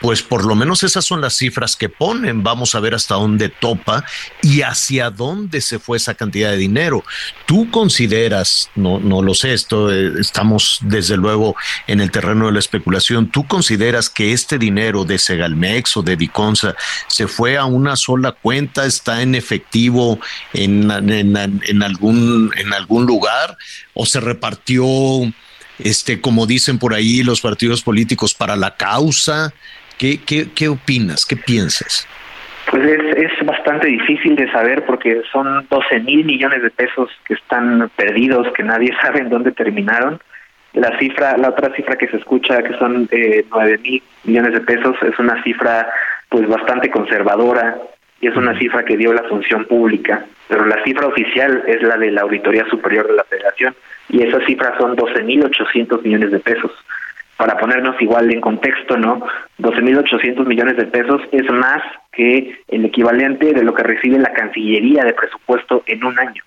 pues 0.00 0.22
por 0.22 0.44
lo 0.44 0.54
menos 0.54 0.82
esas 0.82 1.04
son 1.04 1.20
las 1.20 1.36
cifras 1.36 1.76
que 1.76 1.88
ponen. 1.88 2.42
Vamos 2.42 2.74
a 2.74 2.80
ver 2.80 2.94
hasta 2.94 3.14
dónde 3.14 3.48
topa 3.48 4.04
y 4.42 4.62
hacia 4.62 5.10
dónde 5.10 5.60
se 5.60 5.78
fue 5.78 5.96
esa 5.96 6.14
cantidad 6.14 6.50
de 6.50 6.56
dinero. 6.56 7.04
Tú 7.46 7.70
consideras, 7.70 8.70
no, 8.74 8.98
no 8.98 9.22
lo 9.22 9.34
sé, 9.34 9.54
esto 9.54 9.92
eh, 9.92 10.12
estamos 10.20 10.78
desde 10.82 11.16
luego 11.16 11.56
en 11.86 12.00
el 12.00 12.10
terreno 12.10 12.46
de 12.46 12.52
la 12.52 12.58
especulación. 12.58 13.30
¿Tú 13.30 13.46
consideras 13.46 14.10
que 14.10 14.32
este 14.32 14.58
dinero 14.58 15.04
de 15.04 15.18
Segalmex 15.18 15.96
o 15.96 16.02
de 16.02 16.16
Diconsa 16.16 16.74
se 17.08 17.26
fue 17.26 17.56
a 17.56 17.64
una 17.64 17.96
sola 17.96 18.32
cuenta, 18.32 18.86
está 18.86 19.22
en 19.22 19.34
efectivo 19.34 20.20
en, 20.52 20.90
en 20.90 21.82
algún, 21.82 22.52
en 22.56 22.72
algún 22.72 23.06
lugar 23.06 23.56
o 23.94 24.04
se 24.06 24.20
repartió? 24.20 24.84
Este, 25.78 26.20
como 26.20 26.46
dicen 26.46 26.78
por 26.78 26.94
ahí 26.94 27.22
los 27.22 27.40
partidos 27.40 27.82
políticos, 27.82 28.34
para 28.34 28.56
la 28.56 28.76
causa, 28.76 29.52
¿Qué, 29.98 30.20
qué, 30.24 30.46
qué 30.54 30.68
opinas? 30.68 31.24
¿Qué 31.24 31.36
piensas? 31.36 32.06
Pues 32.70 32.84
es, 32.84 33.16
es 33.16 33.46
bastante 33.46 33.86
difícil 33.86 34.36
de 34.36 34.50
saber 34.50 34.84
porque 34.84 35.22
son 35.32 35.66
12 35.70 36.00
mil 36.00 36.24
millones 36.24 36.62
de 36.62 36.70
pesos 36.70 37.10
que 37.26 37.34
están 37.34 37.90
perdidos, 37.96 38.52
que 38.54 38.62
nadie 38.62 38.94
sabe 39.02 39.20
en 39.20 39.30
dónde 39.30 39.52
terminaron. 39.52 40.20
La 40.74 40.98
cifra, 40.98 41.38
la 41.38 41.48
otra 41.48 41.74
cifra 41.74 41.96
que 41.96 42.08
se 42.08 42.18
escucha, 42.18 42.62
que 42.62 42.76
son 42.76 43.08
eh, 43.10 43.46
9 43.50 43.78
mil 43.78 44.02
millones 44.24 44.52
de 44.52 44.60
pesos, 44.60 44.96
es 45.02 45.18
una 45.18 45.42
cifra 45.42 45.88
pues 46.28 46.46
bastante 46.48 46.90
conservadora 46.90 47.78
y 48.20 48.28
es 48.28 48.36
una 48.36 48.58
cifra 48.58 48.84
que 48.84 48.96
dio 48.96 49.12
la 49.12 49.22
función 49.24 49.64
pública, 49.66 50.24
pero 50.48 50.66
la 50.66 50.82
cifra 50.84 51.06
oficial 51.06 51.62
es 51.66 51.82
la 51.82 51.96
de 51.96 52.10
la 52.10 52.22
Auditoría 52.22 52.66
Superior 52.68 53.06
de 53.06 53.14
la 53.14 53.24
Federación 53.24 53.74
y 54.08 54.22
esa 54.22 54.44
cifra 54.46 54.76
son 54.78 54.96
12 54.96 55.22
mil 55.22 55.44
800 55.44 56.02
millones 56.02 56.30
de 56.32 56.40
pesos 56.40 56.72
para 57.36 57.58
ponernos 57.58 58.00
igual 58.00 58.32
en 58.32 58.40
contexto, 58.40 58.96
¿no? 58.96 59.20
12.800 59.58 60.46
millones 60.46 60.76
de 60.76 60.86
pesos 60.86 61.20
es 61.32 61.50
más 61.50 61.82
que 62.12 62.60
el 62.68 62.84
equivalente 62.84 63.52
de 63.52 63.62
lo 63.62 63.74
que 63.74 63.82
recibe 63.82 64.18
la 64.18 64.32
Cancillería 64.32 65.04
de 65.04 65.12
presupuesto 65.12 65.82
en 65.86 66.04
un 66.04 66.18
año. 66.18 66.42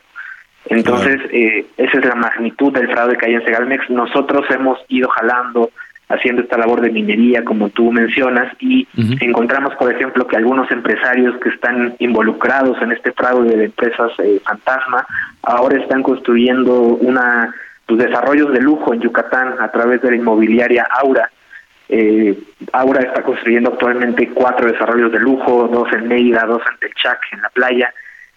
Entonces, 0.65 1.21
eh, 1.31 1.65
esa 1.77 1.99
es 1.99 2.05
la 2.05 2.15
magnitud 2.15 2.73
del 2.73 2.89
fraude 2.89 3.17
que 3.17 3.27
hay 3.27 3.35
en 3.35 3.45
Segalmex. 3.45 3.89
Nosotros 3.89 4.45
hemos 4.49 4.79
ido 4.87 5.09
jalando, 5.09 5.71
haciendo 6.09 6.41
esta 6.41 6.57
labor 6.57 6.81
de 6.81 6.91
minería, 6.91 7.43
como 7.43 7.69
tú 7.69 7.91
mencionas, 7.91 8.51
y 8.59 8.87
encontramos, 9.21 9.75
por 9.75 9.91
ejemplo, 9.91 10.27
que 10.27 10.37
algunos 10.37 10.69
empresarios 10.71 11.35
que 11.39 11.49
están 11.49 11.95
involucrados 11.99 12.79
en 12.81 12.91
este 12.91 13.11
fraude 13.13 13.55
de 13.55 13.65
empresas 13.65 14.11
eh, 14.19 14.39
fantasma 14.43 15.05
ahora 15.43 15.81
están 15.81 16.03
construyendo 16.03 16.73
una 16.81 17.53
sus 17.89 17.97
desarrollos 17.97 18.53
de 18.53 18.61
lujo 18.61 18.93
en 18.93 19.01
Yucatán 19.01 19.55
a 19.59 19.71
través 19.71 20.01
de 20.03 20.11
la 20.11 20.17
inmobiliaria 20.17 20.87
Aura. 21.01 21.29
Eh, 21.89 22.37
Aura 22.71 23.01
está 23.01 23.23
construyendo 23.23 23.71
actualmente 23.71 24.29
cuatro 24.29 24.71
desarrollos 24.71 25.11
de 25.11 25.19
lujo, 25.19 25.67
dos 25.67 25.91
en 25.91 26.07
Mérida, 26.07 26.45
dos 26.45 26.61
en 26.71 26.77
Techac, 26.77 27.19
en 27.31 27.41
la 27.41 27.49
playa. 27.49 27.91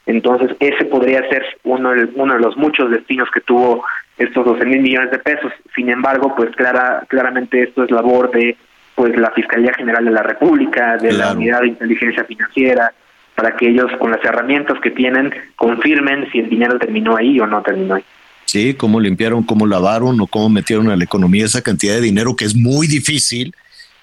Entonces, 0.06 0.56
ese 0.58 0.86
podría 0.86 1.20
ser 1.28 1.44
uno 1.64 1.90
de, 1.90 2.08
uno 2.14 2.32
de 2.32 2.40
los 2.40 2.56
muchos 2.56 2.90
destinos 2.90 3.28
que 3.30 3.42
tuvo 3.42 3.84
estos 4.16 4.44
12 4.44 4.64
mil 4.64 4.80
millones 4.80 5.10
de 5.10 5.18
pesos. 5.18 5.52
Sin 5.74 5.90
embargo, 5.90 6.34
pues 6.34 6.50
clara, 6.56 7.04
claramente 7.08 7.62
esto 7.62 7.84
es 7.84 7.90
labor 7.90 8.30
de 8.30 8.56
pues 8.94 9.14
la 9.16 9.30
Fiscalía 9.32 9.74
General 9.74 10.04
de 10.04 10.10
la 10.10 10.22
República, 10.22 10.96
de 10.96 11.12
la 11.12 11.32
Unidad 11.32 11.60
de 11.60 11.68
Inteligencia 11.68 12.24
Financiera, 12.24 12.92
para 13.34 13.54
que 13.54 13.68
ellos 13.68 13.90
con 13.98 14.10
las 14.10 14.24
herramientas 14.24 14.80
que 14.80 14.90
tienen 14.90 15.32
confirmen 15.56 16.30
si 16.32 16.40
el 16.40 16.48
dinero 16.48 16.78
terminó 16.78 17.16
ahí 17.16 17.38
o 17.38 17.46
no 17.46 17.62
terminó 17.62 17.96
ahí. 17.96 18.04
¿Sí? 18.52 18.74
Cómo 18.74 19.00
limpiaron, 19.00 19.44
cómo 19.44 19.66
lavaron 19.66 20.20
o 20.20 20.26
cómo 20.26 20.50
metieron 20.50 20.90
a 20.90 20.96
la 20.96 21.04
economía 21.04 21.46
esa 21.46 21.62
cantidad 21.62 21.94
de 21.94 22.02
dinero 22.02 22.36
que 22.36 22.44
es 22.44 22.54
muy 22.54 22.86
difícil, 22.86 23.54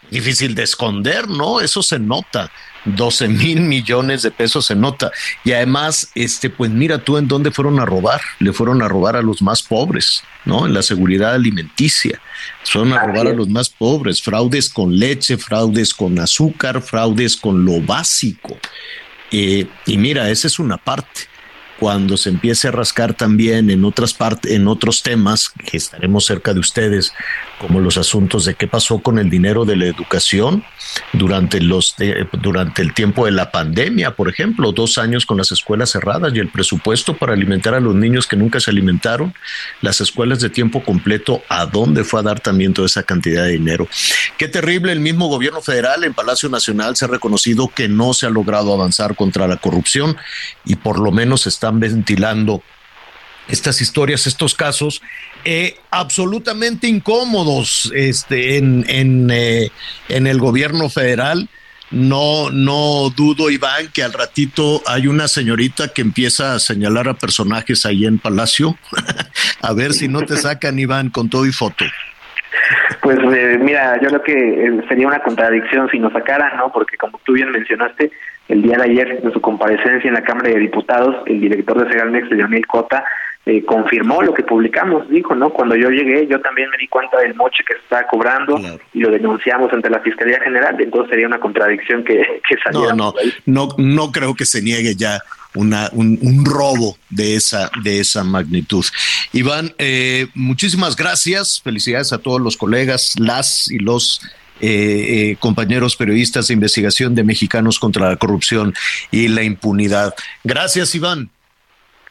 difícil 0.10 0.56
de 0.56 0.64
esconder, 0.64 1.30
¿no? 1.30 1.62
Eso 1.62 1.84
se 1.84 2.00
nota. 2.00 2.52
12 2.86 3.28
mil 3.28 3.62
millones 3.62 4.24
de 4.24 4.32
pesos 4.32 4.66
se 4.66 4.74
nota. 4.74 5.12
Y 5.44 5.52
además, 5.52 6.10
este, 6.16 6.50
pues 6.50 6.72
mira 6.72 6.98
tú 6.98 7.18
en 7.18 7.28
dónde 7.28 7.52
fueron 7.52 7.80
a 7.80 7.86
robar. 7.86 8.22
Le 8.40 8.52
fueron 8.52 8.82
a 8.82 8.88
robar 8.88 9.16
a 9.16 9.22
los 9.22 9.44
más 9.44 9.62
pobres, 9.62 10.24
¿no? 10.46 10.66
En 10.66 10.74
la 10.74 10.82
seguridad 10.82 11.36
alimenticia. 11.36 12.20
Fueron 12.64 12.94
a 12.94 13.06
robar 13.06 13.28
a 13.28 13.34
los 13.34 13.50
más 13.50 13.70
pobres. 13.70 14.20
Fraudes 14.20 14.68
con 14.68 14.98
leche, 14.98 15.38
fraudes 15.38 15.94
con 15.94 16.18
azúcar, 16.18 16.82
fraudes 16.82 17.38
con 17.38 17.64
lo 17.64 17.80
básico. 17.82 18.58
Eh, 19.32 19.68
y 19.86 19.98
mira, 19.98 20.28
esa 20.32 20.48
es 20.48 20.58
una 20.58 20.78
parte 20.78 21.30
cuando 21.80 22.18
se 22.18 22.30
empiece 22.30 22.68
a 22.68 22.72
rascar 22.72 23.14
también 23.14 23.70
en 23.70 23.86
otras 23.86 24.14
partes, 24.14 24.52
en 24.52 24.68
otros 24.68 25.02
temas 25.02 25.50
que 25.50 25.78
estaremos 25.78 26.26
cerca 26.26 26.54
de 26.54 26.60
ustedes, 26.60 27.14
como 27.60 27.80
los 27.80 27.98
asuntos 27.98 28.46
de 28.46 28.56
qué 28.56 28.68
pasó 28.68 29.00
con 29.00 29.20
el 29.20 29.30
dinero 29.30 29.66
de 29.66 29.76
la 29.76 29.86
educación 29.86 30.64
durante 31.14 31.62
los 31.62 31.96
durante 32.42 32.82
el 32.82 32.94
tiempo 32.94 33.26
de 33.26 33.32
la 33.32 33.52
pandemia, 33.52 34.16
por 34.16 34.30
ejemplo, 34.30 34.72
dos 34.72 34.98
años 34.98 35.26
con 35.26 35.38
las 35.38 35.52
escuelas 35.52 35.92
cerradas 35.92 36.34
y 36.34 36.40
el 36.40 36.50
presupuesto 36.50 37.16
para 37.18 37.34
alimentar 37.34 37.74
a 37.74 37.80
los 37.80 37.96
niños 37.96 38.28
que 38.28 38.36
nunca 38.36 38.60
se 38.60 38.72
alimentaron, 38.72 39.34
las 39.82 40.02
escuelas 40.02 40.40
de 40.40 40.50
tiempo 40.50 40.84
completo, 40.84 41.42
¿a 41.50 41.66
dónde 41.66 42.04
fue 42.04 42.20
a 42.20 42.24
dar 42.24 42.40
también 42.40 42.74
toda 42.74 42.88
esa 42.88 43.04
cantidad 43.04 43.44
de 43.44 43.52
dinero? 43.52 43.88
Qué 44.38 44.48
terrible, 44.48 44.92
el 44.92 45.00
mismo 45.00 45.28
gobierno 45.28 45.62
federal 45.62 46.04
en 46.04 46.14
Palacio 46.14 46.50
Nacional 46.50 46.96
se 46.96 47.06
ha 47.06 47.08
reconocido 47.08 47.68
que 47.68 47.88
no 47.88 48.14
se 48.14 48.26
ha 48.26 48.30
logrado 48.30 48.74
avanzar 48.74 49.16
contra 49.16 49.48
la 49.48 49.58
corrupción 49.58 50.18
y 50.66 50.76
por 50.76 51.00
lo 51.00 51.12
menos 51.12 51.48
están 51.70 51.80
ventilando 51.80 52.64
estas 53.48 53.82
historias, 53.82 54.28
estos 54.28 54.56
casos 54.56 55.02
eh, 55.44 55.76
absolutamente 55.92 56.88
incómodos 56.88 57.92
este, 57.96 58.58
en, 58.58 58.86
en, 58.88 59.30
eh, 59.32 59.72
en 60.08 60.28
el 60.28 60.40
gobierno 60.40 60.90
federal. 60.90 61.48
No, 61.92 62.52
no 62.52 63.10
dudo, 63.16 63.50
Iván, 63.50 63.88
que 63.92 64.04
al 64.04 64.14
ratito 64.14 64.84
hay 64.86 65.08
una 65.08 65.28
señorita 65.28 65.88
que 65.88 66.04
empieza 66.04 66.54
a 66.54 66.60
señalar 66.60 67.08
a 67.08 67.16
personajes 67.16 67.86
ahí 67.88 68.06
en 68.06 68.20
Palacio. 68.20 68.78
a 69.62 69.74
ver 69.74 69.94
si 69.94 70.08
no 70.08 70.22
te 70.22 70.38
sacan, 70.38 70.78
Iván, 70.78 71.10
con 71.10 71.30
todo 71.30 71.48
y 71.48 71.52
foto. 71.52 71.86
Pues 73.02 73.18
eh, 73.18 73.58
mira, 73.60 74.00
yo 74.02 74.10
creo 74.10 74.22
que 74.22 74.86
sería 74.88 75.08
una 75.08 75.24
contradicción 75.24 75.90
si 75.90 75.98
nos 75.98 76.14
sacaran, 76.14 76.58
¿no? 76.58 76.72
Porque 76.72 76.96
como 76.98 77.20
tú 77.26 77.34
bien 77.34 77.52
mencionaste, 77.52 78.12
el 78.50 78.62
día 78.64 78.78
de 78.78 78.84
ayer, 78.84 79.22
en 79.24 79.32
su 79.32 79.40
comparecencia 79.40 80.08
en 80.08 80.16
la 80.16 80.24
Cámara 80.24 80.50
de 80.50 80.60
Diputados, 80.60 81.16
el 81.28 81.40
director 81.40 81.84
de 81.84 81.92
Segalmex, 81.92 82.30
Leonel 82.32 82.66
Cota, 82.68 83.06
eh, 83.46 83.64
confirmó 83.64 84.22
lo 84.22 84.34
que 84.34 84.44
publicamos, 84.44 85.10
dijo, 85.10 85.34
¿no? 85.34 85.52
Cuando 85.52 85.76
yo 85.76 85.90
llegué, 85.90 86.28
yo 86.28 86.42
también 86.42 86.70
me 86.70 86.78
di 86.78 86.88
cuenta 86.88 87.20
del 87.20 87.36
moche 87.36 87.64
que 87.66 87.74
se 87.74 87.80
está 87.80 88.06
cobrando 88.08 88.60
y 88.94 89.00
lo 89.00 89.10
denunciamos 89.10 89.72
ante 89.72 89.90
la 89.90 90.02
Fiscalía 90.02 90.42
General, 90.42 90.76
entonces 90.80 91.10
sería 91.10 91.28
una 91.28 91.40
contradicción 91.40 92.04
que, 92.04 92.42
que 92.48 92.58
saliera. 92.64 92.94
No, 92.94 93.14
no, 93.46 93.68
no, 93.68 93.76
no 93.78 94.12
creo 94.12 94.36
que 94.36 94.46
se 94.46 94.62
niegue 94.62 94.96
ya 94.96 95.20
una, 95.56 95.90
un, 95.94 96.44
robo 96.46 96.98
de 97.10 97.36
esa, 97.36 97.72
de 97.84 98.00
esa 98.00 98.24
magnitud. 98.24 98.86
Iván, 99.32 99.74
eh, 99.78 100.28
muchísimas 100.36 100.96
gracias, 100.96 101.62
felicidades 101.64 102.14
a 102.14 102.18
todos 102.18 102.42
los 102.42 102.58
colegas, 102.58 103.16
las 103.20 103.70
y 103.72 103.80
los 103.80 104.22
eh, 104.60 105.36
compañeros 105.40 105.96
periodistas 105.96 106.48
de 106.48 106.54
investigación 106.54 107.16
de 107.16 107.24
Mexicanos 107.24 107.80
contra 107.80 108.10
la 108.10 108.16
Corrupción 108.18 108.74
y 109.12 109.28
la 109.28 109.44
Impunidad. 109.44 110.14
Gracias, 110.44 110.96
Iván. 110.96 111.30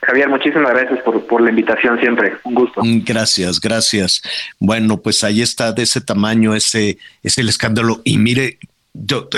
Javier, 0.03 0.29
muchísimas 0.29 0.73
gracias 0.73 1.01
por, 1.03 1.27
por 1.27 1.41
la 1.41 1.51
invitación 1.51 1.99
siempre. 2.01 2.35
Un 2.45 2.55
gusto. 2.55 2.83
Mm, 2.83 3.05
gracias, 3.05 3.61
gracias. 3.61 4.23
Bueno, 4.59 5.03
pues 5.03 5.25
ahí 5.25 5.43
está 5.43 5.73
de 5.73 5.83
ese 5.83 6.01
tamaño, 6.01 6.55
ese 6.55 6.99
es 7.23 7.37
el 7.39 7.49
escándalo. 7.49 8.01
Y 8.05 8.19
mire, 8.19 8.59
yo, 8.95 9.29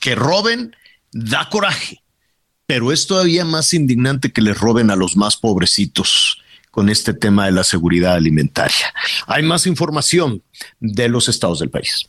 que 0.00 0.14
roben 0.14 0.74
da 1.12 1.48
coraje, 1.48 2.02
pero 2.66 2.92
es 2.92 3.06
todavía 3.06 3.44
más 3.44 3.72
indignante 3.72 4.32
que 4.32 4.42
les 4.42 4.58
roben 4.58 4.90
a 4.90 4.96
los 4.96 5.16
más 5.16 5.36
pobrecitos 5.36 6.42
con 6.70 6.88
este 6.88 7.14
tema 7.14 7.46
de 7.46 7.52
la 7.52 7.62
seguridad 7.62 8.14
alimentaria. 8.14 8.92
Hay 9.28 9.44
más 9.44 9.66
información 9.68 10.42
de 10.80 11.08
los 11.08 11.28
estados 11.28 11.60
del 11.60 11.70
país. 11.70 12.08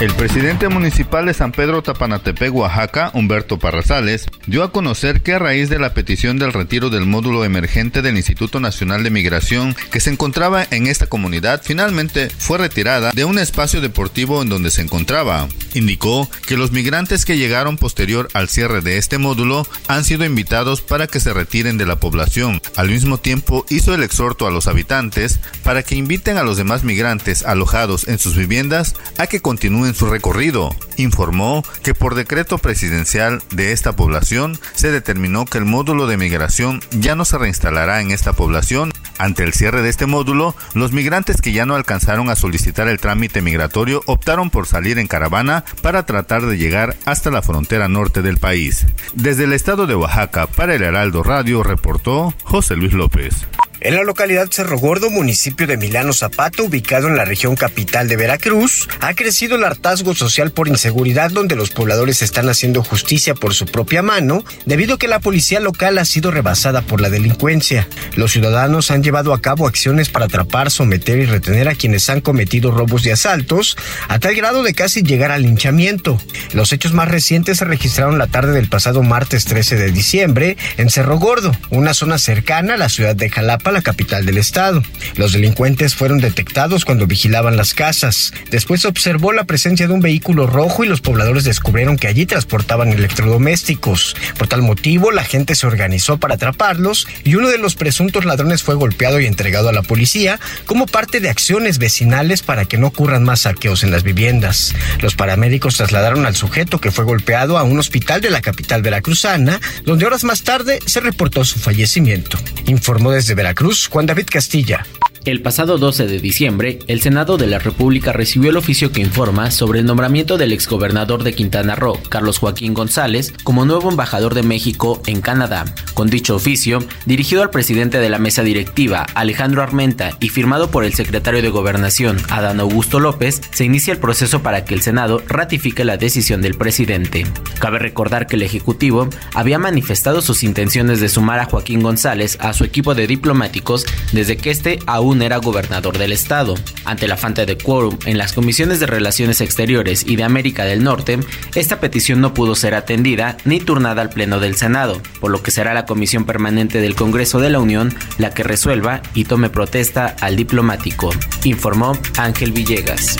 El 0.00 0.12
presidente 0.14 0.68
municipal 0.68 1.24
de 1.24 1.34
San 1.34 1.52
Pedro 1.52 1.80
Tapanatepec, 1.80 2.52
Oaxaca, 2.52 3.12
Humberto 3.14 3.60
Parrazales, 3.60 4.26
dio 4.44 4.64
a 4.64 4.72
conocer 4.72 5.22
que 5.22 5.34
a 5.34 5.38
raíz 5.38 5.68
de 5.68 5.78
la 5.78 5.94
petición 5.94 6.36
del 6.36 6.52
retiro 6.52 6.90
del 6.90 7.06
módulo 7.06 7.44
emergente 7.44 8.02
del 8.02 8.16
Instituto 8.16 8.58
Nacional 8.58 9.04
de 9.04 9.10
Migración 9.10 9.76
que 9.92 10.00
se 10.00 10.10
encontraba 10.10 10.66
en 10.72 10.88
esta 10.88 11.06
comunidad, 11.06 11.62
finalmente 11.64 12.28
fue 12.28 12.58
retirada 12.58 13.12
de 13.12 13.24
un 13.24 13.38
espacio 13.38 13.80
deportivo 13.80 14.42
en 14.42 14.48
donde 14.48 14.72
se 14.72 14.82
encontraba. 14.82 15.46
Indicó 15.74 16.28
que 16.48 16.56
los 16.56 16.72
migrantes 16.72 17.24
que 17.24 17.38
llegaron 17.38 17.76
posterior 17.76 18.28
al 18.34 18.48
cierre 18.48 18.80
de 18.80 18.98
este 18.98 19.18
módulo 19.18 19.64
han 19.86 20.02
sido 20.02 20.24
invitados 20.24 20.80
para 20.80 21.06
que 21.06 21.20
se 21.20 21.32
retiren 21.32 21.78
de 21.78 21.86
la 21.86 22.00
población. 22.00 22.60
Al 22.74 22.90
mismo 22.90 23.18
tiempo 23.18 23.64
hizo 23.70 23.94
el 23.94 24.02
exhorto 24.02 24.48
a 24.48 24.50
los 24.50 24.66
habitantes 24.66 25.38
para 25.62 25.84
que 25.84 25.94
inviten 25.94 26.36
a 26.36 26.42
los 26.42 26.56
demás 26.56 26.82
migrantes 26.82 27.44
alojados 27.44 28.08
en 28.08 28.18
sus 28.18 28.36
viviendas 28.36 28.96
a 29.18 29.28
que 29.28 29.40
continúen 29.40 29.83
en 29.86 29.94
su 29.94 30.06
recorrido. 30.06 30.74
Informó 30.96 31.62
que 31.82 31.94
por 31.94 32.14
decreto 32.14 32.58
presidencial 32.58 33.42
de 33.50 33.72
esta 33.72 33.96
población 33.96 34.58
se 34.74 34.90
determinó 34.90 35.44
que 35.44 35.58
el 35.58 35.64
módulo 35.64 36.06
de 36.06 36.16
migración 36.16 36.80
ya 36.90 37.14
no 37.14 37.24
se 37.24 37.38
reinstalará 37.38 38.00
en 38.00 38.10
esta 38.10 38.32
población. 38.32 38.92
Ante 39.18 39.44
el 39.44 39.52
cierre 39.52 39.82
de 39.82 39.90
este 39.90 40.06
módulo, 40.06 40.54
los 40.74 40.92
migrantes 40.92 41.40
que 41.40 41.52
ya 41.52 41.66
no 41.66 41.74
alcanzaron 41.74 42.30
a 42.30 42.36
solicitar 42.36 42.88
el 42.88 43.00
trámite 43.00 43.42
migratorio 43.42 44.02
optaron 44.06 44.50
por 44.50 44.66
salir 44.66 44.98
en 44.98 45.06
caravana 45.06 45.64
para 45.82 46.06
tratar 46.06 46.46
de 46.46 46.58
llegar 46.58 46.96
hasta 47.04 47.30
la 47.30 47.42
frontera 47.42 47.88
norte 47.88 48.22
del 48.22 48.38
país. 48.38 48.86
Desde 49.14 49.44
el 49.44 49.52
estado 49.52 49.86
de 49.86 49.94
Oaxaca, 49.94 50.46
para 50.46 50.74
el 50.74 50.82
Heraldo 50.82 51.22
Radio, 51.22 51.62
reportó 51.62 52.34
José 52.44 52.76
Luis 52.76 52.92
López. 52.92 53.46
En 53.84 53.96
la 53.96 54.02
localidad 54.02 54.48
Cerro 54.50 54.78
Gordo, 54.78 55.10
municipio 55.10 55.66
de 55.66 55.76
Milano 55.76 56.14
Zapata, 56.14 56.62
ubicado 56.62 57.06
en 57.06 57.18
la 57.18 57.26
región 57.26 57.54
capital 57.54 58.08
de 58.08 58.16
Veracruz, 58.16 58.88
ha 59.00 59.12
crecido 59.12 59.56
el 59.56 59.64
hartazgo 59.64 60.14
social 60.14 60.52
por 60.52 60.68
inseguridad 60.68 61.30
donde 61.30 61.54
los 61.54 61.68
pobladores 61.68 62.22
están 62.22 62.48
haciendo 62.48 62.82
justicia 62.82 63.34
por 63.34 63.52
su 63.52 63.66
propia 63.66 64.00
mano 64.00 64.42
debido 64.64 64.94
a 64.94 64.98
que 64.98 65.06
la 65.06 65.20
policía 65.20 65.60
local 65.60 65.98
ha 65.98 66.06
sido 66.06 66.30
rebasada 66.30 66.80
por 66.80 67.02
la 67.02 67.10
delincuencia. 67.10 67.86
Los 68.16 68.32
ciudadanos 68.32 68.90
han 68.90 69.02
llevado 69.02 69.34
a 69.34 69.42
cabo 69.42 69.66
acciones 69.66 70.08
para 70.08 70.24
atrapar, 70.24 70.70
someter 70.70 71.18
y 71.18 71.26
retener 71.26 71.68
a 71.68 71.74
quienes 71.74 72.08
han 72.08 72.22
cometido 72.22 72.70
robos 72.70 73.04
y 73.04 73.10
asaltos, 73.10 73.76
a 74.08 74.18
tal 74.18 74.34
grado 74.34 74.62
de 74.62 74.72
casi 74.72 75.02
llegar 75.02 75.30
al 75.30 75.42
linchamiento. 75.42 76.18
Los 76.54 76.72
hechos 76.72 76.94
más 76.94 77.08
recientes 77.08 77.58
se 77.58 77.66
registraron 77.66 78.16
la 78.16 78.28
tarde 78.28 78.52
del 78.52 78.70
pasado 78.70 79.02
martes 79.02 79.44
13 79.44 79.76
de 79.76 79.92
diciembre 79.92 80.56
en 80.78 80.88
Cerro 80.88 81.18
Gordo, 81.18 81.52
una 81.68 81.92
zona 81.92 82.16
cercana 82.16 82.74
a 82.74 82.78
la 82.78 82.88
ciudad 82.88 83.14
de 83.14 83.28
Jalapa, 83.28 83.73
la 83.74 83.82
capital 83.82 84.24
del 84.24 84.38
estado. 84.38 84.82
Los 85.16 85.32
delincuentes 85.32 85.94
fueron 85.94 86.18
detectados 86.18 86.84
cuando 86.84 87.06
vigilaban 87.06 87.56
las 87.56 87.74
casas. 87.74 88.32
Después 88.50 88.80
se 88.80 88.88
observó 88.88 89.32
la 89.32 89.44
presencia 89.44 89.86
de 89.86 89.92
un 89.92 90.00
vehículo 90.00 90.46
rojo 90.46 90.84
y 90.84 90.88
los 90.88 91.02
pobladores 91.02 91.44
descubrieron 91.44 91.98
que 91.98 92.06
allí 92.06 92.24
transportaban 92.24 92.92
electrodomésticos. 92.92 94.16
Por 94.38 94.48
tal 94.48 94.62
motivo, 94.62 95.10
la 95.10 95.24
gente 95.24 95.54
se 95.54 95.66
organizó 95.66 96.18
para 96.18 96.36
atraparlos 96.36 97.06
y 97.24 97.34
uno 97.34 97.48
de 97.48 97.58
los 97.58 97.74
presuntos 97.74 98.24
ladrones 98.24 98.62
fue 98.62 98.74
golpeado 98.74 99.20
y 99.20 99.26
entregado 99.26 99.68
a 99.68 99.72
la 99.72 99.82
policía 99.82 100.40
como 100.64 100.86
parte 100.86 101.20
de 101.20 101.28
acciones 101.28 101.78
vecinales 101.78 102.42
para 102.42 102.64
que 102.64 102.78
no 102.78 102.86
ocurran 102.86 103.24
más 103.24 103.40
saqueos 103.40 103.82
en 103.82 103.90
las 103.90 104.02
viviendas. 104.02 104.74
Los 105.00 105.14
paramédicos 105.14 105.76
trasladaron 105.76 106.24
al 106.26 106.36
sujeto 106.36 106.80
que 106.80 106.90
fue 106.90 107.04
golpeado 107.04 107.58
a 107.58 107.64
un 107.64 107.78
hospital 107.78 108.20
de 108.20 108.30
la 108.30 108.40
capital 108.40 108.82
veracruzana, 108.82 109.60
donde 109.84 110.06
horas 110.06 110.24
más 110.24 110.42
tarde 110.42 110.78
se 110.86 111.00
reportó 111.00 111.44
su 111.44 111.58
fallecimiento. 111.58 112.38
Informó 112.66 113.10
desde 113.10 113.34
Veracruz 113.34 113.63
Juan 113.72 114.04
David 114.04 114.28
Castilla. 114.28 115.03
El 115.24 115.40
pasado 115.40 115.78
12 115.78 116.06
de 116.06 116.18
diciembre, 116.18 116.80
el 116.86 117.00
Senado 117.00 117.38
de 117.38 117.46
la 117.46 117.58
República 117.58 118.12
recibió 118.12 118.50
el 118.50 118.58
oficio 118.58 118.92
que 118.92 119.00
informa 119.00 119.50
sobre 119.50 119.80
el 119.80 119.86
nombramiento 119.86 120.36
del 120.36 120.52
exgobernador 120.52 121.24
de 121.24 121.32
Quintana 121.32 121.74
Roo, 121.74 121.98
Carlos 122.10 122.36
Joaquín 122.36 122.74
González, 122.74 123.32
como 123.42 123.64
nuevo 123.64 123.88
embajador 123.88 124.34
de 124.34 124.42
México 124.42 125.00
en 125.06 125.22
Canadá. 125.22 125.64
Con 125.94 126.10
dicho 126.10 126.36
oficio, 126.36 126.80
dirigido 127.06 127.40
al 127.40 127.48
presidente 127.48 128.00
de 128.00 128.10
la 128.10 128.18
mesa 128.18 128.42
directiva, 128.42 129.06
Alejandro 129.14 129.62
Armenta, 129.62 130.10
y 130.20 130.28
firmado 130.28 130.70
por 130.70 130.84
el 130.84 130.92
secretario 130.92 131.40
de 131.40 131.48
Gobernación, 131.48 132.18
Adán 132.28 132.60
Augusto 132.60 133.00
López, 133.00 133.40
se 133.50 133.64
inicia 133.64 133.94
el 133.94 134.00
proceso 134.00 134.42
para 134.42 134.66
que 134.66 134.74
el 134.74 134.82
Senado 134.82 135.22
ratifique 135.26 135.86
la 135.86 135.96
decisión 135.96 136.42
del 136.42 136.54
presidente. 136.54 137.24
Cabe 137.60 137.78
recordar 137.78 138.26
que 138.26 138.36
el 138.36 138.42
Ejecutivo 138.42 139.08
había 139.32 139.58
manifestado 139.58 140.20
sus 140.20 140.44
intenciones 140.44 141.00
de 141.00 141.08
sumar 141.08 141.40
a 141.40 141.46
Joaquín 141.46 141.82
González 141.82 142.36
a 142.42 142.52
su 142.52 142.64
equipo 142.64 142.94
de 142.94 143.06
diplomáticos 143.06 143.86
desde 144.12 144.36
que 144.36 144.50
este 144.50 144.80
aún 144.84 145.13
era 145.22 145.38
gobernador 145.38 145.98
del 145.98 146.12
estado. 146.12 146.54
Ante 146.84 147.08
la 147.08 147.16
falta 147.16 147.46
de 147.46 147.58
quórum 147.58 147.98
en 148.06 148.18
las 148.18 148.32
comisiones 148.32 148.80
de 148.80 148.86
Relaciones 148.86 149.40
Exteriores 149.40 150.04
y 150.06 150.16
de 150.16 150.24
América 150.24 150.64
del 150.64 150.84
Norte, 150.84 151.18
esta 151.54 151.80
petición 151.80 152.20
no 152.20 152.34
pudo 152.34 152.54
ser 152.54 152.74
atendida 152.74 153.36
ni 153.44 153.60
turnada 153.60 154.02
al 154.02 154.10
Pleno 154.10 154.40
del 154.40 154.56
Senado, 154.56 155.00
por 155.20 155.30
lo 155.30 155.42
que 155.42 155.50
será 155.50 155.74
la 155.74 155.86
Comisión 155.86 156.24
Permanente 156.24 156.80
del 156.80 156.94
Congreso 156.94 157.40
de 157.40 157.50
la 157.50 157.60
Unión 157.60 157.94
la 158.18 158.30
que 158.30 158.42
resuelva 158.42 159.02
y 159.14 159.24
tome 159.24 159.50
protesta 159.50 160.16
al 160.20 160.36
diplomático, 160.36 161.10
informó 161.44 161.98
Ángel 162.16 162.52
Villegas. 162.52 163.16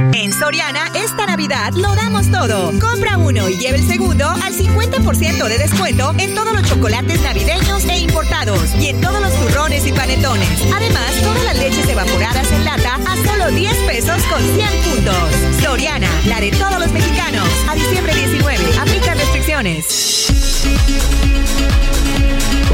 En 0.00 0.32
Soriana, 0.32 0.90
esta 0.94 1.26
Navidad 1.26 1.74
lo 1.74 1.94
damos 1.94 2.30
todo. 2.30 2.72
Compra 2.80 3.18
uno 3.18 3.50
y 3.50 3.58
lleve 3.58 3.76
el 3.78 3.86
segundo 3.86 4.26
al 4.26 4.54
50% 4.54 5.46
de 5.46 5.58
descuento 5.58 6.14
en 6.18 6.34
todos 6.34 6.54
los 6.54 6.62
chocolates 6.62 7.20
navideños 7.20 7.84
e 7.84 7.98
importados 7.98 8.74
y 8.80 8.86
en 8.88 9.00
todos 9.02 9.20
los 9.20 9.34
turrones 9.34 9.86
y 9.86 9.92
panetones. 9.92 10.48
Además, 10.74 11.12
todas 11.22 11.44
las 11.44 11.58
leches 11.58 11.86
evaporadas 11.86 12.50
en 12.50 12.64
lata 12.64 12.94
a 12.94 13.16
solo 13.26 13.50
10 13.50 13.76
pesos 13.86 14.22
con 14.24 14.40
100 14.40 14.68
puntos. 14.84 15.62
Soriana, 15.62 16.08
la 16.26 16.40
de 16.40 16.50
todos 16.52 16.78
los 16.78 16.90
mexicanos. 16.92 17.46
A 17.68 17.74
diciembre 17.74 18.14
19, 18.14 18.64
aplica 18.80 19.12
restricciones. 19.12 20.30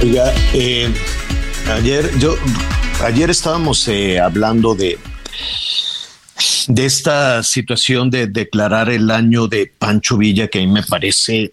Oiga, 0.00 0.32
eh, 0.52 0.94
ayer 1.74 2.08
yo, 2.18 2.36
ayer 3.02 3.30
estábamos 3.30 3.88
eh, 3.88 4.20
hablando 4.20 4.76
de 4.76 4.96
de 6.68 6.84
esta 6.84 7.42
situación 7.42 8.10
de 8.10 8.26
declarar 8.26 8.90
el 8.90 9.10
año 9.10 9.46
de 9.46 9.72
Pancho 9.78 10.16
Villa, 10.18 10.48
que 10.48 10.58
a 10.58 10.62
mí 10.62 10.68
me 10.68 10.82
parece, 10.82 11.52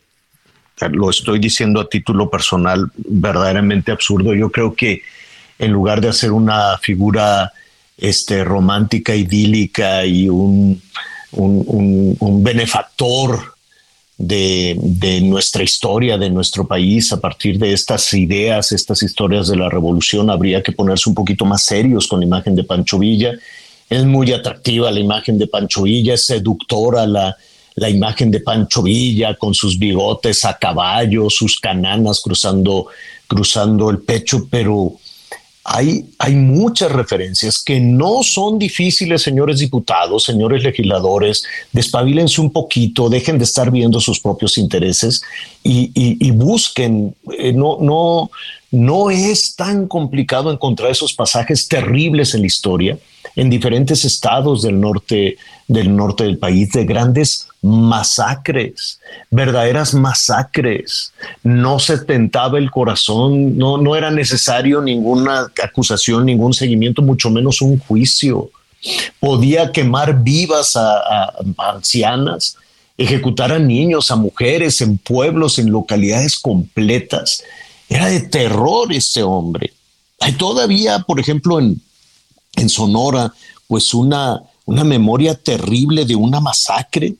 lo 0.92 1.10
estoy 1.10 1.40
diciendo 1.40 1.80
a 1.80 1.90
título 1.90 2.30
personal, 2.30 2.92
verdaderamente 2.96 3.92
absurdo. 3.92 4.34
Yo 4.34 4.52
creo 4.52 4.74
que 4.76 5.02
en 5.60 5.72
lugar 5.72 6.02
de 6.02 6.10
hacer 6.10 6.32
una 6.32 6.78
figura 6.80 7.54
este, 7.98 8.44
romántica, 8.44 9.16
idílica 9.16 10.06
y 10.06 10.28
un, 10.28 10.82
un, 11.32 12.44
benefactor 12.44 13.54
de, 14.18 14.76
de, 14.78 15.22
nuestra 15.22 15.64
historia, 15.64 16.18
de 16.18 16.30
nuestro 16.30 16.68
país, 16.68 17.14
a 17.14 17.22
partir 17.22 17.58
de 17.58 17.72
estas 17.72 18.12
ideas, 18.14 18.72
estas 18.72 19.02
historias 19.04 19.48
de 19.48 19.56
la 19.56 19.70
revolución, 19.70 20.30
habría 20.30 20.62
que 20.62 20.72
ponerse 20.72 21.08
un 21.08 21.16
poquito 21.16 21.46
más 21.46 21.64
serios 21.64 22.08
con 22.08 22.20
la 22.20 22.26
imagen 22.26 22.56
de 22.56 22.64
Pancho 22.64 23.00
Villa 23.00 23.34
es 23.90 24.04
muy 24.06 24.32
atractiva 24.32 24.92
la 24.92 25.00
imagen 25.00 25.38
de 25.38 25.48
Pancho 25.48 25.84
Villa, 25.84 26.14
es 26.14 26.26
seductora 26.26 27.06
la, 27.06 27.36
la 27.76 27.90
imagen 27.90 28.32
de 28.32 28.40
Pancho 28.40 28.84
Villa 28.84 29.36
con 29.36 29.54
sus 29.54 29.78
bigotes 29.78 30.46
a 30.46 30.58
caballo, 30.58 31.30
sus 31.30 31.60
cananas 31.60 32.22
cruzando, 32.22 32.88
cruzando 33.28 33.90
el 33.90 34.00
pecho, 34.00 34.48
pero 34.50 34.94
hay, 35.66 36.06
hay 36.20 36.36
muchas 36.36 36.92
referencias 36.92 37.64
que 37.64 37.80
no 37.80 38.22
son 38.22 38.60
difíciles, 38.60 39.22
señores 39.22 39.60
diputados, 39.60 40.24
señores 40.24 40.62
legisladores, 40.62 41.46
despabilense 41.72 42.42
un 42.42 42.52
poquito, 42.52 43.10
dejen 43.10 43.38
de 43.38 43.46
estar 43.46 43.72
viendo 43.72 44.02
sus 44.02 44.20
propios 44.20 44.58
intereses 44.58 45.22
y, 45.64 46.32
busquen, 46.32 47.16
eh, 47.40 47.54
no, 47.54 47.78
no, 47.80 48.30
no 48.74 49.12
es 49.12 49.56
tan 49.56 49.88
complicado 49.88 50.52
encontrar 50.52 50.90
esos 50.90 51.14
pasajes 51.14 51.68
terribles 51.68 52.34
en 52.34 52.41
la 52.41 52.48
historia 52.48 52.98
en 53.36 53.50
diferentes 53.50 54.04
estados 54.04 54.64
del 54.64 54.80
norte, 54.80 55.38
del 55.68 55.95
norte 55.95 56.24
del 56.24 56.40
país, 56.40 56.72
de 56.72 56.86
grandes 56.86 57.48
masacres, 57.62 59.00
verdaderas 59.30 59.94
masacres. 59.94 61.14
No 61.44 61.78
se 61.80 62.00
tentaba 62.00 62.58
el 62.58 62.72
corazón, 62.72 63.58
no, 63.58 63.78
no 63.78 63.95
era 63.95 64.12
necesario 64.12 64.82
ninguna 64.82 65.52
acusación, 65.64 66.26
ningún 66.26 66.54
seguimiento, 66.54 67.02
mucho 67.02 67.30
menos 67.30 67.62
un 67.62 67.80
juicio. 67.80 68.50
Podía 69.20 69.72
quemar 69.72 70.24
vivas 70.24 70.76
a, 70.76 71.32
ancianas, 71.58 72.58
ejecutar 72.98 73.52
a 73.52 73.60
niños, 73.60 74.12
a 74.12 74.16
mujeres 74.16 74.82
en 74.82 74.98
pueblos, 74.98 75.58
en 75.58 75.72
localidades 75.72 76.38
completas. 76.38 77.44
Era 77.94 78.07
de 78.07 78.22
terror 78.22 78.91
este 78.91 79.22
hombre. 79.22 79.72
Hay 80.20 80.32
todavía, 80.32 80.99
por 81.02 81.20
ejemplo, 81.20 81.60
en, 81.60 81.80
en 82.56 82.68
Sonora, 82.68 83.32
pues 83.68 83.94
una, 83.94 84.41
una 84.65 84.84
memoria 84.84 85.36
terrible 85.36 86.03
de 86.03 86.15
una 86.15 86.40
masacre 86.40 87.14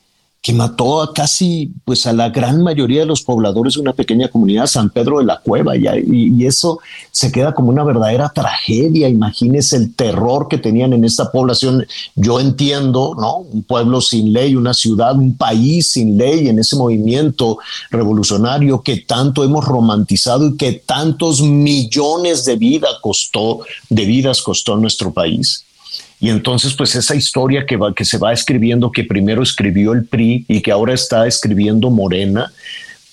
que 0.44 0.52
mató 0.52 1.00
a 1.00 1.14
casi, 1.14 1.72
pues 1.86 2.06
a 2.06 2.12
la 2.12 2.28
gran 2.28 2.62
mayoría 2.62 3.00
de 3.00 3.06
los 3.06 3.22
pobladores 3.22 3.74
de 3.74 3.80
una 3.80 3.94
pequeña 3.94 4.28
comunidad, 4.28 4.66
San 4.66 4.90
Pedro 4.90 5.20
de 5.20 5.24
la 5.24 5.40
Cueva, 5.40 5.74
y, 5.74 6.44
eso 6.44 6.80
se 7.10 7.32
queda 7.32 7.54
como 7.54 7.70
una 7.70 7.82
verdadera 7.82 8.28
tragedia. 8.28 9.08
Imagínese 9.08 9.76
el 9.76 9.94
terror 9.94 10.46
que 10.48 10.58
tenían 10.58 10.92
en 10.92 11.06
esta 11.06 11.32
población. 11.32 11.86
Yo 12.14 12.40
entiendo, 12.40 13.16
¿no? 13.18 13.38
Un 13.38 13.62
pueblo 13.62 14.02
sin 14.02 14.34
ley, 14.34 14.54
una 14.54 14.74
ciudad, 14.74 15.16
un 15.16 15.34
país 15.34 15.92
sin 15.92 16.18
ley 16.18 16.48
en 16.48 16.58
ese 16.58 16.76
movimiento 16.76 17.56
revolucionario 17.90 18.82
que 18.82 18.98
tanto 18.98 19.44
hemos 19.44 19.64
romantizado 19.64 20.46
y 20.46 20.58
que 20.58 20.72
tantos 20.72 21.40
millones 21.40 22.44
de 22.44 22.56
vidas 22.56 22.96
costó, 23.00 23.60
de 23.88 24.04
vidas 24.04 24.42
costó 24.42 24.76
nuestro 24.76 25.10
país. 25.10 25.64
Y 26.20 26.30
entonces, 26.30 26.74
pues 26.74 26.94
esa 26.94 27.14
historia 27.14 27.66
que, 27.66 27.76
va, 27.76 27.94
que 27.94 28.04
se 28.04 28.18
va 28.18 28.32
escribiendo, 28.32 28.90
que 28.90 29.04
primero 29.04 29.42
escribió 29.42 29.92
el 29.92 30.04
PRI 30.04 30.44
y 30.48 30.62
que 30.62 30.72
ahora 30.72 30.94
está 30.94 31.26
escribiendo 31.26 31.90
Morena, 31.90 32.52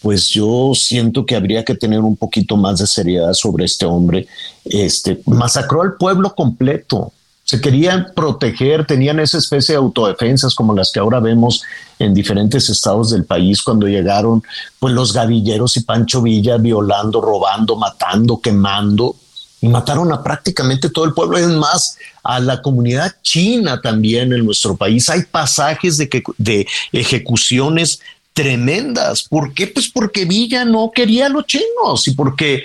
pues 0.02 0.30
yo 0.30 0.72
siento 0.74 1.26
que 1.26 1.36
habría 1.36 1.64
que 1.64 1.76
tener 1.76 2.00
un 2.00 2.16
poquito 2.16 2.58
más 2.58 2.80
de 2.80 2.88
seriedad 2.88 3.34
sobre 3.34 3.66
este 3.66 3.86
hombre. 3.86 4.28
Este 4.66 5.22
masacró 5.26 5.84
al 5.84 5.94
pueblo 5.94 6.34
completo. 6.34 7.14
Se 7.44 7.60
querían 7.60 8.08
proteger, 8.16 8.86
tenían 8.86 9.20
esa 9.20 9.38
especie 9.38 9.74
de 9.74 9.80
autodefensas 9.80 10.56
como 10.56 10.74
las 10.74 10.92
que 10.92 11.00
ahora 11.00 11.20
vemos 11.20 11.64
en 12.00 12.14
diferentes 12.14 12.70
estados 12.70 13.12
del 13.12 13.26
país 13.26 13.62
cuando 13.62 13.88
llegaron 13.88 14.42
pues 14.80 14.94
los 14.94 15.12
gavilleros 15.14 15.76
y 15.78 15.82
Pancho 15.82 16.22
Villa 16.22 16.58
violando, 16.58 17.20
robando, 17.20 17.76
matando, 17.76 18.40
quemando 18.40 19.16
y 19.62 19.68
mataron 19.68 20.12
a 20.12 20.24
prácticamente 20.24 20.90
todo 20.90 21.06
el 21.06 21.14
pueblo. 21.14 21.38
Es 21.38 21.48
más, 21.48 21.98
a 22.24 22.40
la 22.40 22.62
comunidad 22.62 23.16
china 23.22 23.80
también 23.80 24.34
en 24.34 24.44
nuestro 24.44 24.76
país. 24.76 25.08
Hay 25.10 25.24
pasajes 25.24 25.98
de, 25.98 26.10
que, 26.10 26.24
de 26.38 26.68
ejecuciones 26.92 28.02
tremendas. 28.34 29.24
¿Por 29.24 29.54
qué? 29.54 29.68
Pues 29.68 29.88
porque 29.88 30.26
Villa 30.26 30.66
no 30.66 30.92
quería 30.94 31.28
a 31.28 31.30
los 31.30 31.46
chinos 31.46 32.08
y 32.08 32.16
porque 32.16 32.64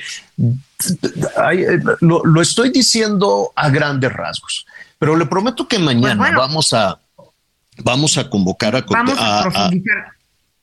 lo, 2.00 2.42
estoy 2.42 2.70
diciendo 2.70 3.52
a 3.54 3.68
grandes 3.68 4.12
rasgos. 4.12 4.66
Pero 4.98 5.16
le 5.16 5.26
prometo 5.26 5.68
que 5.68 5.78
mañana 5.78 6.16
pues 6.16 6.34
vamos 6.34 6.72
a 6.72 6.98
vamos 7.78 8.16
a 8.16 8.30
convocar 8.30 8.74
a 8.74 8.80
vamos 8.80 9.18
a, 9.18 9.42
profundizar. 9.42 10.06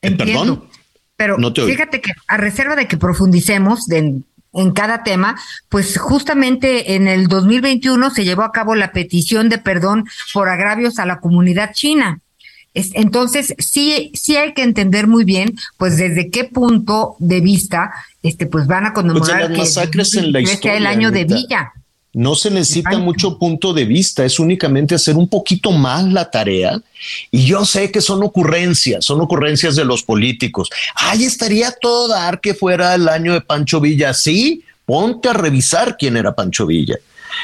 ¿Eh, 0.01 0.11
perdón. 0.11 0.67
Pero 1.15 1.37
fíjate 1.53 2.01
que 2.01 2.11
a 2.27 2.37
reserva 2.37 2.75
de 2.75 2.87
que 2.87 2.97
profundicemos 2.97 3.85
de, 3.85 4.19
en 4.53 4.71
cada 4.71 5.03
tema, 5.03 5.35
pues 5.69 5.97
justamente 5.97 6.95
en 6.95 7.07
el 7.07 7.27
2021 7.27 8.09
se 8.11 8.23
llevó 8.23 8.43
a 8.43 8.51
cabo 8.51 8.75
la 8.75 8.91
petición 8.91 9.49
de 9.49 9.57
perdón 9.57 10.05
por 10.33 10.49
agravios 10.49 10.99
a 10.99 11.05
la 11.05 11.19
comunidad 11.19 11.73
china. 11.73 12.19
entonces, 12.73 13.53
sí, 13.59 14.11
sí 14.13 14.35
hay 14.35 14.53
que 14.53 14.63
entender 14.63 15.07
muy 15.07 15.25
bien, 15.25 15.55
pues 15.77 15.97
desde 15.97 16.29
qué 16.29 16.45
punto 16.45 17.15
de 17.19 17.41
vista, 17.41 17.91
este, 18.21 18.45
pues 18.45 18.67
van 18.67 18.85
a 18.85 18.93
conmemorar 18.93 19.53
pues 19.53 19.77
en 19.77 20.31
la 20.31 20.41
historia, 20.41 20.77
el 20.77 20.87
año 20.87 21.11
de 21.11 21.25
Villa. 21.25 21.73
No 22.13 22.35
se 22.35 22.51
necesita 22.51 22.99
mucho 22.99 23.39
punto 23.39 23.73
de 23.73 23.85
vista, 23.85 24.23
es 24.23 24.39
únicamente 24.39 24.93
hacer 24.93 25.15
un 25.15 25.27
poquito 25.27 25.71
más 25.71 26.03
la 26.03 26.29
tarea. 26.29 26.79
Y 27.31 27.45
yo 27.45 27.65
sé 27.65 27.91
que 27.91 28.01
son 28.01 28.21
ocurrencias, 28.21 29.03
son 29.03 29.19
ocurrencias 29.19 29.75
de 29.75 29.83
los 29.83 30.03
políticos. 30.03 30.69
Ahí 30.95 31.23
estaría 31.23 31.71
todo 31.71 32.07
dar 32.07 32.39
que 32.39 32.53
fuera 32.53 32.93
el 32.93 33.09
año 33.09 33.33
de 33.33 33.41
Pancho 33.41 33.81
Villa. 33.81 34.13
Sí, 34.13 34.63
ponte 34.85 35.29
a 35.29 35.33
revisar 35.33 35.97
quién 35.97 36.15
era 36.15 36.35
Pancho 36.35 36.67
Villa. 36.67 36.97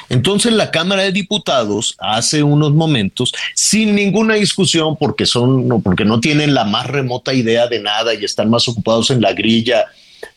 Entonces 0.08 0.54
la 0.54 0.70
Cámara 0.70 1.02
de 1.02 1.12
Diputados 1.12 1.96
hace 1.98 2.44
unos 2.44 2.72
momentos, 2.74 3.34
sin 3.56 3.96
ninguna 3.96 4.36
discusión, 4.36 4.96
porque 4.98 5.26
son, 5.26 5.68
no, 5.68 5.80
porque 5.80 6.06
no 6.06 6.20
tienen 6.20 6.54
la 6.54 6.64
más 6.64 6.86
remota 6.86 7.34
idea 7.34 7.68
de 7.68 7.80
nada 7.80 8.14
y 8.14 8.24
están 8.24 8.52
más 8.52 8.68
ocupados 8.68 9.10
en 9.10 9.22
la 9.22 9.34
grilla 9.34 9.88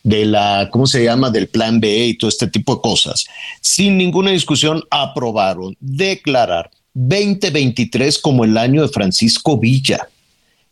de 0.02 0.24
la, 0.26 0.68
¿cómo 0.70 0.86
se 0.86 1.04
llama?, 1.04 1.30
del 1.30 1.48
plan 1.48 1.80
B 1.80 2.06
y 2.06 2.14
todo 2.18 2.28
este 2.28 2.46
tipo 2.46 2.76
de 2.76 2.80
cosas, 2.82 3.26
sin 3.60 3.96
ninguna 3.96 4.30
discusión 4.30 4.82
aprobaron 4.90 5.76
declarar 5.80 6.70
2023 6.94 8.18
como 8.18 8.44
el 8.44 8.56
año 8.58 8.82
de 8.82 8.88
Francisco 8.88 9.58
Villa. 9.58 10.08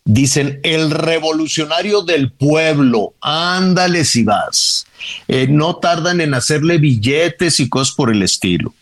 Dicen, 0.05 0.61
el 0.62 0.90
revolucionario 0.90 2.02
del 2.02 2.32
pueblo, 2.32 3.15
ándale 3.20 4.05
si 4.05 4.24
vas. 4.24 4.86
Eh, 5.28 5.47
no 5.48 5.77
tardan 5.77 6.20
en 6.20 6.35
hacerle 6.35 6.78
billetes 6.78 7.61
y 7.61 7.69
cosas 7.69 7.94
por 7.94 8.11
el 8.11 8.23
estilo. 8.23 8.74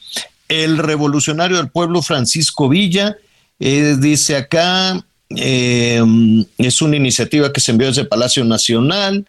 El 0.48 0.78
revolucionario 0.78 1.58
del 1.58 1.68
pueblo, 1.68 2.02
Francisco 2.02 2.68
Villa, 2.68 3.16
eh, 3.60 3.96
dice 3.98 4.36
acá, 4.36 5.04
eh, 5.36 6.02
es 6.56 6.80
una 6.80 6.96
iniciativa 6.96 7.52
que 7.52 7.60
se 7.60 7.72
envió 7.72 7.88
desde 7.88 8.04
Palacio 8.04 8.44
Nacional, 8.44 9.26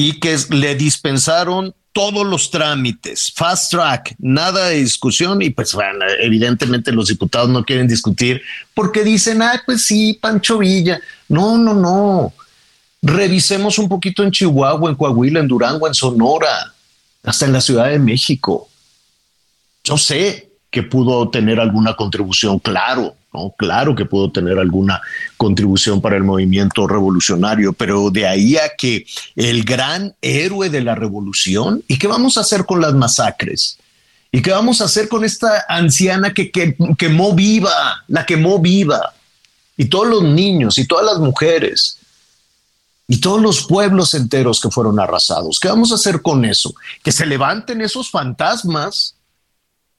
y 0.00 0.20
que 0.20 0.38
le 0.50 0.76
dispensaron 0.76 1.74
todos 1.92 2.24
los 2.24 2.52
trámites, 2.52 3.32
fast 3.34 3.72
track, 3.72 4.14
nada 4.20 4.68
de 4.68 4.76
discusión 4.76 5.42
y 5.42 5.50
pues 5.50 5.74
bueno, 5.74 6.04
evidentemente 6.20 6.92
los 6.92 7.08
diputados 7.08 7.48
no 7.50 7.64
quieren 7.64 7.88
discutir 7.88 8.40
porque 8.74 9.02
dicen, 9.02 9.42
ah, 9.42 9.60
pues 9.66 9.86
sí, 9.86 10.16
Pancho 10.22 10.58
Villa. 10.58 11.00
No, 11.28 11.58
no, 11.58 11.74
no. 11.74 12.32
Revisemos 13.02 13.76
un 13.76 13.88
poquito 13.88 14.22
en 14.22 14.30
Chihuahua, 14.30 14.88
en 14.88 14.94
Coahuila, 14.94 15.40
en 15.40 15.48
Durango, 15.48 15.88
en 15.88 15.94
Sonora, 15.94 16.72
hasta 17.24 17.46
en 17.46 17.52
la 17.52 17.60
Ciudad 17.60 17.88
de 17.88 17.98
México. 17.98 18.68
Yo 19.82 19.98
sé 19.98 20.52
que 20.70 20.84
pudo 20.84 21.28
tener 21.28 21.58
alguna 21.58 21.94
contribución, 21.94 22.60
claro, 22.60 23.16
Claro 23.56 23.94
que 23.94 24.04
pudo 24.04 24.30
tener 24.30 24.58
alguna 24.58 25.00
contribución 25.36 26.00
para 26.00 26.16
el 26.16 26.24
movimiento 26.24 26.86
revolucionario, 26.86 27.72
pero 27.72 28.10
de 28.10 28.26
ahí 28.26 28.56
a 28.56 28.70
que 28.76 29.06
el 29.36 29.64
gran 29.64 30.14
héroe 30.20 30.70
de 30.70 30.82
la 30.82 30.94
revolución, 30.94 31.82
¿y 31.88 31.98
qué 31.98 32.06
vamos 32.06 32.36
a 32.36 32.40
hacer 32.40 32.64
con 32.64 32.80
las 32.80 32.94
masacres? 32.94 33.78
¿Y 34.30 34.42
qué 34.42 34.50
vamos 34.50 34.80
a 34.80 34.84
hacer 34.84 35.08
con 35.08 35.24
esta 35.24 35.64
anciana 35.68 36.34
que, 36.34 36.50
que 36.50 36.76
quemó 36.98 37.34
viva, 37.34 38.04
la 38.08 38.26
quemó 38.26 38.58
viva? 38.58 39.14
Y 39.76 39.86
todos 39.86 40.08
los 40.08 40.22
niños 40.24 40.76
y 40.78 40.86
todas 40.86 41.06
las 41.06 41.18
mujeres 41.18 41.98
y 43.10 43.20
todos 43.20 43.40
los 43.40 43.66
pueblos 43.66 44.12
enteros 44.12 44.60
que 44.60 44.70
fueron 44.70 45.00
arrasados. 45.00 45.58
¿Qué 45.58 45.68
vamos 45.68 45.90
a 45.90 45.94
hacer 45.94 46.20
con 46.20 46.44
eso? 46.44 46.74
Que 47.02 47.10
se 47.10 47.24
levanten 47.24 47.80
esos 47.80 48.10
fantasmas, 48.10 49.14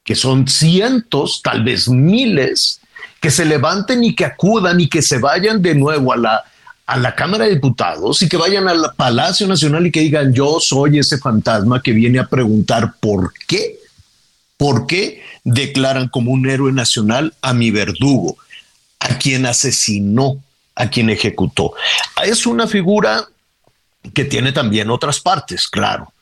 que 0.03 0.13
son 0.13 0.47
cientos, 0.47 1.41
tal 1.43 1.63
vez 1.63 1.89
miles, 1.89 2.79
que 3.19 3.31
se 3.31 3.45
levanten 3.45 4.03
y 4.03 4.15
que 4.15 4.25
acudan 4.25 4.79
y 4.79 4.87
que 4.87 5.01
se 5.01 5.17
vayan 5.17 5.61
de 5.61 5.75
nuevo 5.75 6.13
a 6.13 6.17
la, 6.17 6.43
a 6.85 6.97
la 6.97 7.15
Cámara 7.15 7.45
de 7.45 7.55
Diputados 7.55 8.21
y 8.21 8.29
que 8.29 8.37
vayan 8.37 8.67
al 8.67 8.93
Palacio 8.95 9.47
Nacional 9.47 9.87
y 9.87 9.91
que 9.91 10.01
digan, 10.01 10.33
yo 10.33 10.59
soy 10.59 10.99
ese 10.99 11.17
fantasma 11.17 11.81
que 11.81 11.91
viene 11.91 12.19
a 12.19 12.27
preguntar 12.27 12.93
por 12.99 13.33
qué, 13.47 13.79
por 14.57 14.87
qué 14.87 15.21
declaran 15.43 16.07
como 16.07 16.31
un 16.31 16.49
héroe 16.49 16.71
nacional 16.71 17.33
a 17.41 17.53
mi 17.53 17.71
verdugo, 17.71 18.37
a 18.99 19.17
quien 19.17 19.45
asesinó, 19.45 20.41
a 20.75 20.89
quien 20.89 21.09
ejecutó. 21.09 21.73
Es 22.23 22.45
una 22.45 22.67
figura 22.67 23.27
que 24.13 24.25
tiene 24.25 24.51
también 24.51 24.89
otras 24.89 25.19
partes, 25.19 25.67
claro 25.67 26.13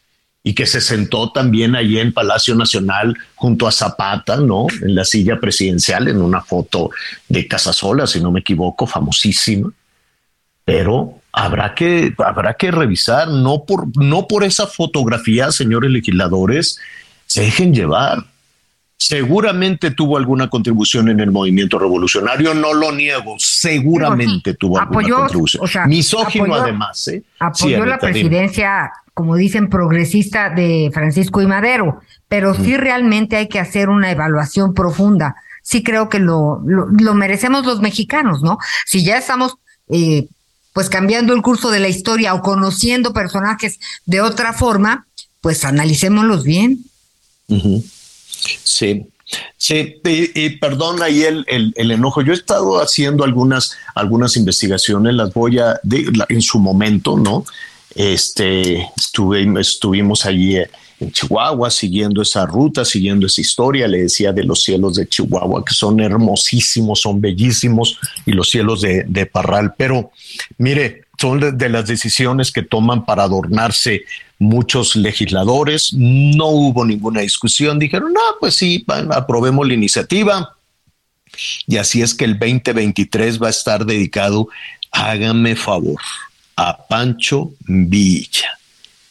y 0.47 0.53
que 0.53 0.65
se 0.65 0.79
sentó 0.79 1.29
también 1.33 1.75
allí 1.75 1.99
en 1.99 2.13
Palacio 2.13 2.55
Nacional 2.55 3.17
junto 3.35 3.67
a 3.67 3.71
Zapata, 3.73 4.37
¿no? 4.37 4.67
En 4.81 4.95
la 4.95 5.03
silla 5.03 5.41
presidencial, 5.41 6.07
en 6.07 6.21
una 6.21 6.39
foto 6.39 6.89
de 7.27 7.49
Casasola, 7.49 8.07
si 8.07 8.21
no 8.21 8.31
me 8.31 8.39
equivoco, 8.39 8.87
famosísima. 8.87 9.69
Pero 10.63 11.19
habrá 11.33 11.75
que, 11.75 12.13
habrá 12.19 12.53
que 12.53 12.71
revisar, 12.71 13.27
no 13.27 13.65
por, 13.65 13.87
no 13.97 14.25
por 14.25 14.45
esa 14.45 14.67
fotografía, 14.67 15.51
señores 15.51 15.91
legisladores, 15.91 16.79
se 17.25 17.41
dejen 17.41 17.73
llevar. 17.73 18.23
Seguramente 18.99 19.91
tuvo 19.91 20.17
alguna 20.17 20.49
contribución 20.49 21.07
en 21.09 21.19
el 21.19 21.31
movimiento 21.31 21.77
revolucionario, 21.77 22.55
no 22.55 22.73
lo 22.73 22.91
niego, 22.91 23.35
seguramente 23.37 24.55
tuvo 24.55 24.79
alguna 24.79 25.07
contribución. 25.07 25.87
Misógino 25.87 26.55
además. 26.55 27.07
¿eh? 27.09 27.23
Apoyó 27.39 27.85
la 27.85 27.99
presidencia, 27.99 28.91
como 29.13 29.35
dicen, 29.35 29.69
progresista 29.69 30.49
de 30.49 30.89
Francisco 30.91 31.41
y 31.41 31.45
Madero, 31.45 32.01
pero 32.27 32.55
sí 32.55 32.75
realmente 32.75 33.37
hay 33.37 33.47
que 33.47 33.59
hacer 33.59 33.89
una 33.89 34.11
evaluación 34.11 34.73
profunda. 34.73 35.35
Sí 35.61 35.83
creo 35.83 36.09
que 36.09 36.19
lo, 36.19 36.61
lo, 36.65 37.13
merecemos 37.13 37.65
los 37.65 37.81
mexicanos, 37.81 38.41
¿no? 38.41 38.57
Si 38.85 39.05
ya 39.05 39.17
estamos 39.17 39.57
eh, 39.89 40.27
pues 40.73 40.89
cambiando 40.89 41.33
el 41.33 41.43
curso 41.43 41.69
de 41.69 41.79
la 41.79 41.87
historia 41.87 42.33
o 42.33 42.41
conociendo 42.41 43.13
personajes 43.13 43.79
de 44.05 44.21
otra 44.21 44.53
forma, 44.53 45.05
pues 45.41 45.65
analicémoslos 45.65 46.43
bien. 46.43 46.79
Sí, 48.63 49.07
Sí, 49.57 49.95
y, 50.05 50.49
perdón 50.51 51.01
ahí 51.03 51.23
el, 51.23 51.45
el, 51.47 51.91
enojo. 51.91 52.21
Yo 52.21 52.31
he 52.31 52.35
estado 52.35 52.81
haciendo 52.81 53.23
algunas, 53.23 53.75
algunas 53.93 54.37
investigaciones, 54.37 55.15
las 55.15 55.33
voy 55.33 55.59
a, 55.59 55.79
en 56.29 56.41
su 56.41 56.59
momento, 56.59 57.17
¿no? 57.17 57.43
Este, 57.93 58.89
estuve, 58.95 59.45
estuvimos 59.59 60.25
allí 60.25 60.57
en 60.99 61.11
Chihuahua 61.11 61.69
siguiendo 61.69 62.21
esa 62.21 62.45
ruta, 62.45 62.85
siguiendo 62.85 63.27
esa 63.27 63.41
historia. 63.41 63.87
Le 63.87 64.03
decía 64.03 64.31
de 64.31 64.43
los 64.43 64.63
cielos 64.63 64.95
de 64.95 65.07
Chihuahua, 65.07 65.65
que 65.65 65.73
son 65.73 65.99
hermosísimos, 65.99 67.01
son 67.01 67.19
bellísimos, 67.19 67.99
y 68.25 68.31
los 68.31 68.49
cielos 68.49 68.81
de, 68.81 69.03
de 69.07 69.25
Parral. 69.25 69.73
Pero 69.77 70.11
mire, 70.57 71.01
son 71.19 71.57
de 71.57 71.69
las 71.69 71.87
decisiones 71.87 72.51
que 72.51 72.61
toman 72.61 73.03
para 73.05 73.23
adornarse 73.23 74.03
muchos 74.39 74.95
legisladores, 74.95 75.93
no 75.93 76.47
hubo 76.47 76.85
ninguna 76.85 77.21
discusión, 77.21 77.79
dijeron, 77.79 78.13
no, 78.13 78.21
pues 78.39 78.55
sí, 78.55 78.85
aprobemos 79.11 79.67
la 79.67 79.73
iniciativa. 79.73 80.55
Y 81.67 81.77
así 81.77 82.01
es 82.01 82.13
que 82.13 82.25
el 82.25 82.37
2023 82.37 83.41
va 83.41 83.47
a 83.47 83.51
estar 83.51 83.85
dedicado, 83.85 84.47
hágame 84.91 85.55
favor, 85.55 86.01
a 86.55 86.77
Pancho 86.87 87.51
Villa. 87.67 88.57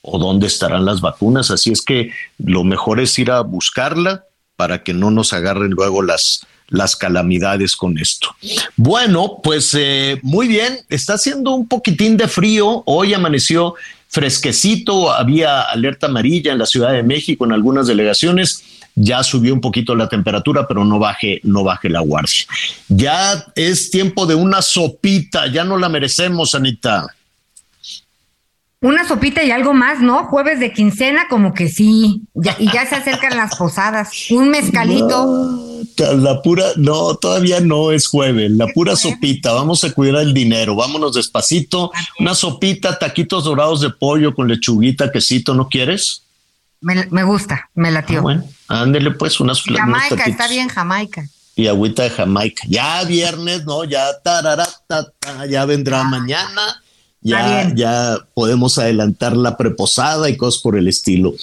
o 0.01 0.19
dónde 0.19 0.47
estarán 0.47 0.85
las 0.85 1.01
vacunas. 1.01 1.51
Así 1.51 1.71
es 1.71 1.83
que 1.83 2.13
lo 2.39 2.65
mejor 2.65 3.01
es 3.01 3.19
ir 3.19 3.31
a 3.31 3.41
buscarla 3.41 4.25
para 4.57 4.83
que 4.83 4.95
no 4.95 5.11
nos 5.11 5.33
agarren 5.33 5.71
luego 5.71 6.03
las, 6.03 6.47
las 6.69 6.97
calamidades 6.97 7.77
con 7.77 7.99
esto. 7.99 8.35
Bueno, 8.77 9.41
pues 9.43 9.75
eh, 9.75 10.19
muy 10.23 10.49
bien, 10.49 10.81
está 10.89 11.15
haciendo 11.15 11.53
un 11.53 11.67
poquitín 11.67 12.17
de 12.17 12.29
frío, 12.29 12.83
hoy 12.87 13.15
amaneció 13.15 13.75
fresquecito, 14.09 15.13
había 15.13 15.63
alerta 15.63 16.07
amarilla 16.07 16.53
en 16.53 16.59
la 16.59 16.67
Ciudad 16.67 16.93
de 16.93 17.03
México 17.03 17.45
en 17.45 17.53
algunas 17.53 17.87
delegaciones, 17.87 18.65
ya 18.95 19.23
subió 19.23 19.55
un 19.55 19.61
poquito 19.61 19.95
la 19.95 20.09
temperatura, 20.09 20.67
pero 20.67 20.85
no 20.85 20.99
baje, 20.99 21.41
no 21.45 21.63
baje 21.63 21.89
la 21.89 22.01
guardia. 22.01 22.47
Ya 22.89 23.47
es 23.55 23.91
tiempo 23.91 24.27
de 24.27 24.35
una 24.35 24.61
sopita, 24.61 25.47
ya 25.47 25.65
no 25.65 25.79
la 25.79 25.89
merecemos, 25.89 26.55
Anita. 26.55 27.07
Una 28.81 29.07
sopita 29.09 29.43
y 29.43 29.51
algo 29.51 29.75
más, 29.75 30.01
¿no? 30.01 30.27
Jueves 30.27 30.61
de 30.61 30.73
quincena, 30.73 31.27
como 31.29 31.53
que 31.53 31.69
sí. 31.69 32.23
y 32.59 32.73
ya 32.73 32.87
se 32.87 32.95
acercan 32.95 33.37
las 33.37 33.57
posadas. 33.57 34.31
Un 34.31 34.51
mezcalito. 34.51 35.85
la 36.17 36.41
pura, 36.43 36.65
no, 36.77 37.17
todavía 37.17 37.59
no 37.61 37.91
es 37.91 38.07
jueves. 38.07 38.53
La 38.53 38.69
pura 38.69 38.95
sopita. 38.95 39.53
Vamos 39.53 39.83
a 39.83 39.93
cuidar 39.93 40.23
el 40.23 40.33
dinero. 40.33 40.77
Vámonos 40.77 41.15
despacito. 41.15 41.91
Una 42.21 42.37
sopita, 42.37 42.97
taquitos 42.97 43.45
dorados 43.45 43.81
de 43.81 43.91
pollo 43.91 44.33
con 44.33 44.47
lechuguita, 44.47 45.11
quesito, 45.11 45.55
¿no 45.55 45.69
quieres? 45.69 46.23
Me, 46.81 47.25
gusta, 47.25 47.69
me 47.75 47.91
latió. 47.91 48.21
Ah, 48.21 48.23
bueno, 48.23 48.45
ándele 48.69 49.11
pues 49.11 49.41
unas 49.41 49.61
Jamaica, 49.61 50.23
está 50.25 50.47
bien 50.47 50.69
Jamaica. 50.69 51.29
Y 51.57 51.67
agüita 51.67 52.05
de 52.05 52.11
Jamaica. 52.11 52.63
Ya 52.69 53.03
viernes, 53.03 53.65
¿no? 53.65 53.83
Ya 53.83 54.07
tarara, 54.23 54.69
ya 55.49 55.65
vendrá 55.65 56.05
mañana 56.05 56.81
ya, 57.21 57.73
ya 57.75 58.19
podemos 58.35 58.79
adelantar 58.79 59.37
la 59.37 59.57
preposada 59.57 60.29
y 60.31 60.37
cosas 60.37 60.63
por 60.63 60.77
el 60.77 60.89
estilo. 60.89 61.35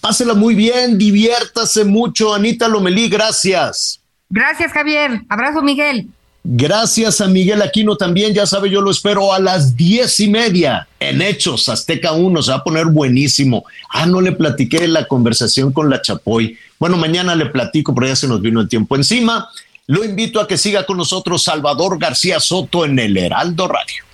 Pásela 0.00 0.34
muy 0.34 0.54
bien, 0.54 0.98
diviértase 0.98 1.84
mucho, 1.84 2.34
Anita 2.34 2.68
Lomelí, 2.68 3.08
gracias. 3.08 4.00
Gracias, 4.28 4.72
Javier. 4.72 5.22
Abrazo, 5.28 5.62
Miguel. 5.62 6.08
Gracias 6.44 7.20
a 7.20 7.28
Miguel 7.28 7.62
Aquino 7.62 7.96
también, 7.96 8.34
ya 8.34 8.46
sabe, 8.46 8.68
yo 8.68 8.80
lo 8.80 8.90
espero 8.90 9.32
a 9.32 9.38
las 9.38 9.76
diez 9.76 10.18
y 10.18 10.28
media 10.28 10.88
en 10.98 11.22
Hechos, 11.22 11.68
Azteca 11.68 12.12
1, 12.12 12.42
se 12.42 12.50
va 12.50 12.56
a 12.56 12.64
poner 12.64 12.86
buenísimo. 12.86 13.64
Ah, 13.88 14.06
no 14.06 14.20
le 14.20 14.32
platiqué 14.32 14.88
la 14.88 15.06
conversación 15.06 15.72
con 15.72 15.88
la 15.88 16.02
Chapoy. 16.02 16.58
Bueno, 16.80 16.96
mañana 16.96 17.36
le 17.36 17.46
platico, 17.46 17.94
pero 17.94 18.08
ya 18.08 18.16
se 18.16 18.26
nos 18.26 18.42
vino 18.42 18.60
el 18.60 18.68
tiempo 18.68 18.96
encima. 18.96 19.48
Lo 19.86 20.04
invito 20.04 20.40
a 20.40 20.48
que 20.48 20.58
siga 20.58 20.84
con 20.84 20.96
nosotros 20.96 21.44
Salvador 21.44 21.96
García 22.00 22.40
Soto 22.40 22.84
en 22.84 22.98
el 22.98 23.16
Heraldo 23.16 23.68
Radio 23.68 24.04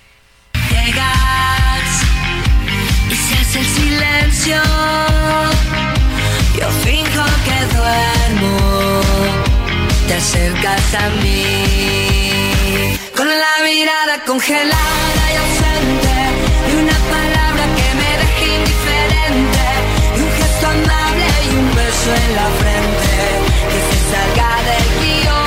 y 3.09 3.15
se 3.15 3.35
hace 3.35 3.59
el 3.59 3.65
silencio. 3.65 4.61
Yo 6.57 6.69
finjo 6.83 7.23
que 7.45 7.57
duermo, 7.75 9.01
te 10.07 10.13
acercas 10.15 10.93
a 10.95 11.09
mí 11.21 12.97
con 13.15 13.27
la 13.27 13.55
mirada 13.63 14.23
congelada 14.25 15.23
y 15.33 15.35
ausente 15.43 16.15
y 16.69 16.71
una 16.75 16.97
palabra 17.15 17.63
que 17.77 17.87
me 17.99 18.11
deje 18.21 18.45
indiferente 18.57 19.63
y 20.15 20.17
un 20.21 20.31
gesto 20.31 20.65
amable 20.67 21.25
y 21.45 21.47
un 21.55 21.67
beso 21.75 22.09
en 22.23 22.29
la 22.35 22.47
frente 22.61 23.11
que 23.71 23.79
se 23.89 23.97
salga 24.11 24.51
del 24.67 24.87
guion. 25.01 25.39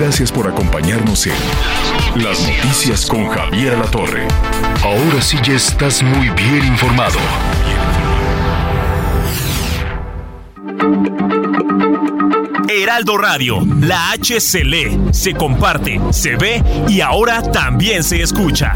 Gracias 0.00 0.28
por 0.30 0.44
acompañarnos 0.46 1.26
en 1.26 1.32
las 2.16 2.40
noticias 2.40 3.06
con 3.06 3.28
Javier 3.28 3.78
La 3.78 3.86
Torre. 3.90 4.26
Ahora 4.82 5.20
sí 5.20 5.36
ya 5.42 5.54
estás 5.54 6.02
muy 6.02 6.28
bien 6.30 6.64
informado. 6.66 7.18
Heraldo 12.68 13.16
Radio, 13.16 13.60
la 13.80 14.10
H 14.12 14.40
se 14.40 14.64
lee, 14.64 14.98
se 15.12 15.34
comparte, 15.34 16.00
se 16.10 16.36
ve 16.36 16.62
y 16.88 17.00
ahora 17.00 17.42
también 17.42 18.02
se 18.02 18.22
escucha. 18.22 18.74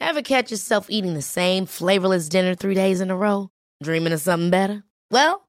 Ever 0.00 0.22
catch 0.22 0.50
yourself 0.50 0.86
eating 0.90 1.14
the 1.14 1.22
same 1.22 1.66
flavorless 1.66 2.28
dinner 2.28 2.54
three 2.54 2.74
days 2.74 3.00
in 3.00 3.10
a 3.10 3.16
row? 3.16 3.48
Dreaming 3.82 4.12
of 4.12 4.20
something 4.20 4.50
better? 4.50 4.82
Well, 5.10 5.48